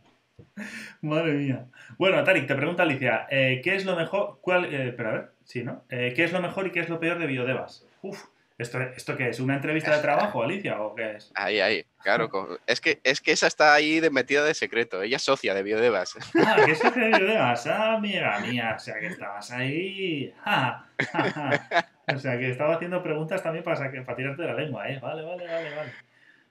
Madre 1.01 1.33
mía. 1.33 1.67
Bueno, 1.99 2.23
Tarik, 2.23 2.47
te 2.47 2.55
pregunta 2.55 2.83
Alicia, 2.83 3.27
eh, 3.31 3.61
¿qué 3.65 3.75
es 3.75 3.85
lo 3.85 3.97
mejor? 3.97 4.39
¿Cuál, 4.41 4.73
eh, 4.73 4.93
pero 4.97 5.09
a 5.09 5.13
ver, 5.13 5.33
sí, 5.45 5.65
¿no? 5.65 5.85
Eh, 5.89 6.13
¿Qué 6.15 6.25
es 6.25 6.33
lo 6.33 6.41
mejor 6.41 6.67
y 6.67 6.71
qué 6.71 6.81
es 6.81 6.89
lo 6.89 7.01
peor 7.01 7.19
de 7.19 7.27
Biodevas? 7.27 7.87
Uf, 8.03 8.25
¿esto, 8.59 8.81
¿esto 8.81 9.17
qué 9.17 9.29
es? 9.29 9.41
¿Una 9.41 9.57
entrevista 9.57 9.95
de 9.95 10.03
trabajo, 10.03 10.43
Alicia, 10.43 10.81
o 10.81 10.95
qué 10.95 11.17
es? 11.17 11.31
Ahí, 11.35 11.61
ahí, 11.61 11.85
claro. 12.03 12.59
Es 12.67 12.81
que, 12.81 13.01
es 13.05 13.21
que 13.21 13.33
esa 13.33 13.47
está 13.47 13.75
ahí 13.75 14.01
de 14.01 14.11
metida 14.11 14.45
de 14.45 14.55
secreto. 14.55 15.03
Ella 15.03 15.17
es 15.17 15.23
socia 15.23 15.55
de 15.55 15.63
Biodevas. 15.63 16.17
Ah, 16.47 16.57
¿qué 16.65 16.73
es 16.73 16.85
eso 16.85 16.91
de 16.91 17.09
Biodevas? 17.09 17.67
Ah, 17.67 17.95
amiga 17.95 18.39
mía, 18.41 18.75
o 18.77 18.79
sea 18.79 18.99
que 18.99 19.07
estabas 19.07 19.51
ahí. 19.51 20.33
Ja, 20.45 20.87
ja, 21.13 21.31
ja. 21.31 21.89
O 22.15 22.19
sea 22.19 22.39
que 22.39 22.51
estaba 22.51 22.77
haciendo 22.77 23.03
preguntas 23.03 23.43
también 23.43 23.65
para, 23.65 23.91
para 24.05 24.17
tirarte 24.17 24.43
de 24.43 24.49
la 24.49 24.55
lengua, 24.55 24.89
¿eh? 24.89 24.99
Vale, 25.01 25.23
vale, 25.23 25.47
vale, 25.47 25.75
vale. 25.75 25.93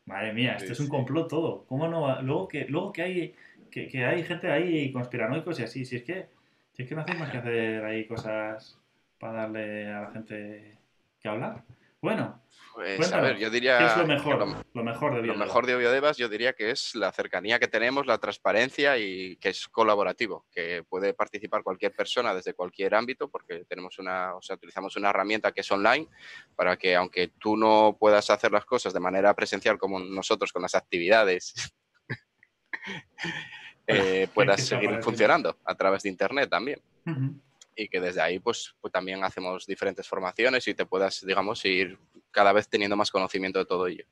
Madre 0.06 0.34
mía, 0.34 0.53
esto 0.53 0.68
Sí, 0.68 0.74
es 0.74 0.80
un 0.82 0.89
complot 0.89 1.30
todo. 1.30 1.66
¿Cómo 1.68 1.88
no 1.88 2.01
va? 2.01 2.22
Luego 2.22 2.47
que, 2.47 2.66
luego 2.66 2.91
que 2.91 3.01
hay 3.01 3.36
que, 3.72 3.88
que 3.88 4.06
hay 4.06 4.24
gente 4.24 4.51
ahí 4.51 4.91
conspiranoicos 4.91 5.60
y 5.60 5.64
así, 5.64 5.86
si 5.86 5.97
es 5.97 6.03
que 6.03 6.28
si 6.74 6.84
es 6.84 6.89
que 6.89 6.95
no 6.95 7.01
hacéis 7.01 7.20
más 7.20 7.30
que 7.30 7.38
hacer 7.38 7.86
ahí 7.86 8.06
cosas 8.06 8.78
para 9.18 9.34
darle 9.34 9.91
a 9.91 10.01
la 10.01 10.12
gente 10.12 10.78
que 11.22 11.28
hablar. 11.30 11.64
Bueno, 12.02 12.41
Pues, 12.74 13.12
a 13.14 13.22
ver, 13.22 13.38
yo 13.38 13.50
diría. 13.50 13.78
¿qué 13.78 13.86
es 13.86 13.98
lo 13.98 14.06
mejor? 14.06 14.38
Lo, 14.38 14.66
Lo 14.74 14.84
mejor 14.84 15.12
de 15.12 15.18
lo 15.18 15.24
Biodevas. 15.24 15.48
mejor 15.48 15.66
de 15.66 15.78
Biodevas, 15.78 16.18
yo 16.18 16.28
diría 16.28 16.54
que 16.54 16.72
es 16.72 16.93
la 16.93 17.12
cercanía 17.14 17.58
que 17.58 17.68
tenemos, 17.70 18.06
la 18.06 18.18
transparencia 18.18 18.98
y 18.98 19.38
que 19.38 19.50
es 19.50 19.68
colaborativo, 19.70 20.46
que 20.52 20.84
puede 20.88 21.14
participar 21.14 21.64
cualquier 21.64 21.96
persona 21.96 22.36
desde 22.36 22.54
cualquier 22.54 22.93
ámbito, 22.96 23.30
porque 23.30 23.64
tenemos 23.66 23.98
una, 23.98 24.36
o 24.36 24.41
sea, 24.41 24.58
utilizamos 24.58 24.96
una 24.98 25.10
herramienta 25.10 25.54
que 25.54 25.62
es 25.62 25.72
online 25.72 26.08
para 26.56 26.76
que, 26.78 26.96
aunque 26.96 27.30
tú 27.30 27.56
no 27.56 27.96
puedas 27.98 28.30
hacer 28.30 28.52
las 28.52 28.66
cosas 28.66 28.93
de 28.93 29.00
manera 29.00 29.34
presencial 29.34 29.78
como 29.78 30.00
nosotros 30.00 30.52
con 30.52 30.62
las 30.62 30.76
actividades, 30.76 31.54
eh, 33.88 34.28
puedas 34.34 34.62
seguir 34.66 35.02
funcionando 35.02 35.58
a 35.64 35.76
través 35.76 36.04
de 36.04 36.10
internet 36.10 36.50
también. 36.50 36.82
Y 37.76 37.88
que 37.88 37.99
desde 37.99 38.21
ahí 38.21 38.39
pues, 38.39 38.76
pues 38.82 38.91
también 38.91 39.23
hacemos 39.23 39.65
diferentes 39.65 40.07
formaciones 40.07 40.67
y 40.67 40.73
te 40.73 40.86
puedas, 40.86 41.26
digamos, 41.26 41.63
ir 41.65 41.97
cada 42.32 42.53
vez 42.53 42.67
teniendo 42.69 42.95
más 42.95 43.11
conocimiento 43.11 43.59
de 43.59 43.65
todo 43.65 43.88
ello. 43.88 44.05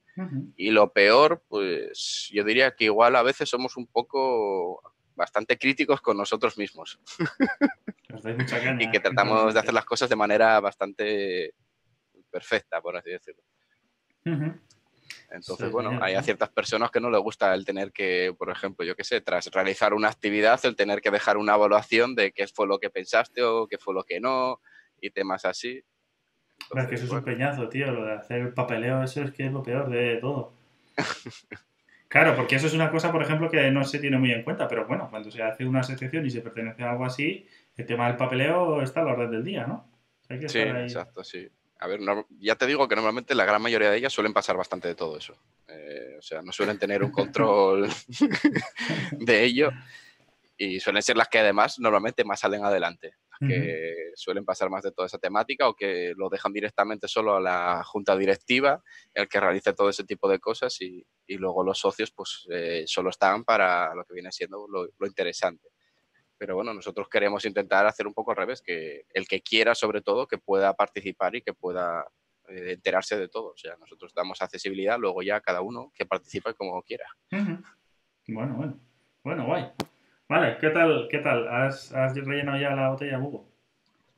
Y 0.55 0.71
lo 0.71 0.91
peor, 0.91 1.43
pues 1.47 2.29
yo 2.31 2.43
diría 2.43 2.75
que 2.75 2.85
igual 2.85 3.15
a 3.15 3.23
veces 3.23 3.49
somos 3.49 3.77
un 3.77 3.87
poco 3.87 4.81
bastante 5.15 5.57
críticos 5.57 6.01
con 6.01 6.17
nosotros 6.17 6.57
mismos 6.57 6.99
Os 8.13 8.21
dais 8.21 8.37
mucha 8.37 8.59
caña, 8.61 8.83
y 8.83 8.91
que 8.91 8.97
¿eh? 8.97 8.99
tratamos 8.99 9.53
de 9.53 9.59
hacer 9.59 9.73
las 9.73 9.85
cosas 9.85 10.09
de 10.09 10.15
manera 10.15 10.59
bastante 10.59 11.55
perfecta, 12.29 12.81
por 12.81 12.95
así 12.95 13.09
decirlo. 13.09 13.41
Ujú. 14.25 14.59
Entonces, 15.33 15.65
Sí, 15.65 15.71
bueno, 15.71 15.97
hay 15.99 16.13
a 16.13 16.21
ciertas 16.21 16.49
personas 16.49 16.91
que 16.91 16.99
no 16.99 17.09
les 17.09 17.19
gusta 17.19 17.53
el 17.55 17.65
tener 17.65 17.91
que, 17.91 18.35
por 18.37 18.51
ejemplo, 18.51 18.85
yo 18.85 18.95
qué 18.95 19.03
sé, 19.03 19.19
tras 19.19 19.47
realizar 19.47 19.93
una 19.95 20.09
actividad, 20.09 20.63
el 20.63 20.75
tener 20.75 21.01
que 21.01 21.09
dejar 21.09 21.37
una 21.37 21.55
evaluación 21.55 22.13
de 22.13 22.31
qué 22.31 22.45
fue 22.47 22.67
lo 22.67 22.77
que 22.79 22.91
pensaste 22.91 23.41
o 23.41 23.67
qué 23.67 23.79
fue 23.79 23.95
lo 23.95 24.03
que 24.03 24.19
no 24.19 24.61
y 25.01 25.09
temas 25.09 25.43
así. 25.45 25.83
Hombre, 26.69 26.83
es 26.83 26.89
que 26.89 26.95
eso 26.95 27.05
es 27.05 27.11
un 27.11 27.23
peñazo, 27.23 27.67
tío. 27.67 27.91
Lo 27.91 28.05
de 28.05 28.13
hacer 28.13 28.41
el 28.41 28.53
papeleo, 28.53 29.01
eso 29.03 29.23
es 29.23 29.31
que 29.31 29.47
es 29.47 29.51
lo 29.51 29.63
peor 29.63 29.89
de 29.89 30.17
todo. 30.17 30.53
Claro, 32.07 32.35
porque 32.35 32.57
eso 32.57 32.67
es 32.67 32.75
una 32.75 32.91
cosa, 32.91 33.11
por 33.11 33.23
ejemplo, 33.23 33.49
que 33.49 33.71
no 33.71 33.83
se 33.83 33.97
tiene 33.97 34.19
muy 34.19 34.31
en 34.31 34.43
cuenta, 34.43 34.67
pero 34.67 34.85
bueno, 34.85 35.07
cuando 35.09 35.31
se 35.31 35.41
hace 35.41 35.65
una 35.65 35.79
asociación 35.79 36.23
y 36.23 36.29
se 36.29 36.41
pertenece 36.41 36.83
a 36.83 36.91
algo 36.91 37.05
así, 37.05 37.47
el 37.75 37.87
tema 37.87 38.05
del 38.05 38.17
papeleo 38.17 38.83
está 38.83 39.01
a 39.01 39.05
la 39.05 39.13
orden 39.13 39.31
del 39.31 39.43
día, 39.43 39.65
¿no? 39.65 39.89
Hay 40.29 40.39
que 40.39 40.47
Sí, 40.47 40.59
estar 40.59 40.75
ahí. 40.75 40.83
exacto, 40.83 41.23
sí. 41.23 41.49
A 41.83 41.87
ver, 41.87 41.99
no- 41.99 42.25
ya 42.39 42.55
te 42.55 42.65
digo 42.65 42.87
que 42.87 42.95
normalmente 42.95 43.35
la 43.35 43.43
gran 43.43 43.61
mayoría 43.61 43.91
de 43.91 43.97
ellas 43.97 44.13
suelen 44.13 44.31
pasar 44.31 44.55
bastante 44.55 44.87
de 44.87 44.95
todo 44.95 45.17
eso. 45.17 45.35
Eh, 45.67 46.15
o 46.17 46.21
sea, 46.21 46.41
no 46.41 46.53
suelen 46.53 46.79
tener 46.79 47.03
un 47.03 47.11
control 47.11 47.89
de 49.19 49.43
ello 49.43 49.69
y 50.55 50.79
suelen 50.79 51.01
ser 51.03 51.17
las 51.17 51.27
que 51.27 51.39
además 51.39 51.79
normalmente 51.79 52.23
más 52.23 52.39
salen 52.39 52.63
adelante, 52.63 53.15
Ujú. 53.41 53.47
que 53.49 53.95
suelen 54.15 54.45
pasar 54.45 54.69
más 54.69 54.83
de 54.83 54.93
toda 54.93 55.07
esa 55.07 55.17
temática 55.17 55.67
o 55.67 55.75
que 55.75 56.13
lo 56.15 56.29
dejan 56.29 56.53
directamente 56.53 57.09
solo 57.09 57.35
a 57.35 57.41
la 57.41 57.83
junta 57.83 58.15
directiva, 58.15 58.81
el 59.13 59.27
que 59.27 59.41
realice 59.41 59.73
todo 59.73 59.89
ese 59.89 60.05
tipo 60.05 60.29
de 60.29 60.39
cosas 60.39 60.79
y, 60.81 61.05
y 61.27 61.35
luego 61.37 61.65
los 61.65 61.79
socios 61.79 62.11
pues 62.11 62.45
eh, 62.49 62.83
solo 62.87 63.09
están 63.09 63.43
para 63.43 63.93
lo 63.93 64.05
que 64.05 64.13
viene 64.13 64.31
siendo 64.31 64.67
lo, 64.69 64.87
lo 64.97 65.05
interesante. 65.07 65.67
Pero 66.37 66.55
bueno, 66.55 66.73
nosotros 66.73 67.07
queremos 67.09 67.45
intentar 67.45 67.85
hacer 67.85 68.07
un 68.07 68.13
poco 68.13 68.31
al 68.31 68.37
revés, 68.37 68.61
que 68.61 69.05
el 69.13 69.27
que 69.27 69.41
quiera 69.41 69.75
sobre 69.75 70.01
todo 70.01 70.27
que 70.27 70.37
pueda 70.37 70.73
participar 70.73 71.35
y 71.35 71.41
que 71.41 71.53
pueda 71.53 72.05
eh, 72.49 72.73
enterarse 72.73 73.17
de 73.17 73.29
todo. 73.29 73.51
O 73.51 73.57
sea, 73.57 73.75
nosotros 73.77 74.13
damos 74.13 74.41
accesibilidad, 74.41 74.97
luego 74.99 75.21
ya 75.21 75.41
cada 75.41 75.61
uno 75.61 75.91
que 75.93 76.05
participe 76.05 76.53
como 76.53 76.81
quiera. 76.83 77.05
Bueno, 77.29 78.55
bueno. 78.55 78.79
Bueno, 79.23 79.45
guay. 79.45 79.71
Vale, 80.27 80.57
¿qué 80.59 80.69
tal? 80.69 81.07
¿Qué 81.09 81.19
tal? 81.19 81.47
¿Has, 81.47 81.93
has 81.93 82.15
rellenado 82.15 82.57
ya 82.57 82.75
la 82.75 82.89
botella, 82.89 83.19
Hugo? 83.19 83.49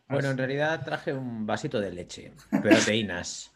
Bueno, 0.08 0.32
en 0.32 0.38
realidad 0.38 0.84
traje 0.84 1.14
un 1.14 1.46
vasito 1.46 1.80
de 1.80 1.92
leche, 1.92 2.34
proteínas. 2.62 3.55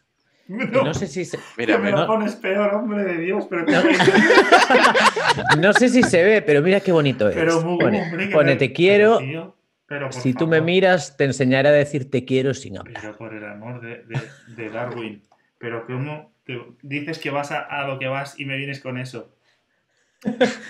No, 0.50 0.82
no 0.82 0.94
sé 0.94 1.06
si 1.06 1.24
se, 1.24 1.38
Mira, 1.56 1.76
que 1.76 1.78
me 1.82 1.84
mira, 1.90 2.00
lo 2.00 2.06
pones 2.08 2.34
peor, 2.34 2.74
hombre 2.74 3.04
de 3.04 3.18
Dios, 3.18 3.46
pero 3.48 3.64
No. 3.64 3.82
no 5.60 5.72
sé 5.72 5.88
si 5.88 6.02
se 6.02 6.24
ve, 6.24 6.42
pero 6.42 6.60
mira 6.60 6.80
qué 6.80 6.90
bonito 6.90 7.28
es. 7.28 7.36
Pero 7.36 7.58
Hugo, 7.60 7.78
Pone, 7.78 8.02
hombre, 8.02 8.26
pone, 8.32 8.56
te 8.56 8.72
quiero. 8.72 9.18
tío, 9.18 9.56
pero 9.86 10.10
Si 10.10 10.34
tú 10.34 10.48
me 10.48 10.60
miras, 10.60 11.16
te 11.16 11.24
enseñaré 11.24 11.68
a 11.68 11.72
decir 11.72 12.10
te 12.10 12.24
quiero 12.24 12.52
sin 12.54 12.78
hablar. 12.78 13.00
Pero 13.00 13.16
por 13.16 13.32
el 13.32 13.44
amor 13.44 13.80
de, 13.80 14.02
de- 14.04 14.54
de 14.56 14.70
Darwin. 14.70 15.22
Pero 15.58 15.86
¿cómo 15.86 16.32
te- 16.44 16.60
dices 16.82 17.18
que 17.18 17.30
vas 17.30 17.52
a, 17.52 17.60
a 17.60 17.86
lo 17.86 17.98
que 18.00 18.08
vas 18.08 18.38
y 18.40 18.44
me 18.44 18.56
vienes 18.56 18.80
con 18.80 18.98
eso? 18.98 19.32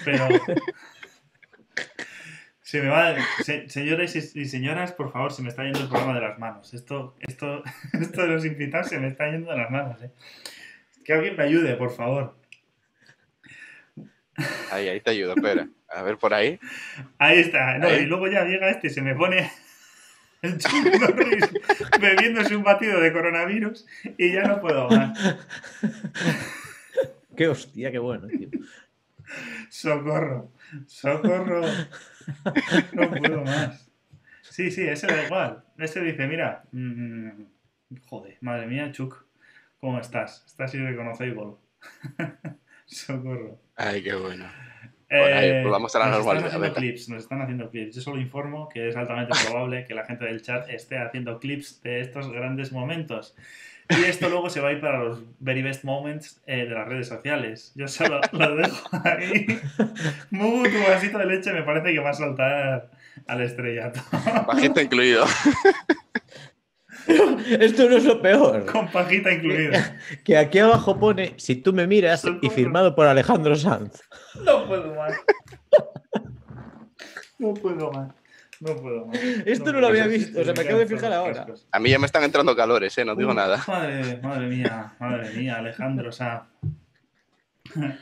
Pero. 0.04 0.28
Se 2.70 2.80
me 2.80 2.88
va. 2.88 3.16
se- 3.42 3.68
señores 3.68 4.14
y, 4.14 4.40
y 4.40 4.44
señoras, 4.44 4.92
por 4.92 5.10
favor, 5.12 5.32
se 5.32 5.42
me 5.42 5.48
está 5.48 5.64
yendo 5.64 5.80
el 5.80 5.88
programa 5.88 6.14
de 6.14 6.20
las 6.20 6.38
manos. 6.38 6.72
Esto, 6.72 7.16
esto, 7.18 7.64
esto 8.00 8.22
de 8.22 8.28
los 8.28 8.44
invitados 8.44 8.88
se 8.88 8.98
me 9.00 9.08
está 9.08 9.28
yendo 9.28 9.50
de 9.50 9.56
las 9.58 9.70
manos, 9.72 10.00
¿eh? 10.02 10.10
Que 11.04 11.14
alguien 11.14 11.36
me 11.36 11.42
ayude, 11.42 11.74
por 11.74 11.90
favor. 11.92 12.36
Ahí, 14.70 14.86
ahí 14.88 15.00
te 15.00 15.10
ayudo, 15.10 15.34
espera. 15.34 15.68
A 15.88 16.02
ver 16.02 16.16
por 16.16 16.32
ahí. 16.32 16.60
Ahí 17.18 17.40
está. 17.40 17.76
No, 17.78 17.88
Ahí. 17.88 18.02
y 18.02 18.06
luego 18.06 18.28
ya 18.28 18.44
llega 18.44 18.70
este, 18.70 18.88
se 18.88 19.02
me 19.02 19.16
pone 19.16 19.50
el 20.42 20.56
Chuck 20.58 20.72
Norris 21.00 21.44
bebiéndose 22.00 22.54
un 22.54 22.62
batido 22.62 23.00
de 23.00 23.12
coronavirus 23.12 23.84
y 24.16 24.32
ya 24.32 24.42
no 24.44 24.60
puedo 24.60 24.88
más. 24.88 25.18
Qué 27.36 27.48
hostia, 27.48 27.90
qué 27.90 27.98
bueno, 27.98 28.28
tío. 28.28 28.48
Socorro, 29.68 30.52
socorro. 30.86 31.62
No 32.92 33.10
puedo 33.10 33.44
más. 33.44 33.90
Sí, 34.42 34.70
sí, 34.70 34.86
ese 34.86 35.06
da 35.06 35.24
igual. 35.24 35.64
Ese 35.78 36.00
dice, 36.02 36.26
mira, 36.26 36.64
mm, 36.72 37.44
joder, 38.06 38.36
madre 38.40 38.66
mía, 38.66 38.90
Chuck, 38.92 39.24
¿cómo 39.78 39.98
estás? 39.98 40.44
Estás 40.46 40.74
irreconocible. 40.74 41.54
Socorro. 42.86 43.58
Ay, 43.76 44.02
qué 44.02 44.14
bueno. 44.14 44.46
Bueno, 45.08 45.36
ahí, 45.36 45.62
pues 45.62 45.72
vamos 45.72 45.96
a 45.96 45.98
la 45.98 46.10
normalidad, 46.10 46.46
Están 46.46 46.60
haciendo 46.60 46.74
clips, 46.74 47.08
nos 47.08 47.22
están 47.22 47.42
haciendo 47.42 47.70
clips. 47.70 47.96
Yo 47.96 48.00
solo 48.00 48.20
informo 48.20 48.68
que 48.68 48.88
es 48.88 48.96
altamente 48.96 49.32
probable 49.44 49.84
que 49.84 49.94
la 49.94 50.04
gente 50.04 50.24
del 50.24 50.40
chat 50.40 50.68
esté 50.68 50.98
haciendo 50.98 51.40
clips 51.40 51.82
de 51.82 52.00
estos 52.00 52.30
grandes 52.30 52.70
momentos. 52.70 53.34
Y 53.90 54.04
esto 54.04 54.28
luego 54.28 54.48
se 54.50 54.60
va 54.60 54.68
a 54.68 54.72
ir 54.72 54.80
para 54.80 55.02
los 55.02 55.20
very 55.40 55.62
best 55.62 55.84
moments 55.84 56.40
eh, 56.46 56.64
de 56.64 56.74
las 56.74 56.86
redes 56.86 57.08
sociales. 57.08 57.72
Yo 57.74 57.88
solo 57.88 58.20
lo 58.32 58.56
dejo 58.56 58.88
ahí. 59.04 59.60
Mugu, 60.30 60.64
tu 60.64 60.78
vasito 60.88 61.18
de 61.18 61.26
leche 61.26 61.52
me 61.52 61.62
parece 61.62 61.92
que 61.92 62.00
va 62.00 62.10
a 62.10 62.14
saltar 62.14 62.90
al 63.26 63.40
estrellato. 63.42 64.00
Pajita 64.46 64.82
incluido. 64.82 65.24
Esto 67.06 67.88
no 67.88 67.96
es 67.96 68.04
lo 68.04 68.20
peor. 68.20 68.66
Con 68.66 68.88
pajita 68.90 69.32
incluida. 69.32 69.98
Que 70.24 70.36
aquí 70.36 70.58
abajo 70.58 70.98
pone, 70.98 71.34
si 71.36 71.56
tú 71.56 71.72
me 71.72 71.86
miras, 71.86 72.24
y 72.42 72.50
firmado 72.50 72.94
por 72.94 73.06
Alejandro 73.06 73.56
Sanz. 73.56 74.02
No 74.44 74.66
puedo 74.66 74.94
más. 74.94 75.14
No 77.38 77.54
puedo 77.54 77.90
más. 77.90 78.19
No 78.60 78.76
puedo 78.76 79.06
más. 79.06 79.18
Esto 79.46 79.72
no 79.72 79.80
lo 79.80 79.86
había 79.86 80.06
visto, 80.06 80.38
o 80.38 80.44
sea, 80.44 80.52
me 80.52 80.60
acabo 80.60 80.78
de 80.78 80.86
fijar 80.86 81.12
ahora. 81.12 81.46
A 81.72 81.78
mí 81.80 81.88
ya 81.88 81.98
me 81.98 82.04
están 82.04 82.24
entrando 82.24 82.54
calores, 82.54 82.96
¿eh? 82.98 83.04
No 83.06 83.16
digo 83.16 83.30
Uf, 83.30 83.36
nada. 83.36 83.64
Madre, 83.66 84.18
madre 84.22 84.46
mía, 84.48 84.92
madre 84.98 85.30
mía, 85.30 85.56
Alejandro, 85.56 86.10
o 86.10 86.12
sea. 86.12 86.46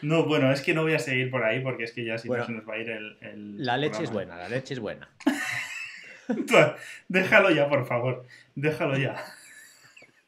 No, 0.02 0.24
bueno, 0.24 0.50
es 0.50 0.60
que 0.62 0.74
no 0.74 0.82
voy 0.82 0.94
a 0.94 0.98
seguir 0.98 1.30
por 1.30 1.44
ahí 1.44 1.60
porque 1.60 1.84
es 1.84 1.92
que 1.92 2.04
ya 2.04 2.18
si 2.18 2.26
Bueno, 2.26 2.42
no 2.42 2.46
se 2.46 2.52
nos 2.54 2.68
va 2.68 2.74
a 2.74 2.78
ir 2.78 2.90
el. 2.90 3.18
el 3.20 3.64
La 3.64 3.76
leche 3.76 4.02
es 4.02 4.10
buena, 4.10 4.36
la 4.36 4.48
leche 4.48 4.74
es 4.74 4.80
buena. 4.80 5.08
Déjalo 7.08 7.50
ya, 7.50 7.68
por 7.68 7.86
favor. 7.86 8.26
Déjalo 8.56 8.96
ya. 8.98 9.24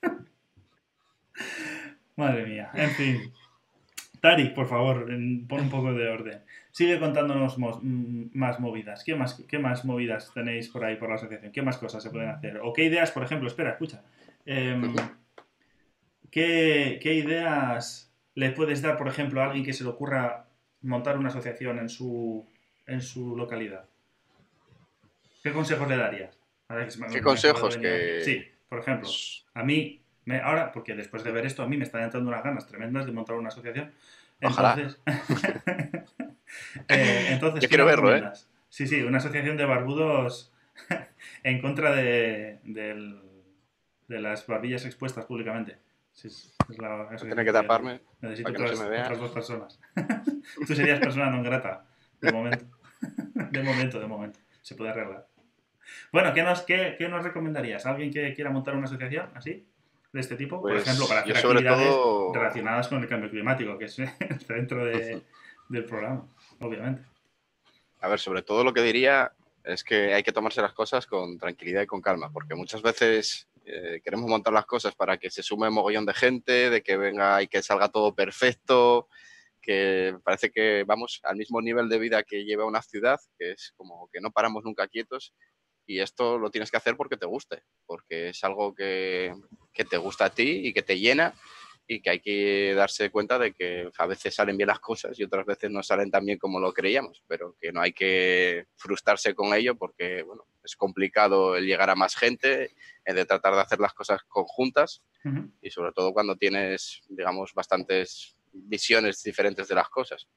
Madre 2.16 2.47
mía, 2.47 2.70
en 2.74 2.91
fin. 2.91 3.33
Tarik, 4.20 4.55
por 4.55 4.68
favor, 4.68 5.07
pon 5.49 5.61
un 5.61 5.70
poco 5.70 5.93
de 5.93 6.09
orden. 6.09 6.41
Sigue 6.81 6.99
contándonos 6.99 7.59
mm, 7.59 8.28
más 8.33 8.59
movidas. 8.59 9.05
¿Qué 9.05 9.14
más, 9.14 9.45
¿Qué 9.47 9.59
más 9.59 9.85
movidas 9.85 10.33
tenéis 10.33 10.70
por 10.70 10.83
ahí 10.83 10.97
por 10.97 11.11
la 11.11 11.16
asociación? 11.16 11.53
¿Qué 11.53 11.61
más 11.61 11.76
cosas 11.76 12.03
se 12.03 12.09
pueden 12.09 12.31
hacer? 12.31 12.57
¿O 12.62 12.72
qué 12.72 12.85
ideas, 12.85 13.11
por 13.11 13.22
ejemplo? 13.22 13.47
Espera, 13.49 13.72
escucha. 13.72 14.03
Em, 14.47 14.95
¿qué, 16.31 16.99
qué 17.03 17.12
ideas 17.12 18.11
le 18.35 18.53
puedes 18.53 18.81
dar, 18.81 18.97
por 18.97 19.09
ejemplo, 19.09 19.43
a 19.43 19.45
alguien 19.45 19.62
que 19.62 19.74
se 19.74 19.85
le 19.85 19.91
ocurra 19.91 20.47
montar 20.81 21.18
una 21.18 21.28
asociación 21.28 21.78
en 21.81 21.91
su, 21.91 22.49
en 22.87 23.03
su 23.03 23.37
localidad? 23.37 23.85
¿Qué 25.43 25.53
consejos 25.53 25.87
le 25.87 25.99
darías? 25.99 26.35
¿Qué 26.66 26.99
me 26.99 27.20
consejos? 27.20 27.76
Que- 27.76 28.22
Sí, 28.24 28.43
por 28.70 28.78
ejemplo, 28.78 29.03
Pues, 29.07 29.45
a 29.53 29.62
mí, 29.64 30.01
me, 30.24 30.41
ahora, 30.41 30.72
porque 30.72 30.95
después 30.95 31.24
de 31.24 31.31
ver 31.31 31.45
esto, 31.45 31.62
a 31.62 31.68
mí 31.68 31.76
me 31.76 31.85
están 31.85 32.05
entrando 32.05 32.31
unas 32.31 32.43
ganas 32.43 32.66
tremendas 32.66 33.05
de 33.05 33.12
montar 33.12 33.37
una 33.37 33.49
asociación. 33.49 33.93
Ojalá. 34.41 34.95
Eh, 36.89 37.29
entonces 37.31 37.61
Yo 37.61 37.61
¿qué 37.61 37.68
quiero 37.68 37.85
verlo, 37.87 38.14
¿eh? 38.14 38.31
Sí, 38.68 38.87
sí, 38.87 39.03
una 39.03 39.18
asociación 39.18 39.57
de 39.57 39.64
barbudos 39.64 40.53
en 41.43 41.61
contra 41.61 41.91
de, 41.93 42.61
del- 42.64 43.21
de 44.09 44.21
las 44.21 44.47
barbillas 44.47 44.85
expuestas 44.85 45.25
públicamente. 45.25 45.79
Sí, 46.12 46.29
es 46.29 46.55
la 46.79 47.09
Tiene 47.21 47.45
que 47.45 47.53
taparme. 47.53 48.01
Necesito 48.21 48.53
que 48.53 48.59
no 48.59 48.66
se 48.68 48.75
otras, 48.75 48.85
me 48.85 48.91
vea. 48.91 49.03
otras 49.05 49.18
dos 49.21 49.31
personas. 49.31 49.81
Tú 50.66 50.75
serías 50.75 50.99
persona 51.01 51.31
no 51.31 51.43
grata, 51.43 51.85
de 52.21 52.33
momento. 52.33 52.64
De 53.51 53.62
momento, 53.62 53.99
de 54.01 54.07
momento. 54.07 54.39
Se 54.62 54.75
puede 54.75 54.91
arreglar. 54.91 55.27
Bueno, 56.12 56.33
¿qué 56.35 56.43
nos, 56.43 56.62
qué, 56.62 56.97
qué 56.99 57.09
nos 57.09 57.25
recomendarías? 57.25 57.87
¿Alguien 57.87 58.12
que 58.12 58.33
quiera 58.35 58.51
montar 58.51 58.75
una 58.77 58.85
asociación 58.85 59.31
así? 59.35 59.66
De 60.12 60.21
este 60.21 60.35
tipo, 60.37 60.61
por 60.61 60.73
Pues, 60.73 60.83
ejemplo, 60.83 61.07
para 61.07 61.21
hacer 61.21 61.37
actividades 61.37 61.89
todo- 61.89 62.35
relacionadas 62.35 62.89
con 62.89 63.01
el 63.01 63.09
cambio 63.09 63.31
climático, 63.31 63.79
que 63.79 63.85
es 63.87 63.99
el 63.99 64.41
centro 64.41 64.85
de- 64.85 65.23
del 65.71 65.85
programa, 65.85 66.29
obviamente. 66.61 67.03
A 68.01 68.09
ver, 68.09 68.18
sobre 68.18 68.43
todo 68.43 68.64
lo 68.64 68.75
que 68.75 68.83
diría 68.83 69.33
es 69.64 69.85
que 69.85 70.12
hay 70.14 70.23
que 70.23 70.33
tomarse 70.33 70.61
las 70.61 70.73
cosas 70.73 71.07
con 71.07 71.39
tranquilidad 71.39 71.83
y 71.83 71.87
con 71.87 72.01
calma, 72.01 72.31
porque 72.33 72.55
muchas 72.55 72.83
veces 72.83 73.49
eh, 73.64 74.01
queremos 74.03 74.29
montar 74.29 74.53
las 74.53 74.66
cosas 74.66 74.95
para 74.95 75.16
que 75.16 75.31
se 75.31 75.43
sume 75.43 75.68
un 75.68 75.75
mogollón 75.75 76.07
de 76.07 76.14
gente, 76.14 76.71
de 76.71 76.83
que 76.83 76.97
venga 76.97 77.41
y 77.43 77.47
que 77.47 77.62
salga 77.62 77.89
todo 77.89 78.14
perfecto, 78.14 79.09
que 79.62 80.16
parece 80.25 80.51
que 80.51 80.85
vamos 80.85 81.21
al 81.23 81.37
mismo 81.37 81.61
nivel 81.61 81.89
de 81.89 81.99
vida 81.99 82.23
que 82.23 82.45
lleva 82.45 82.64
una 82.64 82.83
ciudad, 82.83 83.21
que 83.39 83.53
es 83.53 83.73
como 83.77 84.09
que 84.12 84.21
no 84.21 84.33
paramos 84.33 84.64
nunca 84.64 84.89
quietos 84.89 85.35
y 85.87 86.01
esto 86.01 86.39
lo 86.39 86.51
tienes 86.51 86.71
que 86.71 86.79
hacer 86.79 86.97
porque 86.97 87.16
te 87.16 87.27
guste, 87.27 87.62
porque 87.87 88.31
es 88.31 88.43
algo 88.43 88.75
que, 88.75 89.35
que 89.73 89.85
te 89.85 89.99
gusta 89.99 90.27
a 90.27 90.31
ti 90.31 90.62
y 90.64 90.73
que 90.73 90.83
te 90.83 90.99
llena 90.99 91.35
y 91.93 92.01
que 92.01 92.11
hay 92.11 92.20
que 92.20 92.72
darse 92.76 93.11
cuenta 93.11 93.36
de 93.36 93.53
que 93.53 93.91
a 93.99 94.07
veces 94.07 94.32
salen 94.32 94.57
bien 94.57 94.68
las 94.68 94.78
cosas 94.78 95.18
y 95.18 95.24
otras 95.24 95.45
veces 95.45 95.72
no 95.72 95.82
salen 95.82 96.09
tan 96.09 96.24
bien 96.24 96.38
como 96.38 96.61
lo 96.61 96.72
creíamos, 96.72 97.24
pero 97.26 97.57
que 97.61 97.72
no 97.72 97.80
hay 97.80 97.93
que 97.93 98.66
frustrarse 98.76 99.34
con 99.34 99.53
ello 99.55 99.74
porque 99.74 100.22
bueno, 100.22 100.47
es 100.62 100.76
complicado 100.76 101.57
el 101.57 101.66
llegar 101.66 101.91
a 101.91 101.97
más 101.97 102.14
gente, 102.14 102.76
el 103.05 103.16
de 103.16 103.24
tratar 103.24 103.55
de 103.55 103.62
hacer 103.62 103.80
las 103.80 103.93
cosas 103.93 104.22
conjuntas 104.28 105.03
y 105.61 105.70
sobre 105.70 105.91
todo 105.91 106.12
cuando 106.12 106.36
tienes, 106.36 107.03
digamos, 107.09 107.55
bastantes 107.55 108.36
visiones 108.53 109.20
diferentes 109.24 109.66
de 109.66 109.74
las 109.74 109.88
cosas. 109.88 110.28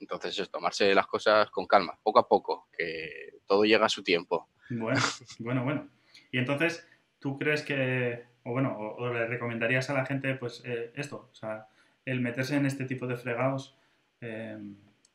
Entonces 0.00 0.36
es 0.40 0.50
tomarse 0.50 0.92
las 0.92 1.06
cosas 1.06 1.50
con 1.50 1.68
calma, 1.68 2.00
poco 2.02 2.18
a 2.18 2.26
poco, 2.26 2.68
que 2.76 3.38
todo 3.46 3.62
llega 3.62 3.86
a 3.86 3.88
su 3.88 4.02
tiempo. 4.02 4.48
Bueno, 4.70 5.00
bueno, 5.38 5.62
bueno. 5.62 5.88
Y 6.32 6.38
entonces, 6.38 6.84
¿tú 7.20 7.38
crees 7.38 7.62
que, 7.62 8.26
o 8.48 8.52
bueno, 8.52 8.70
o, 8.78 8.96
o 9.04 9.12
le 9.12 9.26
recomendarías 9.26 9.90
a 9.90 9.94
la 9.94 10.06
gente, 10.06 10.34
pues, 10.34 10.62
eh, 10.64 10.90
esto, 10.96 11.28
o 11.30 11.34
sea, 11.34 11.66
el 12.06 12.20
meterse 12.20 12.56
en 12.56 12.64
este 12.64 12.86
tipo 12.86 13.06
de 13.06 13.16
fregados 13.16 13.76
eh, 14.22 14.56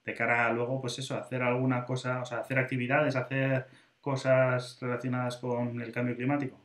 de 0.06 0.14
cara 0.14 0.46
a 0.48 0.54
luego, 0.54 0.80
pues 0.80 1.00
eso, 1.00 1.18
hacer 1.18 1.42
alguna 1.42 1.84
cosa, 1.86 2.22
o 2.22 2.26
sea, 2.26 2.40
hacer 2.40 2.60
actividades, 2.60 3.16
hacer 3.16 3.66
cosas 4.02 4.78
relacionadas 4.80 5.38
con 5.38 5.82
el 5.82 5.92
cambio 5.92 6.16
climático? 6.16 6.60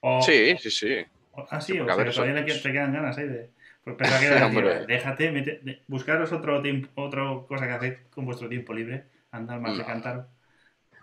O, 0.00 0.20
Sí, 0.20 0.56
sí, 0.58 0.70
sí. 0.70 0.96
o- 1.32 1.46
ah, 1.50 1.60
sí, 1.60 1.72
Sí, 1.72 1.80
o 1.80 1.86
sea, 1.86 2.04
que 2.04 2.10
todavía 2.10 2.40
eso- 2.40 2.44
que- 2.46 2.68
te 2.68 2.72
quedan 2.72 2.92
ganas 2.92 3.16
ahí 3.16 3.26
de... 3.26 3.50
Pues 3.84 3.96
que 4.20 4.84
déjate, 4.86 5.30
mete- 5.32 5.82
buscaros 5.86 6.30
otro 6.32 6.60
tiempo, 6.60 6.88
otra 7.02 7.22
cosa 7.48 7.66
que 7.66 7.72
hacer 7.72 7.98
con 8.10 8.26
vuestro 8.26 8.46
tiempo 8.48 8.74
libre, 8.74 9.04
andar 9.30 9.58
más 9.60 9.72
de 9.72 9.78
No. 9.82 9.86
cantar. 9.86 10.28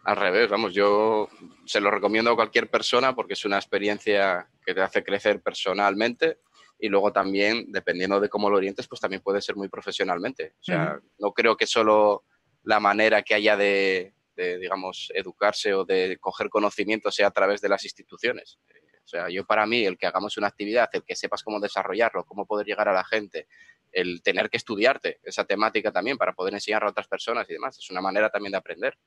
Al 0.05 0.17
revés, 0.17 0.47
vamos, 0.49 0.71
yo 0.71 1.29
se 1.65 1.81
lo 1.81 1.89
recomiendo 1.89 2.29
a 2.29 2.35
cualquier 2.35 2.69
persona 2.69 3.15
porque 3.15 3.33
es 3.33 3.43
una 3.43 3.57
experiencia 3.57 4.47
que 4.63 4.75
te 4.75 4.81
hace 4.81 5.03
crecer 5.03 5.41
personalmente 5.41 6.37
y 6.77 6.89
luego 6.89 7.11
también, 7.11 7.71
dependiendo 7.71 8.19
de 8.19 8.29
cómo 8.29 8.47
lo 8.47 8.57
orientes, 8.57 8.87
pues 8.87 9.01
también 9.01 9.23
puede 9.23 9.41
ser 9.41 9.55
muy 9.55 9.67
profesionalmente. 9.67 10.53
O 10.59 10.63
sea, 10.63 10.99
no 11.17 11.31
creo 11.31 11.57
que 11.57 11.65
solo 11.65 12.23
la 12.61 12.79
manera 12.79 13.23
que 13.23 13.33
haya 13.33 13.57
de, 13.57 14.13
de, 14.35 14.59
digamos, 14.59 15.11
educarse 15.15 15.73
o 15.73 15.85
de 15.85 16.17
coger 16.19 16.49
conocimiento 16.49 17.09
sea 17.09 17.27
a 17.27 17.31
través 17.31 17.59
de 17.61 17.69
las 17.69 17.83
instituciones. 17.83 18.59
O 19.03 19.07
sea, 19.07 19.29
yo 19.29 19.43
para 19.43 19.65
mí, 19.65 19.85
el 19.85 19.97
que 19.97 20.05
hagamos 20.05 20.37
una 20.37 20.47
actividad, 20.47 20.87
el 20.93 21.03
que 21.03 21.15
sepas 21.15 21.41
cómo 21.41 21.59
desarrollarlo, 21.59 22.25
cómo 22.25 22.45
poder 22.45 22.67
llegar 22.67 22.89
a 22.89 22.93
la 22.93 23.03
gente, 23.03 23.47
el 23.91 24.21
tener 24.21 24.51
que 24.51 24.57
estudiarte 24.57 25.19
esa 25.23 25.45
temática 25.45 25.91
también 25.91 26.17
para 26.17 26.33
poder 26.33 26.53
enseñar 26.53 26.83
a 26.83 26.89
otras 26.89 27.07
personas 27.07 27.49
y 27.49 27.53
demás, 27.53 27.79
es 27.79 27.89
una 27.89 28.01
manera 28.01 28.29
también 28.29 28.51
de 28.51 28.57
aprender 28.57 28.97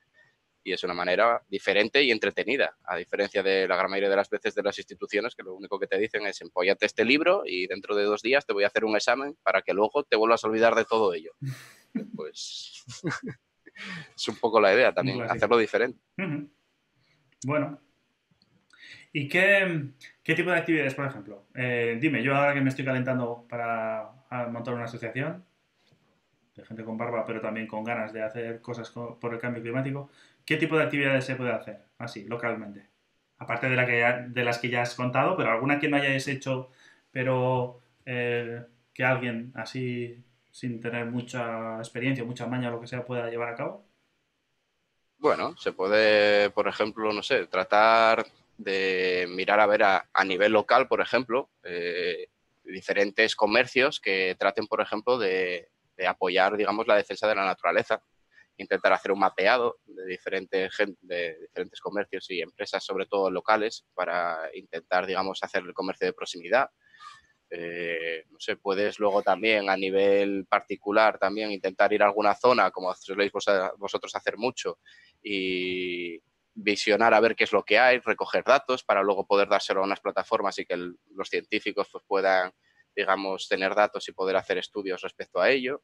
y 0.69 0.73
es 0.75 0.85
una 0.85 0.93
manera 0.93 1.43
diferente 1.49 2.03
y 2.03 2.11
entretenida, 2.11 2.77
a 2.85 2.97
diferencia 2.97 3.43
de 3.43 3.67
la 3.67 3.75
gran 3.75 3.91
mayoría 3.91 4.11
de 4.11 4.17
las 4.17 4.29
veces 4.29 4.55
de 4.55 4.63
las 4.63 4.77
instituciones 4.79 5.35
que 5.35 5.43
lo 5.43 5.55
único 5.55 5.79
que 5.79 5.87
te 5.87 5.99
dicen 5.99 6.27
es 6.27 6.43
empóllate 6.43 6.85
este 6.85 7.07
libro 7.07 7.43
y 7.47 7.67
dentro 7.67 7.97
de 7.97 8.05
dos 8.05 8.21
días 8.21 8.45
te 8.45 8.53
voy 8.53 8.65
a 8.65 8.67
hacer 8.67 8.85
un 8.85 8.95
examen 8.95 9.35
para 9.43 9.63
que 9.63 9.73
luego 9.73 10.05
te 10.05 10.17
vuelvas 10.17 10.45
a 10.45 10.49
olvidar 10.49 10.75
de 10.75 10.85
todo 10.85 11.15
ello. 11.15 11.33
Pues 12.15 12.85
es 14.15 14.29
un 14.29 14.37
poco 14.37 14.61
la 14.61 14.75
idea 14.75 14.93
también, 14.93 15.23
hacerlo 15.23 15.57
diferente. 15.57 15.99
Bueno. 17.45 17.81
¿Y 19.11 19.27
qué, 19.27 19.89
qué 20.23 20.35
tipo 20.35 20.51
de 20.51 20.59
actividades, 20.59 20.95
por 20.95 21.07
ejemplo? 21.07 21.47
Eh, 21.55 21.97
dime, 21.99 22.23
yo 22.23 22.37
ahora 22.37 22.53
que 22.53 22.61
me 22.61 22.69
estoy 22.69 22.85
calentando 22.85 23.47
para 23.49 24.11
montar 24.51 24.75
una 24.75 24.85
asociación, 24.85 25.45
de 26.59 26.65
gente 26.65 26.85
con 26.85 26.99
barba, 26.99 27.25
pero 27.25 27.41
también 27.41 27.67
con 27.67 27.85
ganas 27.85 28.13
de 28.13 28.23
hacer 28.23 28.61
cosas 28.61 28.91
por 28.91 29.33
el 29.33 29.41
cambio 29.41 29.63
climático, 29.63 30.11
¿qué 30.49 30.57
tipo 30.57 30.79
de 30.79 30.85
actividades 30.85 31.27
se 31.27 31.37
puede 31.37 31.53
hacer 31.53 31.85
así, 31.99 32.25
localmente? 32.25 32.89
Aparte 33.37 33.69
de, 33.69 33.77
la 33.77 33.85
que 33.85 34.03
de 34.29 34.45
las 34.45 34.57
que 34.57 34.71
ya 34.71 34.81
has 34.81 34.95
contado, 34.95 35.37
pero 35.37 35.51
alguna 35.51 35.79
que 35.79 35.89
no 35.89 35.99
hayáis 35.99 36.27
hecho, 36.27 36.71
pero 37.11 37.83
eh, 38.07 38.65
que 38.95 39.05
alguien 39.05 39.53
así, 39.55 40.25
sin 40.51 40.81
tener 40.81 41.05
mucha 41.05 41.77
experiencia, 41.77 42.25
mucha 42.25 42.47
maña 42.47 42.71
o 42.71 42.73
lo 42.73 42.81
que 42.81 42.87
sea, 42.87 43.05
pueda 43.05 43.29
llevar 43.29 43.51
a 43.51 43.57
cabo. 43.57 43.85
Bueno, 45.19 45.55
se 45.59 45.73
puede, 45.73 46.49
por 46.49 46.67
ejemplo, 46.67 47.13
no 47.13 47.23
sé, 47.23 47.47
tratar 47.47 48.25
de 48.57 49.27
mirar 49.29 49.61
a 49.61 49.67
ver 49.67 49.83
a, 49.83 50.09
nivel 50.25 50.53
local, 50.53 50.89
por 50.89 51.03
ejemplo, 51.03 51.51
eh, 51.63 52.29
diferentes 52.65 53.37
comercios 53.37 54.01
que 54.01 54.35
traten, 54.39 54.67
por 54.67 54.81
ejemplo, 54.81 55.19
de, 55.19 55.69
apoyar, 56.09 56.57
digamos, 56.57 56.87
la 56.87 56.97
defensa 56.97 57.29
de 57.29 57.35
la 57.35 57.45
naturaleza. 57.45 58.03
Intentar 58.59 58.93
hacer 58.93 59.13
un 59.13 59.21
mapeado 59.21 59.79
de 59.87 60.05
diferentes, 60.05 60.77
de 61.01 61.39
diferentes 61.41 61.81
comercios 61.81 62.31
y 62.31 62.43
empresas, 62.43 62.85
sobre 62.85 63.07
todo 63.07 63.31
locales, 63.31 63.87
para 63.95 64.51
intentar, 64.55 65.07
digamos, 65.07 65.43
hacer 65.43 65.63
el 65.63 65.73
comercio 65.73 66.07
de 66.07 66.13
proximidad. 66.13 66.69
Eh, 67.51 68.25
no 68.29 68.39
sé, 68.39 68.57
puedes 68.57 68.99
luego 68.99 69.23
también 69.23 69.71
a 69.71 69.77
nivel 69.77 70.45
particular 70.47 71.19
también 71.19 71.51
intentar 71.51 71.91
ir 71.95 72.03
a 72.03 72.07
alguna 72.07 72.35
zona, 72.35 72.71
como 72.71 72.95
soléis 72.95 73.33
vosotros 73.33 74.15
hacer 74.15 74.37
mucho, 74.37 74.79
y 75.23 76.21
visionar 76.53 77.15
a 77.15 77.21
ver 77.21 77.37
qué 77.37 77.45
es 77.45 77.53
lo 77.53 77.63
que 77.63 77.79
hay, 77.79 78.01
recoger 78.01 78.45
datos 78.45 78.83
para 78.83 79.03
luego 79.03 79.27
poder 79.27 79.49
dárselo 79.49 79.81
a 79.81 79.85
unas 79.85 80.01
plataformas 80.01 80.59
y 80.59 80.67
que 80.67 80.77
los 80.77 81.29
científicos 81.29 81.89
pues, 81.91 82.05
puedan, 82.07 82.53
digamos, 82.95 83.49
tener 83.49 83.75
datos 83.75 84.09
y 84.09 84.13
poder 84.13 84.37
hacer 84.37 84.59
estudios 84.59 85.01
respecto 85.01 85.41
a 85.41 85.51
ello. 85.51 85.83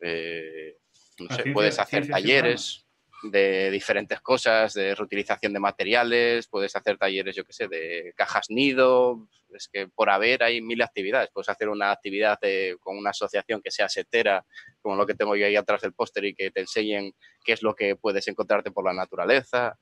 Eh, 0.00 0.78
no 1.18 1.34
sé, 1.34 1.50
puedes 1.52 1.78
hacer 1.78 2.08
talleres 2.08 2.86
de 3.22 3.70
diferentes 3.70 4.20
cosas, 4.20 4.74
de 4.74 4.94
reutilización 4.94 5.52
de 5.52 5.60
materiales, 5.60 6.48
puedes 6.48 6.76
hacer 6.76 6.98
talleres, 6.98 7.34
yo 7.34 7.44
qué 7.44 7.52
sé, 7.52 7.68
de 7.68 8.12
cajas 8.16 8.46
nido, 8.50 9.28
es 9.54 9.68
que 9.72 9.88
por 9.88 10.10
haber 10.10 10.42
hay 10.42 10.60
mil 10.60 10.82
actividades, 10.82 11.30
puedes 11.32 11.48
hacer 11.48 11.68
una 11.68 11.90
actividad 11.90 12.38
con 12.80 12.96
una 12.96 13.10
asociación 13.10 13.62
que 13.62 13.70
sea 13.70 13.88
setera, 13.88 14.44
como 14.80 14.96
lo 14.96 15.06
que 15.06 15.14
tengo 15.14 15.34
yo 15.36 15.46
ahí 15.46 15.56
atrás 15.56 15.82
del 15.82 15.94
póster 15.94 16.24
y 16.26 16.34
que 16.34 16.50
te 16.50 16.60
enseñen 16.60 17.14
qué 17.44 17.52
es 17.52 17.62
lo 17.62 17.74
que 17.74 17.96
puedes 17.96 18.28
encontrarte 18.28 18.70
por 18.70 18.84
la 18.84 18.92
naturaleza. 18.92 19.78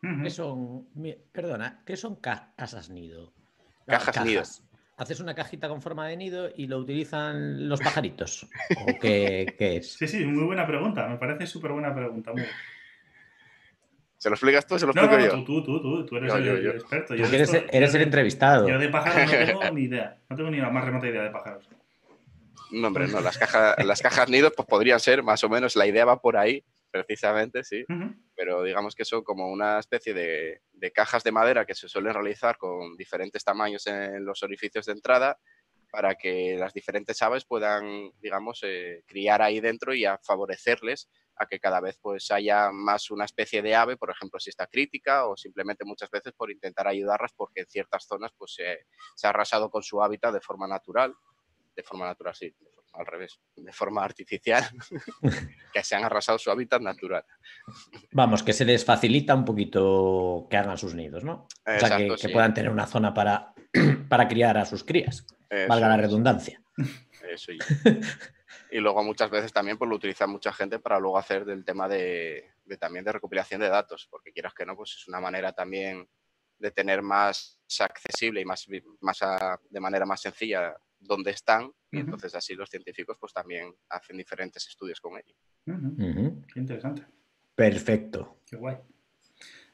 ¿Qué 0.00 0.30
son, 0.30 0.88
perdona, 1.32 1.82
¿qué 1.86 1.96
son 1.96 2.16
casas 2.16 2.88
nido? 2.90 3.32
Cajas, 3.86 4.24
nido 4.24 4.42
haces 5.00 5.18
una 5.18 5.34
cajita 5.34 5.66
con 5.66 5.80
forma 5.80 6.06
de 6.06 6.16
nido 6.16 6.50
y 6.54 6.66
lo 6.66 6.78
utilizan 6.78 7.70
los 7.70 7.80
pajaritos? 7.80 8.46
¿O 8.86 8.98
qué, 9.00 9.54
es? 9.58 9.94
Sí, 9.94 10.06
sí, 10.06 10.26
muy 10.26 10.44
buena 10.44 10.66
pregunta. 10.66 11.08
Me 11.08 11.16
parece 11.16 11.46
súper 11.46 11.72
buena 11.72 11.94
pregunta. 11.94 12.32
¿Se 14.18 14.28
lo 14.28 14.34
explicas 14.34 14.66
tú 14.66 14.74
o 14.74 14.78
se 14.78 14.84
lo 14.84 14.92
explico 14.92 15.16
no, 15.16 15.24
yo? 15.24 15.30
Tú, 15.42 15.64
tú, 15.64 15.80
tú, 15.80 16.04
tú 16.04 16.16
eres 16.16 16.34
el, 16.34 16.66
experto. 16.66 17.16
Tú 17.16 17.24
eres, 17.24 17.50
eres 17.70 17.94
el 17.94 18.02
entrevistado. 18.02 18.68
Yo 18.68 18.78
de 18.78 18.90
pájaros 18.90 19.32
no 19.32 19.46
tengo 19.46 19.70
ni 19.72 19.82
idea. 19.84 20.18
No 20.28 20.36
tengo 20.36 20.50
ni 20.50 20.58
la 20.58 20.68
más 20.68 20.84
remota 20.84 21.08
idea 21.08 21.22
de 21.22 21.30
pájaros. 21.30 21.66
No, 22.70 22.88
hombre, 22.88 23.08
no. 23.08 23.22
Las 23.22 23.38
cajas, 23.38 23.82
las 23.82 24.02
cajas 24.02 24.28
nidos 24.28 24.52
pues 24.54 24.68
podrían 24.68 25.00
ser 25.00 25.22
más 25.22 25.42
o 25.44 25.48
menos, 25.48 25.76
la 25.76 25.86
idea 25.86 26.04
va 26.04 26.20
por 26.20 26.36
ahí, 26.36 26.62
precisamente, 26.90 27.64
sí. 27.64 27.86
Pero 28.40 28.62
digamos 28.62 28.94
que 28.94 29.04
son 29.04 29.22
como 29.22 29.50
una 29.50 29.78
especie 29.78 30.14
de, 30.14 30.62
cajas 30.94 31.22
de 31.22 31.30
madera 31.30 31.66
que 31.66 31.74
se 31.74 31.90
suelen 31.90 32.14
realizar 32.14 32.56
con 32.56 32.96
diferentes 32.96 33.44
tamaños 33.44 33.86
en 33.86 34.24
los 34.24 34.42
orificios 34.42 34.86
de 34.86 34.92
entrada 34.92 35.38
para 35.90 36.14
que 36.14 36.56
las 36.58 36.72
diferentes 36.72 37.20
aves 37.20 37.44
puedan, 37.44 38.10
digamos, 38.18 38.60
eh, 38.62 39.04
criar 39.06 39.42
ahí 39.42 39.60
dentro 39.60 39.92
y 39.92 40.06
a 40.06 40.16
favorecerles 40.16 41.10
a 41.36 41.44
que 41.44 41.60
cada 41.60 41.82
vez 41.82 41.98
pues 42.00 42.30
haya 42.30 42.72
más 42.72 43.10
una 43.10 43.26
especie 43.26 43.60
de 43.60 43.74
ave, 43.74 43.98
por 43.98 44.10
ejemplo, 44.10 44.40
si 44.40 44.48
está 44.48 44.66
crítica 44.66 45.26
o 45.26 45.36
simplemente 45.36 45.84
muchas 45.84 46.10
veces 46.10 46.32
por 46.32 46.50
intentar 46.50 46.88
ayudarlas 46.88 47.34
porque 47.36 47.60
en 47.60 47.66
ciertas 47.66 48.06
zonas 48.06 48.32
pues 48.38 48.54
se 48.54 49.26
ha 49.26 49.28
arrasado 49.28 49.70
con 49.70 49.82
su 49.82 50.02
hábitat 50.02 50.32
de 50.32 50.40
forma 50.40 50.66
natural, 50.66 51.14
de 51.76 51.82
forma 51.82 52.06
natural, 52.06 52.34
sí, 52.34 52.54
al 52.92 53.06
revés, 53.06 53.40
de 53.56 53.72
forma 53.72 54.04
artificial, 54.04 54.64
que 55.72 55.82
se 55.82 55.96
han 55.96 56.04
arrasado 56.04 56.38
su 56.38 56.50
hábitat 56.50 56.82
natural. 56.82 57.24
Vamos, 58.12 58.42
que 58.42 58.52
se 58.52 58.64
les 58.64 58.84
facilita 58.84 59.34
un 59.34 59.44
poquito 59.44 60.46
que 60.50 60.56
hagan 60.56 60.78
sus 60.78 60.94
nidos, 60.94 61.24
¿no? 61.24 61.46
o 61.66 61.78
sea, 61.78 61.96
que, 61.96 62.28
puedan 62.28 62.54
tener 62.54 62.70
una 62.70 62.86
zona 62.86 63.14
para, 63.14 63.54
para 64.08 64.28
criar 64.28 64.58
a 64.58 64.66
sus 64.66 64.84
crías, 64.84 65.26
valga 65.68 65.88
la 65.88 65.96
redundancia. 65.96 66.62
Eso 67.28 67.52
y, 67.52 67.58
y 68.70 68.78
luego 68.78 69.02
muchas 69.02 69.30
veces 69.30 69.52
también 69.52 69.78
pues, 69.78 69.88
lo 69.88 69.96
utiliza 69.96 70.26
mucha 70.26 70.52
gente 70.52 70.78
para 70.78 70.98
luego 70.98 71.18
hacer 71.18 71.44
del 71.44 71.64
tema 71.64 71.88
de, 71.88 72.50
también 72.78 73.04
de 73.04 73.12
recopilación 73.12 73.60
de 73.60 73.68
datos, 73.68 74.06
porque 74.10 74.32
quieras 74.32 74.54
que 74.54 74.66
no, 74.66 74.76
pues 74.76 74.96
es 74.96 75.08
una 75.08 75.20
manera 75.20 75.52
también 75.52 76.08
de 76.58 76.70
tener 76.70 77.02
más 77.02 77.58
accesible 77.80 78.40
y 78.40 78.44
más, 78.44 78.66
más 79.00 79.18
de 79.68 79.80
manera 79.80 80.04
más 80.04 80.20
sencilla 80.20 80.76
dónde 81.00 81.32
están 81.32 81.72
y 81.90 81.98
entonces 81.98 82.34
así 82.34 82.54
los 82.54 82.70
científicos 82.70 83.16
pues 83.18 83.32
también 83.32 83.74
hacen 83.88 84.16
diferentes 84.16 84.66
estudios 84.68 85.00
con 85.00 85.16
ello. 85.16 85.34
Qué 86.52 86.60
interesante. 86.60 87.04
Perfecto. 87.54 88.40
Qué 88.46 88.56
guay. 88.56 88.76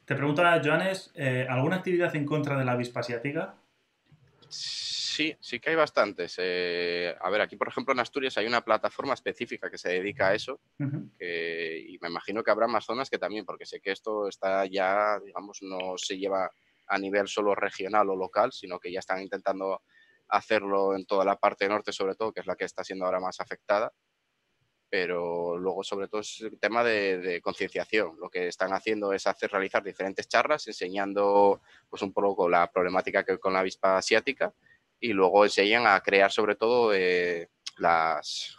Te 0.05 0.15
pregunto 0.15 0.41
a 0.41 0.61
Joanes, 0.63 1.11
eh, 1.15 1.45
¿alguna 1.49 1.77
actividad 1.77 2.15
en 2.15 2.25
contra 2.25 2.57
de 2.57 2.65
la 2.65 2.71
avispa 2.71 3.01
asiática? 3.01 3.55
Sí, 4.49 5.35
sí 5.39 5.59
que 5.59 5.71
hay 5.71 5.75
bastantes. 5.75 6.35
Eh, 6.37 7.13
a 7.19 7.29
ver, 7.29 7.41
aquí 7.41 7.57
por 7.57 7.67
ejemplo 7.67 7.93
en 7.93 7.99
Asturias 7.99 8.37
hay 8.37 8.47
una 8.47 8.63
plataforma 8.63 9.13
específica 9.13 9.69
que 9.69 9.77
se 9.77 9.89
dedica 9.89 10.29
a 10.29 10.35
eso 10.35 10.61
y 10.79 11.97
me 12.01 12.07
imagino 12.07 12.43
que 12.43 12.51
habrá 12.51 12.67
más 12.67 12.85
zonas 12.85 13.09
que 13.09 13.17
también, 13.17 13.45
porque 13.45 13.65
sé 13.65 13.81
que 13.81 13.91
esto 13.91 14.27
está 14.27 14.65
ya, 14.65 15.19
digamos, 15.19 15.59
no 15.61 15.97
se 15.97 16.17
lleva 16.17 16.49
a 16.87 16.97
nivel 16.97 17.27
solo 17.27 17.53
regional 17.53 18.09
o 18.09 18.15
local, 18.15 18.51
sino 18.53 18.79
que 18.79 18.91
ya 18.91 18.99
están 18.99 19.21
intentando 19.21 19.81
hacerlo 20.29 20.95
en 20.95 21.05
toda 21.05 21.25
la 21.25 21.37
parte 21.37 21.67
norte 21.67 21.91
sobre 21.91 22.15
todo, 22.15 22.31
que 22.33 22.41
es 22.41 22.47
la 22.47 22.55
que 22.55 22.65
está 22.65 22.83
siendo 22.83 23.05
ahora 23.05 23.19
más 23.19 23.39
afectada. 23.39 23.93
Pero 24.89 25.57
luego 25.57 25.83
sobre 25.83 26.07
todo 26.07 26.21
es 26.21 26.39
el 26.41 26.59
tema 26.59 26.83
de, 26.83 27.41
concienciación. 27.41 28.17
Lo 28.19 28.29
que 28.29 28.47
están 28.47 28.71
haciendo 28.73 29.11
es 29.11 29.27
hacer 29.27 29.51
realizar 29.51 29.83
diferentes 29.83 30.27
charlas 30.27 30.65
enseñando 30.67 31.61
pues 31.89 32.01
un 32.01 32.13
poco 32.13 32.47
la 32.47 32.71
problemática 32.71 33.23
que 33.23 33.37
con 33.37 33.53
la 33.53 33.59
avispa 33.59 33.97
asiática 33.97 34.53
y 34.99 35.13
luego 35.13 35.43
enseñan 35.43 35.85
a 35.87 35.99
crear 36.01 36.31
sobre 36.31 36.55
todo 36.55 36.93
eh, 36.93 37.49
las, 37.77 38.57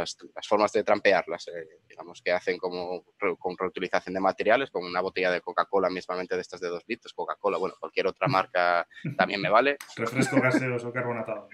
las, 0.00 0.16
formas 0.46 0.72
de 0.72 0.84
trampearlas, 0.84 1.48
eh, 1.48 1.80
digamos, 1.88 2.20
que 2.22 2.32
hacen 2.32 2.58
como 2.58 3.04
con 3.38 3.56
reutilización 3.56 4.14
de 4.14 4.20
materiales, 4.20 4.70
con 4.70 4.84
una 4.84 5.00
botella 5.00 5.30
de 5.30 5.40
Coca-Cola, 5.40 5.90
mismamente 5.90 6.34
de 6.34 6.42
estas 6.42 6.60
de 6.60 6.68
dos 6.68 6.84
litros, 6.86 7.12
Coca-Cola, 7.12 7.58
bueno, 7.58 7.74
cualquier 7.78 8.06
otra 8.06 8.28
marca 8.28 8.86
también 9.16 9.40
me 9.40 9.50
vale. 9.50 9.76
Refresco 9.96 10.36
gaseoso 10.40 10.92
carbonatado. 10.92 11.48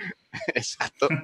Exacto. 0.54 1.08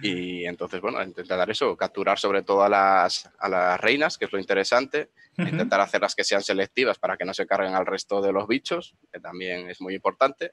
Y 0.00 0.46
entonces, 0.46 0.80
bueno, 0.80 1.02
intentar 1.02 1.50
eso, 1.50 1.76
capturar 1.76 2.18
sobre 2.18 2.42
todo 2.42 2.62
a 2.62 2.68
las, 2.68 3.28
a 3.40 3.48
las 3.48 3.80
reinas, 3.80 4.16
que 4.16 4.26
es 4.26 4.32
lo 4.32 4.38
interesante, 4.38 5.10
intentar 5.36 5.80
hacerlas 5.80 6.14
que 6.14 6.22
sean 6.22 6.42
selectivas 6.42 6.98
para 6.98 7.16
que 7.16 7.24
no 7.24 7.34
se 7.34 7.46
carguen 7.46 7.74
al 7.74 7.84
resto 7.84 8.22
de 8.22 8.32
los 8.32 8.46
bichos, 8.46 8.94
que 9.12 9.18
también 9.18 9.68
es 9.68 9.80
muy 9.80 9.94
importante 9.94 10.52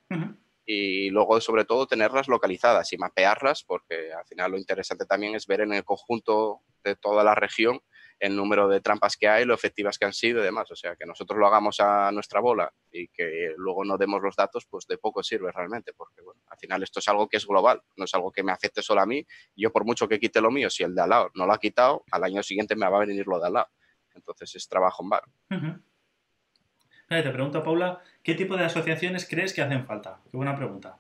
y 0.66 1.10
luego 1.10 1.40
sobre 1.42 1.66
todo 1.66 1.86
tenerlas 1.86 2.28
localizadas 2.28 2.92
y 2.92 2.98
mapearlas 2.98 3.64
porque 3.64 4.12
al 4.14 4.26
final 4.26 4.52
lo 4.52 4.58
interesante 4.58 5.06
también 5.06 5.36
es 5.36 5.46
ver 5.46 5.62
en 5.62 5.74
el 5.74 5.84
conjunto 5.84 6.62
de 6.84 6.96
toda 6.96 7.24
la 7.24 7.36
región 7.36 7.82
el 8.20 8.36
número 8.36 8.68
de 8.68 8.82
trampas 8.82 9.18
que 9.18 9.28
hay, 9.28 9.46
lo 9.46 9.54
efectivas 9.54 9.98
que 9.98 10.06
han 10.06 10.14
sido 10.14 10.40
y 10.40 10.44
demás. 10.44 10.72
O 10.72 10.76
sea, 10.76 10.96
que 10.96 11.06
nosotros 11.06 11.38
lo 11.38 11.48
hagamos 11.48 11.80
a 11.80 12.12
nuestra 12.12 12.40
bola 12.40 12.72
y 12.92 13.08
que 13.10 13.54
luego 13.58 13.84
no 13.84 13.98
demos 13.98 14.22
los 14.22 14.36
datos, 14.36 14.66
pues 14.70 14.88
de 14.88 14.98
poco 14.98 15.22
sirve 15.22 15.52
realmente, 15.52 15.94
porque 15.94 16.22
bueno, 16.22 16.42
al 16.48 16.58
final 16.58 16.82
esto 16.84 17.00
es 17.00 17.08
algo 17.08 17.28
que 17.28 17.38
es 17.38 17.46
global, 17.46 17.82
no 17.98 18.06
es 18.06 18.14
algo 18.14 18.32
que 18.32 18.44
me 18.44 18.52
afecte 18.52 18.82
solo 18.82 19.02
a 19.02 19.06
mí. 19.06 19.26
Yo 19.56 19.72
por 19.72 19.86
mucho 19.86 20.08
que 20.08 20.20
quite 20.20 20.42
lo 20.42 20.52
mío, 20.52 20.70
si 20.70 20.84
el 20.84 20.96
de 20.96 21.02
al 21.02 21.10
lado 21.10 21.32
no 21.36 21.46
lo 21.46 21.54
ha 21.54 21.60
quitado, 21.60 22.04
al 22.12 22.24
año 22.24 22.42
siguiente 22.42 22.76
me 22.76 22.90
va 22.90 22.98
a 22.98 23.06
venir 23.06 23.28
lo 23.28 23.40
de 23.40 23.48
al 23.48 23.54
lado. 23.54 23.68
Entonces 24.14 24.56
es 24.56 24.68
trabajo 24.68 25.04
en 25.04 25.10
bar 25.10 25.24
te 27.08 27.32
pregunto, 27.32 27.64
Paula, 27.64 28.02
¿qué 28.26 28.34
tipo 28.34 28.58
de 28.58 28.66
asociaciones 28.66 29.28
crees 29.30 29.54
que 29.54 29.62
hacen 29.62 29.86
falta? 29.86 30.20
Qué 30.30 30.36
buena 30.36 30.56
pregunta. 30.56 30.98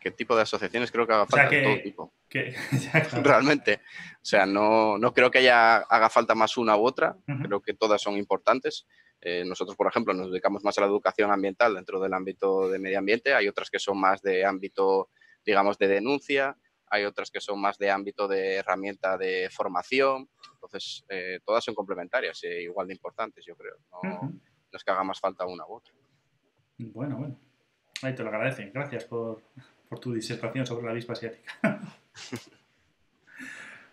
¿Qué 0.00 0.10
tipo 0.10 0.34
de 0.36 0.42
asociaciones 0.42 0.90
creo 0.90 1.06
que 1.06 1.12
haga 1.12 1.26
falta? 1.26 1.48
de 1.48 1.62
todo 1.62 1.82
tipo. 1.82 2.12
Realmente. 3.22 3.80
O 4.16 4.24
sea, 4.24 4.44
no, 4.44 4.98
creo 5.14 5.30
que 5.30 5.38
haya, 5.38 5.76
haga 5.76 6.10
falta 6.10 6.34
más 6.34 6.56
una 6.56 6.76
u 6.76 6.84
otra. 6.84 7.16
Creo 7.44 7.60
que 7.60 7.74
todas 7.74 8.02
son 8.02 8.16
importantes. 8.16 8.86
Eh, 9.20 9.44
nosotros, 9.44 9.76
por 9.76 9.86
ejemplo, 9.86 10.14
nos 10.14 10.30
dedicamos 10.30 10.62
más 10.62 10.76
a 10.78 10.82
la 10.82 10.86
educación 10.88 11.30
ambiental 11.32 11.74
dentro 11.74 12.00
del 12.00 12.12
ámbito 12.12 12.68
de 12.68 12.78
medio 12.78 12.98
ambiente. 12.98 13.34
Hay 13.34 13.48
otras 13.48 13.70
que 13.70 13.78
son 13.78 13.98
más 13.98 14.20
de 14.22 14.44
ámbito, 14.44 15.10
digamos, 15.44 15.78
de 15.78 15.88
denuncia. 15.88 16.56
Hay 16.90 17.04
otras 17.04 17.30
que 17.30 17.40
son 17.40 17.60
más 17.60 17.78
de 17.78 17.90
ámbito 17.90 18.28
de 18.28 18.56
herramienta 18.56 19.16
de 19.16 19.48
formación. 19.50 20.28
Entonces, 20.54 21.04
eh, 21.08 21.40
todas 21.44 21.64
son 21.64 21.74
complementarias 21.74 22.42
e 22.44 22.62
igual 22.62 22.88
de 22.88 22.94
importantes, 22.94 23.44
yo 23.44 23.56
creo. 23.56 23.76
No, 23.90 24.32
es 24.76 24.84
que 24.84 24.90
haga 24.90 25.04
más 25.04 25.20
falta 25.20 25.46
una 25.46 25.66
u 25.66 25.74
otra. 25.74 25.92
Bueno, 26.78 27.16
bueno. 27.16 27.36
Ahí 28.02 28.14
te 28.14 28.22
lo 28.22 28.28
agradecen. 28.28 28.70
Gracias 28.72 29.04
por, 29.04 29.42
por 29.88 29.98
tu 29.98 30.12
disertación 30.12 30.66
sobre 30.66 30.84
la 30.86 30.92
avispa 30.92 31.14
asiática. 31.14 31.52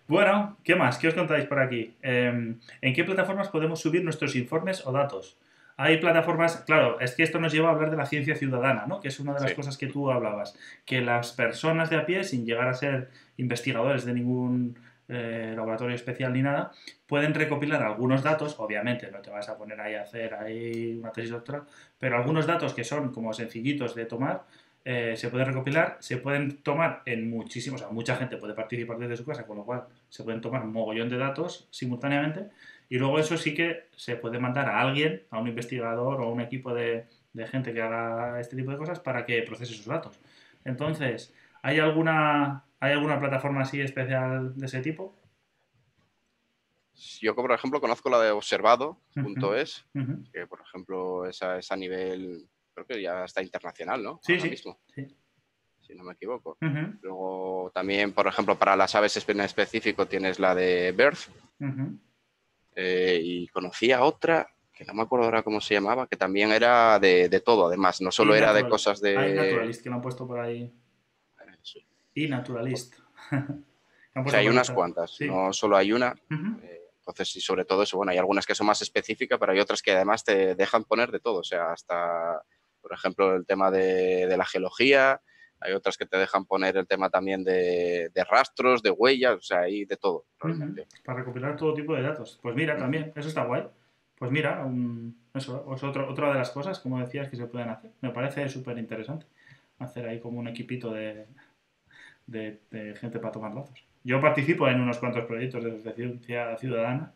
bueno, 0.08 0.58
¿qué 0.64 0.76
más? 0.76 0.98
¿Qué 1.00 1.08
os 1.08 1.14
contáis 1.16 1.46
por 1.46 1.60
aquí? 1.60 1.96
Em, 2.02 2.60
¿En 2.82 2.94
qué 2.94 3.04
plataformas 3.04 3.50
podemos 3.50 3.80
subir 3.80 4.04
nuestros 4.04 4.36
informes 4.36 4.86
o 4.86 4.92
datos? 4.92 5.38
Hay 5.78 5.98
plataformas, 5.98 6.58
claro, 6.66 7.00
es 7.02 7.16
que 7.16 7.24
esto 7.24 7.40
nos 7.40 7.52
lleva 7.52 7.70
a 7.70 7.72
hablar 7.74 7.90
de 7.92 7.98
la 7.98 8.06
ciencia 8.06 8.36
ciudadana, 8.36 8.86
¿no? 8.86 9.02
Que 9.02 9.10
es 9.10 9.20
una 9.20 9.34
de 9.34 9.42
las 9.42 9.50
Sí. 9.50 9.56
cosas 9.56 9.78
que 9.78 9.88
tú 9.88 10.10
hablabas. 10.10 10.58
Que 10.86 11.02
las 11.02 11.34
personas 11.34 11.90
de 11.90 11.98
a 11.98 12.06
pie, 12.06 12.24
sin 12.24 12.46
llegar 12.46 12.68
a 12.70 12.74
ser 12.74 13.10
investigadores 13.38 14.06
de 14.06 14.14
ningún 14.14 14.78
eh, 15.08 15.54
laboratorio 15.56 15.96
especial 15.96 16.34
ni 16.34 16.42
nada, 16.42 16.72
pueden 17.06 17.34
recopilar 17.34 17.84
algunos 17.84 18.24
datos, 18.24 18.56
obviamente 18.60 19.10
no 19.12 19.20
te 19.20 19.30
vas 19.30 19.50
a 19.50 19.58
poner 19.58 19.80
ahí 19.80 19.96
a 19.96 20.02
hacer 20.02 20.34
ahí 20.34 20.98
una 21.00 21.12
tesis 21.12 21.32
doctoral, 21.32 21.64
pero 22.00 22.18
algunos 22.18 22.48
datos 22.48 22.74
que 22.74 22.84
son 22.84 23.12
como 23.12 23.34
sencillitos 23.34 23.96
de 23.96 24.06
tomar, 24.06 24.44
eh, 24.84 25.16
se 25.18 25.30
pueden 25.30 25.48
recopilar, 25.48 25.98
se 26.00 26.18
pueden 26.18 26.58
tomar 26.62 27.02
en 27.06 27.30
muchísimos, 27.30 27.82
o 27.82 27.86
sea, 27.86 27.94
mucha 27.94 28.16
gente 28.16 28.38
puede 28.38 28.54
participar 28.54 28.98
desde 28.98 29.18
su 29.18 29.26
casa, 29.26 29.46
con 29.46 29.58
lo 29.58 29.66
cual 29.66 29.86
se 30.10 30.24
pueden 30.24 30.42
tomar 30.42 30.64
un 30.64 30.72
mogollón 30.72 31.10
de 31.10 31.18
datos 31.18 31.68
simultáneamente 31.72 32.50
y 32.90 33.00
luego 33.00 33.18
eso 33.18 33.36
sí 33.38 33.54
que 33.54 33.86
se 33.96 34.16
puede 34.16 34.40
mandar 34.40 34.70
a 34.70 34.80
alguien, 34.80 35.24
a 35.32 35.40
un 35.40 35.48
investigador 35.48 36.22
o 36.22 36.26
a 36.26 36.32
un 36.32 36.42
equipo 36.42 36.74
de, 36.74 37.06
de 37.36 37.48
gente 37.48 37.74
que 37.74 37.82
haga 37.82 38.40
este 38.40 38.56
tipo 38.56 38.72
de 38.72 38.78
cosas 38.78 39.00
para 39.00 39.26
que 39.26 39.42
procese 39.42 39.74
esos 39.74 39.86
datos. 39.86 40.20
Entonces, 40.64 41.34
¿hay 41.62 41.80
alguna, 41.80 42.64
¿hay 42.86 42.94
alguna 42.94 43.20
plataforma 43.20 43.62
así 43.62 43.82
especial 43.82 44.56
de 44.56 44.66
ese 44.66 44.82
tipo? 44.82 45.22
Yo, 47.22 47.36
por 47.36 47.52
ejemplo, 47.52 47.82
conozco 47.82 48.10
la 48.10 48.22
de 48.22 48.32
observado.es, 48.32 49.86
Ujú. 49.94 50.24
que 50.32 50.48
por 50.48 50.62
ejemplo 50.62 51.26
esa 51.26 51.58
es 51.58 51.72
a 51.72 51.76
nivel, 51.76 52.48
creo 52.74 52.86
que 52.86 53.02
ya 53.02 53.26
está 53.26 53.42
internacional, 53.42 54.02
¿no? 54.02 54.20
Sí, 54.24 54.34
Ahora 54.34 54.44
sí, 54.44 54.50
mismo, 54.50 54.80
sí. 54.94 55.08
si 55.82 55.94
no 55.94 56.04
me 56.04 56.14
equivoco. 56.14 56.58
Luego 57.02 57.72
también, 57.74 58.14
por 58.14 58.28
ejemplo, 58.28 58.58
para 58.58 58.76
las 58.76 58.96
aves 58.96 59.24
en 59.28 59.42
específico 59.42 60.08
tienes 60.08 60.40
la 60.40 60.56
de 60.56 60.94
Birth 60.94 61.30
eh, 62.76 63.20
y 63.22 63.48
conocía 63.50 64.04
otra 64.04 64.48
que 64.74 64.84
no 64.84 64.94
me 64.94 65.04
acuerdo 65.04 65.26
ahora 65.26 65.44
cómo 65.44 65.62
se 65.62 65.74
llamaba, 65.74 66.06
que 66.08 66.18
también 66.18 66.52
era 66.52 67.00
de, 67.00 67.30
de 67.30 67.40
todo, 67.40 67.68
además, 67.68 68.02
no 68.02 68.12
solo 68.12 68.36
era 68.36 68.54
de 68.54 68.68
cosas 68.68 69.00
de... 69.00 69.18
Hay 69.18 69.34
Naturalist 69.34 69.82
que 69.82 69.90
lo 69.90 69.96
han 69.96 70.02
puesto 70.02 70.28
por 70.28 70.40
ahí. 70.40 70.74
Y 72.16 72.28
Naturalist. 72.28 72.96
O 74.18 74.30
sea, 74.30 74.40
hay 74.40 74.48
unas 74.48 74.72
cuantas, 74.72 75.12
Sí. 75.14 75.28
no 75.28 75.52
solo 75.52 75.76
hay 75.76 75.92
una. 75.92 76.16
Eh, 76.64 76.82
Entonces, 77.00 77.36
y 77.36 77.42
sobre 77.42 77.66
todo 77.66 77.84
eso, 77.84 77.98
bueno, 77.98 78.14
hay 78.14 78.18
algunas 78.18 78.46
que 78.46 78.56
son 78.56 78.66
más 78.66 78.82
específicas, 78.82 79.38
pero 79.38 79.52
hay 79.52 79.60
otras 79.60 79.82
que 79.82 79.92
además 79.92 80.24
te 80.24 80.56
dejan 80.56 80.86
poner 80.86 81.12
de 81.12 81.20
todo. 81.20 81.40
O 81.42 81.44
sea, 81.44 81.74
hasta, 81.74 82.42
por 82.82 82.94
ejemplo, 82.94 83.36
el 83.36 83.46
tema 83.46 83.70
de, 83.72 84.26
de 84.26 84.38
la 84.38 84.46
geología, 84.46 85.20
hay 85.60 85.74
otras 85.74 85.98
que 85.98 86.06
te 86.06 86.16
dejan 86.18 86.46
poner 86.46 86.78
el 86.78 86.88
tema 86.88 87.10
también 87.10 87.44
de, 87.44 88.10
de 88.14 88.24
rastros, 88.24 88.82
de 88.82 88.90
huellas, 88.92 89.36
o 89.36 89.42
sea, 89.42 89.60
hay 89.64 89.84
de 89.84 89.98
todo, 89.98 90.24
realmente. 90.40 90.88
Para 91.04 91.20
recopilar 91.20 91.58
todo 91.58 91.74
tipo 91.74 91.94
de 91.94 92.02
datos. 92.04 92.40
Pues 92.42 92.56
mira, 92.56 92.78
también, 92.78 93.12
eso 93.18 93.28
está 93.28 93.44
guay. 93.44 93.68
Pues 94.18 94.32
mira, 94.32 94.64
un- 94.66 95.14
eso 95.34 95.74
es 95.76 95.84
otro, 95.84 96.10
otra 96.10 96.30
de 96.32 96.36
las 96.40 96.52
cosas, 96.52 96.80
como 96.80 97.02
decías, 97.02 97.28
que 97.30 97.36
se 97.36 97.48
pueden 97.48 97.68
hacer. 97.68 97.92
Me 98.00 98.12
parece 98.12 98.48
súper 98.48 98.78
interesante 98.78 99.26
hacer 99.78 100.08
ahí 100.08 100.22
como 100.22 100.40
un 100.40 100.48
equipito 100.48 100.94
de, 100.94 101.28
de- 102.28 102.60
de 102.72 102.96
gente 102.96 103.20
para 103.20 103.32
tomar 103.32 103.54
datos. 103.54 103.84
Yo 104.04 104.22
participo 104.22 104.68
en 104.68 104.82
unos 104.82 104.98
cuantos 105.00 105.26
proyectos 105.26 105.64
de, 105.84 105.94
ciencia 105.94 106.56
ciudadana 106.58 107.12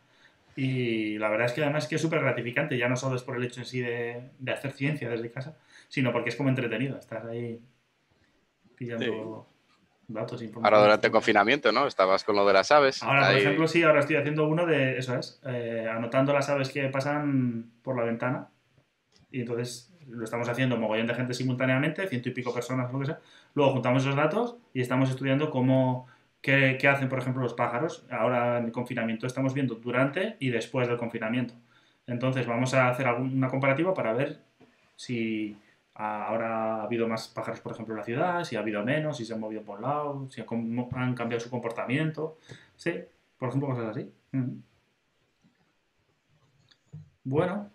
y 0.56 1.18
la 1.18 1.30
verdad 1.30 1.48
es 1.48 1.54
que 1.54 1.64
además 1.64 1.84
es 1.84 1.90
que 1.90 1.96
es 1.96 2.02
súper 2.02 2.20
gratificante, 2.22 2.78
ya 2.78 2.90
no 2.90 2.96
solo 2.96 3.16
es 3.16 3.24
por 3.24 3.38
el 3.38 3.44
hecho 3.44 3.62
en 3.62 3.66
sí 3.66 3.80
de, 3.82 4.30
de 4.40 4.52
hacer 4.52 4.72
ciencia 4.72 5.10
desde 5.10 5.32
casa, 5.32 5.56
sino 5.88 6.12
porque 6.12 6.30
es 6.30 6.36
como 6.36 6.50
entretenido, 6.50 6.98
estás 6.98 7.26
ahí 7.26 7.60
pillando 8.76 9.48
datos, 10.08 10.42
información. 10.42 10.74
Ahora 10.74 10.86
durante 10.86 11.08
el 11.08 11.14
confinamiento, 11.14 11.72
¿no? 11.72 11.86
Estabas 11.88 12.24
con 12.24 12.36
lo 12.36 12.46
de 12.46 12.54
las 12.54 12.72
aves. 12.72 13.04
Ahora, 13.04 13.28
por 13.28 13.38
ejemplo, 13.38 13.68
sí, 13.68 13.84
ahora 13.84 14.00
estoy 14.00 14.16
haciendo 14.16 14.48
uno 14.48 14.66
de, 14.66 14.98
eso 14.98 15.16
es, 15.18 15.40
eh, 15.46 15.88
anotando 15.90 16.34
las 16.34 16.50
aves 16.50 16.70
que 16.70 16.88
pasan 16.90 17.72
por 17.84 17.98
la 17.98 18.04
ventana. 18.04 18.50
Y 19.32 19.42
entonces 19.42 19.94
lo 20.08 20.24
estamos 20.24 20.50
haciendo 20.50 20.78
mogollón 20.78 21.08
de 21.08 21.14
gente 21.14 21.34
simultáneamente, 21.34 22.08
ciento 22.08 22.30
y 22.30 22.32
pico 22.32 22.54
personas, 22.54 22.92
lo 22.92 23.00
que 23.00 23.06
sea. 23.06 23.20
Luego 23.56 23.72
juntamos 23.74 24.04
esos 24.04 24.16
datos 24.16 24.56
y 24.74 24.82
estamos 24.82 25.10
estudiando 25.10 25.50
cómo, 25.50 26.08
qué, 26.42 26.78
qué 26.80 26.88
hacen, 26.88 27.10
por 27.10 27.20
ejemplo, 27.20 27.42
los 27.42 27.54
pájaros. 27.54 28.06
Ahora 28.12 28.58
en 28.60 28.66
el 28.66 28.72
confinamiento 28.72 29.28
estamos 29.28 29.54
viendo 29.54 29.76
durante 29.76 30.38
y 30.40 30.50
después 30.50 30.88
del 30.88 30.98
confinamiento. 30.98 31.54
Entonces 32.08 32.48
vamos 32.48 32.74
a 32.74 32.90
hacer 32.90 33.08
algún- 33.08 33.36
una 33.38 33.50
comparativa 33.50 33.94
para 33.94 34.14
ver 34.14 34.40
si 34.96 35.58
ah, 35.96 36.26
ahora 36.28 36.76
ha 36.78 36.84
habido 36.84 37.08
más 37.08 37.28
pájaros, 37.28 37.60
por 37.62 37.74
ejemplo, 37.74 37.94
en 37.94 38.00
la 38.00 38.06
ciudad, 38.06 38.44
si 38.44 38.56
ha 38.56 38.60
habido 38.60 38.84
menos, 38.84 39.18
si 39.18 39.26
se 39.26 39.34
han 39.34 39.40
movido 39.40 39.62
por 39.64 39.78
un 39.78 39.84
lado, 39.84 40.28
si 40.30 40.42
han 40.42 41.14
cambiado 41.16 41.40
su 41.40 41.50
comportamiento. 41.50 42.38
Sí, 42.76 42.94
por 43.38 43.50
ejemplo, 43.50 43.70
cosas 43.70 43.90
así. 43.98 44.10
Bueno. 47.24 47.70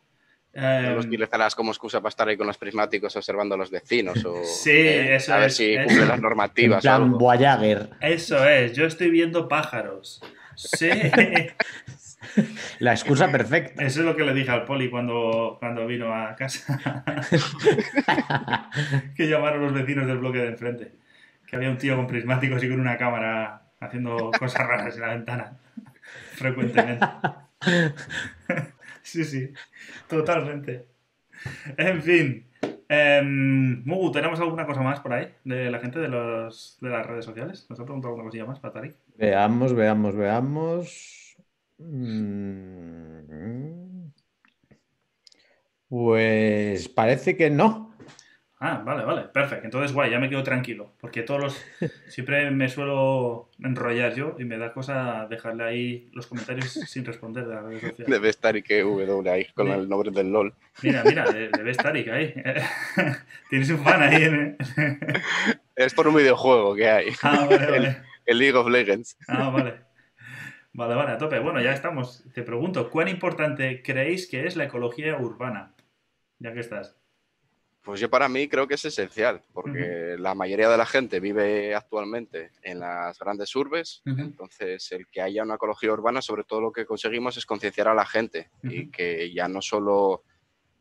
No 0.55 0.69
em, 0.89 0.95
los 0.97 1.07
utilizarás 1.07 1.55
como 1.55 1.71
excusa 1.73 2.01
para 2.01 2.11
estar 2.11 2.29
ahí 2.29 2.37
con 2.37 2.47
los 2.47 2.59
prismáticos 2.59 3.15
observando 3.17 3.55
a 3.55 3.59
los 3.59 3.71
vecinos 3.71 4.25
o 4.25 4.43
Sí, 4.45 4.71
eh, 4.71 5.17
eso 5.17 5.35
a 5.35 5.39
ver 5.39 5.47
es, 5.49 5.57
si 5.57 5.75
es- 5.75 5.85
cumplen 5.87 6.09
las 6.09 6.17
En 6.17 6.23
normativas 6.23 6.79
o 6.79 6.83
plan 6.83 7.03
algo. 7.03 7.19
Voyager. 7.19 7.91
eso 8.01 8.47
es, 8.49 8.73
yo 8.75 8.87
estoy 8.87 9.11
viendo 9.11 9.49
pájaros. 9.49 10.23
Sí, 10.57 10.89
La 12.79 12.93
excusa 12.93 13.31
perfecta. 13.31 13.85
eso 13.85 14.01
es 14.01 14.07
lo 14.07 14.17
que 14.17 14.25
le 14.25 14.33
dije 14.33 14.51
al 14.51 14.65
poli 14.65 14.89
cuando, 14.89 15.57
cuando 15.61 15.87
vino 15.87 16.13
a 16.15 16.35
casa. 16.35 17.05
que 19.17 19.29
llamaron 19.29 19.61
los 19.63 19.75
vecinos 19.75 20.07
del 20.07 20.19
bloque 20.19 20.39
de 20.39 20.49
enfrente. 20.49 20.93
Que 21.47 21.57
había 21.57 21.69
un 21.71 21.77
tío 21.79 21.97
con 21.97 22.07
prismáticos 22.07 22.63
y 22.65 22.69
con 22.71 22.81
una 22.81 22.97
cámara 22.97 23.63
haciendo 23.79 24.31
cosas 24.39 24.67
raras 24.67 24.95
en 24.95 25.01
la 25.03 25.09
ventana. 25.09 25.53
Frecuentemente. 26.35 27.07
sí, 29.13 29.25
sí. 29.25 29.53
Totalmente. 30.09 30.89
En 31.77 32.03
fin. 32.03 32.47
em, 32.89 33.83
Mugu, 33.85 34.13
¿tenemos 34.13 34.41
alguna 34.41 34.67
cosa 34.67 34.83
más 34.83 35.01
por 35.01 35.13
ahí? 35.15 35.35
De 35.45 35.71
la 35.71 35.81
gente 35.81 35.99
de, 36.01 36.09
los, 36.09 36.79
de 36.81 36.91
las 36.91 37.07
redes 37.07 37.25
sociales. 37.27 37.67
¿Nos 37.71 37.81
ha 37.81 37.85
preguntado 37.85 38.11
alguna 38.13 38.25
cosilla 38.29 38.47
más, 38.47 38.61
Patari? 38.61 38.95
Veamos, 39.19 39.73
veamos, 39.75 40.15
veamos. 40.15 41.37
Mm. 41.79 43.15
Pues 45.89 46.89
parece 46.89 47.37
que 47.37 47.51
no. 47.51 47.94
Ah, 48.67 48.83
vale, 48.83 49.05
vale, 49.05 49.23
perfecto. 49.25 49.67
Entonces, 49.67 49.93
guay, 49.93 50.11
ya 50.11 50.19
me 50.19 50.31
quedo 50.31 50.43
tranquilo. 50.43 50.93
Porque 50.99 51.23
todos 51.23 51.39
los. 51.39 51.65
Siempre 52.09 52.51
me 52.51 52.71
suelo 52.71 53.51
enrollar 53.63 54.15
yo 54.15 54.37
y 54.39 54.45
me 54.47 54.57
da 54.57 54.73
cosa 54.73 55.27
dejarle 55.29 55.65
ahí 55.65 56.09
los 56.15 56.27
comentarios 56.27 56.73
sin 56.73 57.05
responder 57.05 57.47
de 57.47 57.55
las 57.55 57.63
redes 57.65 57.83
sociales. 57.83 58.07
Debe 58.11 58.31
estar 58.31 58.57
y 58.57 58.63
que 58.63 58.81
W 58.83 59.29
ahí 59.31 59.45
con 59.55 59.69
el 59.69 59.87
nombre 59.87 60.11
del 60.13 60.33
LOL. 60.33 60.55
Mira, 60.83 61.05
mira, 61.05 61.31
de- 61.31 61.51
debe 61.51 61.71
estar 61.73 61.95
y 61.95 62.05
que 62.05 62.13
ahí. 62.13 62.35
Tienes 63.51 63.69
un 63.69 63.79
fan 63.85 64.03
ahí 64.03 64.23
en. 64.23 64.57
Es 65.77 65.93
por 65.93 66.07
un 66.09 66.15
videojuego 66.15 66.75
que 66.77 66.89
hay, 66.89 67.09
Ah, 67.23 67.47
vale, 67.51 67.67
vale. 67.71 67.97
el 68.27 68.39
League 68.39 68.57
of 68.57 68.69
Legends. 68.69 69.19
Ah, 69.29 69.51
vale. 69.51 69.75
Vale, 70.73 70.95
vale, 70.95 71.11
a 71.13 71.19
tope. 71.19 71.39
Bueno, 71.41 71.61
ya 71.61 71.73
estamos. 71.73 72.25
Te 72.33 72.43
pregunto, 72.43 72.91
¿cuán 72.91 73.09
importante 73.09 73.83
creéis 73.83 74.27
que 74.29 74.47
es 74.47 74.57
la 74.57 74.65
ecología 74.65 75.19
urbana? 75.19 75.75
Ya 76.39 76.55
que 76.55 76.61
estás. 76.61 76.97
Pues 77.85 78.01
yo 78.01 78.09
para 78.09 78.31
mí 78.31 78.49
creo 78.49 78.67
que 78.67 78.75
es 78.75 78.85
esencial, 78.87 79.43
porque 79.53 80.17
la 80.19 80.35
mayoría 80.35 80.71
de 80.71 80.79
la 80.79 80.87
gente 80.87 81.21
vive 81.21 81.75
actualmente 81.75 82.51
en 82.63 82.81
las 82.81 83.19
grandes 83.19 83.55
urbes, 83.55 84.01
entonces 84.07 84.91
el 84.93 85.07
que 85.09 85.21
haya 85.21 85.43
una 85.43 85.57
ecología 85.57 85.93
urbana, 85.93 86.23
sobre 86.23 86.45
todo 86.45 86.63
lo 86.63 86.73
que 86.73 86.87
conseguimos 86.87 87.37
es 87.37 87.45
concienciar 87.45 87.89
a 87.89 87.95
la 87.95 88.07
gente 88.07 88.49
y 88.63 88.91
que 88.91 89.31
ya 89.35 89.49
no 89.49 89.61
solo, 89.61 90.23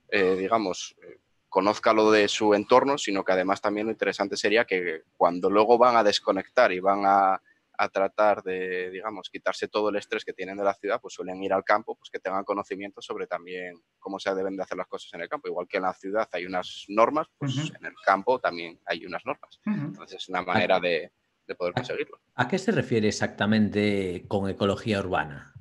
eh, 0.08 0.38
digamos, 0.40 0.96
eh, 1.04 1.18
conozca 1.50 1.92
lo 1.92 2.10
de 2.10 2.30
su 2.30 2.54
entorno, 2.54 2.98
sino 2.98 3.26
que 3.26 3.34
además 3.34 3.60
también 3.60 3.88
lo 3.88 3.92
interesante 3.92 4.38
sería 4.38 4.64
que 4.64 5.02
cuando 5.18 5.50
luego 5.50 5.78
van 5.78 5.98
a 5.98 6.06
desconectar 6.06 6.72
y 6.72 6.80
van 6.80 7.02
a, 7.06 7.42
a 7.78 7.90
tratar 7.90 8.44
de, 8.44 8.90
digamos, 8.92 9.30
quitarse 9.30 9.68
todo 9.68 9.90
el 9.90 9.96
estrés 9.96 10.24
que 10.24 10.34
tienen 10.34 10.58
de 10.58 10.64
la 10.64 10.74
ciudad, 10.74 11.00
pues 11.02 11.14
suelen 11.14 11.42
ir 11.44 11.54
al 11.54 11.64
campo, 11.64 11.96
pues 11.96 12.10
que 12.10 12.20
tengan 12.20 12.44
conocimiento 12.44 13.02
sobre 13.02 13.28
también 13.28 13.82
cómo 14.00 14.20
se 14.20 14.34
deben 14.34 14.56
de 14.56 14.64
hacer 14.64 14.78
las 14.78 14.88
cosas 14.88 15.14
en 15.14 15.22
el 15.22 15.30
campo. 15.30 15.48
Igual 15.48 15.68
que 15.68 15.78
en 15.78 15.84
la 15.84 15.94
ciudad 15.94 16.30
hay 16.32 16.46
unas 16.46 16.86
normas, 16.90 17.28
pues 17.38 17.72
en 17.80 17.86
el 17.86 17.94
campo 18.06 18.40
también 18.40 18.80
hay 18.86 19.06
unas 19.06 19.26
normas. 19.26 19.60
Entonces 19.66 20.22
es 20.22 20.30
una 20.30 20.42
manera 20.42 20.80
de, 20.80 21.12
de 21.48 21.56
poder 21.56 21.74
conseguirlo. 21.74 22.20
¿A 22.36 22.48
qué 22.48 22.58
se 22.58 22.72
refiere 22.72 23.08
exactamente 23.08 24.26
con 24.28 24.50
ecología 24.50 25.00
urbana? 25.00 25.54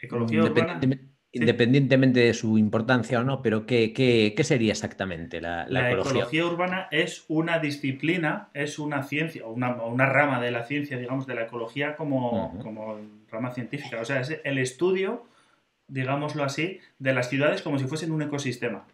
Ecología 0.00 0.42
urbana. 0.44 0.80
Independientemente, 1.34 2.20
de 2.20 2.34
su 2.34 2.58
importancia 2.58 3.20
o 3.20 3.24
no, 3.24 3.40
pero 3.40 3.64
¿qué, 3.64 3.92
qué- 3.94 4.34
qué 4.36 4.44
sería 4.44 4.72
exactamente 4.72 5.40
la, 5.40 5.66
la 5.66 5.80
La 5.80 5.90
ecología? 5.90 6.10
ecología 6.12 6.46
urbana 6.46 6.88
es 6.90 7.24
una 7.28 7.58
disciplina, 7.58 8.50
es 8.52 8.78
una 8.78 9.02
ciencia, 9.02 9.46
o 9.46 9.52
una, 9.52 9.74
una 9.84 10.06
rama 10.06 10.40
de 10.42 10.50
la 10.50 10.64
ciencia, 10.64 10.98
digamos, 10.98 11.26
de 11.26 11.34
la 11.34 11.42
ecología 11.44 11.96
como, 11.96 12.58
como 12.62 12.98
rama 13.30 13.50
científica. 13.52 14.00
O 14.00 14.04
sea, 14.04 14.20
es 14.20 14.40
el 14.44 14.58
estudio, 14.58 15.24
digámoslo 15.88 16.44
así, 16.44 16.78
de 16.98 17.14
las 17.14 17.28
ciudades 17.30 17.62
como 17.62 17.78
si 17.78 17.86
fuesen 17.86 18.12
un 18.12 18.22
ecosistema. 18.22 18.86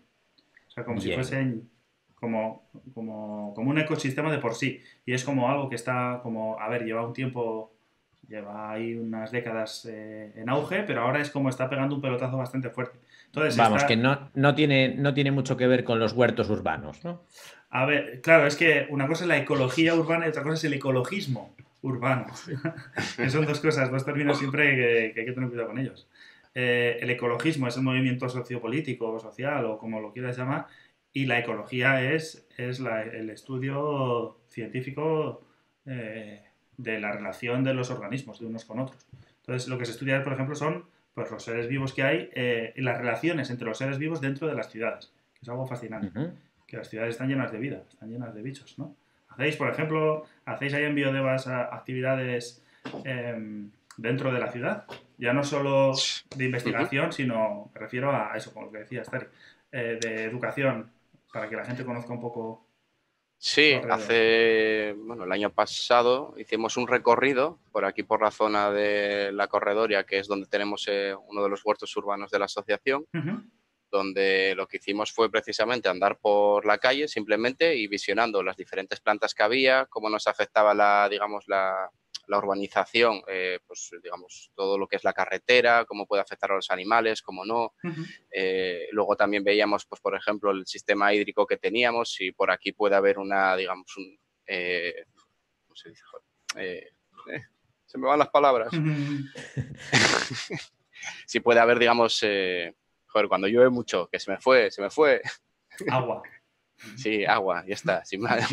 O 0.69 0.71
sea, 0.71 0.85
como 0.85 1.01
si 1.01 1.09
fuesen 1.17 1.69
como, 2.15 2.69
como, 2.95 3.53
como 3.55 3.71
un 3.71 3.79
ecosistema 3.79 4.31
de 4.31 4.39
por 4.39 4.55
sí. 4.55 4.81
Y 5.07 5.13
es 5.13 5.25
como 5.25 5.49
algo 5.51 5.69
que 5.69 5.75
está 5.77 6.21
como, 6.23 6.59
a 6.61 6.69
ver, 6.69 6.85
lleva 6.85 7.07
un 7.07 7.13
tiempo, 7.15 7.73
lleva 8.29 8.71
ahí 8.73 8.95
unas 8.95 9.31
décadas 9.33 9.87
eh, 9.91 10.33
en 10.37 10.49
auge, 10.49 10.83
pero 10.83 11.01
ahora 11.03 11.21
es 11.21 11.31
como 11.31 11.49
está 11.49 11.69
pegando 11.71 11.95
un 11.95 12.03
pelotazo 12.03 12.37
bastante 12.37 12.71
fuerte. 12.71 12.99
Entonces, 13.27 13.57
Vamos, 13.57 13.79
está- 13.79 13.89
que 13.89 13.97
no, 13.97 14.31
no, 14.35 14.55
tiene, 14.55 14.95
no 14.97 15.15
tiene 15.15 15.31
mucho 15.31 15.57
que 15.57 15.67
ver 15.67 15.83
con 15.85 15.99
los 15.99 16.13
huertos 16.13 16.51
urbanos, 16.51 17.03
¿no? 17.05 17.23
A 17.71 17.85
ver, 17.87 18.21
claro, 18.23 18.47
es 18.47 18.57
que 18.57 18.87
una 18.91 19.07
cosa 19.07 19.25
es 19.25 19.29
la 19.29 19.37
ecología 19.39 19.95
urbana 19.95 20.27
y 20.27 20.31
otra 20.31 20.43
cosa 20.43 20.55
es 20.57 20.65
el 20.65 20.75
ecologismo 20.75 21.55
urbano. 21.83 22.27
que 23.17 23.31
son 23.31 23.47
dos 23.47 23.61
cosas, 23.61 23.91
dos 23.91 24.05
términos 24.05 24.39
siempre 24.39 24.75
que, 24.77 25.13
que 25.15 25.21
hay 25.21 25.27
que 25.27 25.33
tener 25.33 25.49
cuidado 25.49 25.69
con 25.69 25.79
ellos. 25.79 26.09
Eh, 26.55 26.99
el 27.01 27.11
ecologismo 27.11 27.69
es 27.69 27.77
el 27.77 27.83
movimiento 27.83 28.29
sociopolítico, 28.29 29.19
social 29.21 29.65
o 29.67 29.79
como 29.79 30.01
lo 30.01 30.13
quieras 30.13 30.37
llamar, 30.37 30.67
y 31.13 31.27
la 31.27 31.39
ecología 31.39 32.03
es, 32.13 32.47
es 32.57 32.81
la- 32.81 33.03
el 33.03 33.31
estudio 33.31 34.39
científico 34.49 35.45
eh, 35.87 36.43
de 36.79 36.99
la 36.99 37.13
relación 37.13 37.63
de 37.65 37.75
los 37.75 37.91
organismos, 37.91 38.41
de 38.41 38.47
unos 38.47 38.65
con 38.65 38.79
otros. 38.81 39.07
Entonces, 39.41 39.69
lo 39.69 39.77
que 39.79 39.85
se 39.85 39.93
estudia, 39.93 40.23
por 40.23 40.33
ejemplo, 40.33 40.55
son 40.55 40.85
pues, 41.13 41.31
los 41.31 41.43
seres 41.43 41.69
vivos 41.69 41.93
que 41.93 42.03
hay 42.03 42.31
eh, 42.35 42.73
y 42.75 42.81
las 42.81 42.97
relaciones 42.97 43.51
entre 43.51 43.67
los 43.67 43.77
seres 43.77 43.99
vivos 43.99 44.21
dentro 44.21 44.49
de 44.49 44.55
las 44.55 44.71
ciudades, 44.71 45.13
que 45.35 45.41
es 45.43 45.49
algo 45.49 45.67
fascinante 45.67 46.11
que 46.69 46.77
las 46.77 46.89
ciudades 46.89 47.15
están 47.15 47.29
llenas 47.29 47.51
de 47.51 47.59
vida, 47.59 47.83
están 47.91 48.11
llenas 48.11 48.35
de 48.35 48.43
bichos, 48.43 48.79
¿no? 48.79 48.95
Hacéis, 49.31 49.57
por 49.57 49.71
ejemplo, 49.71 50.27
hacéis 50.45 50.75
ahí 50.75 50.85
en 50.85 50.95
Biodevas 50.95 51.47
actividades 51.47 52.63
em, 53.05 53.71
dentro 53.97 54.33
de 54.33 54.39
la 54.39 54.53
ciudad, 54.53 54.85
ya 55.17 55.33
no 55.33 55.43
solo 55.43 55.93
de 56.37 56.45
investigación, 56.45 57.13
sino, 57.13 57.71
me 57.75 57.81
refiero 57.81 58.11
a 58.13 58.37
eso, 58.37 58.53
como 58.53 58.67
lo 58.67 58.73
que 58.73 58.79
decía 58.79 59.03
Stari, 59.03 59.27
eh, 59.73 59.99
de 60.01 60.25
educación, 60.25 60.91
para 61.33 61.49
que 61.49 61.57
la 61.57 61.65
gente 61.65 61.85
conozca 61.85 62.13
un 62.13 62.21
poco. 62.21 62.65
Sí, 63.41 63.75
hace, 63.89 64.95
bueno, 64.99 65.23
el 65.23 65.31
año 65.31 65.51
pasado 65.51 66.35
hicimos 66.39 66.77
un 66.77 66.89
recorrido 66.89 67.61
por 67.71 67.85
aquí 67.85 68.03
por 68.03 68.21
la 68.21 68.33
zona 68.33 68.73
de 68.73 69.31
la 69.31 69.47
Corredoria, 69.47 70.05
que 70.05 70.19
es 70.19 70.27
donde 70.27 70.49
tenemos 70.49 70.87
eh, 70.89 71.15
uno 71.29 71.45
de 71.45 71.49
los 71.49 71.65
huertos 71.65 71.97
urbanos 71.97 72.33
de 72.33 72.39
la 72.41 72.47
asociación, 72.47 73.07
donde 73.93 74.55
lo 74.57 74.67
que 74.67 74.79
hicimos 74.79 75.13
fue 75.13 75.31
precisamente 75.31 75.89
andar 75.89 76.19
por 76.19 76.67
la 76.67 76.79
calle 76.79 77.07
simplemente 77.07 77.77
y 77.77 77.87
visionando 77.87 78.43
las 78.43 78.57
diferentes 78.57 78.99
plantas 79.01 79.35
que 79.35 79.45
había, 79.45 79.87
cómo 79.87 80.11
nos 80.11 80.27
afectaba 80.27 80.75
la, 80.75 81.09
digamos, 81.09 81.47
la, 81.47 81.91
la 82.29 82.39
urbanización, 82.39 83.23
eh, 83.27 83.59
pues 83.67 83.91
digamos, 84.03 84.53
todo 84.55 84.79
lo 84.79 84.87
que 84.87 84.97
es 84.97 85.05
la 85.05 85.13
carretera, 85.13 85.85
cómo 85.87 86.07
puede 86.07 86.23
afectar 86.23 86.53
a 86.53 86.57
los 86.57 86.71
animales, 86.71 87.23
cómo 87.23 87.45
no. 87.45 87.75
Eh, 88.31 88.89
luego 88.93 89.17
también 89.17 89.43
veíamos, 89.43 89.87
pues, 89.87 90.01
por 90.01 90.15
ejemplo, 90.15 90.51
el 90.51 90.67
sistema 90.67 91.13
hídrico 91.13 91.47
que 91.47 91.57
teníamos, 91.57 92.13
si 92.13 92.33
por 92.33 92.51
aquí 92.51 92.73
puede 92.73 92.95
haber 92.97 93.19
una, 93.19 93.57
digamos, 93.57 93.97
un... 93.97 94.19
eh, 94.47 95.05
¿Cómo 95.67 95.75
se 95.75 95.89
dice? 95.91 96.03
Eh, 96.57 96.91
eh, 97.33 97.43
se 97.87 97.99
me 97.99 98.07
van 98.07 98.19
las 98.19 98.29
palabras. 98.29 98.71
Si 101.27 101.41
puede 101.41 101.61
haber, 101.61 101.79
digamos, 101.79 102.21
eh, 102.23 102.75
joder, 103.07 103.29
cuando 103.29 103.49
llueve 103.49 103.71
mucho, 103.71 104.09
que 104.11 104.21
se 104.21 104.31
me 104.31 104.39
fue, 104.39 104.71
se 104.71 104.83
me 104.83 104.91
fue. 104.91 105.23
Agua. 105.91 106.23
Sí, 106.97 107.25
agua, 107.25 107.65
ya 107.67 107.75
está. 107.75 108.05
sin 108.07 108.21
más. 108.21 108.49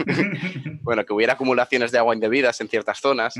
bueno, 0.81 1.05
que 1.05 1.13
hubiera 1.13 1.33
acumulaciones 1.33 1.91
de 1.91 1.97
agua 1.97 2.15
indebidas 2.15 2.59
en 2.61 2.67
ciertas 2.67 2.99
zonas 2.99 3.35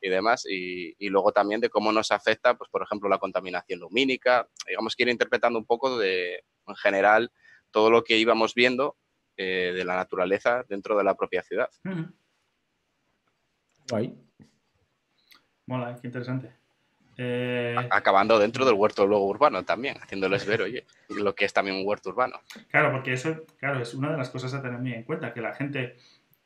y 0.00 0.08
demás. 0.08 0.44
Y, 0.48 0.94
y 0.98 1.08
luego 1.08 1.32
también 1.32 1.60
de 1.60 1.70
cómo 1.70 1.92
nos 1.92 2.10
afecta, 2.10 2.54
pues, 2.54 2.70
por 2.70 2.82
ejemplo, 2.82 3.08
la 3.08 3.18
contaminación 3.18 3.80
lumínica. 3.80 4.48
Digamos 4.66 4.96
que 4.96 5.04
ir 5.04 5.08
interpretando 5.08 5.58
un 5.58 5.66
poco 5.66 5.98
de, 5.98 6.44
en 6.66 6.76
general, 6.76 7.32
todo 7.70 7.90
lo 7.90 8.04
que 8.04 8.18
íbamos 8.18 8.54
viendo 8.54 8.96
eh, 9.36 9.72
de 9.74 9.84
la 9.84 9.96
naturaleza 9.96 10.64
dentro 10.68 10.96
de 10.96 11.04
la 11.04 11.16
propia 11.16 11.42
ciudad. 11.42 11.68
Guay. 13.90 14.16
Mola, 15.66 15.98
qué 16.00 16.06
interesante. 16.06 16.63
Eh, 17.16 17.76
Acabando 17.90 18.38
dentro 18.38 18.64
del 18.64 18.74
huerto 18.74 19.06
luego 19.06 19.26
urbano 19.26 19.64
también, 19.64 19.96
haciéndoles 20.02 20.46
ver, 20.46 20.62
oye, 20.62 20.84
lo 21.08 21.34
que 21.34 21.44
es 21.44 21.52
también 21.52 21.76
un 21.76 21.86
huerto 21.86 22.10
urbano. 22.10 22.40
Claro, 22.70 22.92
porque 22.92 23.12
eso, 23.12 23.44
claro, 23.58 23.80
es 23.80 23.94
una 23.94 24.10
de 24.10 24.18
las 24.18 24.30
cosas 24.30 24.52
a 24.54 24.62
tener 24.62 24.78
muy 24.78 24.94
en 24.94 25.04
cuenta, 25.04 25.32
que 25.32 25.40
la 25.40 25.54
gente, 25.54 25.96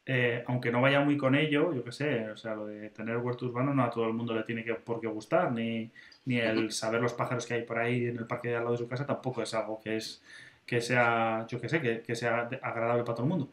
eh, 0.05 0.45
aunque 0.47 0.71
no 0.71 0.81
vaya 0.81 1.01
muy 1.01 1.17
con 1.17 1.35
ello, 1.35 1.73
yo 1.73 1.83
qué 1.85 1.93
sé, 1.93 2.31
o 2.31 2.37
sea, 2.37 2.55
lo 2.55 2.67
de 2.67 2.91
tener 2.91 3.17
huerto 3.17 3.47
urbano 3.47 3.73
no 3.73 3.85
a 3.85 3.91
todo 3.91 4.07
el 4.07 4.13
mundo 4.13 4.35
le 4.35 4.43
tiene 4.43 4.65
que, 4.65 4.75
por 4.75 5.01
qué 5.01 5.07
gustar, 5.07 5.53
ni, 5.53 5.91
ni 6.27 6.39
el 6.39 6.71
saber 6.73 7.01
los 7.01 7.15
pájaros 7.15 7.47
que 7.47 7.55
hay 7.55 7.63
por 7.63 7.79
ahí 7.79 8.07
en 8.07 8.19
el 8.19 8.27
parque 8.27 8.49
de 8.49 8.57
al 8.57 8.65
lado 8.65 8.73
de 8.73 8.79
su 8.79 8.89
casa 8.89 9.07
tampoco 9.07 9.43
es 9.43 9.55
algo 9.55 9.81
que 9.81 9.97
es 9.97 10.23
que 10.67 10.83
sea, 10.83 11.47
yo 11.49 11.59
qué 11.59 11.69
sé, 11.71 11.81
que, 11.81 12.03
que 12.03 12.15
sea 12.15 12.47
agradable 12.61 13.03
para 13.03 13.15
todo 13.15 13.23
el 13.23 13.31
mundo. 13.31 13.49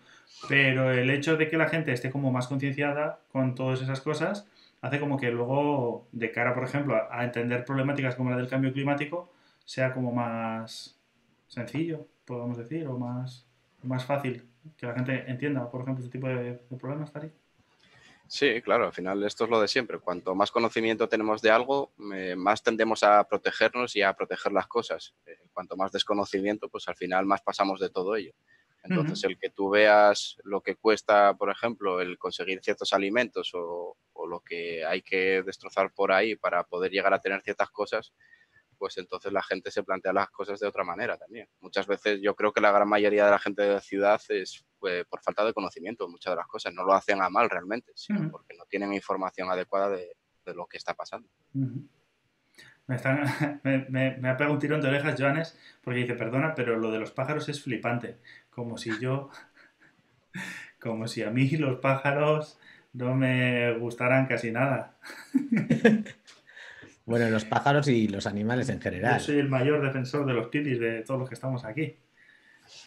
Pero 0.50 0.92
el 0.92 1.10
hecho 1.10 1.38
de 1.38 1.48
que 1.48 1.56
la 1.56 1.70
gente 1.70 1.94
esté 1.94 2.12
como 2.12 2.30
más 2.30 2.48
concienciada 2.48 3.20
con 3.32 3.56
todas 3.56 3.82
esas 3.82 4.02
cosas 4.02 4.46
hace 4.86 5.00
como 5.00 5.18
que 5.18 5.32
luego, 5.32 6.08
de 6.12 6.32
cara, 6.32 6.54
por 6.54 6.64
ejemplo, 6.64 6.96
a, 7.10 7.24
entender 7.24 7.66
problemáticas 7.66 8.16
como 8.16 8.30
la 8.30 8.38
del 8.38 8.48
cambio 8.48 8.72
climático, 8.72 9.32
sea 9.66 9.94
como 9.94 10.12
más 10.12 11.00
sencillo, 11.48 12.08
podemos 12.26 12.58
decir, 12.58 12.88
o 12.88 12.98
más, 12.98 13.48
más 13.82 14.06
fácil 14.06 14.48
que 14.78 14.86
la 14.86 14.94
gente 14.94 15.26
entienda, 15.28 15.70
por 15.72 15.82
ejemplo, 15.82 16.04
este 16.04 16.18
tipo 16.18 16.28
de, 16.28 16.60
de 16.70 16.78
problemas, 16.78 17.12
Tari. 17.12 17.32
Sí, 18.28 18.62
claro, 18.62 18.86
al 18.86 18.94
final 18.94 19.24
esto 19.24 19.44
es 19.44 19.50
lo 19.50 19.62
de 19.62 19.68
siempre. 19.68 20.00
Cuanto 20.00 20.34
más 20.36 20.52
conocimiento 20.52 21.08
tenemos 21.08 21.42
de 21.42 21.52
algo, 21.52 21.94
eh, 22.14 22.36
más 22.36 22.64
tendemos 22.64 23.04
a 23.04 23.24
protegernos 23.24 23.96
y 23.96 24.02
a 24.02 24.14
proteger 24.14 24.52
las 24.52 24.68
cosas. 24.68 25.14
Eh, 25.26 25.38
cuanto 25.54 25.78
más 25.78 25.92
desconocimiento, 25.92 26.70
pues 26.70 26.88
al 26.88 26.96
final 26.96 27.26
más 27.26 27.42
pasamos 27.42 27.80
de 27.80 27.90
todo 27.90 28.16
ello. 28.16 28.34
Entonces, 28.86 29.24
el 29.24 29.38
que 29.38 29.50
tú 29.50 29.70
veas 29.70 30.38
lo 30.44 30.62
que 30.62 30.76
cuesta, 30.76 31.34
por 31.36 31.50
ejemplo, 31.50 32.02
el 32.02 32.18
conseguir 32.18 32.60
ciertos 32.64 32.94
alimentos 32.94 33.52
o, 33.54 33.98
o 34.14 34.28
lo 34.28 34.40
que 34.42 34.86
hay 34.86 35.02
que 35.02 35.44
destrozar 35.44 35.92
por 35.94 36.12
ahí 36.12 36.36
para 36.36 36.64
poder 36.64 36.92
llegar 36.92 37.14
a 37.14 37.20
tener 37.20 37.42
ciertas 37.42 37.70
cosas, 37.72 38.14
pues 38.78 38.98
entonces 38.98 39.32
la 39.32 39.42
gente 39.42 39.72
se 39.72 39.84
plantea 39.84 40.12
las 40.12 40.30
cosas 40.30 40.60
de 40.60 40.68
otra 40.68 40.84
manera 40.84 41.18
también. 41.18 41.48
Muchas 41.62 41.88
veces 41.88 42.20
yo 42.22 42.36
creo 42.36 42.52
que 42.52 42.60
la 42.62 42.72
gran 42.72 42.88
mayoría 42.90 43.24
de 43.26 43.32
la 43.32 43.40
gente 43.40 43.62
de 43.64 43.74
la 43.74 43.80
ciudad 43.82 44.22
es 44.30 44.66
pues, 44.80 45.06
por 45.06 45.22
falta 45.22 45.46
de 45.46 45.54
conocimiento 45.54 46.08
muchas 46.10 46.32
de 46.34 46.38
las 46.38 46.48
cosas. 46.48 46.74
No 46.74 46.84
lo 46.84 46.94
hacen 46.94 47.22
a 47.22 47.30
mal 47.30 47.50
realmente, 47.50 47.92
sino 47.96 48.20
porque 48.32 48.54
no 48.56 48.66
tienen 48.66 48.94
información 48.94 49.50
adecuada 49.50 49.90
de, 49.90 50.16
de 50.46 50.54
lo 50.54 50.66
que 50.68 50.78
está 50.78 50.94
pasando. 50.94 51.30
Me, 52.88 52.98
están- 52.98 53.24
me, 53.64 53.86
me- 53.90 54.18
me 54.18 54.30
ha 54.30 54.38
pegado 54.38 54.54
un 54.54 54.60
tirón 54.60 54.82
de 54.82 54.90
orejas, 54.90 55.16
Joanes, 55.20 55.58
porque 55.82 56.02
dice, 56.02 56.14
perdona, 56.16 56.54
pero 56.54 56.78
lo 56.78 56.92
de 56.92 57.00
los 57.00 57.12
pájaros 57.12 57.48
es 57.50 57.64
flipante. 57.64 58.20
Como 58.56 58.78
si 58.78 58.98
yo, 59.00 59.30
como 60.80 61.08
si 61.08 61.22
a 61.24 61.30
mí 61.30 61.50
los 61.52 61.80
pájaros 61.80 62.58
no 62.94 63.14
me 63.14 63.74
gustaran 63.78 64.26
casi 64.28 64.52
nada. 64.52 64.98
Bueno, 67.08 67.30
los 67.30 67.46
pájaros 67.46 67.88
y 67.88 68.08
los 68.08 68.26
animales 68.26 68.68
en 68.70 68.78
Yo 68.80 68.82
general. 68.82 69.20
soy 69.22 69.38
el 69.38 69.48
mayor 69.48 69.80
defensor 69.80 70.26
de 70.26 70.34
los 70.34 70.48
pitis 70.48 70.80
de 70.80 71.04
todos 71.04 71.20
los 71.20 71.30
que 71.30 71.36
estamos 71.36 71.64
aquí. 71.64 71.98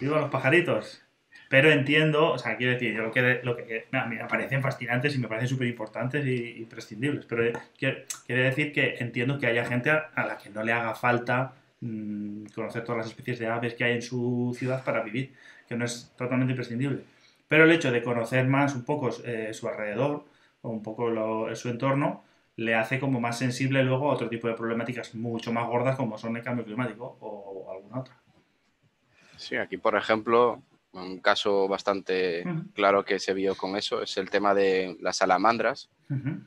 ¡Viva 0.00 0.18
los 0.20 0.28
pajaritos! 0.30 1.04
Pero 1.48 1.70
entiendo, 1.70 2.32
o 2.32 2.38
sea, 2.38 2.56
quiero 2.56 2.72
decir, 2.72 2.94
yo 2.94 3.02
lo 3.04 3.12
que, 3.12 3.40
lo 3.44 3.56
que 3.56 3.86
me 4.08 4.16
parecen 4.28 4.60
fascinantes 4.60 5.14
y 5.14 5.18
me 5.18 5.28
parecen 5.28 5.48
súper 5.50 5.68
importantes 5.68 6.26
y 6.26 6.58
imprescindibles. 6.58 7.26
Pero 7.26 7.44
eh, 7.44 7.52
quiero, 7.78 7.98
quiero 8.26 8.42
decir 8.42 8.72
que 8.72 8.96
entiendo 8.98 9.38
que 9.38 9.46
haya 9.46 9.64
gente 9.64 9.90
a, 9.90 10.10
a 10.14 10.26
la 10.26 10.36
que 10.36 10.50
no 10.50 10.64
le 10.64 10.72
haga 10.72 10.96
falta 10.96 11.54
mm, 11.80 12.46
conocer 12.54 12.82
todas 12.82 12.98
las 12.98 13.06
especies 13.06 13.38
de 13.38 13.46
aves 13.46 13.74
que 13.74 13.84
hay 13.84 13.92
en 13.94 14.02
su 14.02 14.52
ciudad 14.58 14.82
para 14.82 15.04
vivir, 15.04 15.32
que 15.68 15.76
no 15.76 15.84
es 15.84 16.12
totalmente 16.16 16.52
imprescindible. 16.52 17.04
Pero 17.46 17.64
el 17.64 17.70
hecho 17.72 17.90
de 17.92 18.02
conocer 18.02 18.46
más 18.46 18.74
un 18.74 18.84
poco 18.84 19.10
eh, 19.24 19.52
su 19.54 19.68
alrededor 19.68 20.24
o 20.62 20.70
un 20.70 20.82
poco 20.82 21.08
lo- 21.10 21.54
su 21.54 21.68
entorno 21.68 22.24
le 22.56 22.74
hace 22.74 22.98
como 22.98 23.20
más 23.20 23.38
sensible 23.38 23.84
luego 23.84 24.10
a 24.10 24.14
otro 24.14 24.28
tipo 24.28 24.48
de 24.48 24.54
problemáticas 24.54 25.14
mucho 25.14 25.52
más 25.52 25.66
gordas 25.68 25.96
como 25.96 26.18
son 26.18 26.36
el 26.36 26.42
cambio 26.42 26.64
climático 26.64 27.16
o 27.20 27.70
alguna 27.70 28.00
otra. 28.00 28.16
Sí, 29.36 29.54
aquí, 29.56 29.76
por 29.76 29.94
ejemplo, 29.96 30.60
un 30.92 31.20
caso 31.20 31.68
bastante 31.68 32.44
claro 32.74 33.04
que 33.04 33.18
se 33.20 33.34
vio 33.34 33.54
con 33.54 33.76
eso 33.76 34.02
es 34.02 34.16
el 34.16 34.30
tema 34.30 34.54
de 34.54 34.96
las 35.00 35.18
salamandras, 35.18 35.88
Ujú. 36.10 36.40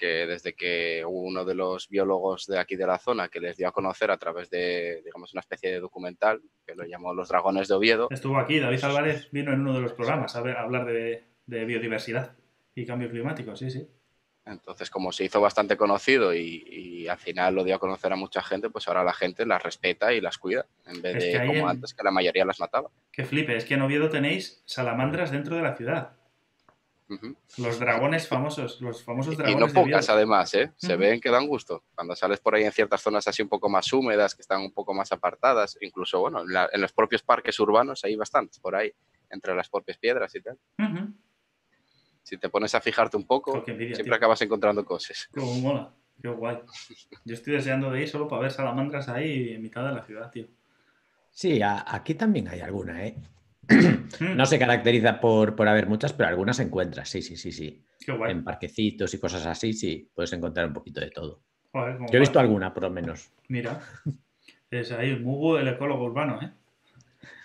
Que 0.00 0.26
desde 0.26 0.54
que 0.54 1.04
uno 1.06 1.44
de 1.44 1.54
los 1.54 1.88
biólogos 1.90 2.46
de 2.46 2.58
aquí 2.58 2.74
de 2.74 2.86
la 2.86 2.98
zona 2.98 3.28
que 3.28 3.38
les 3.38 3.58
dio 3.58 3.68
a 3.68 3.72
conocer 3.72 4.10
a 4.10 4.16
través 4.16 4.48
de, 4.48 5.02
digamos, 5.04 5.34
una 5.34 5.40
especie 5.40 5.70
de 5.70 5.78
documental 5.80 6.40
que 6.66 6.74
lo 6.74 6.84
llamó 6.86 7.12
Los 7.12 7.28
Dragones 7.28 7.68
de 7.68 7.74
Oviedo, 7.74 8.08
Estuvo 8.10 8.38
aquí, 8.38 8.58
David 8.58 8.82
Álvarez 8.82 9.28
vino 9.30 9.52
en 9.52 9.60
uno 9.60 9.74
de 9.74 9.82
los 9.82 9.92
programas 9.92 10.34
a, 10.36 10.40
ver- 10.40 10.56
a 10.56 10.62
hablar 10.62 10.86
de, 10.86 11.24
de 11.44 11.64
biodiversidad 11.66 12.32
y 12.74 12.86
cambio 12.86 13.10
climático, 13.10 13.54
sí, 13.54 13.70
sí. 13.70 13.86
Entonces, 14.46 14.88
como 14.88 15.12
se 15.12 15.24
hizo 15.24 15.38
bastante 15.40 15.76
conocido 15.76 16.34
y, 16.34 16.64
y 16.66 17.08
al 17.08 17.18
final 17.18 17.54
lo 17.54 17.62
dio 17.62 17.74
a 17.76 17.78
conocer 17.78 18.10
a 18.12 18.16
mucha 18.16 18.42
gente, 18.42 18.70
pues 18.70 18.88
ahora 18.88 19.04
la 19.04 19.12
gente 19.12 19.44
las 19.44 19.62
respeta 19.62 20.14
y 20.14 20.22
las 20.22 20.38
cuida, 20.38 20.64
en 20.86 21.02
vez 21.02 21.16
Es 21.16 21.24
de 21.24 21.32
que 21.40 21.46
como 21.46 21.58
en- 21.60 21.68
antes, 21.68 21.92
que 21.92 22.02
la 22.02 22.10
mayoría 22.10 22.46
las 22.46 22.58
mataba. 22.58 22.90
Que 23.12 23.24
flipe, 23.26 23.54
es 23.54 23.66
que 23.66 23.74
en 23.74 23.82
Oviedo 23.82 24.08
tenéis 24.08 24.62
salamandras 24.64 25.30
dentro 25.30 25.56
de 25.56 25.62
la 25.62 25.76
ciudad. 25.76 26.16
Los 27.58 27.78
dragones 27.80 28.28
famosos, 28.28 28.80
los 28.80 29.02
famosos 29.02 29.34
Y 29.34 29.36
dragones 29.36 29.60
no 29.60 29.66
de 29.66 29.72
pocas, 29.90 30.08
además, 30.08 30.54
¿eh? 30.54 30.72
Se 30.76 30.96
ven 30.96 31.20
que 31.20 31.30
dan 31.30 31.46
gusto. 31.46 31.82
Cuando 31.94 32.14
sales 32.14 32.38
por 32.40 32.54
ahí 32.54 32.64
en 32.64 32.72
ciertas 32.72 33.00
zonas 33.02 33.26
así 33.26 33.42
un 33.42 33.48
poco 33.48 33.68
más 33.68 33.92
húmedas, 33.92 34.34
que 34.34 34.42
están 34.42 34.60
un 34.62 34.72
poco 34.72 34.94
más 34.94 35.10
apartadas, 35.12 35.76
incluso, 35.80 36.20
bueno, 36.20 36.42
en, 36.42 36.52
la- 36.52 36.68
en 36.72 36.80
los 36.80 36.92
propios 36.92 37.22
parques 37.22 37.58
urbanos 37.60 38.04
hay 38.04 38.14
bastantes 38.16 38.58
por 38.60 38.74
ahí. 38.76 38.92
entre 39.32 39.54
las 39.54 39.68
propias 39.68 39.96
piedras 39.98 40.34
y 40.34 40.40
tal. 40.40 40.58
Si 42.22 42.36
te 42.36 42.48
pones 42.48 42.74
a 42.74 42.80
fijarte 42.80 43.16
un 43.16 43.26
poco, 43.26 43.62
envidia, 43.66 43.94
siempre 43.94 44.04
tío. 44.04 44.14
acabas 44.14 44.42
encontrando 44.42 44.84
cosas. 44.84 45.28
Cómo 45.32 45.54
mola. 45.60 45.94
Qué 46.20 46.28
guay. 46.28 46.58
Yo 47.24 47.34
estoy 47.34 47.54
deseando 47.54 47.90
de 47.90 48.02
ir 48.02 48.08
solo 48.08 48.28
para 48.28 48.42
ver 48.42 48.50
salamandras 48.50 49.08
ahí 49.08 49.54
en 49.54 49.62
mitad 49.62 49.84
de 49.86 49.92
la 49.92 50.02
ciudad, 50.04 50.30
tío. 50.30 50.46
Sí, 51.30 51.62
a- 51.62 51.84
aquí 51.86 52.14
también 52.14 52.48
hay 52.48 52.60
alguna, 52.60 53.06
¿eh? 53.06 53.16
Mm, 53.70 54.36
No 54.36 54.46
se 54.46 54.58
caracteriza 54.58 55.20
por, 55.20 55.54
por 55.56 55.68
haber 55.68 55.86
muchas, 55.86 56.12
pero 56.12 56.28
algunas 56.28 56.58
encuentras, 56.60 57.08
sí, 57.08 57.22
sí, 57.22 57.36
sí, 57.36 57.52
sí. 57.52 57.84
Qué 58.04 58.12
guay. 58.12 58.32
En 58.32 58.44
parquecitos 58.44 59.12
y 59.14 59.18
cosas 59.18 59.46
así, 59.46 59.72
sí, 59.72 60.10
puedes 60.14 60.32
encontrar 60.32 60.66
un 60.66 60.72
poquito 60.72 61.00
de 61.00 61.10
todo. 61.10 61.42
Joder, 61.72 61.98
Yo 62.10 62.16
he 62.16 62.20
visto 62.20 62.40
alguna, 62.40 62.74
por 62.74 62.82
lo 62.84 62.90
menos. 62.90 63.30
Mira. 63.48 63.80
Es 64.70 64.92
ahí 64.92 65.10
el 65.10 65.20
Mugu, 65.20 65.56
el 65.56 65.68
ecólogo 65.68 66.04
urbano, 66.04 66.40
¿eh? 66.42 66.50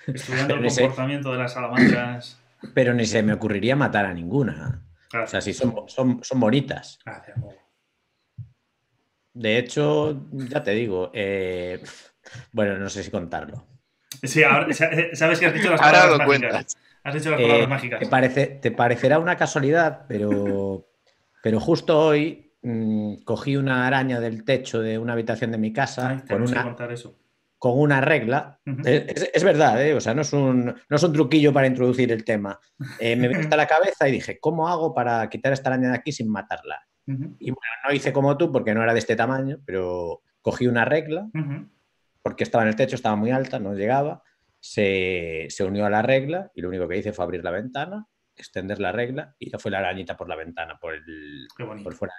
Estudiando 0.08 0.56
el 0.60 0.66
comportamiento 0.66 1.32
de 1.32 1.38
las 1.38 1.54
salamandras. 1.54 2.40
Pero 2.74 2.94
ni 2.94 3.06
se 3.06 3.24
me 3.24 3.34
ocurriría 3.34 3.76
matar 3.76 4.06
a 4.06 4.14
ninguna. 4.14 4.82
O 5.24 5.28
sea, 5.28 5.42
sí, 5.42 5.54
son, 5.54 5.74
son, 5.88 6.20
son 6.24 6.40
bonitas. 6.40 7.00
Gracias, 7.06 7.38
Mugu. 7.38 7.56
De 9.34 9.58
hecho, 9.58 10.28
ya 10.32 10.64
te 10.64 10.72
digo, 10.72 11.12
eh, 11.14 11.84
bueno, 12.54 12.78
no 12.78 12.90
sé 12.90 13.04
si 13.04 13.12
contarlo. 13.12 13.66
Sí, 14.24 14.44
ahora, 14.44 14.72
sa- 14.74 14.90
sabes 15.14 15.40
que 15.40 15.46
has 15.48 15.54
dicho 15.54 15.70
las 15.72 15.82
Ahora 15.82 16.00
palabras 16.02 16.12
lo 16.12 16.26
mágicas. 16.26 16.50
cuentas. 16.52 16.78
Has 17.04 17.14
dicho 17.14 17.32
las 17.32 17.40
Eh, 17.40 17.44
palabras 17.44 17.70
mágicas. 17.70 18.00
te, 18.00 18.06
parece, 18.08 18.48
te 18.48 18.72
parecerá 18.72 19.20
una 19.20 19.36
casualidad, 19.38 20.06
pero, 20.08 20.88
pero 21.44 21.60
justo 21.60 22.00
hoy 22.00 22.54
mm, 22.64 23.18
cogí 23.24 23.58
una 23.58 23.86
araña 23.88 24.20
del 24.20 24.44
techo 24.44 24.82
de 24.82 24.98
una 24.98 25.14
habitación 25.14 25.52
de 25.52 25.58
mi 25.60 25.72
casa 25.72 26.10
Ay, 26.10 26.20
con, 26.28 26.42
una, 26.42 26.76
eso. 26.92 27.16
con 27.60 27.80
una 27.80 28.02
regla. 28.02 28.60
Es, 28.84 29.04
es- 29.24 29.32
es 29.34 29.44
verdad, 29.44 29.86
¿eh? 29.86 29.94
o 29.94 30.02
sea, 30.02 30.14
no 30.16 30.22
es, 30.24 30.34
un, 30.34 30.66
no 30.66 30.96
es 30.96 31.04
un 31.04 31.14
truquillo 31.14 31.54
para 31.54 31.68
introducir 31.68 32.12
el 32.12 32.24
tema. 32.26 32.60
Eh, 33.00 33.16
me 33.16 33.28
vino 33.28 33.40
hasta 33.42 33.56
la 33.58 33.68
cabeza 33.68 34.08
y 34.10 34.14
dije, 34.14 34.40
¿cómo 34.40 34.68
hago 34.68 34.94
para 34.96 35.30
quitar 35.30 35.54
esta 35.54 35.70
araña 35.70 35.90
de 35.90 35.96
aquí 35.96 36.12
sin 36.12 36.30
matarla? 36.30 36.88
Y 37.08 37.52
bueno, 37.52 37.72
no 37.88 37.94
hice 37.94 38.12
como 38.12 38.36
tú 38.36 38.52
porque 38.52 38.74
no 38.74 38.82
era 38.82 38.94
de 38.94 39.00
este 39.00 39.16
tamaño, 39.16 39.60
pero 39.64 40.24
cogí 40.42 40.66
una 40.66 40.86
regla. 40.86 41.28
Porque 42.26 42.44
estaba 42.44 42.64
en 42.64 42.70
el 42.70 42.76
techo, 42.76 42.96
estaba 42.96 43.16
muy 43.16 43.30
alta, 43.30 43.60
no 43.60 43.76
llegaba, 43.76 44.24
se, 44.60 45.46
se 45.50 45.64
unió 45.64 45.86
a 45.86 45.92
la 45.92 46.02
regla 46.02 46.50
y 46.56 46.62
lo 46.62 46.70
único 46.70 46.88
que 46.88 46.98
hice 46.98 47.14
fue 47.14 47.24
abrir 47.24 47.44
la 47.44 47.52
ventana, 47.52 48.08
extender 48.36 48.80
la 48.80 48.92
regla 48.92 49.36
y 49.38 49.52
ya 49.52 49.60
fue 49.60 49.70
la 49.70 49.78
arañita 49.78 50.18
por 50.18 50.28
la 50.28 50.36
ventana, 50.36 50.80
por, 50.82 50.96
el, 50.96 51.48
Qué 51.56 51.64
bonito. 51.64 51.84
por 51.84 51.94
fuera. 51.94 52.16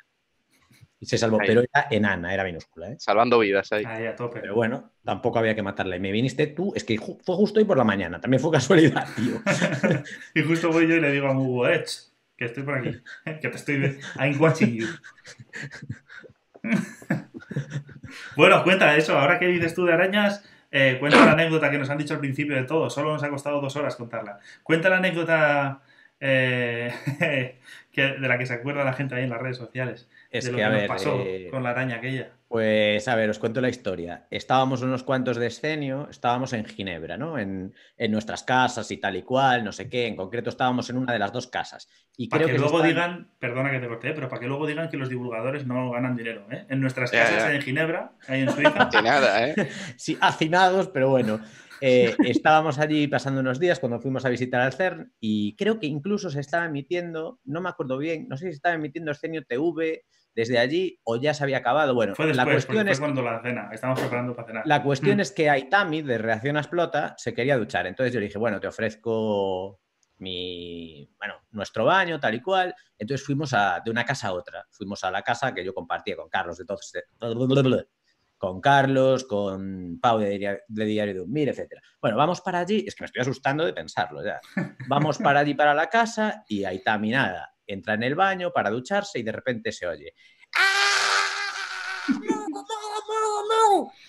Y 1.01 1.07
se 1.07 1.19
salvó, 1.19 1.41
Ahí. 1.41 1.49
pero 1.49 1.63
era 1.63 1.89
enana, 1.91 2.33
era 2.33 2.45
minúscula. 2.45 2.93
¿eh? 2.93 2.97
Salvando 3.01 3.41
vidas 3.41 3.73
ahí. 3.73 3.85
Ahí 3.85 4.07
a 4.07 4.15
tope. 4.15 4.41
Pero 4.41 4.55
bueno, 4.55 4.93
tampoco 5.05 5.41
había 5.41 5.57
que 5.57 5.63
matarla. 5.65 5.97
Y 5.97 6.01
me 6.01 6.13
viniste 6.13 6.47
tú, 6.47 6.73
es 6.77 6.85
que 6.85 6.97
ju- 6.97 7.19
fue 7.25 7.35
justo 7.35 7.59
hoy 7.59 7.65
por 7.67 7.77
la 7.77 7.83
mañana, 7.85 8.21
también 8.21 8.41
fue 8.41 8.53
casualidad, 8.53 9.09
tío. 9.17 9.43
y 10.37 10.43
justo 10.45 10.71
voy 10.71 10.87
yo 10.87 10.95
y 10.95 11.01
le 11.01 11.11
digo 11.11 11.27
a 11.27 11.35
Mugu, 11.35 11.67
eh, 11.67 11.83
ch, 11.83 12.13
que 12.37 12.45
estoy 12.45 12.63
por 12.63 12.79
aquí. 12.79 12.97
Que 13.25 13.49
te 13.49 13.57
estoy... 13.57 13.99
I'm 14.21 14.41
watching 14.41 14.73
you. 14.77 14.87
Bueno, 18.37 18.63
cuenta 18.63 18.97
eso. 18.97 19.19
Ahora 19.19 19.39
que 19.39 19.47
dices 19.47 19.75
tú 19.75 19.85
de 19.85 19.93
arañas, 19.93 20.49
eh, 20.71 20.97
cuenta 20.99 21.25
la 21.25 21.33
anécdota 21.33 21.71
que 21.71 21.79
nos 21.79 21.91
han 21.91 21.99
dicho 21.99 22.15
al 22.15 22.21
principio 22.21 22.57
de 22.57 22.65
todo. 22.65 22.91
Solo 22.91 23.13
nos 23.13 23.23
ha 23.23 23.31
costado 23.31 23.61
dos 23.61 23.77
horas 23.77 23.97
contarla. 23.97 24.41
Cuenta 24.63 24.89
la 24.89 24.99
anécdota 24.99 25.81
eh, 26.21 26.93
que, 27.93 28.03
de 28.03 28.29
la 28.29 28.39
que 28.39 28.47
se 28.47 28.55
acuerda 28.55 28.85
la 28.85 28.93
gente 28.93 29.15
ahí 29.15 29.25
en 29.25 29.31
las 29.31 29.41
redes 29.41 29.57
sociales. 29.57 30.09
Es 30.31 30.45
de 30.45 30.53
lo 30.53 30.57
que, 30.57 30.63
que, 30.63 30.65
a 30.65 30.71
nos 30.71 30.79
ver, 30.81 30.89
pasó 30.89 31.23
eh, 31.25 31.49
con 31.51 31.63
la 31.63 31.71
araña 31.71 31.97
aquella. 31.97 32.31
Pues 32.49 33.09
a 33.09 33.17
ver, 33.17 33.29
os 33.29 33.41
cuento 33.41 33.61
la 33.61 33.69
historia. 33.69 34.29
Estábamos 34.31 34.81
unos 34.83 35.03
cuantos 35.03 35.37
de 35.37 35.49
escenio, 35.49 36.07
estábamos 36.09 36.53
en 36.53 36.65
Ginebra, 36.65 37.17
¿no? 37.17 37.39
En, 37.41 37.75
en 37.97 38.11
nuestras 38.13 38.45
casas 38.45 38.89
y 38.93 38.99
tal 38.99 39.17
y 39.17 39.23
cual, 39.23 39.65
no 39.65 39.73
sé 39.73 39.89
qué. 39.89 40.07
En 40.07 40.15
concreto 40.15 40.51
estábamos 40.51 40.89
en 40.89 40.99
una 40.99 41.13
de 41.13 41.19
las 41.19 41.33
dos 41.33 41.49
casas. 41.49 41.89
Y 42.17 42.29
Para 42.29 42.45
creo 42.45 42.47
que, 42.49 42.53
que, 42.55 42.59
luego 42.61 42.77
están- 42.79 42.89
digan, 42.89 43.31
perdona 43.41 43.73
que 43.73 43.81
te 43.81 43.89
corté, 43.89 44.13
pero 44.13 44.29
para 44.29 44.41
que 44.41 44.47
luego 44.47 44.65
digan 44.67 44.89
que 44.89 44.97
los 44.97 45.09
divulgadores 45.09 45.67
no 45.67 45.91
ganan 45.91 46.17
dinero. 46.17 46.47
¿eh? 46.53 46.67
En 46.69 46.81
nuestras 46.81 47.11
Ya, 47.11 47.25
casas 47.25 47.49
ya. 47.49 47.55
en 47.55 47.63
Ginebra, 47.63 48.13
ahí 48.29 48.43
en 48.43 48.51
Suiza. 48.53 48.85
De 48.93 49.03
nada, 49.03 49.49
¿eh? 49.49 49.55
Sí, 49.97 50.17
hacinados, 50.21 50.87
pero 50.89 51.11
bueno. 51.11 51.41
eh, 51.81 52.15
estábamos 52.25 52.79
allí 52.79 53.09
pasando 53.09 53.41
unos 53.41 53.59
días 53.59 53.81
cuando 53.81 53.99
fuimos 53.99 54.25
a 54.25 54.29
visitar 54.29 54.61
al 54.61 54.73
CERN 54.73 55.13
y 55.19 55.57
creo 55.57 55.81
que 55.81 55.87
incluso 55.89 56.31
se 56.31 56.41
estaba 56.41 56.67
emitiendo, 56.67 57.41
no 57.45 57.61
me 57.61 57.69
acuerdo 57.71 57.99
bien, 57.99 58.29
no 58.29 58.37
sé 58.37 58.45
si 58.47 58.51
se 58.53 58.57
estaba 58.57 58.77
emitiendo 58.77 59.11
Escenio 59.11 59.45
TV 59.45 60.05
desde 60.37 60.59
allí 60.59 61.01
o 61.03 61.17
ya 61.17 61.35
se 61.35 61.43
había 61.43 61.57
acabado. 61.57 61.95
Bueno, 61.95 62.15
Fue 62.15 62.27
la 62.27 62.45
después, 62.45 62.67
cuestión 62.67 62.85
fue 62.87 62.93
es 62.93 63.01
cuando 63.01 63.23
la 63.23 63.43
cena. 63.43 63.71
Estábamos 63.73 64.01
preparando 64.01 64.37
para 64.37 64.47
cenar. 64.47 64.67
La 64.67 64.83
cuestión 64.83 65.17
Mm. 65.17 65.21
es 65.21 65.33
que 65.33 65.51
Aitami, 65.51 66.03
de 66.03 66.19
Reacción 66.19 66.57
Explota, 66.59 67.15
se 67.17 67.33
quería 67.35 67.57
duchar. 67.57 67.87
Entonces 67.87 68.13
yo 68.13 68.21
le 68.21 68.27
dije, 68.27 68.39
bueno, 68.39 68.61
te 68.61 68.69
ofrezco 68.69 69.81
mi, 70.19 71.09
bueno, 71.19 71.35
nuestro 71.51 71.85
baño, 71.87 72.21
tal 72.21 72.35
y 72.35 72.41
cual. 72.43 72.75
Entonces 72.99 73.25
fuimos 73.27 73.53
a, 73.55 73.81
de 73.85 73.91
una 73.91 74.05
casa 74.05 74.29
a 74.29 74.33
otra. 74.35 74.67
Fuimos 74.71 75.03
a 75.05 75.11
la 75.11 75.23
casa 75.23 75.53
que 75.55 75.65
yo 75.65 75.73
compartía 75.75 76.17
con 76.17 76.29
Carlos, 76.29 76.59
de 76.59 76.65
todos, 76.67 76.93
con 78.39 78.61
Carlos, 78.61 79.25
con 79.25 79.99
Pau 80.01 80.19
de, 80.19 80.39
Diario- 80.39 80.61
de 80.69 80.85
Diario 80.85 81.25
de 81.27 81.43
etc. 81.45 81.73
Bueno, 82.01 82.19
vamos 82.19 82.43
para 82.43 82.59
allí. 82.61 82.85
Es 82.87 82.95
que 82.95 83.03
me 83.03 83.07
estoy 83.07 83.23
asustando 83.23 83.65
de 83.65 83.73
pensarlo 83.73 84.23
ya. 84.23 84.39
Vamos 84.89 85.17
para 85.19 85.41
allí, 85.41 85.55
para 85.55 85.73
la 85.75 85.89
casa, 85.89 86.45
y 86.47 86.65
Aitami 86.65 87.11
nada. 87.11 87.55
Entra 87.67 87.95
en 87.95 88.03
el 88.03 88.15
baño 88.15 88.53
para 88.53 88.71
ducharse 88.71 89.19
y 89.19 89.23
de 89.23 89.33
repente 89.33 89.73
se 89.73 89.87
oye. 89.87 90.15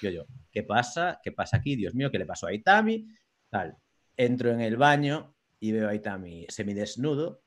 Yo, 0.02 0.10
yo, 0.10 0.26
¿qué 0.52 0.64
pasa? 0.64 1.20
¿Qué 1.24 1.32
pasa 1.32 1.58
aquí? 1.58 1.76
Dios 1.76 1.94
mío, 1.96 2.12
¿qué 2.12 2.20
le 2.20 2.26
pasó 2.26 2.48
a 2.48 2.54
Itami? 2.54 3.08
Tal. 3.50 3.78
Entro 4.16 4.52
en 4.52 4.62
el 4.62 4.78
baño 4.78 5.36
y 5.60 5.72
veo 5.72 5.90
a 5.90 5.96
Itami 5.96 6.46
semidesnudo, 6.50 7.42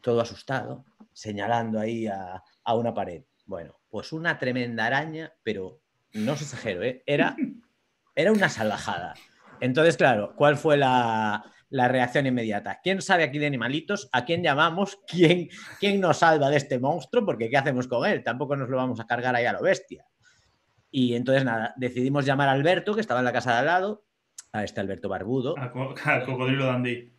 todo 0.00 0.20
asustado, 0.20 0.84
señalando 1.12 1.80
ahí 1.80 2.06
a, 2.06 2.42
a 2.64 2.74
una 2.74 2.94
pared. 2.94 3.24
Bueno, 3.44 3.80
pues 3.88 4.12
una 4.12 4.38
tremenda 4.38 4.86
araña, 4.86 5.32
pero 5.42 5.82
no 6.12 6.32
os 6.32 6.42
exagero, 6.42 6.82
¿eh? 6.82 7.02
Era, 7.06 7.36
era 8.14 8.32
una 8.32 8.48
salvajada. 8.48 9.14
Entonces, 9.60 9.96
claro, 9.96 10.34
¿cuál 10.36 10.56
fue 10.56 10.76
la, 10.76 11.44
la 11.70 11.88
reacción 11.88 12.26
inmediata? 12.26 12.80
¿Quién 12.82 13.00
sabe 13.00 13.22
aquí 13.24 13.38
de 13.38 13.46
animalitos? 13.46 14.08
¿A 14.12 14.24
quién 14.24 14.42
llamamos? 14.42 14.98
¿Quién, 15.08 15.48
¿Quién 15.78 16.00
nos 16.00 16.18
salva 16.18 16.50
de 16.50 16.56
este 16.56 16.78
monstruo? 16.78 17.24
Porque 17.24 17.48
¿qué 17.48 17.56
hacemos 17.56 17.86
con 17.88 18.08
él? 18.08 18.22
Tampoco 18.22 18.56
nos 18.56 18.68
lo 18.68 18.76
vamos 18.76 19.00
a 19.00 19.06
cargar 19.06 19.34
ahí 19.34 19.46
a 19.46 19.52
lo 19.52 19.62
bestia. 19.62 20.04
Y 20.90 21.14
entonces, 21.14 21.44
nada, 21.44 21.72
decidimos 21.76 22.26
llamar 22.26 22.48
a 22.48 22.52
Alberto, 22.52 22.94
que 22.94 23.00
estaba 23.00 23.20
en 23.20 23.24
la 23.26 23.32
casa 23.32 23.52
de 23.52 23.58
al 23.60 23.66
lado, 23.66 24.04
a 24.52 24.64
este 24.64 24.80
Alberto 24.80 25.08
Barbudo, 25.08 25.56
Al, 25.56 25.70
co- 25.70 25.94
al 26.04 26.24
cocodrilo 26.24 26.66
Dandy. 26.66 27.12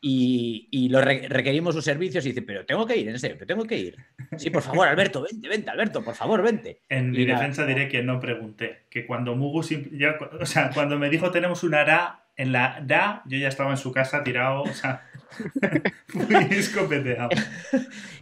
y, 0.00 0.66
y 0.72 0.88
lo 0.88 1.00
re- 1.00 1.28
requerimos 1.28 1.76
sus 1.76 1.84
servicios 1.84 2.26
y 2.26 2.30
dice, 2.30 2.42
pero 2.42 2.66
tengo 2.66 2.84
que 2.84 2.96
ir, 2.96 3.08
en 3.08 3.20
serio, 3.20 3.36
pero 3.38 3.46
tengo 3.46 3.64
que 3.64 3.78
ir. 3.78 3.96
Sí, 4.36 4.50
por 4.50 4.62
favor, 4.62 4.88
Alberto, 4.88 5.22
vente, 5.22 5.48
vente, 5.48 5.70
Alberto, 5.70 6.02
por 6.02 6.16
favor, 6.16 6.42
vente. 6.42 6.80
En 6.88 7.14
Y 7.14 7.18
mi 7.18 7.26
nada. 7.26 7.38
defensa 7.38 7.64
diré 7.64 7.88
que 7.88 8.02
no 8.02 8.18
pregunté. 8.18 8.86
Que 8.90 9.06
cuando 9.06 9.36
Mugu, 9.36 9.62
ya 9.92 10.16
o 10.40 10.44
sea, 10.44 10.70
cuando 10.74 10.98
me 10.98 11.08
dijo 11.08 11.30
tenemos 11.30 11.62
una 11.62 11.84
ra, 11.84 12.21
en 12.36 12.52
la 12.52 12.80
ra, 12.86 13.22
yo 13.26 13.38
ya 13.38 13.48
estaba 13.48 13.70
en 13.70 13.76
su 13.76 13.92
casa 13.92 14.22
tirado, 14.24 14.62
o 14.62 14.72
sea, 14.72 15.06
muy 16.14 16.34
escopeteado. 16.50 17.30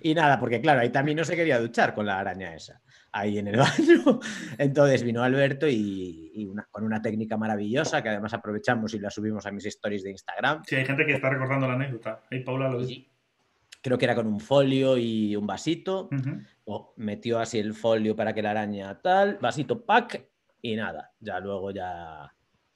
Y 0.03 0.15
nada, 0.15 0.39
porque 0.39 0.61
claro, 0.61 0.81
ahí 0.81 0.91
también 0.91 1.17
no 1.19 1.25
se 1.25 1.37
quería 1.37 1.59
duchar 1.61 1.95
con 1.95 2.07
la 2.07 2.19
araña 2.19 2.55
esa, 2.55 2.81
ahí 3.13 3.39
en 3.39 3.49
el 3.49 3.57
baño. 3.57 4.21
Entonces 4.59 5.03
vino 5.03 5.23
Alberto 5.23 5.67
y, 5.69 6.33
y 6.35 6.47
una- 6.47 6.67
con 6.71 6.85
una 6.85 7.01
técnica 7.01 7.37
maravillosa 7.37 8.03
que 8.03 8.09
además 8.09 8.35
aprovechamos 8.35 8.95
y 8.95 8.99
la 8.99 9.11
subimos 9.11 9.47
a 9.47 9.51
mis 9.53 9.67
stories 9.67 10.03
de 10.03 10.11
Instagram. 10.11 10.63
Sí, 10.67 10.77
hay 10.77 10.85
gente 10.87 11.07
que 11.07 11.13
está 11.15 11.31
recordando 11.31 11.67
la 11.69 11.75
anécdota. 11.75 12.23
Ahí 12.31 12.41
Paula 12.41 12.69
lo 12.69 12.81
dice. 12.85 13.07
Creo 13.83 13.97
que 13.97 14.05
era 14.05 14.15
con 14.15 14.27
un 14.27 14.41
folio 14.41 14.99
y 14.99 15.35
un 15.37 15.47
vasito. 15.47 16.09
Ujú. 16.13 16.41
o 16.67 16.93
metió 16.99 17.39
así 17.41 17.59
el 17.59 17.75
folio 17.75 18.15
para 18.15 18.33
que 18.35 18.43
la 18.43 18.51
araña 18.51 19.01
tal, 19.01 19.39
vasito 19.41 19.85
pack 19.85 20.27
y 20.63 20.77
nada. 20.77 21.13
Ya 21.21 21.41
luego 21.41 21.71
ya. 21.71 22.31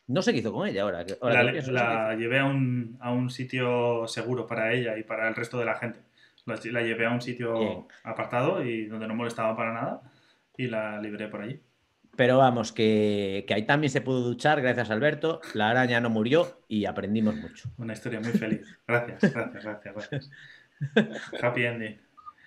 No 0.07 0.21
sé 0.23 0.33
qué 0.33 0.41
hizo 0.41 0.53
con 0.53 0.69
ella 0.69 0.83
ahora. 0.83 1.05
La, 1.23 1.43
no 1.45 1.63
sé 1.63 2.17
llevé 2.19 2.39
a 2.39 2.45
un, 2.45 2.99
a 3.01 3.11
un 3.11 3.31
sitio 3.31 4.07
seguro 4.07 4.47
para 4.47 4.73
ella 4.73 4.99
y 4.99 5.03
para 5.03 5.29
el 5.29 5.35
resto 5.35 5.59
de 5.59 5.65
la 5.65 5.77
gente. 5.77 6.01
La, 6.45 6.59
la 6.63 6.83
llevé 6.83 7.07
a 7.07 7.11
un 7.11 7.23
sitio 7.23 7.59
Bien. 7.59 7.85
apartado 8.03 8.63
y 8.63 8.87
donde 8.87 9.09
no 9.09 9.15
molestaba 9.15 9.57
para 9.57 9.73
nada 9.73 10.03
y 10.57 10.67
la 10.67 11.01
libré 11.01 11.29
por 11.29 11.43
allí. 11.43 11.61
Pero 12.17 12.39
vamos, 12.39 12.73
que, 12.73 13.45
que 13.49 13.55
ahí 13.55 13.67
también 13.67 13.91
se 13.91 14.01
pudo 14.01 14.21
duchar, 14.21 14.61
gracias 14.61 14.91
a 14.91 14.93
Alberto. 14.93 15.41
La 15.55 15.71
araña 15.71 16.01
no 16.01 16.11
murió 16.11 16.61
y 16.69 16.85
aprendimos 16.85 17.35
mucho. 17.35 17.71
Una 17.77 17.95
historia 17.95 18.21
muy 18.21 18.33
feliz. 18.33 18.79
Gracias, 18.87 19.33
gracias, 19.33 19.65
gracias, 19.65 19.95
gracias. 19.95 20.31
Happy 21.43 21.65
ending. 21.65 21.99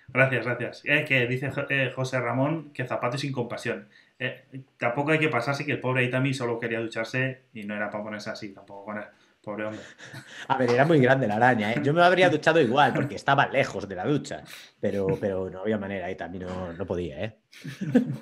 Gracias, 0.08 0.46
gracias. 0.46 0.82
Eh, 0.84 1.04
que 1.06 1.26
dice 1.26 1.50
eh, 1.68 1.92
José 1.94 2.20
Ramón 2.20 2.72
que 2.72 2.86
zapato 2.86 3.18
sin 3.18 3.32
compasión. 3.32 3.88
Eh, 4.18 4.64
tampoco 4.76 5.12
hay 5.12 5.18
que 5.18 5.28
pasarse 5.28 5.64
que 5.64 5.72
el 5.72 5.80
pobre 5.80 6.04
Itami 6.04 6.34
solo 6.34 6.58
quería 6.58 6.80
ducharse 6.80 7.44
y 7.54 7.62
no 7.64 7.76
era 7.76 7.88
para 7.88 8.02
ponerse 8.02 8.30
así, 8.30 8.52
tampoco 8.52 8.86
con 8.86 8.98
él. 8.98 9.04
Pobre 9.42 9.66
hombre. 9.66 9.80
A 10.48 10.58
ver, 10.58 10.70
era 10.70 10.84
muy 10.84 10.98
grande 10.98 11.28
la 11.28 11.36
araña, 11.36 11.72
¿eh? 11.72 11.80
Yo 11.82 11.94
me 11.94 12.02
habría 12.02 12.28
duchado 12.28 12.60
igual 12.60 12.92
porque 12.92 13.14
estaba 13.14 13.46
lejos 13.46 13.88
de 13.88 13.94
la 13.94 14.04
ducha. 14.04 14.42
Pero, 14.80 15.06
pero 15.20 15.48
no 15.48 15.60
había 15.60 15.78
manera, 15.78 16.14
también 16.16 16.46
no, 16.46 16.72
no 16.72 16.86
podía, 16.86 17.24
¿eh? 17.24 17.36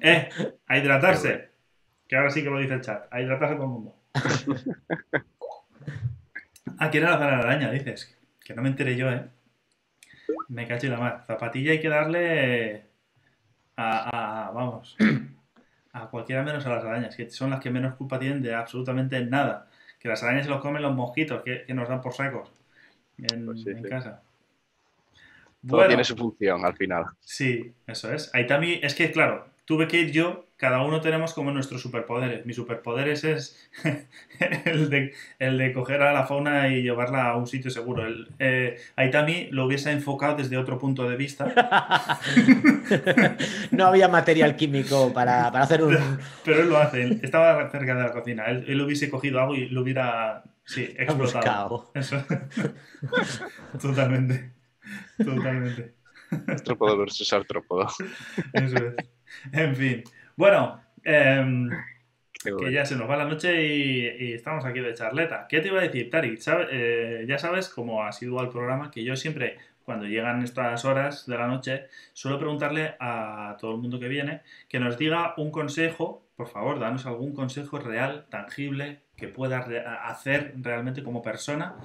Eh, 0.00 0.28
a 0.68 0.78
hidratarse. 0.78 1.50
Que 2.06 2.14
ahora 2.14 2.30
sí 2.30 2.44
que 2.44 2.50
lo 2.50 2.60
dice 2.60 2.74
el 2.74 2.80
chat. 2.80 3.08
A 3.10 3.20
hidratarse 3.20 3.56
todo 3.56 3.64
el 3.64 3.70
mundo. 3.70 3.96
Ah, 6.76 6.90
quiere 6.90 7.06
lanzar 7.06 7.32
a 7.32 7.36
la 7.36 7.42
araña, 7.44 7.70
dices. 7.70 8.18
Que 8.44 8.52
no 8.52 8.60
me 8.60 8.68
enteré 8.68 8.96
yo, 8.96 9.08
¿eh? 9.08 9.26
Me 10.48 10.66
cacho 10.66 10.86
y 10.86 10.90
la 10.90 10.98
mar. 10.98 11.24
Zapatilla 11.26 11.70
hay 11.70 11.80
que 11.80 11.88
darle 11.88 12.86
a, 13.76 14.48
a- 14.48 14.50
vamos, 14.52 14.96
a 15.92 16.08
cualquiera 16.10 16.42
menos 16.42 16.66
a 16.66 16.70
las 16.70 16.84
arañas, 16.84 17.16
que 17.16 17.30
son 17.30 17.50
las 17.50 17.60
que 17.60 17.70
menos 17.70 17.94
culpa 17.96 18.18
tienen 18.18 18.42
de 18.42 18.54
absolutamente 18.54 19.24
nada. 19.26 19.70
Que 20.00 20.08
las 20.08 20.22
arañas 20.22 20.44
se 20.44 20.50
los 20.50 20.60
comen 20.62 20.82
los 20.82 20.94
mosquitos, 20.94 21.42
que, 21.42 21.64
que 21.66 21.74
nos 21.74 21.88
dan 21.88 22.00
por 22.02 22.14
sacos 22.14 22.50
en, 23.18 23.40
Pues 23.44 23.60
sí, 23.62 23.74
en 23.76 23.82
sí. 23.82 23.88
casa. 23.88 24.22
Todo 25.66 25.84
Bueno, 25.84 25.86
tiene 25.86 26.04
su 26.04 26.16
función 26.16 26.64
al 26.64 26.74
final. 26.76 27.04
sí, 27.20 27.74
eso 27.86 28.12
es. 28.12 28.30
Ahí 28.34 28.46
también, 28.46 28.80
es 28.84 28.94
que 28.94 29.10
claro, 29.12 29.46
tuve 29.64 29.88
que 29.88 29.98
ir 29.98 30.12
yo, 30.12 30.46
cada 30.56 30.82
uno 30.82 31.00
tenemos 31.00 31.34
como 31.34 31.50
nuestros 31.50 31.82
superpoderes. 31.82 32.46
Mi 32.46 32.52
superpoderes 32.52 33.24
es 33.24 33.70
el 34.64 34.88
de, 34.88 35.14
el 35.38 35.58
de 35.58 35.72
coger 35.72 36.02
a 36.02 36.12
la 36.12 36.26
fauna 36.26 36.68
y 36.68 36.82
llevarla 36.82 37.28
a 37.28 37.36
un 37.36 37.46
sitio 37.46 37.70
seguro. 37.70 38.06
El, 38.06 38.28
eh, 38.38 38.78
Aitami 38.96 39.48
lo 39.50 39.66
hubiese 39.66 39.90
enfocado 39.90 40.36
desde 40.36 40.56
otro 40.56 40.78
punto 40.78 41.08
de 41.08 41.16
vista. 41.16 41.46
no 43.72 43.86
había 43.86 44.08
material 44.08 44.56
químico 44.56 45.12
para, 45.12 45.50
para 45.50 45.64
hacer 45.64 45.82
un. 45.82 45.98
Pero 46.44 46.62
él 46.62 46.68
lo 46.68 46.78
hace, 46.78 47.02
él 47.02 47.20
estaba 47.22 47.70
cerca 47.70 47.94
de 47.94 48.02
la 48.02 48.12
cocina. 48.12 48.44
Él, 48.46 48.64
él 48.68 48.80
hubiese 48.80 49.10
cogido 49.10 49.40
algo 49.40 49.54
y 49.54 49.68
lo 49.68 49.82
hubiera 49.82 50.44
sí, 50.64 50.94
explotado. 50.96 51.68
buscado. 51.68 51.90
Eso. 51.94 52.24
Totalmente. 53.80 54.52
Totalmente. 55.18 55.94
Artrópodo 56.46 56.96
versus 56.98 57.32
artrópodo. 57.32 57.88
Eso 58.52 58.76
es. 58.76 59.13
En 59.52 59.74
fin. 59.76 60.04
Bueno, 60.36 60.80
em, 61.04 61.70
que 62.42 62.52
bueno. 62.52 62.70
ya 62.70 62.84
se 62.84 62.96
nos 62.96 63.08
va 63.08 63.16
la 63.16 63.24
noche 63.24 63.64
y, 63.66 64.06
y 64.30 64.32
estamos 64.32 64.64
aquí 64.64 64.80
de 64.80 64.94
charleta. 64.94 65.46
¿Qué 65.48 65.60
te 65.60 65.68
iba 65.68 65.78
a 65.80 65.82
decir, 65.82 66.10
Tari? 66.10 66.36
Sabe- 66.36 66.66
eh, 66.70 67.24
ya 67.26 67.38
sabes, 67.38 67.68
como 67.68 68.02
ha 68.04 68.12
sido 68.12 68.38
al 68.40 68.50
programa, 68.50 68.90
que 68.90 69.02
yo 69.04 69.16
siempre, 69.16 69.56
cuando 69.84 70.06
llegan 70.06 70.42
estas 70.42 70.84
horas 70.84 71.26
de 71.26 71.36
la 71.38 71.46
noche, 71.46 71.84
suelo 72.12 72.38
preguntarle 72.38 72.94
a 73.00 73.56
todo 73.60 73.72
el 73.72 73.78
mundo 73.78 73.98
que 74.00 74.08
viene 74.08 74.40
que 74.68 74.80
nos 74.80 74.98
diga 74.98 75.34
un 75.36 75.50
consejo, 75.50 76.26
por 76.36 76.48
favor, 76.48 76.78
danos 76.80 77.06
algún 77.06 77.32
consejo 77.34 77.78
real, 77.78 78.26
tangible, 78.30 79.00
que 79.16 79.28
pueda 79.28 79.60
re- 79.62 79.84
hacer 79.86 80.54
realmente 80.60 81.02
como 81.04 81.22
persona 81.22 81.76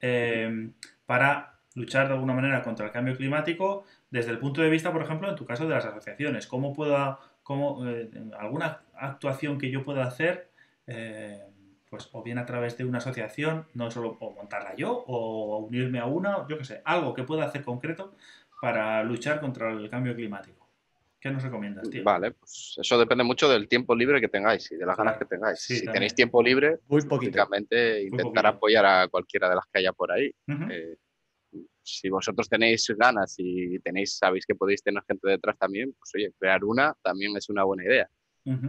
eh, 0.00 0.70
para 1.06 1.54
luchar 1.74 2.08
de 2.08 2.14
alguna 2.14 2.32
manera 2.32 2.62
contra 2.62 2.86
el 2.86 2.92
cambio 2.92 3.16
climático 3.16 3.84
desde 4.10 4.30
el 4.30 4.38
punto 4.38 4.60
de 4.62 4.70
vista, 4.70 4.92
por 4.92 5.02
ejemplo, 5.02 5.28
en 5.28 5.36
tu 5.36 5.44
caso 5.44 5.66
de 5.66 5.74
las 5.74 5.84
asociaciones. 5.84 6.46
¿Cómo 6.46 6.72
puedo, 6.72 7.18
cómo, 7.42 7.86
eh, 7.88 8.10
alguna 8.38 8.82
actuación 8.94 9.58
que 9.58 9.70
yo 9.70 9.82
pueda 9.84 10.04
hacer, 10.04 10.50
eh, 10.86 11.44
pues 11.90 12.08
o 12.12 12.22
bien 12.22 12.38
a 12.38 12.46
través 12.46 12.76
de 12.76 12.84
una 12.84 12.98
asociación, 12.98 13.66
no 13.74 13.90
solo 13.90 14.16
o 14.20 14.30
montarla 14.32 14.74
yo, 14.76 15.04
o 15.06 15.58
unirme 15.58 15.98
a 15.98 16.06
una, 16.06 16.46
yo 16.48 16.58
qué 16.58 16.64
sé, 16.64 16.82
algo 16.84 17.14
que 17.14 17.24
pueda 17.24 17.44
hacer 17.44 17.62
concreto 17.62 18.14
para 18.60 19.02
luchar 19.04 19.40
contra 19.40 19.70
el 19.72 19.88
cambio 19.90 20.14
climático? 20.14 20.66
¿Qué 21.20 21.30
nos 21.32 21.42
recomiendas, 21.42 21.90
tío? 21.90 22.04
Vale, 22.04 22.30
pues 22.30 22.76
eso 22.80 22.96
depende 22.96 23.24
mucho 23.24 23.48
del 23.48 23.66
tiempo 23.68 23.92
libre 23.94 24.20
que 24.20 24.28
tengáis 24.28 24.70
y 24.70 24.76
de 24.76 24.86
las 24.86 24.94
Claro, 24.94 25.08
ganas 25.10 25.18
que 25.18 25.24
tengáis. 25.24 25.58
sí, 25.58 25.74
si 25.74 25.78
también. 25.80 25.92
tenéis 25.94 26.14
tiempo 26.14 26.40
libre, 26.42 26.78
Muy 26.88 27.02
poquito. 27.02 27.36
lógicamente 27.36 28.02
intentar 28.02 28.24
poquito. 28.44 28.46
apoyar 28.48 28.86
a 28.86 29.08
cualquiera 29.08 29.48
de 29.48 29.56
las 29.56 29.64
que 29.66 29.80
haya 29.80 29.92
por 29.92 30.12
ahí. 30.12 30.30
Eh, 30.70 30.96
si 31.88 32.08
vosotros 32.08 32.48
tenéis 32.48 32.86
ganas 32.96 33.34
y 33.38 33.78
tenéis, 33.80 34.18
sabéis 34.18 34.44
que 34.46 34.54
podéis 34.54 34.82
tener 34.82 35.02
gente 35.06 35.28
detrás 35.28 35.58
también, 35.58 35.94
pues 35.98 36.10
oye, 36.14 36.32
crear 36.38 36.64
una 36.64 36.94
también 37.02 37.36
es 37.36 37.48
una 37.48 37.64
buena 37.64 37.84
idea. 37.84 38.08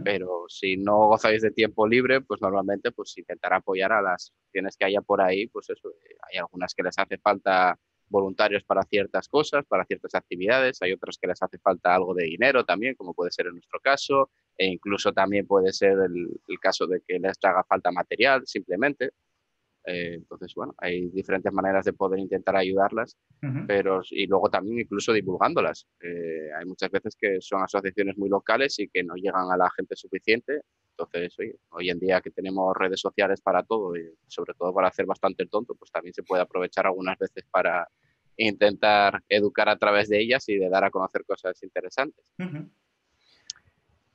Pero 0.04 0.44
si 0.48 0.76
no 0.76 1.06
gozáis 1.06 1.40
de 1.40 1.52
tiempo 1.52 1.86
libre, 1.86 2.20
pues 2.20 2.42
normalmente 2.42 2.92
pues 2.92 3.16
intentar 3.16 3.54
apoyar 3.54 3.92
a 3.92 4.02
las 4.02 4.30
acciones 4.44 4.76
que 4.76 4.84
haya 4.84 5.00
por 5.00 5.22
ahí, 5.22 5.46
pues 5.46 5.70
eso, 5.70 5.88
eh, 5.88 6.16
hay 6.30 6.38
algunas 6.38 6.74
que 6.74 6.82
les 6.82 6.98
hace 6.98 7.16
falta 7.16 7.78
voluntarios 8.10 8.62
para 8.64 8.82
ciertas 8.82 9.26
cosas, 9.28 9.64
para 9.64 9.86
ciertas 9.86 10.14
actividades, 10.14 10.82
hay 10.82 10.92
otras 10.92 11.16
que 11.16 11.28
les 11.28 11.42
hace 11.42 11.58
falta 11.58 11.94
algo 11.94 12.12
de 12.12 12.24
dinero 12.24 12.64
también, 12.64 12.94
como 12.94 13.14
puede 13.14 13.30
ser 13.30 13.46
en 13.46 13.54
nuestro 13.54 13.80
caso, 13.80 14.30
e 14.58 14.66
incluso 14.66 15.12
también 15.12 15.46
puede 15.46 15.72
ser 15.72 15.92
el, 15.92 16.40
el 16.46 16.60
caso 16.60 16.86
de 16.86 17.00
que 17.06 17.18
les 17.18 17.38
haga 17.42 17.64
falta 17.64 17.90
material 17.90 18.42
simplemente. 18.46 19.12
Eh, 19.84 20.14
entonces, 20.14 20.54
bueno, 20.54 20.74
hay 20.78 21.08
diferentes 21.10 21.52
maneras 21.52 21.84
de 21.84 21.92
poder 21.92 22.20
intentar 22.20 22.56
ayudarlas 22.56 23.16
Ujú. 23.42 23.60
pero 23.66 24.00
y 24.10 24.26
luego 24.26 24.50
también 24.50 24.80
incluso 24.80 25.12
divulgándolas. 25.12 25.86
Eh, 26.00 26.50
hay 26.58 26.66
muchas 26.66 26.90
veces 26.90 27.16
que 27.16 27.40
son 27.40 27.62
asociaciones 27.62 28.16
muy 28.18 28.28
locales 28.28 28.78
y 28.80 28.88
que 28.88 29.04
no 29.04 29.14
llegan 29.14 29.50
a 29.50 29.56
la 29.56 29.70
gente 29.70 29.94
suficiente. 29.94 30.62
Entonces, 30.90 31.34
oye, 31.38 31.56
hoy 31.70 31.90
en 31.90 32.00
día 32.00 32.20
que 32.20 32.30
tenemos 32.30 32.76
redes 32.76 33.00
sociales 33.00 33.40
para 33.40 33.62
todo 33.62 33.96
y 33.96 34.12
sobre 34.26 34.54
todo 34.54 34.74
para 34.74 34.88
hacer 34.88 35.06
bastante 35.06 35.44
el 35.44 35.50
tonto, 35.50 35.74
pues 35.74 35.90
también 35.90 36.12
se 36.12 36.24
puede 36.24 36.42
aprovechar 36.42 36.86
algunas 36.86 37.16
veces 37.16 37.44
para 37.50 37.88
intentar 38.36 39.22
educar 39.28 39.68
a 39.68 39.76
través 39.76 40.08
de 40.08 40.20
ellas 40.20 40.48
y 40.48 40.56
de 40.56 40.68
dar 40.68 40.84
a 40.84 40.90
conocer 40.90 41.24
cosas 41.24 41.62
interesantes. 41.62 42.24
Ujú. 42.38 42.68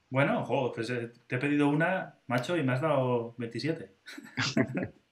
Bueno, 0.09 0.41
ojo, 0.41 0.71
pues 0.73 0.89
eh, 0.89 1.11
te 1.27 1.35
he 1.35 1.39
pedido 1.39 1.69
una, 1.69 2.19
macho, 2.27 2.55
y 2.57 2.63
me 2.63 2.73
has 2.73 2.81
dado 2.81 3.35
27. 3.37 3.95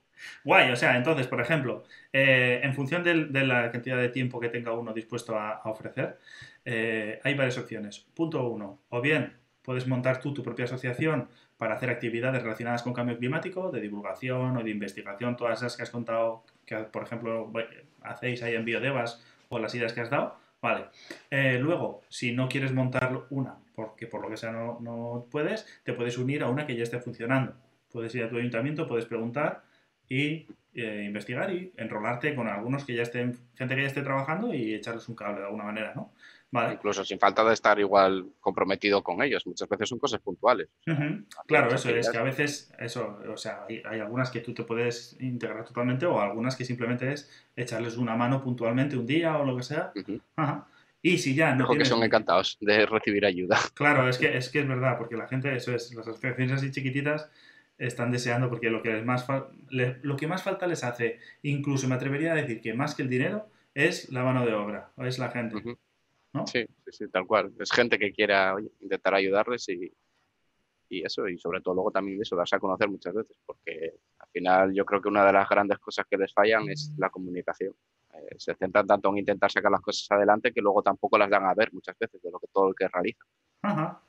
Guay, 0.43 0.71
o 0.71 0.75
sea, 0.75 0.97
entonces, 0.97 1.27
por 1.27 1.41
ejemplo, 1.41 1.83
eh, 2.11 2.61
en 2.63 2.73
función 2.73 3.03
del- 3.03 3.31
de 3.31 3.45
la 3.45 3.71
cantidad 3.71 3.97
de 3.97 4.09
tiempo 4.09 4.39
que 4.39 4.49
tenga 4.49 4.71
uno 4.73 4.93
dispuesto 4.93 5.37
a, 5.37 5.51
a 5.63 5.69
ofrecer, 5.69 6.17
eh, 6.65 7.19
hay 7.23 7.33
varias 7.35 7.57
opciones. 7.57 7.99
Punto 8.13 8.47
uno, 8.47 8.79
o 8.89 9.01
bien 9.01 9.33
puedes 9.63 9.87
montar 9.87 10.19
tú 10.19 10.33
tu 10.33 10.43
propia 10.43 10.65
asociación 10.65 11.29
para 11.57 11.75
hacer 11.75 11.89
actividades 11.89 12.41
relacionadas 12.43 12.83
con 12.83 12.93
cambio 12.93 13.17
climático, 13.17 13.71
de 13.71 13.79
divulgación 13.79 14.57
o 14.57 14.63
de 14.63 14.69
investigación, 14.71 15.37
todas 15.37 15.59
esas 15.59 15.77
que 15.77 15.83
has 15.83 15.89
contado, 15.91 16.43
que 16.65 16.75
por 16.75 17.03
ejemplo 17.03 17.51
hacéis 18.01 18.43
ahí 18.43 18.55
en 18.55 18.65
Biodevas 18.65 19.23
o 19.49 19.59
las 19.59 19.73
ideas 19.75 19.93
que 19.93 20.01
has 20.01 20.09
dado. 20.09 20.35
Vale. 20.61 20.85
Eh, 21.29 21.59
luego, 21.59 22.01
si 22.09 22.31
no 22.31 22.47
quieres 22.47 22.71
montar 22.73 23.17
una, 23.29 23.55
porque 23.75 24.07
por 24.07 24.21
lo 24.21 24.29
que 24.29 24.37
sea 24.37 24.51
no, 24.51 24.77
no 24.81 25.25
puedes, 25.29 25.65
te 25.83 25.93
puedes 25.93 26.17
unir 26.17 26.41
a 26.43 26.49
una 26.49 26.65
que 26.65 26.75
ya 26.75 26.83
esté 26.83 26.99
funcionando. 26.99 27.53
Puedes 27.91 28.15
ir 28.15 28.23
a 28.23 28.29
tu 28.29 28.37
ayuntamiento, 28.37 28.87
puedes 28.87 29.05
preguntar 29.05 29.63
y 30.09 30.47
eh, 30.73 31.03
investigar 31.05 31.51
y 31.51 31.71
enrolarte 31.77 32.35
con 32.35 32.47
algunos 32.47 32.83
que 32.83 32.95
ya 32.95 33.03
estén, 33.03 33.37
gente 33.55 33.75
que 33.75 33.81
ya 33.81 33.87
esté 33.87 34.01
trabajando 34.01 34.53
y 34.53 34.73
echarles 34.73 35.07
un 35.07 35.15
cable 35.15 35.39
de 35.39 35.45
alguna 35.45 35.65
manera, 35.65 35.93
¿no? 35.95 36.13
Vale. 36.51 36.75
Incluso 36.75 37.03
sin 37.03 37.17
falta 37.17 37.43
de 37.43 37.53
estar 37.53 37.79
igual 37.79 38.27
comprometido 38.39 39.01
con 39.01 39.23
ellos. 39.23 39.47
Muchas 39.47 39.67
veces 39.67 39.89
son 39.89 39.97
cosas 39.97 40.21
puntuales. 40.21 40.69
Ujú. 40.85 41.25
Claro, 41.47 41.65
muchas 41.65 41.85
eso 41.85 41.95
es, 41.95 42.09
que 42.11 42.17
a 42.17 42.21
veces, 42.21 42.71
eso, 42.77 43.19
o 43.27 43.37
sea, 43.37 43.65
hay, 43.67 43.81
hay 43.83 43.99
algunas 43.99 44.29
que 44.29 44.39
tú 44.41 44.53
te 44.53 44.63
puedes 44.63 45.19
integrar 45.19 45.65
totalmente 45.65 46.05
o 46.05 46.21
algunas 46.21 46.55
que 46.55 46.63
simplemente 46.63 47.11
es 47.11 47.47
echarles 47.55 47.97
una 47.97 48.15
mano 48.15 48.43
puntualmente 48.43 48.95
un 48.95 49.07
día 49.07 49.35
o 49.37 49.45
lo 49.45 49.57
que 49.57 49.63
sea. 49.63 49.91
Ujú. 49.95 50.21
Ajá. 50.35 50.67
Y 51.01 51.17
si 51.17 51.35
ya 51.35 51.53
no 51.53 51.65
que 51.65 51.71
tienes... 51.71 51.89
son 51.89 52.03
encantados 52.03 52.57
de 52.61 52.85
recibir 52.85 53.25
ayuda. 53.25 53.57
Claro, 53.73 54.07
es 54.07 54.17
que, 54.17 54.37
es 54.37 54.49
que 54.49 54.59
es 54.59 54.67
verdad, 54.67 54.97
porque 54.97 55.17
la 55.17 55.27
gente, 55.27 55.55
eso 55.55 55.73
es, 55.73 55.93
las 55.93 56.07
asociaciones 56.07 56.53
así 56.53 56.71
chiquititas 56.71 57.29
están 57.77 58.11
deseando, 58.11 58.49
porque 58.49 58.69
lo 58.69 58.81
que, 58.81 58.93
les 58.93 59.05
más 59.05 59.25
lo 59.69 60.15
que 60.15 60.27
más 60.27 60.43
falta 60.43 60.67
les 60.67 60.83
hace, 60.83 61.19
incluso 61.41 61.87
me 61.87 61.95
atrevería 61.95 62.33
a 62.33 62.35
decir 62.35 62.61
que 62.61 62.73
más 62.73 62.95
que 62.95 63.03
el 63.03 63.09
dinero, 63.09 63.47
es 63.73 64.11
la 64.11 64.23
mano 64.23 64.45
de 64.45 64.53
obra, 64.53 64.91
o 64.95 65.03
es 65.03 65.17
la 65.19 65.29
gente. 65.31 65.55
¿no? 66.33 66.47
Sí, 66.47 66.65
sí, 66.85 66.91
sí, 66.91 67.07
tal 67.09 67.25
cual. 67.25 67.51
Es 67.59 67.71
gente 67.71 67.97
que 67.97 68.11
quiera 68.11 68.53
oye, 68.55 68.69
intentar 68.81 69.13
ayudarles 69.13 69.67
y, 69.69 69.91
y 70.89 71.05
eso, 71.05 71.27
y 71.27 71.37
sobre 71.37 71.61
todo 71.61 71.75
luego 71.75 71.91
también 71.91 72.21
eso, 72.21 72.35
darse 72.35 72.55
a 72.55 72.59
conocer 72.59 72.87
muchas 72.87 73.13
veces, 73.13 73.37
porque 73.45 73.95
al 74.19 74.27
final 74.29 74.73
yo 74.73 74.85
creo 74.85 75.01
que 75.01 75.09
una 75.09 75.25
de 75.25 75.33
las 75.33 75.49
grandes 75.49 75.79
cosas 75.79 76.05
que 76.09 76.17
les 76.17 76.33
fallan 76.33 76.69
es 76.69 76.93
la 76.97 77.09
comunicación. 77.09 77.73
Eh, 78.13 78.35
se 78.37 78.53
centran 78.53 78.85
tanto 78.85 79.09
en 79.09 79.17
intentar 79.17 79.51
sacar 79.51 79.71
las 79.71 79.81
cosas 79.81 80.09
adelante 80.11 80.53
que 80.53 80.61
luego 80.61 80.83
tampoco 80.83 81.17
las 81.17 81.29
dan 81.29 81.45
a 81.45 81.53
ver 81.55 81.73
muchas 81.73 81.97
veces 81.97 82.21
de 82.21 82.29
lo 82.29 82.39
que 82.39 82.47
todo 82.47 82.69
el 82.69 82.75
que 82.75 82.87
realiza. 82.87 83.25
Ajá. 83.63 84.01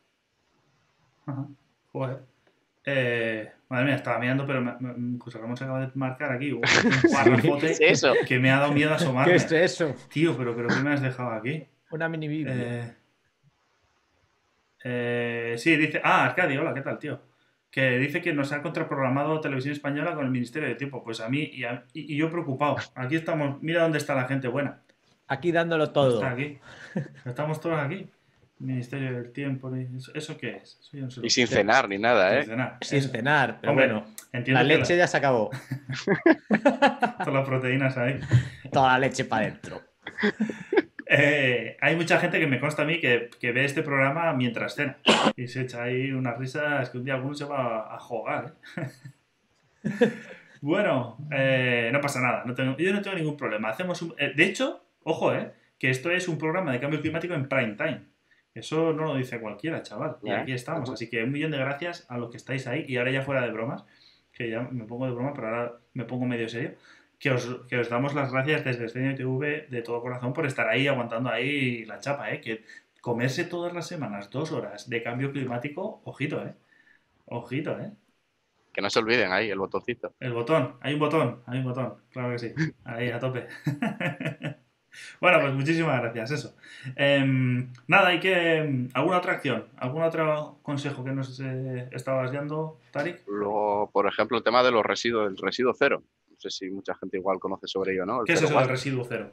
Ajá. 1.26 1.48
Joder. 1.90 2.33
Eh, 2.86 3.50
madre 3.68 3.86
mía, 3.86 3.94
estaba 3.94 4.18
mirando, 4.18 4.46
pero 4.46 4.60
me, 4.60 4.74
me- 4.78 5.18
José 5.18 5.38
Ramón 5.38 5.56
se 5.56 5.64
acaba 5.64 5.80
de 5.80 5.90
marcar 5.94 6.32
aquí 6.32 6.52
un, 6.52 6.60
¿Qué 7.60 7.70
es 7.70 7.80
eso? 7.80 8.12
que 8.26 8.38
me 8.38 8.50
ha 8.50 8.58
dado 8.58 8.72
miedo 8.72 8.92
asomarme. 8.92 9.30
¿Qué 9.32 9.36
es 9.36 9.50
eso? 9.52 9.94
Tío, 10.12 10.36
pero, 10.36 10.54
pero 10.54 10.68
¿qué 10.68 10.76
me 10.82 10.92
has 10.92 11.00
dejado 11.00 11.30
aquí? 11.30 11.66
Una 11.90 12.08
mini 12.08 12.28
biblia. 12.28 12.54
Eh, 12.56 12.94
eh, 14.84 15.54
sí, 15.58 15.76
dice. 15.76 16.00
Ah, 16.04 16.24
Arcadio, 16.24 16.60
hola, 16.60 16.74
¿qué 16.74 16.82
tal, 16.82 16.98
tío? 16.98 17.20
Que 17.70 17.98
dice 17.98 18.20
que 18.20 18.32
nos 18.32 18.52
ha 18.52 18.62
contraprogramado 18.62 19.40
Televisión 19.40 19.72
Española 19.72 20.14
con 20.14 20.24
el 20.26 20.30
Ministerio 20.30 20.68
de 20.68 20.74
Tiempo. 20.74 21.02
Pues 21.02 21.20
a 21.20 21.28
mí 21.28 21.42
y, 21.52 21.64
a- 21.64 21.84
y- 21.92 22.14
y 22.14 22.16
yo 22.16 22.30
preocupado. 22.30 22.76
Aquí 22.94 23.16
estamos. 23.16 23.62
Mira 23.62 23.82
dónde 23.82 23.98
está 23.98 24.14
la 24.14 24.26
gente 24.28 24.46
buena. 24.48 24.80
Aquí 25.26 25.52
dándolo 25.52 25.90
todo. 25.90 26.16
Está 26.16 26.30
aquí. 26.32 26.58
Estamos 27.24 27.60
todos 27.60 27.78
aquí. 27.80 28.06
Ministerio 28.58 29.12
del 29.14 29.32
Tiempo. 29.32 29.74
¿Eso, 29.74 30.12
eso 30.14 30.36
qué 30.38 30.56
es? 30.56 30.78
Eso 30.80 30.96
yo 30.96 31.04
no 31.04 31.10
sé 31.10 31.20
lo 31.20 31.26
Y 31.26 31.30
sin 31.30 31.44
es. 31.44 31.50
cenar 31.50 31.88
ni 31.88 31.98
nada, 31.98 32.30
Sin 32.30 32.38
¿eh? 32.38 32.44
cenar. 32.44 32.78
Sin 32.80 32.98
Eso. 32.98 33.08
cenar, 33.10 33.58
pero 33.60 33.72
Hombre, 33.72 33.86
bueno. 33.88 34.06
Entiendo 34.32 34.62
La 34.62 34.68
que 34.68 34.76
leche 34.78 34.96
ya 34.96 35.06
se 35.06 35.16
acabó. 35.16 35.50
todas 36.48 37.32
las 37.34 37.46
proteínas 37.48 37.96
ahí. 37.98 38.20
Toda 38.72 38.92
la 38.92 38.98
leche 38.98 39.24
para 39.24 39.46
adentro. 39.46 39.82
Eh, 41.06 41.76
hay 41.82 41.96
mucha 41.96 42.18
gente 42.18 42.40
que 42.40 42.46
me 42.46 42.58
consta 42.58 42.82
a 42.82 42.84
mí 42.86 42.98
que, 42.98 43.28
que 43.38 43.52
ve 43.52 43.66
este 43.66 43.82
programa 43.82 44.32
mientras 44.32 44.74
cena 44.74 44.96
y 45.36 45.46
se 45.48 45.60
echa 45.60 45.82
ahí 45.82 46.10
unas 46.12 46.38
risas 46.38 46.88
que 46.88 46.96
un 46.96 47.04
día 47.04 47.14
alguno 47.14 47.34
se 47.34 47.44
va 47.44 47.80
a, 47.90 47.94
a 47.96 47.98
jugar. 47.98 48.54
¿eh? 48.78 48.88
Bueno, 50.62 51.18
eh, 51.30 51.90
no 51.92 52.00
pasa 52.00 52.20
nada. 52.22 52.44
No 52.46 52.54
tengo, 52.54 52.76
yo 52.78 52.92
no 52.92 53.02
tengo 53.02 53.16
ningún 53.16 53.36
problema. 53.36 53.68
Hacemos 53.68 54.00
un- 54.00 54.14
eh, 54.18 54.32
de 54.34 54.44
hecho, 54.44 54.82
ojo, 55.02 55.34
eh, 55.34 55.52
que 55.78 55.90
esto 55.90 56.10
es 56.10 56.26
un 56.26 56.38
programa 56.38 56.72
de 56.72 56.80
cambio 56.80 57.00
climático 57.02 57.34
en 57.34 57.48
prime 57.48 57.74
time. 57.74 58.00
Eso 58.54 58.92
no 58.92 59.06
lo 59.06 59.16
dice 59.16 59.40
cualquiera, 59.40 59.82
chaval. 59.82 60.16
Y 60.22 60.30
aquí 60.30 60.52
estamos. 60.52 60.88
Así 60.88 61.10
que 61.10 61.24
un 61.24 61.32
millón 61.32 61.50
de 61.50 61.58
gracias 61.58 62.06
a 62.08 62.18
los 62.18 62.30
que 62.30 62.36
estáis 62.36 62.66
ahí. 62.68 62.84
Y 62.86 62.96
ahora 62.96 63.10
ya 63.10 63.22
fuera 63.22 63.42
de 63.42 63.50
bromas, 63.50 63.84
que 64.32 64.48
ya 64.48 64.60
me 64.60 64.84
pongo 64.84 65.06
de 65.06 65.12
broma, 65.12 65.32
pero 65.34 65.48
ahora 65.48 65.72
me 65.92 66.04
pongo 66.04 66.24
medio 66.24 66.48
serio. 66.48 66.74
Que 67.18 67.30
os, 67.30 67.62
que 67.68 67.78
os 67.78 67.88
damos 67.88 68.14
las 68.14 68.32
gracias 68.32 68.64
desde 68.64 68.84
Escenario 68.84 69.16
TV 69.16 69.66
de 69.70 69.82
todo 69.82 70.00
corazón 70.00 70.32
por 70.32 70.46
estar 70.46 70.68
ahí 70.68 70.86
aguantando 70.86 71.30
ahí 71.30 71.84
la 71.84 71.98
chapa, 71.98 72.30
¿eh? 72.32 72.40
Que 72.40 72.64
comerse 73.00 73.44
todas 73.44 73.72
las 73.72 73.86
semanas 73.88 74.30
dos 74.30 74.52
horas 74.52 74.88
de 74.88 75.02
cambio 75.02 75.32
climático, 75.32 76.00
ojito, 76.04 76.44
¿eh? 76.44 76.54
Ojito, 77.26 77.78
¿eh? 77.80 77.92
Que 78.72 78.82
no 78.82 78.90
se 78.90 78.98
olviden 78.98 79.32
ahí, 79.32 79.50
el 79.50 79.58
botoncito. 79.58 80.14
El 80.20 80.32
botón, 80.32 80.76
hay 80.80 80.94
un 80.94 81.00
botón, 81.00 81.42
hay 81.46 81.58
un 81.58 81.64
botón, 81.64 81.94
claro 82.10 82.32
que 82.32 82.38
sí, 82.38 82.54
ahí 82.84 83.10
a 83.10 83.18
tope. 83.18 83.46
bueno, 85.20 85.40
pues 85.40 85.52
muchísimas 85.54 86.00
gracias, 86.00 86.30
eso. 86.30 86.56
Em, 86.96 87.72
nada, 87.86 88.08
hay 88.08 88.20
que... 88.20 88.88
¿Alguna 88.94 89.18
otra 89.18 89.32
acción? 89.32 89.66
¿Algún 89.76 90.02
otro 90.02 90.58
consejo 90.62 91.04
que 91.04 91.12
nos 91.12 91.40
eh, 91.40 91.88
estabas 91.92 92.32
dando, 92.32 92.78
Tarik? 92.90 93.22
Luego, 93.26 93.90
por 93.92 94.06
ejemplo, 94.06 94.36
el 94.36 94.44
tema 94.44 94.62
de 94.62 94.70
los 94.70 94.84
residuos, 94.84 95.30
el 95.30 95.36
residuo 95.36 95.72
cero. 95.78 96.02
No 96.30 96.36
sé 96.38 96.50
si 96.50 96.70
mucha 96.70 96.94
gente 96.94 97.16
igual 97.18 97.38
conoce 97.38 97.66
sobre 97.66 97.92
ello, 97.92 98.04
¿no? 98.06 98.20
El 98.20 98.26
¿Qué 98.26 98.32
es 98.34 98.38
cero 98.40 98.48
eso 98.50 98.58
del 98.58 98.68
waste. 98.68 98.72
residuo 98.72 99.06
cero? 99.08 99.32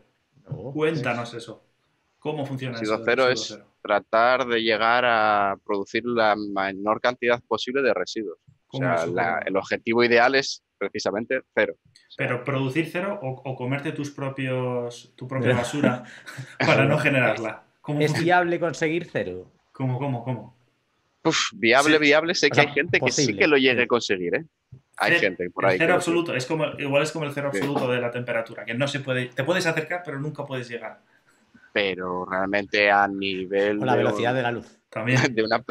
No. 0.49 0.71
Cuéntanos 0.71 1.33
eso. 1.33 1.63
¿Cómo 2.19 2.45
funciona 2.45 2.73
Residuo 2.73 2.95
eso? 2.95 3.03
cero 3.05 3.25
residuo 3.27 3.59
es 3.59 3.65
tratar 3.81 4.45
de 4.45 4.61
llegar 4.61 5.03
a 5.05 5.57
producir 5.65 6.05
la 6.05 6.35
menor 6.35 7.01
cantidad 7.01 7.41
posible 7.47 7.81
de 7.81 7.93
residuos. 7.93 8.37
O 8.67 8.79
¿Cómo 8.79 8.97
sea, 8.97 9.39
el 9.45 9.57
objetivo 9.57 10.03
ideal 10.03 10.35
es 10.35 10.63
precisamente 10.81 11.41
cero. 11.53 11.75
O 11.83 12.11
sea, 12.11 12.27
Pero 12.27 12.43
producir 12.43 12.89
cero 12.91 13.19
o, 13.21 13.41
o 13.45 13.55
comerte 13.55 13.91
tus 13.91 14.09
propios, 14.09 15.13
tu 15.15 15.27
propia 15.27 15.53
basura 15.55 16.03
para 16.59 16.85
no 16.85 16.97
generarla. 16.97 17.63
¿Cómo, 17.81 17.99
¿Es 18.01 18.19
viable 18.19 18.59
conseguir 18.59 19.07
cero? 19.11 19.51
¿Cómo, 19.71 19.97
cómo, 19.99 20.23
cómo? 20.23 20.55
uf, 21.23 21.49
viable, 21.53 21.97
Sí. 21.97 22.01
viable, 22.01 22.35
sé 22.35 22.47
O 22.47 22.49
que 22.49 22.55
sea, 22.55 22.63
hay 22.65 22.73
gente 22.73 22.99
que 22.99 23.11
sí 23.11 23.35
que 23.35 23.47
lo 23.47 23.57
llegue 23.57 23.83
a 23.83 23.87
conseguir, 23.87 24.35
¿eh? 24.35 24.45
Hay 24.97 25.19
gente 25.19 25.49
por 25.49 25.65
ahí. 25.65 25.77
cero 25.77 25.93
absoluto, 25.95 26.35
es 26.35 26.45
como, 26.45 26.65
igual 26.77 27.03
es 27.03 27.11
como 27.11 27.25
el 27.25 27.31
cero 27.31 27.49
Sí. 27.51 27.59
absoluto 27.59 27.91
de 27.91 27.99
la 27.99 28.11
temperatura, 28.11 28.65
que 28.65 28.73
no 28.73 28.87
se 28.87 28.99
puede, 28.99 29.27
te 29.27 29.43
puedes 29.43 29.65
acercar 29.65 30.01
pero 30.03 30.19
nunca 30.19 30.45
puedes 30.45 30.67
llegar. 30.67 30.99
Pero 31.73 32.25
realmente 32.25 32.91
a 32.91 33.07
nivel 33.07 33.79
O 33.81 33.85
la 33.85 33.93
de, 33.93 33.97
velocidad 33.99 34.33
de 34.33 34.41
la 34.41 34.51
luz. 34.51 34.79
También, 34.89 35.19
de 35.35 35.43
una 35.43 35.63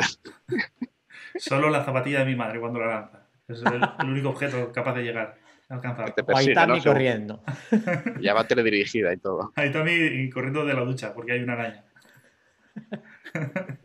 solo 1.37 1.69
la 1.71 1.85
zapatilla 1.85 2.21
de 2.21 2.25
mi 2.25 2.35
madre 2.37 2.59
cuando 2.61 2.81
la 2.81 2.87
lanza. 2.87 3.20
Es 3.51 3.63
el, 3.63 3.81
el 4.01 4.11
único 4.11 4.31
objeto 4.31 4.73
capaz 4.73 4.95
de 4.95 5.03
llegar, 5.03 5.39
a 5.69 5.75
alcanzar. 5.75 6.15
O 6.27 6.37
Aitami 6.37 6.83
corriendo. 6.83 7.43
Ya 8.21 8.35
va 8.35 8.47
teledirigida 8.47 9.13
y 9.13 9.17
todo. 9.17 9.53
Ahí 9.57 9.71
también 9.73 10.31
corriendo 10.31 10.65
de 10.65 10.75
la 10.75 10.83
ducha 10.83 11.15
porque 11.15 11.33
hay 11.33 11.43
una 11.43 11.55
araña. 11.55 11.85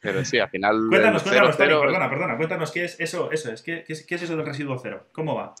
Pero 0.00 0.24
sí, 0.24 0.38
al 0.38 0.48
final. 0.50 0.86
Cuéntanos, 0.88 1.22
cero, 1.24 1.34
cuéntanos, 1.34 1.56
Tony, 1.56 1.68
cero 1.68 1.80
perdona, 1.80 2.10
perdona, 2.10 2.36
cuéntanos 2.36 2.70
qué 2.72 2.84
es 2.84 3.00
eso, 3.00 3.30
eso 3.32 3.50
es, 3.52 3.62
¿qué, 3.62 3.82
qué 3.84 3.92
es, 3.92 4.06
qué 4.06 4.14
es 4.14 4.22
eso 4.22 4.36
del 4.36 4.46
residuo 4.46 4.78
cero? 4.78 5.08
¿Cómo 5.12 5.34
va? 5.34 5.54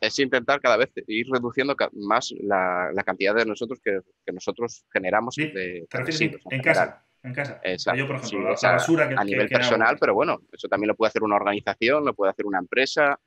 es 0.00 0.18
intentar 0.18 0.60
cada 0.60 0.76
vez 0.76 0.90
ir 1.06 1.26
reduciendo 1.28 1.74
más 1.92 2.32
la, 2.40 2.90
la 2.92 3.02
cantidad 3.02 3.34
de 3.34 3.44
nosotros 3.44 3.80
que, 3.82 4.00
que 4.24 4.32
nosotros 4.32 4.84
generamos 4.92 5.34
Sí, 5.34 5.48
de, 5.48 5.50
de 5.50 5.86
¿Te 5.90 5.98
refieres 5.98 6.20
en, 6.20 6.28
residuos 6.28 6.52
en 6.52 6.62
general. 6.62 6.88
casa? 6.88 7.04
En 7.22 7.34
casa. 7.34 7.60
Exacto, 7.64 7.98
Yo, 7.98 8.06
por 8.06 8.16
ejemplo, 8.16 8.38
sí, 8.38 8.44
la, 8.44 8.52
es 8.52 8.62
la 8.62 8.68
a- 8.68 8.72
basura 8.72 9.08
que 9.08 9.14
a 9.14 9.18
que- 9.18 9.24
nivel 9.24 9.48
que 9.48 9.54
personal, 9.54 9.96
pero 9.98 10.14
bueno, 10.14 10.38
eso 10.52 10.68
también 10.68 10.88
lo 10.88 10.94
puede 10.96 11.08
hacer 11.08 11.22
una 11.22 11.36
organización, 11.36 12.04
lo 12.04 12.14
puede 12.14 12.30
hacer 12.30 12.46
una 12.46 12.58
empresa. 12.58 13.18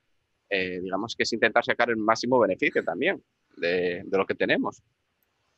eh, 0.54 0.80
digamos 0.82 1.16
que 1.16 1.22
es 1.22 1.32
intentar 1.32 1.64
sacar 1.64 1.88
el 1.88 1.96
máximo 1.96 2.38
beneficio 2.38 2.84
también 2.84 3.22
de, 3.56 4.02
de 4.04 4.18
lo 4.18 4.26
que 4.26 4.34
tenemos, 4.34 4.82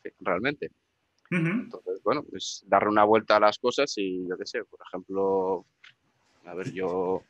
sí, 0.05 0.11
realmente. 0.20 0.70
Entonces, 1.65 2.01
bueno, 2.05 2.23
pues 2.23 2.62
darle 2.69 2.90
una 2.90 3.02
vuelta 3.02 3.36
a 3.36 3.40
las 3.40 3.59
cosas 3.59 3.93
y 3.97 4.24
yo 4.28 4.36
qué 4.39 4.47
sé, 4.47 4.62
por 4.65 4.78
ejemplo, 4.86 5.66
a 6.44 6.55
ver, 6.55 6.70
yo, 6.73 7.23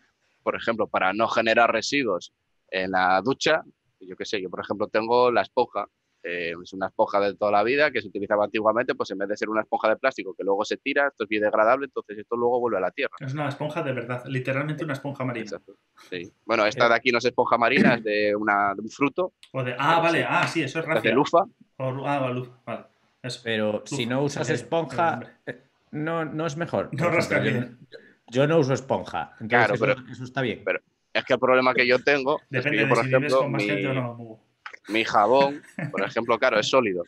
por 0.42 0.56
ejemplo, 0.56 0.86
para 0.88 1.14
no 1.14 1.26
generar 1.28 1.72
residuos 1.72 2.34
en 2.70 2.90
la 2.90 3.20
ducha, 3.22 3.62
yo 4.00 4.14
qué 4.16 4.26
sé, 4.26 4.42
yo 4.42 4.50
por 4.50 4.60
ejemplo 4.60 4.88
tengo 4.88 5.30
la 5.30 5.40
esponja, 5.40 5.88
eh, 6.24 6.54
es 6.62 6.72
una 6.72 6.86
esponja 6.86 7.20
de 7.20 7.34
toda 7.36 7.52
la 7.52 7.62
vida 7.62 7.90
que 7.90 8.00
se 8.00 8.08
utilizaba 8.08 8.44
antiguamente, 8.46 8.94
pues 8.94 9.10
en 9.10 9.18
vez 9.18 9.28
de 9.28 9.36
ser 9.36 9.50
una 9.50 9.60
esponja 9.60 9.90
de 9.90 9.96
plástico 9.96 10.34
que 10.34 10.42
luego 10.42 10.64
se 10.64 10.78
tira, 10.78 11.06
esto 11.08 11.24
es 11.24 11.28
biodegradable, 11.28 11.84
entonces 11.84 12.16
esto 12.18 12.34
luego 12.36 12.58
vuelve 12.60 12.78
a 12.78 12.80
la 12.80 12.90
tierra. 12.90 13.14
Es 13.20 13.34
una 13.34 13.48
esponja 13.48 13.82
de 13.82 13.92
verdad, 13.92 14.24
literalmente 14.26 14.82
una 14.84 14.94
esponja 14.94 15.24
marina. 15.24 15.44
Exacto. 15.44 15.76
Sí. 16.10 16.32
Bueno, 16.46 16.64
esta 16.66 16.88
de 16.88 16.94
aquí 16.94 17.10
no 17.12 17.18
es 17.18 17.24
esponja 17.26 17.58
marina, 17.58 17.94
es 17.94 18.04
de, 18.04 18.34
una, 18.34 18.74
de 18.74 18.80
un 18.80 18.88
fruto, 18.88 19.34
O 19.52 19.62
de, 19.62 19.76
ah, 19.78 20.00
vale, 20.00 20.24
ah, 20.28 20.46
sí, 20.48 20.62
eso 20.62 20.80
es 20.80 20.86
es 20.88 21.02
de 21.02 21.12
lufa. 21.12 21.44
O 21.76 22.06
ah, 22.06 22.18
vale, 22.18 22.48
vale. 22.64 22.84
Eso. 23.22 23.40
Pero 23.44 23.82
si 23.86 24.06
no 24.06 24.22
usas 24.22 24.48
Eh, 24.50 24.54
esponja, 24.54 25.20
eh, 25.46 25.60
no, 25.92 26.24
no 26.24 26.46
es 26.46 26.56
mejor. 26.56 26.88
No 26.92 27.10
rasca 27.10 27.38
bien. 27.38 27.78
yo, 27.90 27.98
yo 28.28 28.46
no 28.46 28.58
uso 28.58 28.72
esponja. 28.74 29.32
Entonces 29.40 29.48
Claro, 29.48 29.74
eso, 29.74 29.84
pero- 29.84 30.12
eso 30.12 30.24
está 30.24 30.40
bien. 30.42 30.62
pero- 30.64 30.80
Es 31.12 31.24
que 31.24 31.34
el 31.34 31.38
problema 31.38 31.72
que 31.74 31.86
yo 31.86 31.98
tengo 32.00 32.38
es 32.40 32.44
que 32.48 32.56
Depende 32.56 32.78
de 32.82 32.86
por 32.88 32.96
si 32.98 33.02
vives 33.04 33.18
ejemplo, 33.22 33.38
con 33.38 33.52
más 33.52 33.62
mi- 33.62 33.68
gente 33.68 33.86
o 33.88 33.94
no. 33.94 34.40
Mi 34.88 35.04
jabón, 35.04 35.62
por 35.90 36.02
ejemplo, 36.04 36.38
claro, 36.38 36.58
es 36.60 36.68
sólido. 36.68 37.04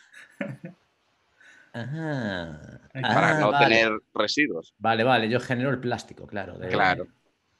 Ajá. 1.73 2.81
para 2.93 3.36
Ah, 3.36 3.40
no 3.40 3.51
vale. 3.53 3.66
tener 3.77 3.93
residuos. 4.15 4.74
Vale, 4.78 5.05
vale, 5.05 5.28
yo 5.28 5.40
genero 5.40 5.70
el 5.70 5.78
plástico, 5.78 6.27
claro. 6.27 6.59
de- 6.59 6.69
Claro. 6.69 7.07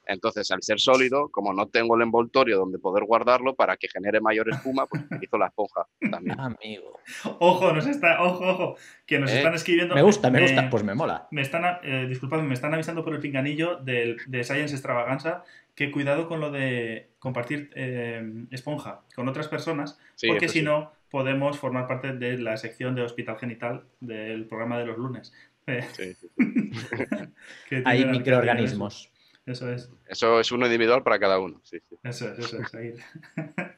Entonces, 0.09 0.49
al 0.51 0.63
ser 0.63 0.79
sólido, 0.79 1.27
como 1.29 1.51
no 1.53 1.67
tengo 1.67 1.97
el 1.97 2.01
envoltorio 2.01 2.57
donde 2.57 2.79
poder 2.79 3.03
guardarlo 3.03 3.55
para 3.55 3.75
que 3.75 3.89
genere 3.89 4.21
mayor 4.21 4.47
espuma, 4.49 4.87
pues 4.87 5.03
utilizo 5.03 5.37
la 5.37 5.47
esponja 5.47 5.85
también. 6.09 6.39
Amigo. 6.39 6.97
Ojo, 7.39 7.73
nos 7.73 7.85
está, 7.85 8.23
ojo, 8.23 8.45
ojo, 8.47 8.75
que 9.05 9.19
nos 9.19 9.29
Eh, 9.29 9.37
están 9.39 9.53
escribiendo. 9.53 9.95
Me 9.95 10.01
gusta, 10.01 10.31
me 10.31 10.41
gusta, 10.41 10.69
pues 10.69 10.83
me 10.85 10.95
mola. 10.95 11.27
Me 11.31 11.41
están, 11.41 11.79
eh, 11.83 12.05
disculpadme, 12.07 12.43
me 12.47 12.53
están 12.53 12.73
avisando 12.73 13.03
por 13.03 13.13
el 13.13 13.19
pinganillo 13.19 13.75
del, 13.83 14.17
de 14.27 14.43
Science 14.45 14.73
Extravaganza 14.73 15.43
que 15.77 15.91
cuidado 15.91 16.27
con 16.27 16.39
lo 16.39 16.49
de 16.49 17.11
compartir 17.19 17.69
eh, 17.75 18.21
esponja 18.49 19.01
con 19.15 19.29
otras 19.29 19.47
personas, 19.47 19.99
Sí, 20.15 20.27
porque 20.27 20.47
si 20.49 20.59
sí. 20.59 20.65
no 20.65 20.91
podemos 21.11 21.59
formar 21.59 21.85
parte 21.87 22.13
de 22.13 22.39
la 22.39 22.57
sección 22.57 22.95
de 22.95 23.03
Hospital 23.03 23.37
Genital 23.37 23.83
del 23.99 24.45
programa 24.47 24.79
de 24.79 24.85
los 24.87 24.97
lunes. 24.97 25.31
Eh, 25.67 25.85
Sí, 27.69 27.75
Hay 27.85 28.05
microorganismos. 28.05 29.11
Eso 29.45 29.71
es, 29.71 29.89
Eso 30.07 30.39
es 30.39 30.51
uno 30.51 30.65
individual 30.65 31.03
para 31.03 31.19
cada 31.19 31.39
uno. 31.39 31.61
Sí, 31.63 31.77
sí. 31.87 31.95
eso 32.03 32.33
es, 32.33 32.39
eso 32.39 32.59
es. 32.61 32.73
ahí. 32.75 32.93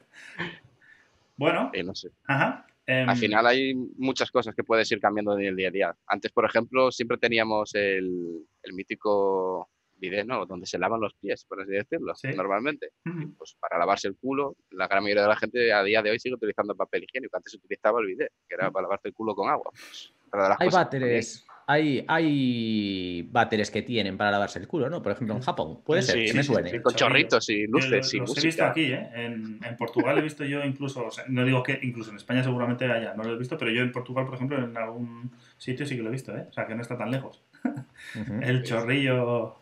bueno, 1.36 1.70
Y 1.74 1.82
no 1.82 1.94
sé. 1.94 2.10
ajá. 2.24 2.66
em, 2.86 3.08
Al 3.08 3.16
final 3.16 3.46
hay 3.46 3.74
muchas 3.74 4.30
cosas 4.30 4.54
que 4.54 4.64
puedes 4.64 4.90
ir 4.90 5.00
cambiando 5.00 5.38
en 5.38 5.44
el 5.46 5.56
día 5.56 5.68
a 5.68 5.70
día. 5.72 5.96
Antes, 6.06 6.32
por 6.32 6.44
ejemplo, 6.44 6.90
siempre 6.90 7.18
teníamos 7.18 7.74
el, 7.74 8.46
el 8.62 8.72
mítico 8.72 9.68
bidet, 10.00 10.26
¿no? 10.26 10.44
Donde 10.46 10.66
se 10.66 10.78
lavan 10.78 11.00
los 11.00 11.14
pies, 11.14 11.44
por 11.44 11.60
así 11.60 11.70
decirlo, 11.72 12.14
Sí. 12.16 12.28
normalmente. 12.34 12.90
Pues 13.38 13.56
para 13.60 13.78
lavarse 13.78 14.08
el 14.08 14.16
culo, 14.16 14.56
la 14.70 14.88
gran 14.88 15.02
mayoría 15.02 15.22
de 15.22 15.28
la 15.28 15.36
gente 15.36 15.72
a 15.72 15.82
día 15.84 16.02
de 16.02 16.10
hoy 16.10 16.18
sigue 16.18 16.34
utilizando 16.34 16.74
papel 16.74 17.04
higiénico. 17.04 17.36
Antes 17.36 17.52
se 17.52 17.58
utilizaba 17.58 18.00
el 18.00 18.06
bidet, 18.06 18.32
que 18.48 18.54
era 18.56 18.70
para 18.70 18.82
lavarse 18.84 19.08
el 19.08 19.14
culo 19.14 19.34
con 19.34 19.48
agua. 19.48 19.70
Pues, 19.72 20.12
Hay 20.60 20.68
váteres, 20.68 21.44
hay, 21.66 22.04
hay 22.08 23.28
váteres 23.30 23.70
que 23.70 23.82
tienen 23.82 24.16
para 24.16 24.30
lavarse 24.30 24.58
el 24.60 24.68
culo, 24.68 24.88
¿no? 24.88 25.02
Por 25.02 25.12
ejemplo, 25.12 25.34
en 25.36 25.42
Japón. 25.42 25.82
Puede 25.84 26.02
ser, 26.02 26.14
Sí, 26.16 26.20
que 26.26 26.30
sí, 26.30 26.36
me 26.36 26.42
suene. 26.44 26.70
sí, 26.70 26.80
con 26.80 26.94
chorritos 26.94 27.48
y 27.50 27.66
luces 27.66 28.14
y 28.14 28.18
los 28.18 28.36
he 28.38 28.46
visto 28.46 28.64
aquí, 28.64 28.92
¿eh? 28.92 29.10
En, 29.14 29.58
en 29.64 29.76
Portugal 29.76 30.18
he 30.18 30.22
visto 30.22 30.44
yo 30.44 30.64
incluso, 30.64 31.06
o 31.06 31.10
sea, 31.10 31.24
no 31.28 31.44
digo 31.44 31.62
que 31.64 31.78
incluso 31.82 32.10
en 32.10 32.16
España 32.16 32.42
seguramente 32.44 32.84
haya, 32.86 33.14
no 33.14 33.24
lo 33.24 33.34
he 33.34 33.38
visto, 33.38 33.58
pero 33.58 33.70
yo 33.72 33.82
en 33.82 33.90
Portugal, 33.92 34.24
por 34.24 34.34
ejemplo, 34.34 34.58
en 34.58 34.76
algún 34.76 35.32
sitio 35.58 35.84
sí 35.86 35.96
que 35.96 36.02
lo 36.02 36.08
he 36.10 36.12
visto, 36.12 36.36
¿eh? 36.36 36.46
O 36.48 36.52
sea, 36.52 36.66
que 36.66 36.74
no 36.76 36.82
está 36.82 36.96
tan 36.96 37.10
lejos. 37.10 37.42
El 38.42 38.62
chorrillo... 38.62 39.56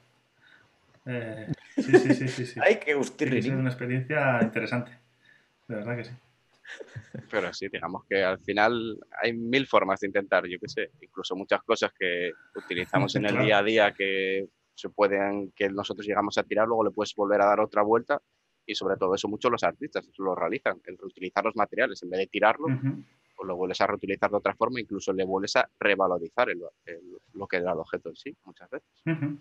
eh, 1.09 1.47
sí, 1.77 1.93
sí, 1.99 2.15
sí, 2.15 2.29
sí. 2.29 2.47
sí. 2.47 2.61
Ay, 2.63 2.75
qué 2.77 2.81
Tiene 2.85 2.87
que 2.87 2.93
ser 2.93 2.97
gustirrinín. 2.99 3.55
una 3.57 3.69
experiencia 3.71 4.41
interesante. 4.43 4.93
De 5.67 5.75
verdad 5.77 5.97
que 5.97 6.05
sí. 6.05 6.13
Pero 7.31 7.53
sí, 7.53 7.69
digamos 7.69 8.05
que 8.07 8.23
al 8.23 8.39
final 8.41 8.99
hay 9.23 9.33
mil 9.33 9.67
formas 9.67 10.01
de 10.01 10.07
intentar, 10.07 10.47
yo 10.47 10.59
qué 10.59 10.69
sé, 10.69 10.91
incluso 11.01 11.35
muchas 11.37 11.63
cosas 11.63 11.93
que 11.99 12.33
utilizamos 12.55 13.15
en 13.17 13.25
el 13.27 13.33
Claro. 13.33 13.45
día 13.47 13.59
a 13.59 13.63
día 13.63 13.93
que 13.93 14.47
se 14.75 14.89
pueden, 14.91 15.51
que 15.53 15.69
nosotros 15.69 16.07
llegamos 16.07 16.39
a 16.39 16.43
tirar, 16.45 16.67
luego 16.69 16.85
le 16.85 16.91
puedes 16.91 17.15
volver 17.15 17.41
a 17.43 17.47
dar 17.47 17.61
otra 17.61 17.83
vuelta 17.83 18.21
y 18.65 18.75
sobre 18.75 18.97
todo 18.97 19.15
eso 19.15 19.29
mucho 19.29 19.51
los 19.51 19.63
artistas 19.65 20.07
eso 20.07 20.23
lo 20.23 20.35
realizan, 20.35 20.81
el 20.87 20.97
reutilizar 20.99 21.45
los 21.45 21.57
materiales, 21.57 22.03
en 22.03 22.11
vez 22.11 22.21
de 22.21 22.27
tirarlo, 22.29 22.67
Ujú. 22.69 23.03
pues 23.37 23.47
lo 23.47 23.57
vuelves 23.57 23.81
a 23.81 23.87
reutilizar 23.87 24.31
de 24.31 24.37
otra 24.37 24.55
forma, 24.55 24.81
incluso 24.81 25.13
le 25.13 25.25
vuelves 25.25 25.57
a 25.57 25.69
revalorizar 25.81 26.49
el- 26.51 26.63
el- 26.87 27.19
lo 27.35 27.47
que 27.47 27.57
era 27.57 27.73
el 27.73 27.79
objeto 27.79 28.09
en 28.11 28.17
sí, 28.17 28.37
muchas 28.45 28.71
veces. 28.71 28.89
Ujú. 29.07 29.39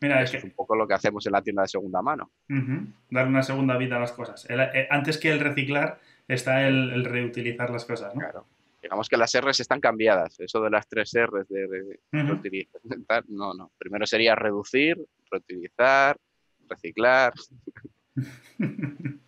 Mira, 0.00 0.22
es 0.22 0.28
Eso 0.30 0.36
es 0.38 0.42
que 0.44 0.48
un 0.50 0.54
poco 0.56 0.76
lo 0.76 0.86
que 0.86 0.94
hacemos 0.94 1.26
en 1.26 1.32
la 1.32 1.42
tienda 1.42 1.62
de 1.62 1.68
segunda 1.68 2.02
mano. 2.02 2.30
ujú, 2.48 2.86
darle 3.10 3.30
una 3.30 3.42
segunda 3.42 3.76
vida 3.76 3.96
a 3.96 4.00
las 4.00 4.12
cosas. 4.12 4.44
El- 4.48 4.60
eh, 4.60 4.86
antes 4.90 5.18
que 5.18 5.30
el 5.30 5.40
reciclar 5.40 5.98
está 6.28 6.66
el, 6.66 6.90
el 6.92 7.04
reutilizar 7.04 7.70
las 7.70 7.84
cosas, 7.84 8.14
¿no? 8.14 8.20
Claro. 8.20 8.46
Digamos 8.82 9.08
que 9.10 9.16
las 9.18 9.38
R's 9.38 9.60
están 9.60 9.80
cambiadas, 9.80 10.40
eso 10.40 10.60
de 10.62 10.70
las 10.70 10.88
tres 10.88 11.12
R's 11.14 11.48
de, 11.48 11.98
reutilizar, 12.12 12.80
no, 13.28 13.52
no. 13.52 13.70
Primero 13.78 14.06
sería 14.06 14.34
reducir, 14.34 14.96
reutilizar, 15.30 16.16
reciclar. 16.68 17.34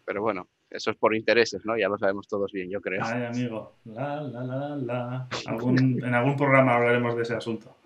Pero 0.05 0.23
bueno, 0.23 0.49
eso 0.71 0.91
es 0.91 0.97
por 0.97 1.15
intereses, 1.15 1.65
¿no? 1.65 1.77
Ya 1.77 1.89
lo 1.89 1.99
sabemos 1.99 2.27
todos 2.29 2.51
bien, 2.53 2.71
yo 2.71 2.81
creo. 2.81 3.03
Ay, 3.05 3.25
amigo. 3.25 3.77
La, 3.85 4.21
la, 4.23 4.43
la, 4.43 4.77
la. 4.77 5.29
Algún- 5.47 6.03
en 6.03 6.15
algún 6.15 6.37
programa 6.37 6.77
hablaremos 6.77 7.17
de 7.17 7.23
ese 7.23 7.35
asunto. 7.35 7.77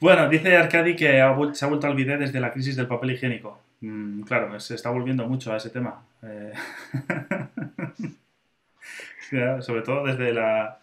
Bueno, 0.00 0.28
dice 0.28 0.56
Arcadi 0.56 0.94
que 0.94 1.06
se 1.52 1.64
ha 1.64 1.68
vuelto 1.68 1.86
al 1.86 1.94
bidet 1.94 2.20
desde 2.20 2.40
la 2.40 2.52
crisis 2.52 2.76
del 2.76 2.86
papel 2.86 3.12
higiénico. 3.12 3.58
Mm, 3.80 4.22
claro, 4.22 4.58
se 4.60 4.74
está 4.74 4.90
volviendo 4.90 5.26
mucho 5.26 5.52
a 5.52 5.56
ese 5.56 5.70
tema. 5.70 6.02
Eh, 6.22 6.52
sobre 9.60 9.82
todo 9.82 10.04
desde 10.06 10.32
la- 10.32 10.78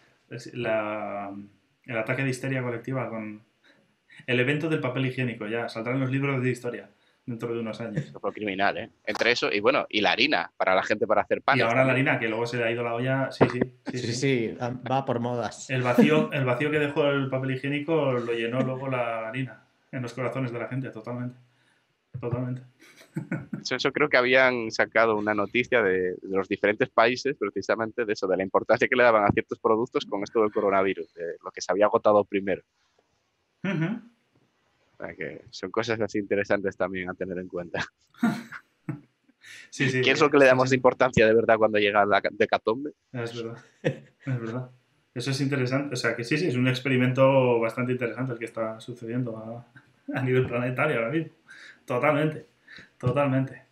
el 1.86 1.96
ataque 1.98 2.22
de 2.24 2.30
histeria 2.30 2.62
colectiva 2.62 3.08
con 3.08 3.40
el 4.26 4.40
evento 4.40 4.68
del 4.68 4.80
papel 4.80 5.06
higiénico. 5.06 5.46
Ya, 5.46 5.68
saldrán 5.68 6.00
los 6.00 6.10
libros 6.10 6.42
de 6.42 6.50
historia 6.50 6.88
dentro 7.26 7.52
de 7.52 7.60
unos 7.60 7.80
años. 7.80 7.96
Eso 7.96 8.20
fue 8.20 8.32
criminal, 8.32 8.78
¿eh? 8.78 8.90
Entre 9.04 9.32
eso 9.32 9.52
y 9.52 9.60
bueno, 9.60 9.84
y 9.88 10.00
la 10.00 10.12
harina 10.12 10.50
para 10.56 10.74
la 10.74 10.82
gente 10.82 11.06
para 11.06 11.22
hacer 11.22 11.42
pan. 11.42 11.58
Y 11.58 11.60
ahora 11.60 11.84
la 11.84 11.92
harina, 11.92 12.18
que 12.18 12.28
luego 12.28 12.46
se 12.46 12.56
le 12.56 12.64
ha 12.64 12.70
ido 12.70 12.84
la 12.84 12.94
olla. 12.94 13.30
Sí, 13.32 13.44
sí. 13.52 13.60
sí, 13.90 13.98
Sí, 13.98 14.06
sí. 14.06 14.12
sí, 14.14 14.56
va 14.60 15.04
por 15.04 15.18
modas. 15.18 15.68
El 15.68 15.82
vacío, 15.82 16.30
el 16.32 16.44
vacío 16.44 16.70
que 16.70 16.78
dejó 16.78 17.08
el 17.08 17.28
papel 17.28 17.50
higiénico 17.50 18.12
lo 18.12 18.32
llenó 18.32 18.60
luego 18.60 18.88
la 18.88 19.28
harina 19.28 19.64
en 19.90 20.02
los 20.02 20.14
corazones 20.14 20.52
de 20.52 20.58
la 20.58 20.68
gente, 20.68 20.90
totalmente. 20.90 21.38
Totalmente. 22.20 22.62
Eso, 23.60 23.76
eso 23.76 23.92
creo 23.92 24.08
que 24.08 24.16
habían 24.16 24.70
sacado 24.70 25.16
una 25.16 25.34
noticia 25.34 25.82
de, 25.82 26.12
de 26.14 26.36
los 26.36 26.48
diferentes 26.48 26.88
países 26.90 27.34
precisamente 27.36 28.04
de 28.04 28.12
eso, 28.12 28.26
de 28.26 28.36
la 28.36 28.42
importancia 28.42 28.86
que 28.86 28.94
le 28.94 29.02
daban 29.02 29.24
a 29.24 29.32
ciertos 29.32 29.58
productos 29.58 30.04
con 30.04 30.22
esto 30.22 30.42
del 30.42 30.52
coronavirus, 30.52 31.12
de 31.14 31.36
lo 31.42 31.50
que 31.50 31.60
se 31.62 31.72
había 31.72 31.86
agotado 31.86 32.24
primero. 32.24 32.62
Sea 33.62 34.02
que 35.16 35.44
son 35.50 35.70
cosas 35.70 36.00
así 36.00 36.18
interesantes 36.18 36.76
también 36.76 37.08
a 37.08 37.14
tener 37.14 37.38
en 37.38 37.48
cuenta. 37.48 37.84
Sí, 39.70 39.90
sí. 39.90 40.00
¿Qué 40.00 40.10
es 40.10 40.20
lo 40.20 40.30
que 40.30 40.38
le 40.38 40.46
damos 40.46 40.70
sí. 40.70 40.74
importancia 40.74 41.26
de 41.26 41.34
verdad 41.34 41.56
cuando 41.56 41.78
llega 41.78 42.04
la 42.04 42.22
decatombe? 42.32 42.92
Es 43.12 43.36
verdad. 43.36 43.62
Es 43.82 44.40
verdad. 44.40 44.70
Eso 45.14 45.30
es 45.30 45.40
interesante. 45.40 45.94
O 45.94 45.96
sea, 45.96 46.16
que 46.16 46.24
sí, 46.24 46.36
sí, 46.36 46.48
es 46.48 46.56
un 46.56 46.66
experimento 46.66 47.60
bastante 47.60 47.92
interesante 47.92 48.32
el 48.32 48.38
que 48.38 48.44
está 48.44 48.80
sucediendo 48.80 49.36
a, 49.36 49.66
a 50.18 50.22
nivel 50.22 50.46
planetario 50.46 50.96
ahora 50.96 51.10
mismo. 51.10 51.32
Totalmente. 51.84 52.46
Totalmente. 52.98 53.62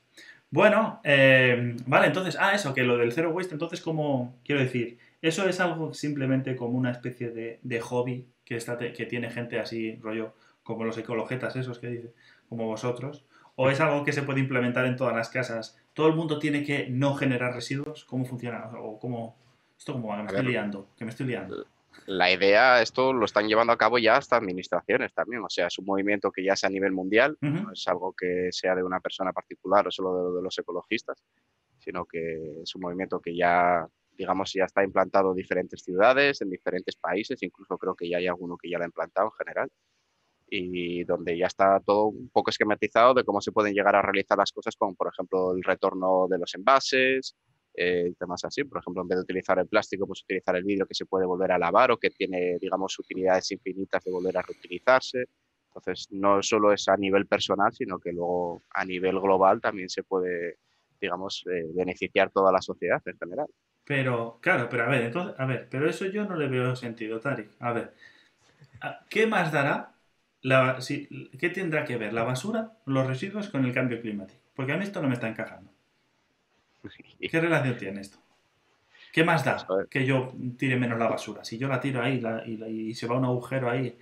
Bueno, 0.51 1.01
eh, 1.03 1.75
vale, 1.87 2.07
entonces, 2.07 2.37
ah, 2.39 2.55
eso, 2.55 2.73
que 2.73 2.85
lo 2.85 2.97
del 2.97 3.13
zero 3.13 3.31
waste, 3.31 3.55
entonces, 3.55 3.81
como 3.81 4.39
quiero 4.45 4.61
decir, 4.61 4.99
eso 5.21 5.49
es 5.49 5.59
algo 5.59 5.93
simplemente 5.93 6.55
como 6.55 6.79
una 6.79 6.93
especie 6.93 7.31
de, 7.31 7.59
de 7.63 7.81
hobby 7.81 8.29
que, 8.45 8.57
está, 8.57 8.79
que 8.79 9.07
tiene 9.07 9.31
gente 9.31 9.59
así, 9.59 9.97
rollo, 9.97 10.35
como 10.65 10.85
los 10.85 10.99
ecologetas 10.99 11.55
esos 11.55 11.79
que 11.79 11.87
dice, 11.89 12.13
como 12.49 12.67
vosotros, 12.67 13.25
o 13.55 13.71
es 13.71 13.81
algo 13.81 14.05
que 14.05 14.13
se 14.13 14.23
puede 14.23 14.41
implementar 14.41 14.85
en 14.87 14.97
todas 14.97 15.15
las 15.15 15.29
casas. 15.29 15.79
¿Todo 15.93 16.09
el 16.09 16.15
mundo 16.15 16.41
tiene 16.41 16.65
que 16.65 16.89
no 16.89 17.15
generar 17.15 17.55
residuos? 17.55 18.05
¿Cómo 18.05 18.25
funciona? 18.25 18.69
¿O 18.81 18.99
cómo, 18.99 19.37
esto 19.79 19.93
como 19.93 20.09
va? 20.09 20.17
que 20.17 20.23
me 20.23 20.29
A 20.29 20.31
estoy 20.33 20.45
ver. 20.45 20.53
liando, 20.53 20.89
que 20.97 21.05
me 21.05 21.11
estoy 21.13 21.27
liando. 21.27 21.67
La 22.07 22.33
idea, 22.33 22.83
esto 22.83 23.13
lo 23.13 23.25
están 23.25 23.47
llevando 23.47 23.73
a 23.73 23.79
cabo 23.79 23.99
ya 23.99 24.17
hasta 24.17 24.37
administraciones 24.37 25.15
también, 25.15 25.45
o 25.45 25.49
sea, 25.49 25.69
es 25.69 25.79
un 25.79 25.85
movimiento 25.87 26.33
que 26.33 26.43
ya 26.43 26.55
es 26.55 26.65
a 26.65 26.69
nivel 26.69 26.91
mundial, 26.93 27.39
Ujú. 27.41 27.67
no 27.67 27.73
es 27.73 27.87
algo 27.87 28.13
que 28.13 28.49
sea 28.51 28.75
de 28.75 28.83
una 28.83 28.99
persona 28.99 29.33
particular 29.33 29.87
o 29.87 29.91
solo 29.93 30.31
de, 30.31 30.37
de 30.37 30.43
los 30.43 30.59
ecologistas, 30.59 31.23
sino 31.79 32.05
que 32.05 32.63
es 32.63 32.75
un 32.75 32.83
movimiento 32.83 33.21
que 33.21 33.37
ya, 33.37 33.87
digamos, 34.11 34.53
ya 34.53 34.65
está 34.65 34.83
implantado 34.83 35.31
en 35.31 35.37
diferentes 35.37 35.83
ciudades, 35.83 36.41
en 36.43 36.51
diferentes 36.51 36.97
países, 36.97 37.41
incluso 37.43 37.79
creo 37.79 37.95
que 37.95 38.09
ya 38.09 38.17
hay 38.17 38.27
alguno 38.27 38.57
que 38.57 38.69
ya 38.69 38.79
lo 38.79 38.85
ha 38.85 38.89
implantado 38.89 39.29
en 39.29 39.33
general, 39.47 39.71
y 40.49 41.05
donde 41.05 41.37
ya 41.37 41.47
está 41.47 41.81
todo 41.81 42.07
un 42.07 42.29
poco 42.31 42.51
esquematizado 42.51 43.15
de 43.15 43.25
cómo 43.25 43.41
se 43.41 43.53
pueden 43.53 43.75
llegar 43.75 43.97
a 43.97 44.03
realizar 44.03 44.39
las 44.39 44.53
cosas, 44.53 44.77
como 44.77 44.95
por 44.95 45.09
ejemplo 45.13 45.53
el 45.57 45.63
retorno 45.63 46.27
de 46.29 46.39
los 46.39 46.55
envases, 46.55 47.35
eh, 47.75 48.13
temas 48.19 48.45
así. 48.45 48.63
Por 48.65 48.79
ejemplo, 48.81 49.03
en 49.03 49.09
vez 49.09 49.17
de 49.19 49.23
utilizar 49.23 49.59
el 49.59 49.67
plástico, 49.67 50.07
pues 50.07 50.23
utilizar 50.23 50.55
el 50.57 50.65
vidrio 50.65 50.87
que 50.87 50.95
se 50.95 51.07
puede 51.07 51.27
volver 51.27 51.53
a 51.53 51.59
lavar 51.59 51.91
o 51.91 51.97
que 51.99 52.11
tiene, 52.11 52.59
digamos, 52.61 52.97
utilidades 52.99 53.51
infinitas 53.51 54.05
de 54.05 54.13
volver 54.13 54.37
a 54.39 54.43
reutilizarse. 54.43 55.25
Entonces, 55.75 56.07
no 56.13 56.41
solo 56.43 56.73
es 56.73 56.87
a 56.89 56.97
nivel 56.97 57.27
personal, 57.27 57.73
sino 57.73 57.99
que 57.99 58.13
luego 58.13 58.63
a 58.71 58.85
nivel 58.85 59.19
global 59.19 59.61
también 59.61 59.89
se 59.89 60.05
puede, 60.05 60.59
digamos, 61.01 61.43
eh, 61.51 61.67
beneficiar 61.75 62.31
toda 62.31 62.53
la 62.53 62.61
sociedad 62.63 63.03
en 63.07 63.19
general. 63.19 63.47
Pero, 63.85 64.39
claro, 64.41 64.69
pero 64.71 64.85
a 64.85 64.89
ver, 64.89 65.03
entonces, 65.03 65.35
a 65.37 65.45
ver, 65.47 65.67
pero 65.69 65.89
eso 65.91 66.07
yo 66.07 66.25
no 66.27 66.37
le 66.37 66.47
veo 66.47 66.77
sentido, 66.77 67.19
Tarik. 67.19 67.51
A 67.59 67.73
ver, 67.73 67.93
¿a- 68.81 69.05
¿qué 69.11 69.27
más 69.27 69.51
dará? 69.53 69.94
La, 70.45 70.79
si, 70.83 71.07
¿Qué 71.41 71.49
tendrá 71.49 71.85
que 71.87 71.97
ver 71.97 72.13
la 72.13 72.23
basura, 72.23 72.77
los 72.85 73.07
residuos 73.07 73.49
con 73.49 73.65
el 73.65 73.73
cambio 73.73 73.99
climático? 74.03 74.41
Porque 74.55 74.73
a 74.73 74.77
mí 74.77 74.85
esto 74.85 75.01
no 75.01 75.09
me 75.09 75.15
está 75.15 75.27
encajando. 75.27 75.71
¿Qué 77.19 77.41
relación 77.41 77.79
tiene 77.79 78.01
esto? 78.03 78.19
¿Qué 79.11 79.25
más 79.25 79.43
da 79.43 79.57
Eso 79.57 79.81
es. 79.81 79.89
que 79.89 80.05
yo 80.05 80.35
tire 80.59 80.77
menos 80.77 80.99
la 80.99 81.09
basura? 81.09 81.45
Si 81.45 81.57
yo 81.57 81.67
la 81.67 81.81
tiro 81.81 82.03
ahí 82.03 82.21
la- 82.21 82.45
y, 82.47 82.59
la- 82.59 82.69
y 82.69 82.93
se 82.95 83.07
va 83.07 83.15
a 83.15 83.19
un 83.19 83.25
agujero 83.25 83.71
ahí 83.71 83.97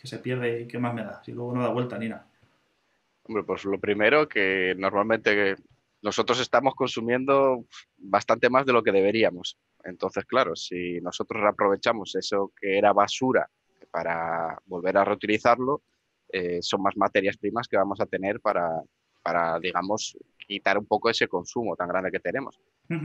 que 0.00 0.06
se 0.06 0.18
pierde, 0.20 0.68
¿qué 0.68 0.78
más 0.78 0.94
me 0.94 1.02
da? 1.02 1.20
Si 1.24 1.32
luego 1.32 1.52
no 1.52 1.62
da 1.62 1.70
vuelta 1.70 1.98
ni 1.98 2.08
nada. 2.08 2.28
Hombre, 3.24 3.42
pues 3.42 3.64
lo 3.64 3.80
primero 3.80 4.28
que 4.28 4.76
normalmente 4.78 5.56
nosotros 6.00 6.38
estamos 6.40 6.76
consumiendo 6.76 7.64
bastante 7.96 8.48
más 8.48 8.64
de 8.64 8.72
lo 8.72 8.84
que 8.84 8.92
deberíamos. 8.92 9.58
Entonces, 9.82 10.24
claro, 10.26 10.54
si 10.54 11.00
nosotros 11.00 11.42
aprovechamos 11.44 12.14
eso 12.14 12.52
que 12.60 12.78
era 12.78 12.92
basura 12.92 13.50
para 13.90 14.58
volver 14.66 14.96
a 14.96 15.04
reutilizarlo, 15.04 15.82
eh, 16.30 16.60
son 16.62 16.82
más 16.82 16.96
materias 16.96 17.36
primas 17.36 17.68
que 17.68 17.76
vamos 17.76 18.00
a 18.00 18.06
tener 18.06 18.40
para, 18.40 18.82
para, 19.22 19.58
digamos, 19.58 20.16
quitar 20.46 20.78
un 20.78 20.86
poco 20.86 21.10
ese 21.10 21.28
consumo 21.28 21.76
tan 21.76 21.88
grande 21.88 22.10
que 22.10 22.20
tenemos. 22.20 22.60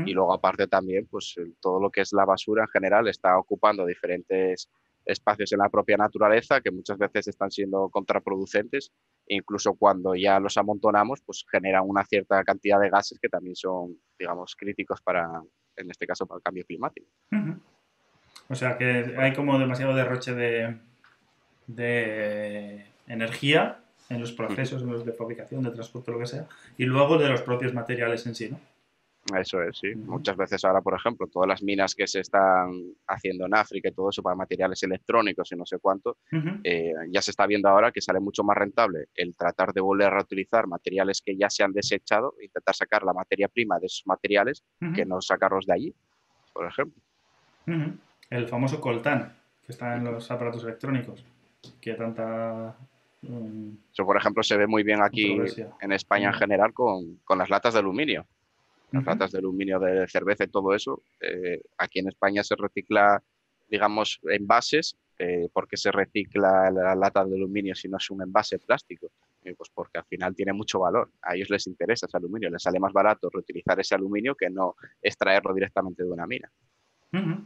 Y 0.06 0.14
luego, 0.14 0.34
aparte 0.34 0.68
también, 0.68 1.08
pues 1.08 1.36
todo 1.60 1.78
lo 1.78 1.90
que 1.90 2.02
es 2.02 2.14
la 2.14 2.24
basura 2.24 2.64
en 2.64 2.70
general 2.70 3.10
está 3.10 3.38
ocupando 3.38 3.86
diferentes 3.86 4.70
espacios 5.06 5.52
en 5.52 5.60
la 5.60 5.68
propia 5.68 5.98
naturaleza 5.98 6.62
que 6.62 6.72
muchas 6.72 6.98
veces 6.98 7.28
están 7.28 7.52
siendo 7.52 7.90
contraproducentes 7.90 8.94
incluso 9.28 9.74
cuando 9.76 10.16
ya 10.16 10.40
los 10.40 10.58
amontonamos, 10.58 11.22
pues 11.22 11.46
generan 11.50 11.84
una 11.86 12.04
cierta 12.06 12.44
cantidad 12.44 12.80
de 12.80 12.90
gases 12.90 13.20
que 13.20 13.30
también 13.30 13.56
son, 13.56 13.98
digamos, 14.18 14.56
críticos 14.56 15.02
para, 15.02 15.42
en 15.76 15.90
este 15.90 16.06
caso, 16.06 16.26
para 16.26 16.38
el 16.38 16.44
cambio 16.44 16.66
climático. 16.66 17.08
O 18.50 18.56
sea 18.56 18.78
que 18.78 19.16
hay 19.18 19.34
como 19.34 19.58
demasiado 19.58 19.96
derroche 19.96 20.34
de, 20.34 20.78
de 21.68 22.86
energía 23.08 23.80
en 24.10 24.20
los 24.20 24.32
procesos 24.32 24.82
en 24.82 24.92
los 24.92 25.06
de 25.06 25.14
fabricación, 25.14 25.64
de 25.64 25.72
transporte, 25.72 26.12
lo 26.12 26.20
que 26.20 26.28
sea, 26.28 26.48
y 26.78 26.86
luego 26.86 27.18
de 27.18 27.30
los 27.30 27.42
propios 27.42 27.74
materiales 27.74 28.26
en 28.28 28.36
sí, 28.36 28.50
¿no? 28.50 28.60
Eso 29.40 29.64
es, 29.64 29.78
sí. 29.78 29.96
Muchas 29.96 30.36
veces 30.36 30.66
ahora, 30.66 30.82
por 30.82 30.94
ejemplo, 30.96 31.28
todas 31.28 31.48
las 31.48 31.64
minas 31.64 31.96
que 31.96 32.08
se 32.08 32.20
están 32.20 32.94
haciendo 33.08 33.46
en 33.46 33.56
África 33.56 33.88
y 33.88 33.94
todo 33.94 34.10
eso 34.10 34.22
para 34.22 34.36
materiales 34.36 34.84
electrónicos 34.84 35.50
y 35.52 35.56
no 35.56 35.66
sé 35.66 35.80
cuánto, 35.80 36.18
eh, 36.64 36.94
ya 37.10 37.22
se 37.22 37.32
está 37.32 37.48
viendo 37.48 37.70
ahora 37.70 37.94
que 37.94 38.02
sale 38.02 38.20
mucho 38.20 38.44
más 38.44 38.58
rentable 38.58 39.06
el 39.16 39.34
tratar 39.38 39.72
de 39.72 39.80
volver 39.80 40.08
a 40.08 40.16
reutilizar 40.18 40.68
materiales 40.68 41.22
que 41.22 41.38
ya 41.38 41.50
se 41.50 41.64
han 41.64 41.72
desechado, 41.72 42.36
intentar 42.42 42.76
sacar 42.76 43.04
la 43.04 43.14
materia 43.14 43.48
prima 43.48 43.80
de 43.80 43.86
esos 43.86 44.06
materiales 44.06 44.62
que 44.94 45.06
no 45.06 45.22
sacarlos 45.22 45.66
de 45.66 45.74
allí, 45.74 45.96
por 46.52 46.68
ejemplo. 46.68 47.02
Ujú. 47.66 47.98
El 48.34 48.48
famoso 48.48 48.82
coltán, 48.82 49.32
que 49.64 49.72
está 49.72 49.96
en 49.96 50.06
los 50.06 50.30
aparatos 50.32 50.64
electrónicos, 50.64 51.24
que 51.80 51.94
tanta... 51.94 52.76
mm, 53.22 53.70
Eso, 53.92 54.06
por 54.06 54.18
ejemplo, 54.18 54.42
se 54.42 54.58
ve 54.58 54.66
muy 54.66 54.82
bien 54.82 55.02
aquí 55.04 55.38
en 55.82 55.92
España 55.92 56.26
en 56.26 56.32
Ujú. 56.32 56.40
general 56.40 56.74
con, 56.74 57.18
con 57.24 57.38
las 57.38 57.50
latas 57.52 57.74
de 57.76 57.80
aluminio. 57.82 58.26
Las 58.92 59.06
latas 59.06 59.32
de 59.32 59.38
aluminio 59.38 59.80
de 59.80 60.08
cerveza 60.08 60.44
y 60.46 60.48
todo 60.48 60.74
eso. 60.74 61.04
eh, 61.22 61.62
aquí 61.78 62.00
en 62.00 62.08
España 62.08 62.44
se 62.44 62.56
recicla, 62.56 63.22
digamos, 63.70 64.20
envases. 64.24 64.98
Eh, 65.20 65.48
¿Por 65.54 65.68
qué 65.68 65.78
se 65.78 65.92
recicla 65.92 66.72
la 66.72 66.96
lata 66.96 67.24
de 67.24 67.36
aluminio 67.36 67.76
si 67.76 67.88
no 67.88 67.98
es 67.98 68.10
un 68.10 68.24
envase 68.24 68.58
plástico? 68.58 69.12
Eh, 69.44 69.54
pues 69.56 69.70
porque 69.72 70.00
al 70.00 70.06
final 70.06 70.36
tiene 70.36 70.54
mucho 70.54 70.80
valor. 70.80 71.12
A 71.22 71.36
ellos 71.36 71.52
les 71.52 71.68
interesa 71.68 72.08
ese 72.08 72.18
aluminio. 72.18 72.50
Les 72.50 72.64
sale 72.64 72.80
más 72.80 72.94
barato 72.94 73.30
reutilizar 73.32 73.80
ese 73.80 73.94
aluminio 73.94 74.34
que 74.34 74.50
no 74.50 74.76
extraerlo 75.04 75.54
directamente 75.54 76.04
de 76.04 76.10
una 76.10 76.26
mina. 76.26 76.52
Ujú. 77.14 77.46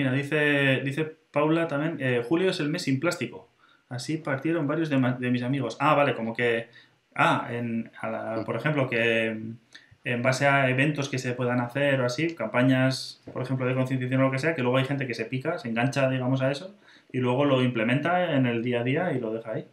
Mira, 0.00 0.12
dice, 0.12 0.80
dice 0.82 1.04
Paula 1.30 1.68
también, 1.68 1.98
eh, 2.00 2.24
julio 2.26 2.48
es 2.48 2.60
el 2.60 2.70
mes 2.70 2.84
sin 2.84 2.98
plástico. 2.98 3.50
Así 3.90 4.16
partieron 4.16 4.66
varios 4.66 4.88
de, 4.88 4.96
mis 5.30 5.42
amigos. 5.42 5.76
Ah, 5.78 5.94
vale, 5.94 6.14
como 6.14 6.34
que... 6.34 6.68
Ah, 7.14 7.48
en, 7.50 7.90
a 8.00 8.08
la- 8.08 8.44
por 8.46 8.56
ejemplo, 8.56 8.88
que 8.88 9.30
mm, 9.30 9.56
en 10.04 10.22
base 10.22 10.46
a 10.46 10.70
eventos 10.70 11.10
que 11.10 11.18
se 11.18 11.34
puedan 11.34 11.60
hacer 11.60 12.00
o 12.00 12.06
así, 12.06 12.34
campañas, 12.34 13.22
por 13.30 13.42
ejemplo, 13.42 13.66
de 13.66 13.74
concienciación 13.74 14.22
o 14.22 14.24
lo 14.24 14.30
que 14.30 14.38
sea, 14.38 14.54
que 14.54 14.62
luego 14.62 14.78
hay 14.78 14.86
gente 14.86 15.06
que 15.06 15.12
se 15.12 15.26
pica, 15.26 15.58
se 15.58 15.68
engancha, 15.68 16.08
digamos, 16.08 16.40
a 16.40 16.50
eso, 16.50 16.74
y 17.12 17.18
luego 17.18 17.44
lo 17.44 17.62
implementa 17.62 18.34
en 18.34 18.46
el 18.46 18.62
día 18.62 18.80
a 18.80 18.84
día 18.84 19.12
y 19.12 19.20
lo 19.20 19.34
deja 19.34 19.52
ahí. 19.52 19.68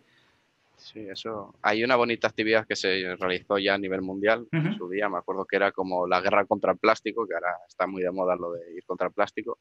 Sí, 0.76 1.08
eso. 1.10 1.56
Hay 1.62 1.86
una 1.86 1.96
bonita 1.96 2.28
actividad 2.28 2.68
que 2.68 2.76
se 2.76 3.16
realizó 3.16 3.58
ya 3.60 3.76
a 3.76 3.78
nivel 3.78 4.02
mundial 4.02 4.46
en 4.52 4.78
su 4.78 4.90
día. 4.90 5.08
Me 5.08 5.20
acuerdo 5.20 5.46
que 5.46 5.56
era 5.56 5.72
como 5.72 6.06
la 6.06 6.20
guerra 6.20 6.44
contra 6.44 6.74
el 6.74 6.78
plástico, 6.80 7.26
que 7.26 7.34
ahora 7.34 7.56
está 7.66 7.88
muy 7.88 8.04
de 8.04 8.12
moda 8.12 8.36
lo 8.36 8.52
de 8.52 8.74
ir 8.74 8.84
contra 8.84 9.08
el 9.08 9.14
plástico, 9.14 9.60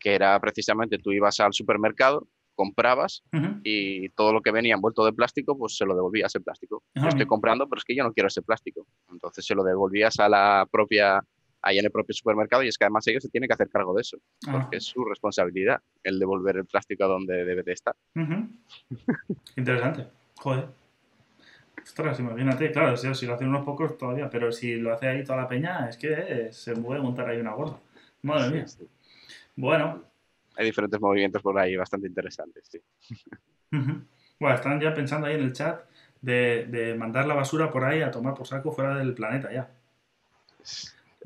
que 0.00 0.14
era 0.14 0.40
precisamente 0.40 0.98
tú 0.98 1.12
ibas 1.12 1.38
al 1.40 1.52
supermercado, 1.52 2.26
comprabas 2.56 3.22
y 3.62 4.08
todo 4.10 4.32
lo 4.32 4.42
que 4.42 4.50
venía 4.50 4.74
envuelto 4.74 5.04
de 5.04 5.12
plástico, 5.12 5.56
pues 5.56 5.76
se 5.76 5.84
lo 5.86 5.94
devolvías 5.94 6.34
en 6.34 6.42
plástico. 6.42 6.82
Ah, 6.96 7.02
Yo 7.02 7.08
estoy 7.08 7.26
comprando, 7.26 7.68
pero 7.68 7.78
es 7.78 7.84
que 7.84 7.94
yo 7.94 8.02
no 8.02 8.12
quiero 8.12 8.26
ese 8.28 8.42
plástico. 8.42 8.86
Entonces 9.10 9.46
se 9.46 9.54
lo 9.54 9.62
devolvías 9.62 10.18
a 10.20 10.28
la 10.28 10.66
propia, 10.70 11.22
ahí 11.62 11.78
en 11.78 11.84
el 11.86 11.90
propio 11.90 12.14
supermercado 12.14 12.62
y 12.62 12.68
es 12.68 12.76
que 12.76 12.84
además 12.84 13.06
ellos 13.06 13.22
se 13.22 13.28
tienen 13.30 13.48
que 13.48 13.54
hacer 13.54 13.68
cargo 13.70 13.94
de 13.94 14.00
eso, 14.02 14.18
Ah, 14.46 14.52
porque 14.52 14.78
es 14.78 14.84
su 14.84 15.04
responsabilidad 15.04 15.80
el 16.02 16.18
devolver 16.18 16.56
el 16.56 16.66
plástico 16.66 17.04
a 17.04 17.08
donde 17.08 17.44
debe 17.44 17.62
de 17.62 17.72
estar. 17.72 17.94
Interesante. 19.56 20.06
Joder. 20.36 20.66
Ostras, 21.82 22.20
imagínate, 22.20 22.70
claro, 22.72 22.96
si, 22.96 23.12
si 23.14 23.26
lo 23.26 23.34
hacen 23.34 23.48
unos 23.48 23.64
pocos 23.64 23.96
todavía, 23.96 24.28
pero 24.28 24.52
si 24.52 24.76
lo 24.76 24.92
hace 24.92 25.08
ahí 25.08 25.24
toda 25.24 25.38
la 25.42 25.48
peña, 25.48 25.88
es 25.88 25.96
que 25.96 26.12
eh, 26.12 26.52
se 26.52 26.74
puede 26.76 27.00
montar 27.00 27.28
ahí 27.28 27.38
una 27.40 27.54
gorda. 27.54 27.78
Madre 28.22 28.50
mía. 28.50 28.68
Sí. 28.68 28.86
Bueno, 29.56 30.04
Hay 30.56 30.66
diferentes 30.66 31.00
movimientos 31.00 31.42
por 31.42 31.58
ahí 31.58 31.76
bastante 31.76 32.06
interesantes. 32.06 32.68
sí. 32.70 32.80
Bueno, 34.38 34.56
están 34.56 34.80
ya 34.80 34.94
pensando 34.94 35.26
ahí 35.26 35.34
en 35.34 35.42
el 35.42 35.52
chat 35.52 35.82
de, 36.20 36.66
de 36.66 36.94
mandar 36.94 37.26
la 37.26 37.34
basura 37.34 37.70
por 37.70 37.84
ahí 37.84 38.02
a 38.02 38.10
tomar 38.10 38.34
por 38.34 38.46
saco 38.46 38.72
fuera 38.72 38.96
del 38.96 39.14
planeta 39.14 39.52
ya. 39.52 39.70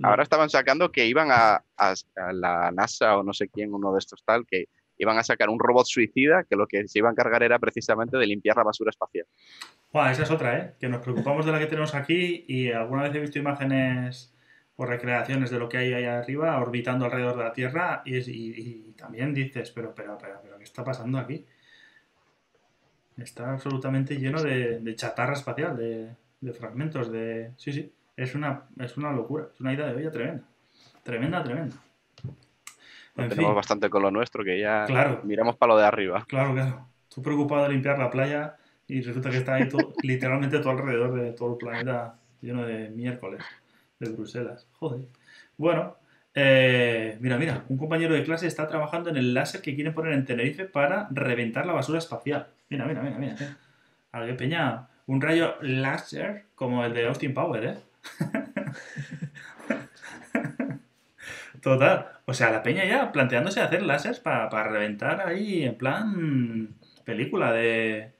Ahora 0.03 0.25
estaban 0.25 0.51
sacando 0.51 0.91
que 0.91 1.07
iban 1.07 1.29
a, 1.31 1.63
a- 1.77 1.95
a 2.17 2.33
la 2.33 2.71
NASA 2.73 3.17
o 3.17 3.23
no 3.23 3.33
sé 3.33 3.49
quién, 3.49 3.73
uno 3.73 3.93
de 3.93 3.99
estos 4.01 4.25
tal, 4.25 4.45
que 4.47 4.67
iban 4.99 5.17
a 5.19 5.23
sacar 5.25 5.49
un 5.49 5.59
robot 5.61 5.87
suicida 5.87 6.45
que 6.45 6.57
lo 6.57 6.67
que 6.67 6.87
se 6.89 6.99
iba 6.99 7.09
a 7.09 7.13
encargar 7.13 7.43
era 7.45 7.59
precisamente 7.59 8.17
de 8.17 8.27
limpiar 8.27 8.57
la 8.57 8.65
basura 8.65 8.91
espacial. 8.91 9.27
Buah, 9.93 10.11
esa 10.11 10.25
es 10.25 10.31
otra, 10.31 10.59
¿eh? 10.59 10.75
Que 10.81 10.89
nos 10.89 11.01
preocupamos 11.01 11.47
de 11.47 11.53
la 11.53 11.61
que 11.61 11.67
tenemos 11.67 11.95
aquí 11.95 12.45
y 12.49 12.73
alguna 12.73 13.05
vez 13.05 13.15
he 13.15 13.21
visto 13.21 13.39
imágenes 13.39 14.34
o 14.77 14.85
recreaciones 14.87 15.51
de 15.51 15.59
lo 15.59 15.69
que 15.69 15.79
hay 15.79 15.93
ahí 15.93 16.05
arriba 16.05 16.59
orbitando 16.59 17.05
alrededor 17.05 17.37
de 17.37 17.45
la 17.45 17.53
Tierra 17.53 18.03
y, 18.05 18.17
es- 18.17 18.29
y- 18.29 18.89
y 18.89 18.93
también 18.97 19.33
dices, 19.35 19.71
pero, 19.71 19.95
pero, 19.95 20.19
pero, 20.19 20.41
pero, 20.43 20.59
¿qué 20.59 20.65
está 20.65 20.83
pasando 20.85 21.19
aquí? 21.19 21.45
Está 23.17 23.53
absolutamente 23.53 24.17
lleno 24.19 24.43
de, 24.43 24.81
de 24.81 24.97
chatarra 24.97 25.35
espacial, 25.35 25.77
de, 25.77 26.11
de 26.41 26.53
fragmentos, 26.53 27.13
de... 27.13 27.53
Sí, 27.57 27.73
sí, 27.73 27.93
es 28.17 28.35
una, 28.35 28.65
es 28.79 28.97
una 28.97 29.13
locura, 29.13 29.47
es 29.55 29.61
una 29.61 29.73
idea 29.73 29.87
de 29.87 29.95
olla 29.95 30.11
tremenda. 30.11 30.45
Tremenda, 31.05 31.45
tremenda. 31.45 31.77
En 33.17 33.29
Tenemos 33.29 33.51
fin. 33.51 33.55
bastante 33.55 33.89
con 33.89 34.03
lo 34.03 34.11
nuestro 34.11 34.43
que 34.43 34.59
ya 34.59 34.85
Claro. 34.87 35.21
miramos 35.23 35.55
para 35.57 35.75
lo 35.75 35.79
de 35.79 35.87
arriba. 35.87 36.25
Claro, 36.27 36.53
claro. 36.55 36.89
Tú 37.15 37.23
preocupado 37.23 37.63
de 37.63 37.69
limpiar 37.69 37.97
la 38.01 38.11
playa 38.11 38.57
y 38.89 39.01
resulta 39.03 39.31
que 39.31 39.37
está 39.37 39.55
ahí 39.55 39.69
to- 39.69 39.93
literalmente 40.03 40.59
todo 40.59 40.71
alrededor 40.71 41.15
de 41.15 41.33
todo 41.33 41.53
el 41.53 41.59
planeta 41.59 42.19
lleno 42.41 42.67
de 42.67 42.91
miércoles, 42.91 43.43
de 44.01 44.11
Bruselas. 44.11 44.67
Joder. 44.73 45.07
Bueno, 45.57 45.97
eh, 46.35 47.17
mira, 47.21 47.39
mira, 47.39 47.65
un 47.69 47.79
compañero 47.79 48.15
de 48.15 48.25
clase 48.25 48.47
está 48.47 48.67
trabajando 48.67 49.11
en 49.11 49.17
el 49.17 49.35
láser 49.35 49.63
que 49.63 49.75
quieren 49.75 49.95
poner 49.95 50.13
en 50.13 50.25
Tenerife 50.25 50.65
para 50.65 51.09
reventar 51.11 51.67
la 51.67 51.73
basura 51.73 51.99
espacial. 51.99 52.49
Mira, 52.69 52.87
mira, 52.87 53.03
mira, 53.03 53.19
mira. 53.19 53.37
A 54.13 54.27
qué 54.27 54.35
peña, 54.35 54.89
un 55.07 55.21
rayo 55.21 55.57
láser 55.61 56.45
como 56.55 56.85
el 56.85 56.95
de 56.95 57.07
Austin 57.07 57.35
Power, 57.35 57.65
¿eh? 57.65 57.79
Total. 61.63 62.07
O 62.27 62.35
sea, 62.35 62.51
la 62.51 62.63
peña 62.63 62.85
ya 62.85 63.13
planteándose 63.13 63.61
hacer 63.61 63.83
láseres 63.83 64.21
para 64.21 64.69
reventar 64.69 65.27
ahí 65.27 65.65
en 65.65 65.77
plan 65.77 66.75
película 67.05 67.53
de, 67.53 68.13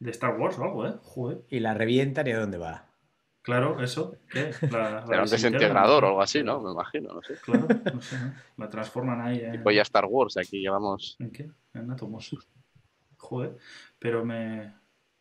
de 0.00 0.10
Star 0.10 0.38
Wars 0.38 0.58
o 0.58 0.64
algo, 0.64 0.86
¿eh? 0.86 0.94
Joder. 1.02 1.38
Y 1.48 1.60
la 1.60 1.74
revientan 1.74 2.26
y 2.26 2.32
a 2.32 2.40
dónde 2.40 2.58
va. 2.58 2.84
Claro, 3.44 3.78
eso. 3.82 4.16
¿qué? 4.30 4.52
La, 4.70 5.06
Será 5.06 5.22
un 5.22 5.28
desintegrador 5.28 6.04
o 6.04 6.08
algo 6.08 6.22
así, 6.22 6.42
¿no? 6.42 6.62
Me 6.62 6.72
imagino, 6.72 7.12
no 7.12 7.20
sé. 7.20 7.34
Claro, 7.44 7.68
no 7.92 8.00
sé, 8.00 8.18
¿no? 8.18 8.32
La 8.56 8.70
transforman 8.70 9.20
ahí 9.20 9.40
en... 9.40 9.52
Tipo 9.58 9.70
ya 9.70 9.82
Star 9.82 10.06
Wars, 10.06 10.38
aquí 10.38 10.62
llevamos... 10.62 11.16
¿En 11.18 11.30
qué? 11.30 11.50
En 11.74 11.90
átomos. 11.90 12.34
Joder. 13.18 13.58
Pero 13.98 14.24
me... 14.24 14.72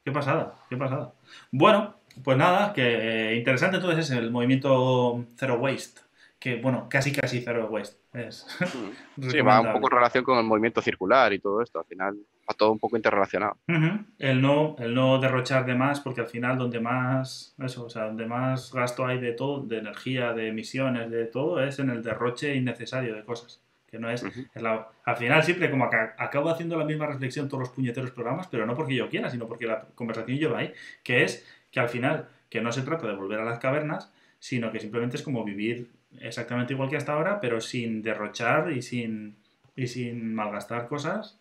Qué 0.05 0.11
pasada, 0.13 0.55
qué 0.69 0.77
pasada. 0.77 1.13
Bueno, 1.51 1.95
pues 2.23 2.37
nada, 2.37 2.71
que 2.71 3.31
eh, 3.31 3.35
interesante 3.35 3.75
entonces 3.75 4.09
es 4.09 4.17
el 4.17 4.31
movimiento 4.31 5.25
Zero 5.35 5.55
Waste. 5.55 5.99
Que, 6.39 6.61
bueno, 6.61 6.87
casi 6.89 7.11
casi 7.11 7.41
Zero 7.41 7.67
Waste. 7.67 7.97
Es 8.13 8.47
Sí, 9.29 9.41
va 9.41 9.59
un 9.59 9.73
poco 9.73 9.87
en 9.87 9.97
relación 9.97 10.23
con 10.23 10.37
el 10.37 10.45
movimiento 10.45 10.81
circular 10.81 11.33
y 11.33 11.39
todo 11.39 11.61
esto. 11.61 11.79
Al 11.79 11.85
final 11.85 12.17
va 12.49 12.53
todo 12.57 12.72
un 12.72 12.80
poco 12.80 12.95
interrelacionado. 12.98 13.57
Ujú. 13.68 14.06
El 14.20 14.41
no, 14.41 14.76
el 14.80 14.94
no 14.94 15.20
derrochar 15.20 15.65
de 15.65 15.76
más, 15.76 15.99
porque 16.02 16.22
al 16.22 16.28
final 16.28 16.57
donde 16.57 16.80
más, 16.80 17.56
eso, 17.64 17.86
o 17.86 17.90
sea, 17.90 18.06
donde 18.06 18.26
más 18.26 18.72
gasto 18.74 19.06
hay 19.06 19.20
de 19.20 19.32
todo, 19.34 19.61
de 19.61 19.78
energía, 19.80 20.34
de 20.34 20.48
emisiones, 20.49 21.10
de 21.10 21.26
todo, 21.26 21.64
es 21.64 21.80
en 21.80 21.90
el 21.90 22.03
derroche 22.03 22.56
innecesario 22.56 23.15
de 23.15 23.24
cosas. 23.24 23.61
Que 23.90 23.99
no 23.99 24.10
es, 24.10 24.24
Ujú. 24.24 24.41
es 24.53 24.61
la- 24.61 24.88
al 25.06 25.18
final 25.18 25.44
siempre 25.44 25.70
como 25.70 25.86
acabo 25.86 26.49
haciendo 26.49 26.78
la 26.78 26.84
misma 26.86 27.06
reflexión 27.06 27.48
todos 27.48 27.61
los 27.61 27.70
puñeteros 27.70 28.11
programas, 28.11 28.48
pero 28.48 28.65
no 28.65 28.76
porque 28.76 28.95
yo 28.95 29.07
quiera, 29.07 29.30
sino 29.30 29.48
porque 29.48 29.68
la 29.68 29.82
conversación 29.95 30.38
lleva 30.38 30.60
ahí, 30.60 30.74
que 31.03 31.24
es 31.24 31.45
que 31.72 31.80
al 31.80 31.90
final, 31.90 32.28
que 32.49 32.60
no 32.61 32.72
se 32.72 32.82
trata 32.82 33.07
de 33.07 33.15
volver 33.15 33.40
a 33.40 33.45
las 33.45 33.60
cavernas, 33.60 34.11
sino 34.40 34.72
que 34.72 34.80
simplemente 34.80 35.15
es 35.18 35.24
como 35.24 35.44
vivir 35.44 35.90
exactamente 36.20 36.74
igual 36.74 36.90
que 36.90 36.98
hasta 36.98 37.14
ahora, 37.14 37.40
pero 37.40 37.61
sin 37.61 38.02
derrochar 38.02 38.72
y 38.72 38.82
sin, 38.82 39.36
y 39.76 39.88
sin 39.88 40.34
malgastar 40.36 40.88
cosas, 40.88 41.40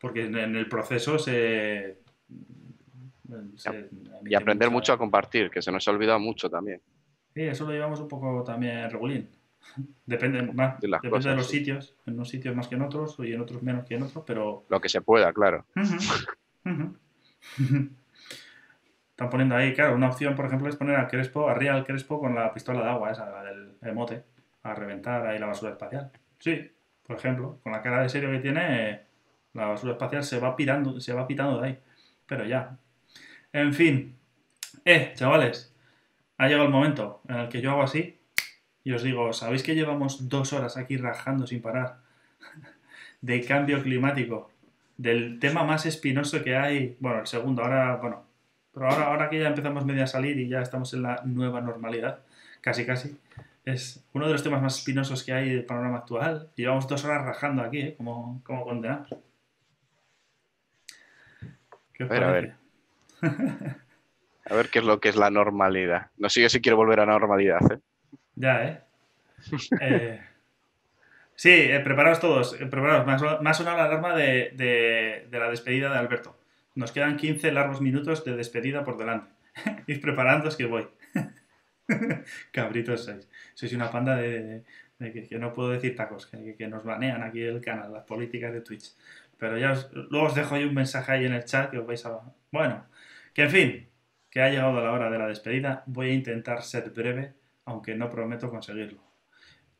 porque 0.00 0.24
en 0.24 0.36
en 0.36 0.56
el 0.56 0.68
proceso 0.68 1.18
se... 1.18 1.98
se 3.56 3.90
Y 4.24 4.34
aprender 4.34 4.70
mucho 4.70 4.92
a 4.92 4.98
compartir, 4.98 5.50
que 5.50 5.62
se 5.62 5.72
nos 5.72 5.86
ha 5.86 5.90
olvidado 5.90 6.20
mucho 6.20 6.48
también. 6.48 6.80
Sí, 7.34 7.42
eso 7.42 7.66
lo 7.66 7.72
llevamos 7.72 8.00
un 8.00 8.08
poco 8.08 8.42
también 8.44 8.90
regulín. 8.90 9.28
Depende, 10.06 10.42
más, 10.42 10.80
De 10.80 10.88
depende 10.88 11.10
cosas, 11.10 11.32
de 11.32 11.36
los 11.36 11.48
sí. 11.48 11.58
sitios, 11.58 11.96
en 12.06 12.14
unos 12.14 12.28
sitios 12.28 12.54
más 12.56 12.68
que 12.68 12.76
en 12.76 12.82
otros 12.82 13.16
y 13.20 13.32
en 13.32 13.40
otros 13.40 13.62
menos 13.62 13.84
que 13.84 13.94
en 13.94 14.02
otros, 14.02 14.24
pero... 14.26 14.64
Lo 14.68 14.80
que 14.80 14.88
se 14.88 15.00
pueda, 15.00 15.32
claro. 15.32 15.64
Están 19.10 19.30
poniendo 19.30 19.56
ahí, 19.56 19.74
claro, 19.74 19.96
una 19.96 20.08
opción, 20.08 20.36
por 20.36 20.46
ejemplo, 20.46 20.68
es 20.68 20.76
poner 20.76 20.96
a 20.96 21.08
Crespo, 21.08 21.48
a 21.48 21.54
Real 21.54 21.84
Crespo 21.84 22.20
con 22.20 22.34
la 22.34 22.54
pistola 22.54 22.82
de 22.82 22.88
agua, 22.88 23.10
esa, 23.10 23.28
la 23.28 23.42
del 23.42 23.76
emote, 23.82 24.22
a 24.62 24.74
reventar 24.74 25.26
ahí 25.26 25.38
la 25.40 25.46
basura 25.46 25.72
espacial. 25.72 26.12
Sí, 26.38 26.70
por 27.02 27.16
ejemplo, 27.16 27.58
con 27.62 27.72
la 27.72 27.82
cara 27.82 28.02
de 28.02 28.08
serio 28.08 28.30
que 28.30 28.38
tiene, 28.38 29.07
la 29.54 29.66
basura 29.66 29.92
espacial 29.92 30.24
se 30.24 30.38
va 30.38 30.56
pirando, 30.56 31.00
se 31.00 31.12
va 31.12 31.26
pitando 31.26 31.60
de 31.60 31.68
ahí. 31.68 31.78
Pero 32.26 32.44
ya. 32.46 32.78
En 33.52 33.72
fin. 33.72 34.16
Eh, 34.84 35.12
chavales, 35.14 35.74
ha 36.36 36.46
llegado 36.46 36.66
el 36.66 36.72
momento 36.72 37.22
en 37.28 37.36
el 37.36 37.48
que 37.48 37.60
yo 37.60 37.70
hago 37.70 37.82
así 37.82 38.18
y 38.84 38.92
os 38.92 39.02
digo, 39.02 39.32
¿sabéis 39.32 39.62
que 39.62 39.74
llevamos 39.74 40.28
dos 40.28 40.52
horas 40.52 40.76
aquí 40.76 40.96
rajando 40.96 41.46
sin 41.46 41.60
parar? 41.60 41.98
de 43.20 43.44
cambio 43.44 43.82
climático, 43.82 44.50
del 44.96 45.38
tema 45.40 45.64
más 45.64 45.86
espinoso 45.86 46.42
que 46.42 46.56
hay, 46.56 46.96
bueno, 47.00 47.20
el 47.20 47.26
segundo, 47.26 47.62
ahora, 47.62 47.96
bueno, 47.96 48.24
pero 48.72 48.88
ahora, 48.88 49.06
ahora 49.06 49.30
que 49.30 49.40
ya 49.40 49.48
empezamos 49.48 49.84
medio 49.84 50.04
a 50.04 50.06
salir 50.06 50.38
y 50.38 50.48
ya 50.48 50.60
estamos 50.60 50.94
en 50.94 51.02
la 51.02 51.22
nueva 51.24 51.60
normalidad, 51.60 52.20
casi 52.60 52.86
casi, 52.86 53.18
es 53.72 54.02
uno 54.14 54.26
de 54.26 54.32
los 54.32 54.42
temas 54.42 54.62
más 54.62 54.78
espinosos 54.78 55.22
que 55.24 55.34
hay 55.34 55.50
del 55.50 55.64
panorama 55.64 55.98
actual. 55.98 56.48
Llevamos 56.54 56.88
dos 56.88 57.04
horas 57.04 57.24
rajando 57.24 57.62
aquí, 57.62 57.80
¿eh? 57.80 57.94
Como, 57.98 58.40
como. 58.42 58.64
¿Qué 61.98 62.04
os 62.04 62.10
A 62.10 62.14
ver, 62.14 62.22
a 62.22 62.26
parece? 62.26 62.54
A 64.46 64.54
ver 64.54 64.68
qué 64.70 64.78
es 64.78 64.84
lo 64.84 65.00
que 65.00 65.08
es 65.10 65.16
la 65.16 65.30
normalidad. 65.30 66.10
No 66.16 66.30
sé 66.30 66.40
yo 66.40 66.48
si 66.48 66.60
quiero 66.60 66.76
volver 66.76 67.00
a 67.00 67.06
la 67.06 67.12
normalidad, 67.12 67.60
¿eh? 67.72 67.78
Ya, 68.36 68.64
¿eh? 68.64 68.80
Eh, 69.80 70.20
sí, 71.34 71.50
eh, 71.50 71.80
preparaos 71.80 72.20
todos, 72.20 72.54
eh, 72.60 72.66
preparaos. 72.66 73.04
Me 73.04 73.12
ha 73.12 73.18
sonado- 73.54 73.76
la 73.76 73.84
alarma 73.84 74.14
de, 74.16 74.52
de- 74.54 75.26
de 75.28 75.38
la 75.38 75.50
despedida 75.50 75.90
de 75.92 75.98
Alberto. 75.98 76.38
Nos 76.76 76.92
quedan 76.92 77.16
15 77.16 77.50
largos 77.50 77.80
minutos 77.80 78.24
de 78.24 78.36
despedida 78.36 78.84
por 78.84 78.96
delante. 78.96 79.30
Id 79.88 80.00
preparándoos 80.00 80.56
que 80.56 80.66
voy. 80.66 80.86
Cabritos 82.52 83.04
sois. 83.04 83.28
Sois 83.54 83.72
una 83.72 83.90
panda 83.90 84.16
de, 84.16 84.62
de 84.98 85.12
que, 85.12 85.26
que 85.26 85.38
no 85.38 85.52
puedo 85.52 85.70
decir 85.70 85.96
tacos, 85.96 86.26
que, 86.26 86.54
que 86.56 86.68
nos 86.68 86.84
banean 86.84 87.22
aquí 87.22 87.42
el 87.42 87.60
canal, 87.60 87.92
las 87.92 88.04
políticas 88.04 88.52
de 88.52 88.60
Twitch. 88.60 88.94
Pero 89.38 89.56
ya 89.58 89.72
os, 89.72 89.90
luego 89.92 90.26
os 90.26 90.34
dejo 90.34 90.54
ahí 90.54 90.64
un 90.64 90.74
mensaje 90.74 91.12
ahí 91.12 91.24
en 91.24 91.32
el 91.32 91.44
chat 91.44 91.70
que 91.70 91.78
os 91.78 91.86
vais 91.86 92.04
a... 92.06 92.20
Bueno, 92.50 92.84
que 93.32 93.42
en 93.42 93.50
fin, 93.50 93.88
que 94.30 94.42
ha 94.42 94.50
llegado 94.50 94.80
la 94.82 94.92
hora 94.92 95.10
de 95.10 95.18
la 95.18 95.26
despedida. 95.26 95.82
Voy 95.86 96.10
a 96.10 96.12
intentar 96.12 96.62
ser 96.62 96.90
breve, 96.90 97.34
aunque 97.64 97.94
no 97.94 98.10
prometo 98.10 98.50
conseguirlo. 98.50 99.02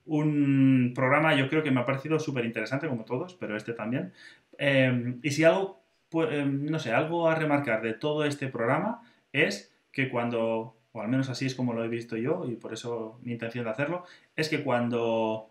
Un 0.07 0.93
programa 0.95 1.35
yo 1.35 1.49
creo 1.49 1.63
que 1.63 1.71
me 1.71 1.81
ha 1.81 1.85
parecido 1.85 2.19
súper 2.19 2.45
interesante, 2.45 2.89
como 2.89 3.05
todos, 3.05 3.35
pero 3.35 3.57
este 3.57 3.75
también. 3.75 4.13
Eh, 4.59 5.17
y 5.23 5.31
si 5.31 5.45
algo, 5.45 5.83
eh, 6.31 6.47
no 6.47 6.79
sé, 6.79 6.93
algo 6.93 7.29
a 7.29 7.35
remarcar 7.35 7.83
de 7.83 7.95
todo 7.95 8.25
este 8.25 8.49
programa 8.49 9.03
es 9.33 9.75
que 9.93 10.09
cuando, 10.09 10.77
o 10.93 11.03
al 11.03 11.09
menos 11.09 11.29
así 11.29 11.47
es 11.47 11.55
como 11.55 11.75
lo 11.75 11.85
he 11.85 11.89
visto 11.89 12.17
yo, 12.17 12.47
y 12.49 12.57
por 12.57 12.73
eso 12.73 13.19
mi 13.23 13.33
intención 13.33 13.65
de 13.65 13.71
hacerlo, 13.71 14.05
es 14.35 14.49
que 14.49 14.63
cuando, 14.63 15.51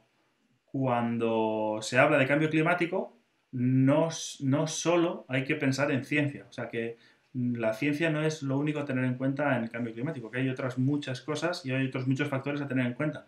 cuando 0.66 1.80
se 1.82 2.00
habla 2.00 2.18
de 2.18 2.28
cambio 2.28 2.50
climático, 2.50 3.17
no, 3.60 4.10
no 4.42 4.68
solo 4.68 5.26
hay 5.28 5.44
que 5.44 5.56
pensar 5.56 5.92
en 5.92 6.06
ciencia, 6.06 6.46
o 6.50 6.52
sea 6.52 6.70
que 6.70 6.98
mm, 7.34 7.56
la 7.56 7.74
ciencia 7.74 8.10
no 8.10 8.22
es 8.22 8.44
lo 8.44 8.58
único 8.58 8.80
a 8.80 8.86
tener 8.86 9.06
en 9.06 9.16
cuenta 9.16 9.58
en 9.58 9.64
el 9.64 9.70
cambio 9.70 9.94
climático, 9.94 10.30
que 10.30 10.40
hay 10.40 10.50
otras 10.50 10.78
muchas 10.78 11.22
cosas 11.22 11.66
y 11.66 11.72
hay 11.72 11.88
otros 11.88 12.08
muchos 12.08 12.30
factores 12.30 12.62
a 12.62 12.68
tener 12.68 12.86
en 12.86 12.94
cuenta, 12.94 13.26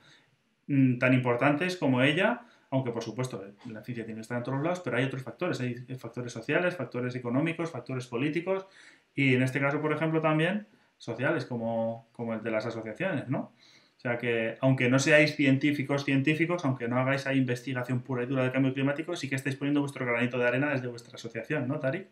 Mm, 0.70 1.00
tan 1.00 1.14
importantes 1.16 1.76
como 1.78 2.04
ella 2.04 2.42
aunque 2.72 2.92
por 2.92 3.04
supuesto 3.04 3.44
la 3.66 3.84
ciencia 3.84 4.06
tiene 4.06 4.20
que 4.20 4.22
estar 4.22 4.38
en 4.38 4.44
todos 4.44 4.62
lados, 4.62 4.82
pero 4.82 4.98
hay 4.98 5.04
otros 5.04 5.24
factores, 5.24 5.60
hay 5.60 5.74
factores 5.98 6.32
sociales, 6.32 6.76
factores 6.76 7.16
económicos, 7.16 7.72
factores 7.72 8.06
políticos 8.06 8.68
y 9.16 9.34
en 9.34 9.42
este 9.42 9.60
caso, 9.60 9.82
por 9.82 9.92
ejemplo, 9.92 10.22
también 10.22 10.68
sociales 10.96 11.48
como, 11.48 12.08
como 12.12 12.36
el 12.36 12.44
de 12.44 12.52
las 12.52 12.68
asociaciones, 12.68 13.28
¿no? 13.28 13.54
O 14.00 14.02
sea 14.02 14.18
que, 14.18 14.58
aunque 14.62 14.90
no 14.90 14.98
seáis 14.98 15.36
científicos, 15.36 16.06
científicos, 16.06 16.64
aunque 16.64 16.88
no 16.88 16.98
hagáis 16.98 17.26
investigación 17.34 18.00
pura 18.00 18.24
y 18.24 18.28
dura 18.28 18.44
del 18.44 18.54
cambio 18.54 18.74
climático, 18.74 19.14
sí 19.18 19.28
que 19.28 19.36
estáis 19.36 19.58
poniendo 19.58 19.82
vuestro 19.82 20.06
granito 20.06 20.40
de 20.40 20.48
arena 20.48 20.70
desde 20.70 20.88
vuestra 20.88 21.16
asociación, 21.16 21.68
¿no, 21.68 21.82
Tarik? 21.82 22.08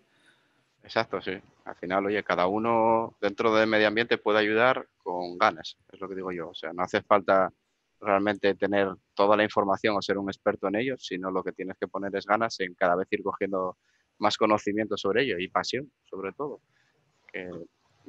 Exacto, 0.83 1.21
sí. 1.21 1.31
Al 1.63 1.75
final, 1.75 2.05
oye, 2.05 2.21
cada 2.25 2.47
uno 2.47 3.15
dentro 3.21 3.55
del 3.55 3.69
medio 3.69 3.87
ambiente 3.87 4.17
puede 4.17 4.39
ayudar 4.39 4.85
con 4.97 5.37
ganas, 5.37 5.77
es 5.89 6.01
lo 6.01 6.09
que 6.09 6.15
digo 6.15 6.33
yo. 6.33 6.49
O 6.49 6.53
sea, 6.53 6.73
no 6.73 6.83
hace 6.83 7.01
falta 7.03 7.53
realmente 8.01 8.53
tener 8.55 8.89
toda 9.13 9.37
la 9.37 9.45
información 9.45 9.95
o 9.95 10.01
ser 10.01 10.17
un 10.17 10.29
experto 10.29 10.67
en 10.67 10.75
ello, 10.75 10.97
sino 10.97 11.31
lo 11.31 11.41
que 11.41 11.53
tienes 11.53 11.77
que 11.79 11.87
poner 11.87 12.13
es 12.17 12.25
ganas 12.25 12.59
en 12.59 12.73
cada 12.73 12.97
vez 12.97 13.07
ir 13.11 13.23
cogiendo 13.23 13.77
más 14.17 14.35
conocimiento 14.35 14.97
sobre 14.97 15.23
ello 15.23 15.39
y 15.39 15.47
pasión, 15.47 15.89
sobre 16.03 16.33
todo. 16.33 16.59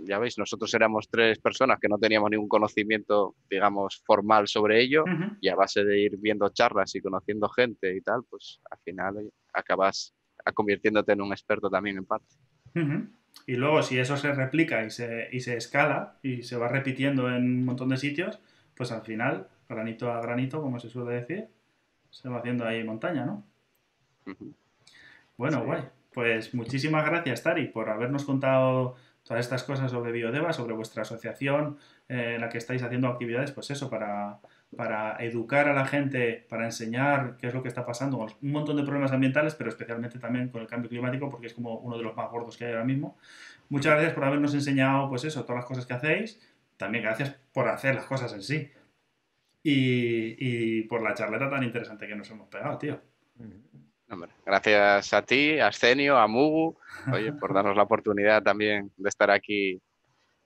Ya 0.04 0.18
veis, 0.18 0.38
nosotros 0.38 0.72
éramos 0.74 1.08
tres 1.08 1.38
personas 1.38 1.78
que 1.80 1.88
no 1.88 1.98
teníamos 1.98 2.30
ningún 2.30 2.48
conocimiento, 2.48 3.34
digamos, 3.50 4.02
formal 4.04 4.48
sobre 4.48 4.80
ello 4.80 5.04
y 5.40 5.48
a 5.48 5.54
base 5.54 5.84
de 5.84 6.00
ir 6.00 6.16
viendo 6.18 6.48
charlas 6.50 6.94
y 6.94 7.00
conociendo 7.00 7.48
gente 7.48 7.94
y 7.96 8.00
tal, 8.00 8.22
pues 8.28 8.60
al 8.70 8.78
final 8.78 9.30
acabas 9.52 10.14
convirtiéndote 10.54 11.12
en 11.12 11.22
un 11.22 11.32
experto 11.32 11.68
también 11.68 11.98
en 11.98 12.04
parte. 12.04 12.34
Y 13.46 13.56
luego 13.56 13.82
si 13.82 13.98
eso 13.98 14.16
se 14.16 14.32
replica 14.32 14.84
y 14.84 14.90
se, 14.90 15.28
y 15.32 15.40
se 15.40 15.56
escala 15.56 16.18
y 16.22 16.42
se 16.42 16.56
va 16.56 16.68
repitiendo 16.68 17.28
en 17.28 17.44
un 17.44 17.64
montón 17.64 17.88
de 17.88 17.96
sitios, 17.96 18.40
pues 18.74 18.92
al 18.92 19.02
final, 19.02 19.48
granito 19.68 20.12
a 20.12 20.20
granito, 20.20 20.62
como 20.62 20.78
se 20.78 20.88
suele 20.88 21.14
decir, 21.14 21.48
se 22.10 22.28
va 22.28 22.38
haciendo 22.38 22.64
ahí 22.64 22.84
montaña, 22.84 23.24
¿no? 23.26 23.44
Bueno, 25.36 25.64
guay. 25.64 25.82
Pues 26.12 26.54
muchísimas 26.54 27.04
gracias, 27.04 27.42
Tari, 27.42 27.68
por 27.68 27.90
habernos 27.90 28.24
contado 28.24 28.96
todas 29.28 29.44
estas 29.44 29.62
cosas 29.62 29.90
sobre 29.90 30.10
Biodeva, 30.10 30.54
sobre 30.54 30.72
vuestra 30.72 31.02
asociación 31.02 31.76
eh, 32.08 32.32
en 32.36 32.40
la 32.40 32.48
que 32.48 32.56
estáis 32.56 32.82
haciendo 32.82 33.08
actividades, 33.08 33.52
pues 33.52 33.70
eso, 33.70 33.90
para, 33.90 34.38
para 34.74 35.22
educar 35.22 35.68
a 35.68 35.74
la 35.74 35.84
gente, 35.84 36.46
para 36.48 36.64
enseñar 36.64 37.36
qué 37.36 37.48
es 37.48 37.54
lo 37.54 37.62
que 37.62 37.68
está 37.68 37.84
pasando, 37.84 38.16
un 38.16 38.50
montón 38.50 38.78
de 38.78 38.84
problemas 38.84 39.12
ambientales, 39.12 39.54
pero 39.54 39.68
especialmente 39.68 40.18
también 40.18 40.48
con 40.48 40.62
el 40.62 40.66
cambio 40.66 40.88
climático, 40.88 41.28
porque 41.28 41.46
es 41.48 41.52
como 41.52 41.74
uno 41.76 41.98
de 41.98 42.04
los 42.04 42.16
más 42.16 42.30
gordos 42.30 42.56
que 42.56 42.64
hay 42.64 42.72
ahora 42.72 42.84
mismo. 42.84 43.18
Muchas 43.68 43.92
gracias 43.92 44.14
por 44.14 44.24
habernos 44.24 44.54
enseñado, 44.54 45.10
pues 45.10 45.24
eso, 45.24 45.42
todas 45.42 45.56
las 45.56 45.66
cosas 45.66 45.84
que 45.84 45.92
hacéis. 45.92 46.40
También 46.78 47.04
gracias 47.04 47.36
por 47.52 47.68
hacer 47.68 47.94
las 47.96 48.06
cosas 48.06 48.32
en 48.32 48.42
sí. 48.42 48.70
Y, 49.62 50.36
y 50.38 50.82
por 50.84 51.02
la 51.02 51.12
charleta 51.12 51.50
tan 51.50 51.64
interesante 51.64 52.06
que 52.06 52.16
nos 52.16 52.30
hemos 52.30 52.48
pegado, 52.48 52.78
tío. 52.78 52.98
Gracias 54.44 55.12
a 55.12 55.22
ti, 55.22 55.58
a 55.58 55.68
Ascenio, 55.68 56.16
a 56.16 56.26
Mugu, 56.26 56.78
oye, 57.12 57.32
por 57.34 57.52
darnos 57.52 57.76
la 57.76 57.82
oportunidad 57.82 58.42
también 58.42 58.90
de 58.96 59.08
estar 59.08 59.30
aquí 59.30 59.80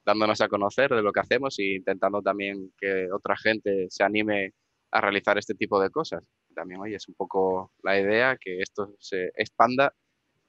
dándonos 0.05 0.41
a 0.41 0.49
conocer 0.49 0.91
de 0.91 1.03
lo 1.03 1.13
que 1.13 1.21
hacemos 1.21 1.59
e 1.61 1.77
intentando 1.77 2.21
también 2.23 2.73
que 2.77 3.07
otra 3.13 3.37
gente 3.37 3.87
se 3.89 4.03
anime 4.03 4.53
a 4.91 5.01
realizar 5.01 5.39
este 5.39 5.55
tipo 5.55 5.81
de 5.81 5.91
cosas. 5.91 6.25
También, 6.55 6.81
oye, 6.81 6.97
es 6.97 7.09
un 7.09 7.15
poco 7.15 7.73
la 7.85 7.99
idea 7.99 8.37
que 8.37 8.59
esto 8.59 8.95
se 8.99 9.27
expanda 9.37 9.95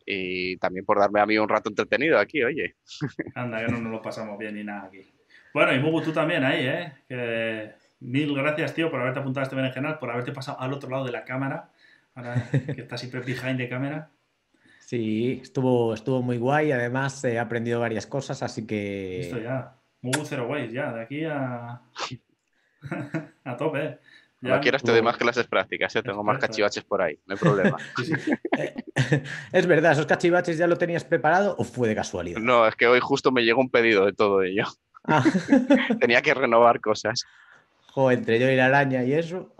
y 0.05 0.57
también 0.57 0.83
por 0.83 0.99
darme 0.99 1.21
a 1.21 1.25
mí 1.25 1.37
un 1.37 1.47
rato 1.47 1.69
entretenido 1.69 2.17
aquí, 2.17 2.43
oye. 2.43 2.75
Anda, 3.35 3.63
que 3.63 3.71
no 3.71 3.79
nos 3.79 3.91
lo 3.91 4.01
pasamos 4.01 4.37
bien 4.39 4.55
ni 4.55 4.63
nada 4.63 4.87
aquí. 4.87 5.13
Bueno, 5.53 5.73
y 5.73 5.79
Mugu, 5.79 6.01
tú 6.01 6.11
también 6.11 6.43
ahí, 6.43 6.65
¿eh? 6.65 6.93
Que 7.07 7.73
mil 7.99 8.35
gracias, 8.35 8.73
tío, 8.73 8.89
por 8.89 8.99
haberte 8.99 9.19
apuntado 9.19 9.41
a 9.41 9.43
este 9.43 9.55
berenjenal, 9.55 9.99
por 9.99 10.09
haberte 10.09 10.31
pasado 10.31 10.59
al 10.59 10.73
otro 10.73 10.89
lado 10.89 11.05
de 11.05 11.11
la 11.11 11.23
cámara 11.23 11.72
ahora 12.15 12.49
que 12.51 12.81
está 12.81 12.97
siempre 12.97 13.21
behind 13.21 13.57
de 13.57 13.69
cámara. 13.69 14.11
Sí, 14.79 15.39
estuvo, 15.41 15.93
estuvo 15.93 16.21
muy 16.21 16.37
guay. 16.37 16.71
Además, 16.71 17.23
he 17.23 17.39
aprendido 17.39 17.79
varias 17.79 18.05
cosas, 18.05 18.43
así 18.43 18.67
que. 18.67 19.19
Listo 19.23 19.39
ya. 19.39 19.75
Muy 20.01 20.25
zero 20.25 20.47
ways, 20.47 20.71
ya. 20.71 20.91
De 20.91 21.01
aquí 21.01 21.23
a. 21.25 21.81
a 23.43 23.57
tope. 23.57 23.99
Ya. 24.41 24.55
No 24.55 24.61
quieras 24.61 24.83
te 24.83 24.91
doy 24.91 25.01
más 25.01 25.15
clases 25.15 25.47
prácticas, 25.47 25.95
¿eh? 25.95 26.03
tengo 26.03 26.21
más 26.21 26.37
cachivaches 26.37 26.83
por 26.83 27.01
ahí, 27.01 27.17
no 27.25 27.35
hay 27.35 27.39
problema. 27.39 27.77
es 29.53 29.67
verdad, 29.67 29.93
¿esos 29.93 30.05
cachivaches 30.05 30.57
ya 30.57 30.67
lo 30.67 30.77
tenías 30.77 31.05
preparado 31.05 31.55
o 31.57 31.63
fue 31.63 31.87
de 31.87 31.95
casualidad? 31.95 32.41
No, 32.41 32.67
es 32.67 32.75
que 32.75 32.87
hoy 32.87 32.99
justo 32.99 33.31
me 33.31 33.43
llegó 33.45 33.61
un 33.61 33.69
pedido 33.69 34.05
de 34.05 34.11
todo 34.11 34.43
ello. 34.43 34.65
Ah. 35.05 35.23
Tenía 35.97 36.21
que 36.21 36.33
renovar 36.33 36.81
cosas. 36.81 37.25
Joder, 37.93 38.17
entre 38.17 38.37
yo 38.37 38.49
y 38.49 38.57
la 38.57 38.65
araña 38.65 39.03
y 39.05 39.13
eso. 39.13 39.55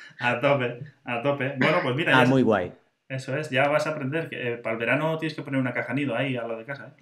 a 0.18 0.40
tope, 0.40 0.80
a 1.04 1.22
tope. 1.22 1.54
Bueno, 1.58 1.78
pues 1.82 1.96
mira. 1.96 2.20
Ah, 2.20 2.24
muy 2.24 2.42
guay. 2.42 2.72
Eso 3.08 3.36
es, 3.36 3.50
ya 3.50 3.66
vas 3.66 3.88
a 3.88 3.90
aprender 3.90 4.28
que 4.28 4.52
eh, 4.52 4.56
para 4.56 4.74
el 4.74 4.78
verano 4.78 5.18
tienes 5.18 5.34
que 5.34 5.42
poner 5.42 5.60
una 5.60 5.72
caja 5.72 5.92
nido 5.94 6.14
ahí 6.14 6.36
a 6.36 6.44
lo 6.46 6.56
de 6.56 6.64
casa. 6.64 6.94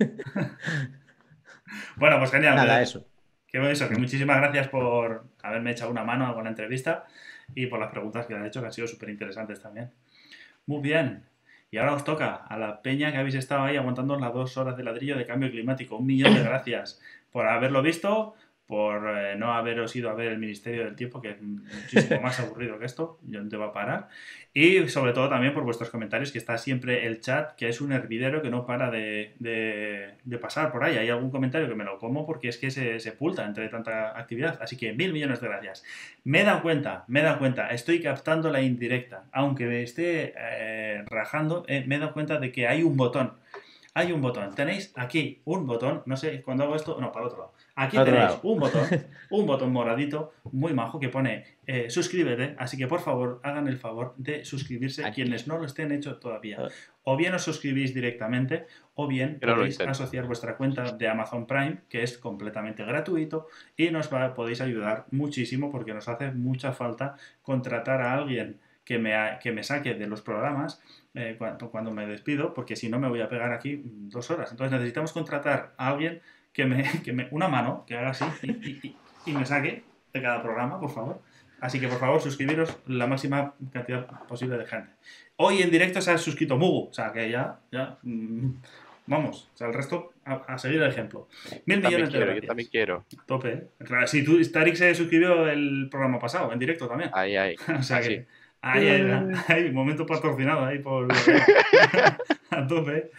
¿eh? 0.00 0.16
bueno, 1.96 2.18
pues 2.18 2.30
genial. 2.30 2.56
Nada, 2.56 2.80
eso. 2.80 3.06
Que 3.46 3.70
eso, 3.70 3.88
que 3.88 3.96
muchísimas 3.96 4.38
gracias 4.38 4.68
por 4.68 5.26
haberme 5.42 5.72
echado 5.72 5.90
una 5.90 6.02
mano 6.02 6.32
con 6.34 6.44
la 6.44 6.50
entrevista 6.50 7.04
y 7.54 7.66
por 7.66 7.78
las 7.78 7.90
preguntas 7.90 8.26
que 8.26 8.34
han 8.34 8.46
hecho, 8.46 8.60
que 8.60 8.66
han 8.66 8.72
sido 8.72 8.88
súper 8.88 9.10
interesantes 9.10 9.60
también. 9.60 9.90
Muy 10.66 10.80
bien. 10.80 11.24
Y 11.70 11.76
ahora 11.76 11.94
os 11.94 12.04
toca 12.04 12.36
a 12.36 12.56
la 12.56 12.80
peña 12.80 13.12
que 13.12 13.18
habéis 13.18 13.34
estado 13.34 13.64
ahí 13.64 13.76
aguantando 13.76 14.18
las 14.18 14.32
dos 14.32 14.56
horas 14.56 14.76
de 14.76 14.84
ladrillo 14.84 15.16
de 15.16 15.26
cambio 15.26 15.50
climático. 15.50 15.96
Un 15.96 16.06
millón 16.06 16.34
de 16.34 16.42
gracias 16.42 17.00
por 17.30 17.46
haberlo 17.46 17.82
visto 17.82 18.34
por 18.74 19.08
eh, 19.08 19.36
no 19.36 19.52
haberos 19.52 19.94
ido 19.94 20.10
a 20.10 20.14
ver 20.14 20.32
el 20.32 20.38
Ministerio 20.38 20.84
del 20.84 20.96
Tiempo, 20.96 21.22
que 21.22 21.30
es 21.30 21.40
muchísimo 21.40 22.20
más 22.20 22.40
aburrido 22.40 22.76
que 22.76 22.86
esto, 22.86 23.20
yo 23.22 23.40
no 23.40 23.48
te 23.48 23.56
va 23.56 23.66
a 23.66 23.72
parar. 23.72 24.08
Y 24.52 24.88
sobre 24.88 25.12
todo 25.12 25.28
también 25.28 25.54
por 25.54 25.62
vuestros 25.62 25.90
comentarios, 25.90 26.32
que 26.32 26.38
está 26.38 26.58
siempre 26.58 27.06
el 27.06 27.20
chat, 27.20 27.54
que 27.54 27.68
es 27.68 27.80
un 27.80 27.92
hervidero 27.92 28.42
que 28.42 28.50
no 28.50 28.66
para 28.66 28.90
de, 28.90 30.16
pasar 30.42 30.72
por 30.72 30.82
ahí. 30.82 30.96
Hay 30.96 31.08
algún 31.08 31.30
comentario 31.30 31.68
que 31.68 31.76
me 31.76 31.84
lo 31.84 32.00
como 32.00 32.26
porque 32.26 32.48
es 32.48 32.58
que 32.58 32.72
se 32.72 32.98
sepulta 32.98 33.44
entre 33.44 33.68
tanta 33.68 34.18
actividad. 34.18 34.58
Así 34.60 34.76
que 34.76 34.92
mil 34.92 35.12
millones 35.12 35.40
de 35.40 35.46
gracias. 35.46 35.84
Me 36.24 36.40
he 36.40 36.44
dado 36.44 36.60
cuenta, 36.60 37.04
me 37.06 37.20
he 37.20 37.22
dado 37.22 37.38
cuenta, 37.38 37.68
estoy 37.68 38.02
captando 38.02 38.50
la 38.50 38.60
indirecta. 38.60 39.22
Aunque 39.30 39.66
me 39.66 39.84
esté 39.84 40.34
eh, 40.36 41.04
rajando, 41.06 41.64
eh, 41.68 41.84
me 41.86 41.94
he 41.94 41.98
dado 42.00 42.12
cuenta 42.12 42.40
de 42.40 42.50
que 42.50 42.66
hay 42.66 42.82
un 42.82 42.96
botón. 42.96 43.34
Hay 43.94 44.10
un 44.10 44.20
botón. 44.20 44.52
Tenéis 44.56 44.92
aquí 44.96 45.42
un 45.44 45.64
botón, 45.64 46.02
no 46.06 46.16
sé, 46.16 46.42
cuando 46.42 46.64
hago 46.64 46.74
esto, 46.74 46.98
no, 47.00 47.12
para 47.12 47.26
el 47.26 47.30
otro 47.30 47.38
lado 47.42 47.53
Aquí 47.76 47.96
tenéis 47.96 48.38
un 48.42 48.60
botón, 48.60 48.86
un 49.30 49.46
botón 49.46 49.72
moradito 49.72 50.32
muy 50.52 50.72
majo 50.72 51.00
que 51.00 51.08
pone 51.08 51.44
eh, 51.66 51.90
suscríbete, 51.90 52.54
así 52.58 52.76
que 52.76 52.86
por 52.86 53.00
favor 53.00 53.40
hagan 53.42 53.66
el 53.66 53.78
favor 53.78 54.14
de 54.16 54.44
suscribirse 54.44 55.02
quienes 55.12 55.46
no 55.46 55.58
lo 55.58 55.64
estén 55.64 55.90
hecho 55.90 56.18
todavía. 56.18 56.58
Ah. 56.60 56.68
O 57.02 57.16
bien 57.16 57.34
os 57.34 57.42
suscribís 57.42 57.92
directamente 57.92 58.66
o 58.94 59.08
bien 59.08 59.40
podéis 59.40 59.80
asociar 59.80 60.26
vuestra 60.26 60.56
cuenta 60.56 60.92
de 60.92 61.08
Amazon 61.08 61.46
Prime, 61.46 61.78
que 61.88 62.02
es 62.02 62.16
completamente 62.16 62.84
gratuito 62.84 63.48
y 63.76 63.90
nos 63.90 64.08
podéis 64.08 64.60
ayudar 64.60 65.06
muchísimo 65.10 65.70
porque 65.70 65.94
nos 65.94 66.08
hace 66.08 66.30
mucha 66.30 66.72
falta 66.72 67.16
contratar 67.42 68.00
a 68.02 68.14
alguien 68.14 68.60
que 68.84 68.98
me, 68.98 69.14
que 69.42 69.50
me 69.50 69.62
saque 69.62 69.94
de 69.94 70.06
los 70.06 70.20
programas 70.20 70.80
eh, 71.14 71.36
cuando, 71.38 71.70
cuando, 71.70 71.90
me 71.90 72.06
despido, 72.06 72.52
porque 72.52 72.76
si 72.76 72.88
no 72.88 72.98
me 72.98 73.08
voy 73.08 73.20
a 73.22 73.28
pegar 73.28 73.52
aquí 73.52 73.82
dos 73.84 74.30
horas. 74.30 74.50
Entonces 74.50 74.72
necesitamos 74.72 75.12
contratar 75.12 75.74
a 75.78 75.88
alguien 75.88 76.20
que 76.54 76.64
me, 76.64 76.82
que 77.04 77.12
me 77.12 77.28
una 77.32 77.48
mano, 77.48 77.84
que 77.86 77.96
haga 77.96 78.10
así 78.10 78.24
y, 78.42 78.96
y, 79.26 79.32
me 79.34 79.44
saque 79.44 79.84
de 80.14 80.22
cada 80.22 80.42
programa, 80.42 80.80
por 80.80 80.90
favor. 80.90 81.20
Así 81.60 81.80
que 81.80 81.88
por 81.88 81.98
favor, 81.98 82.20
suscribiros 82.20 82.78
la 82.86 83.06
máxima 83.06 83.54
cantidad 83.72 84.06
posible 84.26 84.56
de 84.56 84.66
gente. 84.66 84.90
Hoy 85.36 85.62
en 85.62 85.70
directo 85.70 86.00
se 86.00 86.12
ha 86.12 86.18
suscrito 86.18 86.56
Mugu, 86.56 86.88
o 86.90 86.92
sea 86.92 87.12
que 87.12 87.30
ya, 87.30 87.58
ya, 87.72 87.98
mm, 88.02 88.50
vamos, 89.06 89.50
o 89.54 89.56
sea, 89.56 89.68
el 89.68 89.74
resto 89.74 90.12
a, 90.24 90.58
seguir 90.58 90.82
el 90.82 90.90
ejemplo. 90.90 91.28
Mil 91.66 91.80
millones 91.80 92.12
de 92.12 92.18
gracias. 92.18 92.42
Yo 92.42 92.48
también 92.48 92.68
quiero. 92.70 93.04
Tope, 93.26 93.52
¿eh? 93.52 93.68
Claro, 93.78 94.06
si 94.06 94.24
tú, 94.24 94.40
Tarik 94.50 94.76
se 94.76 94.94
suscribió 94.94 95.48
el 95.48 95.88
programa 95.90 96.18
pasado, 96.18 96.52
en 96.52 96.58
directo 96.58 96.86
también. 96.86 97.10
Ahí, 97.12 97.36
ahí. 97.36 97.56
o 97.78 97.82
sea 97.82 98.00
que, 98.00 98.26
ahí, 98.64 98.88
ahí, 98.88 99.32
ahí, 99.48 99.70
momento 99.70 100.06
patrocinado 100.06 100.64
ahí 100.64 100.78
por... 100.78 101.08
a 102.50 102.66
tope. 102.66 103.10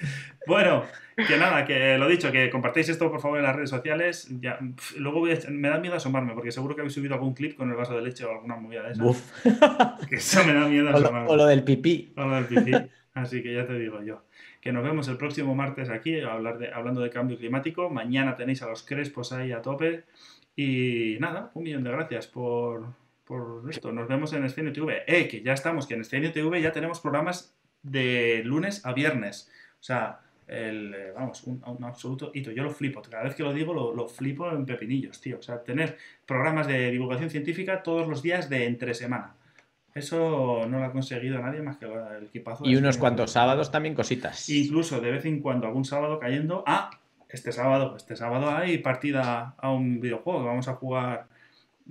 Bueno, 0.48 0.84
que 1.16 1.38
nada, 1.38 1.66
que 1.66 1.98
lo 1.98 2.08
dicho, 2.08 2.32
que 2.32 2.50
compartáis 2.50 2.90
esto 2.90 3.10
por 3.10 3.22
favor 3.22 3.40
en 3.40 3.46
las 3.46 3.56
redes 3.56 3.70
sociales. 3.70 4.28
Ya, 4.40 4.60
luego 4.98 5.24
me 5.50 5.70
da 5.70 5.78
miedo 5.80 5.96
asomarme, 5.96 6.34
porque 6.34 6.52
seguro 6.52 6.76
que 6.76 6.82
habéis 6.82 6.94
subido 6.94 7.16
algún 7.16 7.34
clip 7.34 7.56
con 7.56 7.70
el 7.70 7.76
vaso 7.76 7.96
de 7.96 8.02
leche 8.02 8.26
o 8.26 8.32
alguna 8.32 8.56
movida 8.56 8.84
de 8.84 8.94
esas. 8.94 9.34
Que 10.10 10.16
eso 10.16 10.44
me 10.46 10.54
da 10.54 10.68
miedo 10.68 10.90
asomarme. 10.90 11.30
O 11.30 11.36
lo, 11.36 11.46
del 11.46 11.64
pipí. 11.64 12.14
O 12.16 12.24
lo 12.26 12.36
del 12.36 12.46
pipí. 12.46 12.72
Así 13.14 13.42
que 13.42 13.54
ya 13.54 13.66
te 13.66 13.78
digo 13.80 14.04
yo. 14.04 14.24
Que 14.60 14.72
nos 14.72 14.84
vemos 14.84 15.08
el 15.08 15.18
próximo 15.18 15.56
martes 15.56 15.90
aquí 15.90 16.20
hablar 16.20 16.58
de, 16.58 16.72
hablando 16.72 17.02
de 17.02 17.10
cambio 17.10 17.38
climático. 17.38 17.90
Mañana 17.90 18.36
tenéis 18.36 18.62
a 18.62 18.68
los 18.68 18.84
crespos 18.84 19.32
ahí 19.32 19.52
a 19.52 19.62
tope. 19.62 20.04
Y 20.56 21.18
nada, 21.20 21.52
un 21.54 21.64
millón 21.64 21.84
de 21.84 21.92
gracias 21.92 22.28
por, 22.28 22.88
por 23.26 23.64
esto. 23.70 23.92
Nos 23.92 24.08
vemos 24.08 24.32
en 24.34 24.46
Escenio 24.46 24.72
TV. 24.72 25.04
Eh, 25.08 25.28
que 25.28 25.42
ya 25.42 25.54
estamos, 25.54 25.88
que 25.88 25.96
en 25.96 26.02
Escenio 26.02 26.32
TV 26.32 26.62
ya 26.62 26.72
tenemos 26.72 27.00
programas 27.00 27.56
de 27.82 28.42
lunes 28.46 28.86
a 28.86 28.94
viernes. 28.94 29.50
O 29.80 29.84
sea, 29.84 30.20
el, 30.48 30.94
eh, 30.94 31.12
vamos, 31.14 31.44
un, 31.44 31.62
absoluto 31.84 32.32
hito. 32.34 32.52
Yo 32.52 32.64
lo 32.64 32.70
flipo, 32.70 33.02
cada 33.02 33.24
vez 33.24 33.36
que 33.36 33.44
lo 33.44 33.54
digo 33.54 33.74
lo, 33.74 34.08
flipo 34.08 34.50
en 34.50 34.66
pepinillos, 34.66 35.20
tío. 35.20 35.40
O 35.40 35.42
sea, 35.42 35.64
tener 35.64 35.98
programas 36.26 36.68
de 36.68 36.92
divulgación 36.92 37.30
científica 37.30 37.84
todos 37.84 38.08
los 38.08 38.22
días 38.22 38.50
de 38.50 38.66
entre 38.66 38.94
semana. 38.94 39.36
Eso 39.94 40.66
no 40.68 40.80
lo 40.80 40.84
ha 40.84 40.92
conseguido 40.92 41.40
nadie 41.40 41.62
más 41.62 41.78
que 41.78 41.86
el 41.86 42.26
equipazo. 42.26 42.66
Y 42.66 42.76
unos 42.76 42.98
cuantos 42.98 43.32
sábados 43.32 43.72
también 43.72 43.96
cositas. 43.96 44.50
Incluso 44.50 45.00
de 45.00 45.12
vez 45.12 45.26
en 45.26 45.40
cuando, 45.40 45.68
algún 45.68 45.86
sábado 45.86 46.20
cayendo. 46.20 46.64
Ah, 46.68 46.92
este 47.30 47.52
sábado, 47.52 47.96
este 47.96 48.16
sábado 48.16 48.50
hay 48.50 48.78
partida 48.80 49.56
a 49.58 49.72
un 49.72 50.02
videojuego 50.02 50.42
que 50.42 50.48
vamos 50.48 50.68
a 50.68 50.76
jugar 50.76 51.28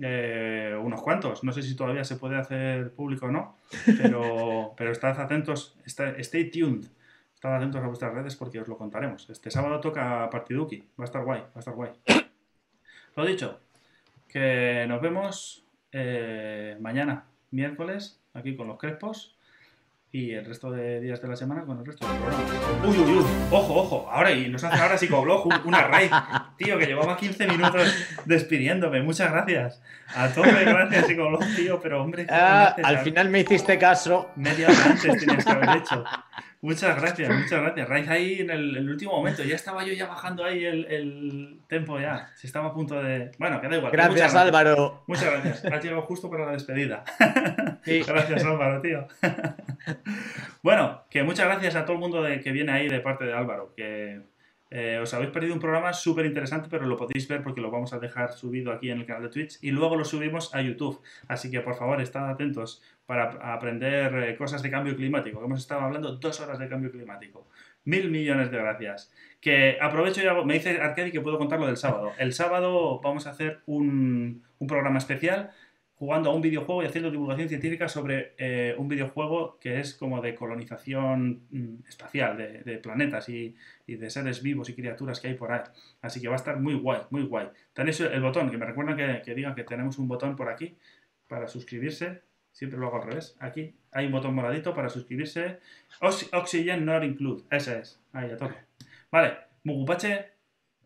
eh, 0.01 0.77
unos 0.81 1.01
cuantos. 1.01 1.43
No 1.43 1.51
sé 1.51 1.61
si 1.61 1.75
todavía 1.75 2.03
se 2.03 2.17
puede 2.17 2.37
hacer 2.37 2.93
público 2.93 3.27
o 3.27 3.31
no, 3.31 3.57
pero, 4.01 4.73
pero 4.75 4.91
estad 4.91 5.19
atentos, 5.19 5.77
stay 5.85 6.51
tuned. 6.51 6.85
Estad 7.33 7.57
atentos 7.57 7.83
a 7.83 7.87
vuestras 7.87 8.13
redes 8.13 8.35
porque 8.35 8.59
os 8.59 8.67
lo 8.67 8.77
contaremos. 8.77 9.29
Este 9.29 9.51
sábado 9.51 9.79
toca 9.79 10.29
Partiduki, 10.29 10.79
va 10.99 11.03
a 11.03 11.05
estar 11.05 11.23
guay, 11.23 11.41
va 11.41 11.51
a 11.55 11.59
estar 11.59 11.75
guay. 11.75 11.91
Lo 13.15 13.25
dicho, 13.25 13.59
que 14.27 14.85
nos 14.87 15.01
vemos 15.01 15.65
eh, 15.91 16.77
mañana, 16.79 17.25
miércoles, 17.51 18.19
aquí 18.33 18.55
con 18.55 18.67
los 18.67 18.77
Crespos. 18.77 19.34
Y 20.15 20.31
el 20.31 20.45
resto 20.45 20.71
de 20.71 21.01
días 21.01 21.21
de 21.21 21.27
la 21.27 21.35
semana 21.35 21.63
con 21.65 21.77
el 21.77 21.85
resto 21.85 22.07
del 22.07 22.17
programa. 22.17 22.43
Uy, 22.85 22.97
uy, 22.99 23.17
uy, 23.17 23.25
ojo, 23.51 23.75
ojo. 23.75 24.09
Ahora, 24.09 24.31
y 24.31 24.47
nos 24.47 24.63
hace 24.63 24.81
ahora 24.81 24.97
psicoblog 24.97 25.45
un- 25.45 25.61
una 25.65 25.81
raid. 25.89 26.09
Tío, 26.55 26.77
que 26.79 26.85
llevaba 26.85 27.17
15 27.17 27.45
minutos 27.47 27.93
despidiéndome. 28.23 29.01
Muchas 29.01 29.29
gracias. 29.29 29.81
A 30.15 30.29
tope, 30.29 30.51
gracias, 30.63 31.07
psicoblog, 31.07 31.43
tío. 31.57 31.81
Pero 31.81 32.01
hombre, 32.01 32.25
Ah, 32.29 32.73
gracias, 32.77 32.87
al 32.87 32.97
final 32.99 33.29
me 33.29 33.41
hiciste 33.41 33.77
caso. 33.77 34.29
Media 34.37 34.67
hora 34.69 34.85
antes 34.85 35.19
tenías 35.25 35.43
que 35.43 35.51
haber 35.51 35.69
hecho. 35.79 36.05
Muchas 36.61 36.99
gracias, 36.99 37.29
muchas 37.29 37.61
gracias. 37.61 37.89
Raid 37.89 38.09
ahí 38.09 38.39
en 38.39 38.49
el, 38.49 38.77
el 38.77 38.89
último 38.89 39.17
momento. 39.17 39.43
Ya 39.43 39.55
estaba 39.55 39.83
yo 39.83 39.93
ya 39.93 40.07
bajando 40.07 40.45
ahí 40.45 40.63
el, 40.63 40.85
el 40.85 41.59
tempo 41.67 41.99
ya. 41.99 42.29
Si 42.35 42.47
estaba 42.47 42.69
a 42.69 42.73
punto 42.73 43.03
de. 43.03 43.31
Bueno, 43.37 43.59
que 43.59 43.67
da 43.67 43.75
igual. 43.75 43.91
Gracias, 43.91 44.13
Muchas 44.31 44.35
Álvaro. 44.35 45.03
Muchas 45.07 45.25
gracias. 45.25 45.65
Has 45.65 45.83
llegado 45.83 46.01
justo 46.03 46.29
para 46.29 46.45
la 46.45 46.51
despedida. 46.53 47.03
Sí. 47.85 48.01
Gracias, 48.05 48.43
Álvaro, 48.43 48.81
tío. 48.81 49.07
bueno, 50.63 51.03
que 51.09 51.23
muchas 51.23 51.45
gracias 51.47 51.75
a 51.75 51.85
todo 51.85 51.93
el 51.93 51.99
mundo 51.99 52.21
de- 52.23 52.39
que 52.41 52.51
viene 52.51 52.71
ahí 52.71 52.87
de 52.89 52.99
parte 52.99 53.25
de 53.25 53.33
Álvaro. 53.33 53.73
Que 53.75 54.21
eh, 54.71 54.99
os 55.01 55.13
habéis 55.13 55.31
perdido 55.31 55.53
un 55.53 55.59
programa 55.59 55.93
súper 55.93 56.25
interesante, 56.25 56.67
pero 56.69 56.85
lo 56.85 56.97
podéis 56.97 57.27
ver 57.27 57.43
porque 57.43 57.61
lo 57.61 57.71
vamos 57.71 57.93
a 57.93 57.99
dejar 57.99 58.33
subido 58.33 58.71
aquí 58.71 58.89
en 58.89 58.99
el 58.99 59.05
canal 59.05 59.23
de 59.23 59.29
Twitch 59.29 59.57
y 59.61 59.71
luego 59.71 59.95
lo 59.95 60.03
subimos 60.05 60.53
a 60.55 60.61
YouTube. 60.61 60.99
Así 61.27 61.51
que 61.51 61.61
por 61.61 61.75
favor, 61.75 62.01
estad 62.01 62.29
atentos 62.29 62.81
para 63.05 63.25
ap- 63.25 63.39
aprender 63.43 64.13
eh, 64.23 64.35
cosas 64.35 64.63
de 64.63 64.71
cambio 64.71 64.95
climático. 64.95 65.43
Hemos 65.43 65.59
estado 65.59 65.81
hablando 65.81 66.15
dos 66.15 66.39
horas 66.41 66.57
de 66.59 66.67
cambio 66.67 66.91
climático. 66.91 67.47
Mil 67.85 68.09
millones 68.09 68.49
de 68.49 68.57
gracias. 68.57 69.13
Que 69.39 69.77
aprovecho 69.79 70.23
y 70.23 70.25
hago- 70.25 70.43
me 70.43 70.55
dice 70.55 70.81
Arcadi 70.81 71.11
que 71.11 71.21
puedo 71.21 71.37
contar 71.37 71.59
lo 71.59 71.67
del 71.67 71.77
sábado. 71.77 72.11
El 72.17 72.33
sábado 72.33 72.99
vamos 73.01 73.27
a 73.27 73.29
hacer 73.29 73.59
un, 73.67 74.43
un 74.57 74.67
programa 74.67 74.97
especial 74.97 75.51
jugando 75.97 76.29
a 76.29 76.33
un 76.35 76.41
videojuego 76.41 76.83
y 76.83 76.85
haciendo 76.85 77.09
divulgación 77.09 77.47
científica 77.47 77.87
sobre 77.87 78.33
eh, 78.37 78.75
un 78.77 78.89
videojuego 78.89 79.57
que 79.59 79.79
es 79.79 79.93
como 79.93 80.21
de 80.21 80.35
colonización 80.35 81.43
mm, 81.49 81.87
espacial, 81.87 82.37
de, 82.37 82.77
planetas 82.79 83.29
y, 83.29 83.55
de 83.87 84.09
seres 84.09 84.43
vivos 84.43 84.69
y 84.69 84.75
criaturas 84.75 85.19
que 85.21 85.29
hay 85.29 85.35
por 85.35 85.51
ahí. 85.53 85.61
Así 86.01 86.21
que 86.21 86.27
va 86.27 86.33
a 86.33 86.37
estar 86.37 86.59
muy 86.59 86.73
guay, 86.73 87.01
muy 87.11 87.23
guay. 87.23 87.47
Tenéis 87.73 88.01
el 88.01 88.21
botón, 88.21 88.51
que 88.51 88.57
me 88.57 88.65
recuerdan 88.65 88.97
que, 89.23 89.35
digan 89.35 89.55
que 89.55 89.63
tenemos 89.63 89.97
un 89.97 90.07
botón 90.07 90.35
por 90.35 90.49
aquí 90.49 90.75
para 91.27 91.47
suscribirse. 91.47 92.21
Siempre 92.51 92.79
lo 92.79 92.87
hago 92.87 92.97
al 92.97 93.07
revés. 93.07 93.35
Aquí 93.39 93.73
hay 93.91 94.05
un 94.05 94.11
botón 94.11 94.35
moradito 94.35 94.73
para 94.73 94.89
suscribirse. 94.89 95.59
Ox- 96.01 96.29
Oxygen 96.33 96.85
not 96.85 97.03
include. 97.03 97.43
Ese 97.49 97.79
es. 97.79 98.01
Ahí, 98.13 98.31
a 98.31 98.37
tope. 98.37 98.55
Vale. 99.11 99.37
Mugupache 99.63 100.34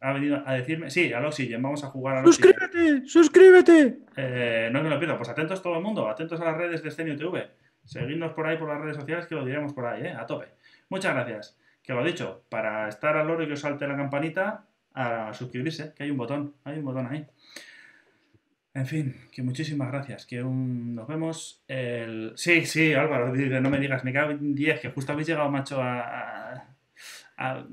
ha 0.02 0.14
venido 0.14 0.42
a 0.46 0.54
decirme... 0.54 0.90
Sí, 0.90 1.12
al 1.14 1.26
Oxygen. 1.26 1.62
Vamos 1.62 1.84
a 1.84 1.88
jugar 1.88 2.18
al. 2.18 2.26
¡Suscríbete! 2.26 3.06
¡Suscríbete! 3.08 4.00
Eh, 4.16 4.70
no 4.72 4.82
me 4.84 4.90
lo 4.90 4.98
pierdo. 5.00 5.18
Pues 5.18 5.30
atentos 5.30 5.62
todo 5.62 5.78
el 5.78 5.84
mundo, 5.84 6.10
atentos 6.10 6.40
a 6.42 6.46
las 6.46 6.58
redes 6.58 6.84
de 6.84 6.92
Scenio 6.92 7.16
TV. 7.18 7.48
Seguidnos 7.86 8.34
por 8.34 8.48
ahí 8.48 8.58
por 8.58 8.70
las 8.70 8.80
redes 8.82 8.98
sociales 8.98 9.26
que 9.28 9.36
lo 9.36 9.46
diremos 9.46 9.74
por 9.74 9.86
ahí, 9.86 10.04
¿eh? 10.06 10.12
A 10.14 10.26
tope. 10.26 10.48
Muchas 10.90 11.14
gracias. 11.14 11.58
Que 11.84 11.94
lo 11.94 12.04
dicho, 12.04 12.44
para 12.50 12.88
estar 12.88 13.18
al 13.18 13.28
loro 13.28 13.44
y 13.44 13.48
que 13.48 13.54
os 13.54 13.60
salte 13.62 13.88
la 13.88 13.96
campanita, 13.98 14.66
a 14.94 15.34
suscribirse, 15.34 15.94
que 15.96 16.04
hay 16.04 16.12
un 16.12 16.18
botón, 16.18 16.54
hay 16.64 16.78
un 16.80 16.86
botón 16.86 17.08
ahí. 17.08 17.26
En 18.76 18.86
fin, 18.86 19.16
que 19.32 19.42
muchísimas 19.42 19.92
gracias. 19.92 20.26
Que 20.28 20.44
un- 20.44 20.94
nos 20.94 21.08
vemos 21.08 21.64
el. 21.68 22.34
Sí, 22.36 22.66
sí, 22.66 22.94
Álvaro, 22.94 23.34
no 23.34 23.70
me 23.70 23.80
digas, 23.80 24.04
me 24.04 24.14
cago 24.14 24.32
en 24.32 24.54
10, 24.54 24.80
que 24.80 24.90
justo 24.90 25.12
habéis 25.12 25.28
llegado, 25.28 25.50
macho, 25.50 25.82
a. 25.82 26.66
a- 27.40 27.64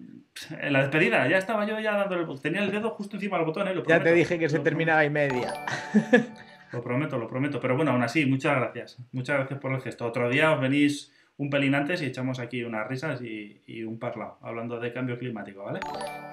en 0.61 0.73
la 0.73 0.81
despedida, 0.81 1.27
ya 1.29 1.39
estaba 1.39 1.67
yo 1.67 1.79
ya 1.81 1.97
dándole. 1.97 2.27
Tenía 2.41 2.63
el 2.63 2.71
dedo 2.71 2.91
justo 2.91 3.17
encima 3.17 3.37
del 3.39 3.47
botón, 3.47 3.69
¿eh? 3.69 3.75
Lo 3.75 3.85
Ya 3.85 4.03
te 4.03 4.13
dije 4.13 4.39
que 4.39 4.49
se 4.49 4.59
terminaba 4.61 5.05
y 5.05 5.11
media. 5.11 5.53
lo 6.73 6.83
prometo, 6.83 7.19
lo 7.19 7.27
prometo. 7.29 7.59
Pero 7.61 7.75
bueno, 7.77 7.93
aún 7.93 8.03
así, 8.03 8.27
muchas 8.27 8.57
gracias. 8.57 8.99
Muchas 9.13 9.39
gracias 9.39 9.61
por 9.61 9.73
el 9.73 9.81
gesto. 9.81 10.05
Otro 10.07 10.29
día 10.29 10.53
os 10.53 10.61
venís 10.61 11.13
un 11.39 11.49
pelín 11.51 11.75
antes 11.75 12.01
y 12.03 12.07
echamos 12.07 12.39
aquí 12.39 12.65
unas 12.65 12.87
risas 12.87 13.21
y, 13.23 13.63
y 13.67 13.83
un 13.85 13.99
parlado, 13.99 14.39
hablando 14.41 14.79
de 14.81 14.93
cambio 14.93 15.19
climático, 15.19 15.65
¿vale? 15.65 15.81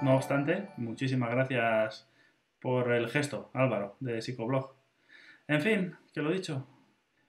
No 0.02 0.16
obstante, 0.16 0.68
muchísimas 0.78 1.30
gracias 1.32 2.10
por 2.62 2.92
el 2.94 3.10
gesto, 3.10 3.52
Álvaro, 3.54 3.96
de 4.00 4.22
Psicoblog. 4.22 4.74
En 5.48 5.62
fin, 5.62 5.96
que 6.14 6.22
lo 6.22 6.32
dicho. 6.32 6.66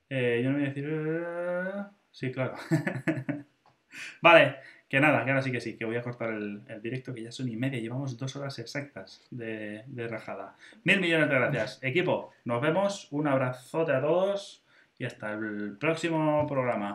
Eh, 0.08 0.40
yo 0.44 0.50
no 0.50 0.56
voy 0.58 0.66
a 0.66 0.68
decir... 0.68 0.84
eh, 0.88 1.82
Sí, 2.12 2.30
claro. 2.30 2.54
vale, 4.22 4.56
que 4.94 5.00
nada, 5.00 5.24
que 5.24 5.30
ahora 5.32 5.42
sí 5.42 5.50
que 5.50 5.60
sí, 5.60 5.76
que 5.76 5.84
voy 5.84 5.96
a 5.96 6.02
cortar 6.02 6.30
el, 6.30 6.60
el 6.68 6.80
directo, 6.80 7.12
que 7.12 7.20
ya 7.20 7.32
son 7.32 7.48
y 7.48 7.56
media, 7.56 7.80
llevamos 7.80 8.16
dos 8.16 8.36
horas 8.36 8.60
exactas 8.60 9.20
de, 9.28 9.82
de 9.88 10.06
rajada. 10.06 10.54
Mil 10.84 11.00
millones 11.00 11.28
de 11.28 11.34
gracias. 11.34 11.80
Equipo, 11.82 12.30
nos 12.44 12.62
vemos, 12.62 13.08
un 13.10 13.26
abrazote 13.26 13.90
a 13.90 14.00
todos 14.00 14.62
y 14.96 15.04
hasta 15.04 15.32
el 15.32 15.76
próximo 15.80 16.46
programa. 16.46 16.92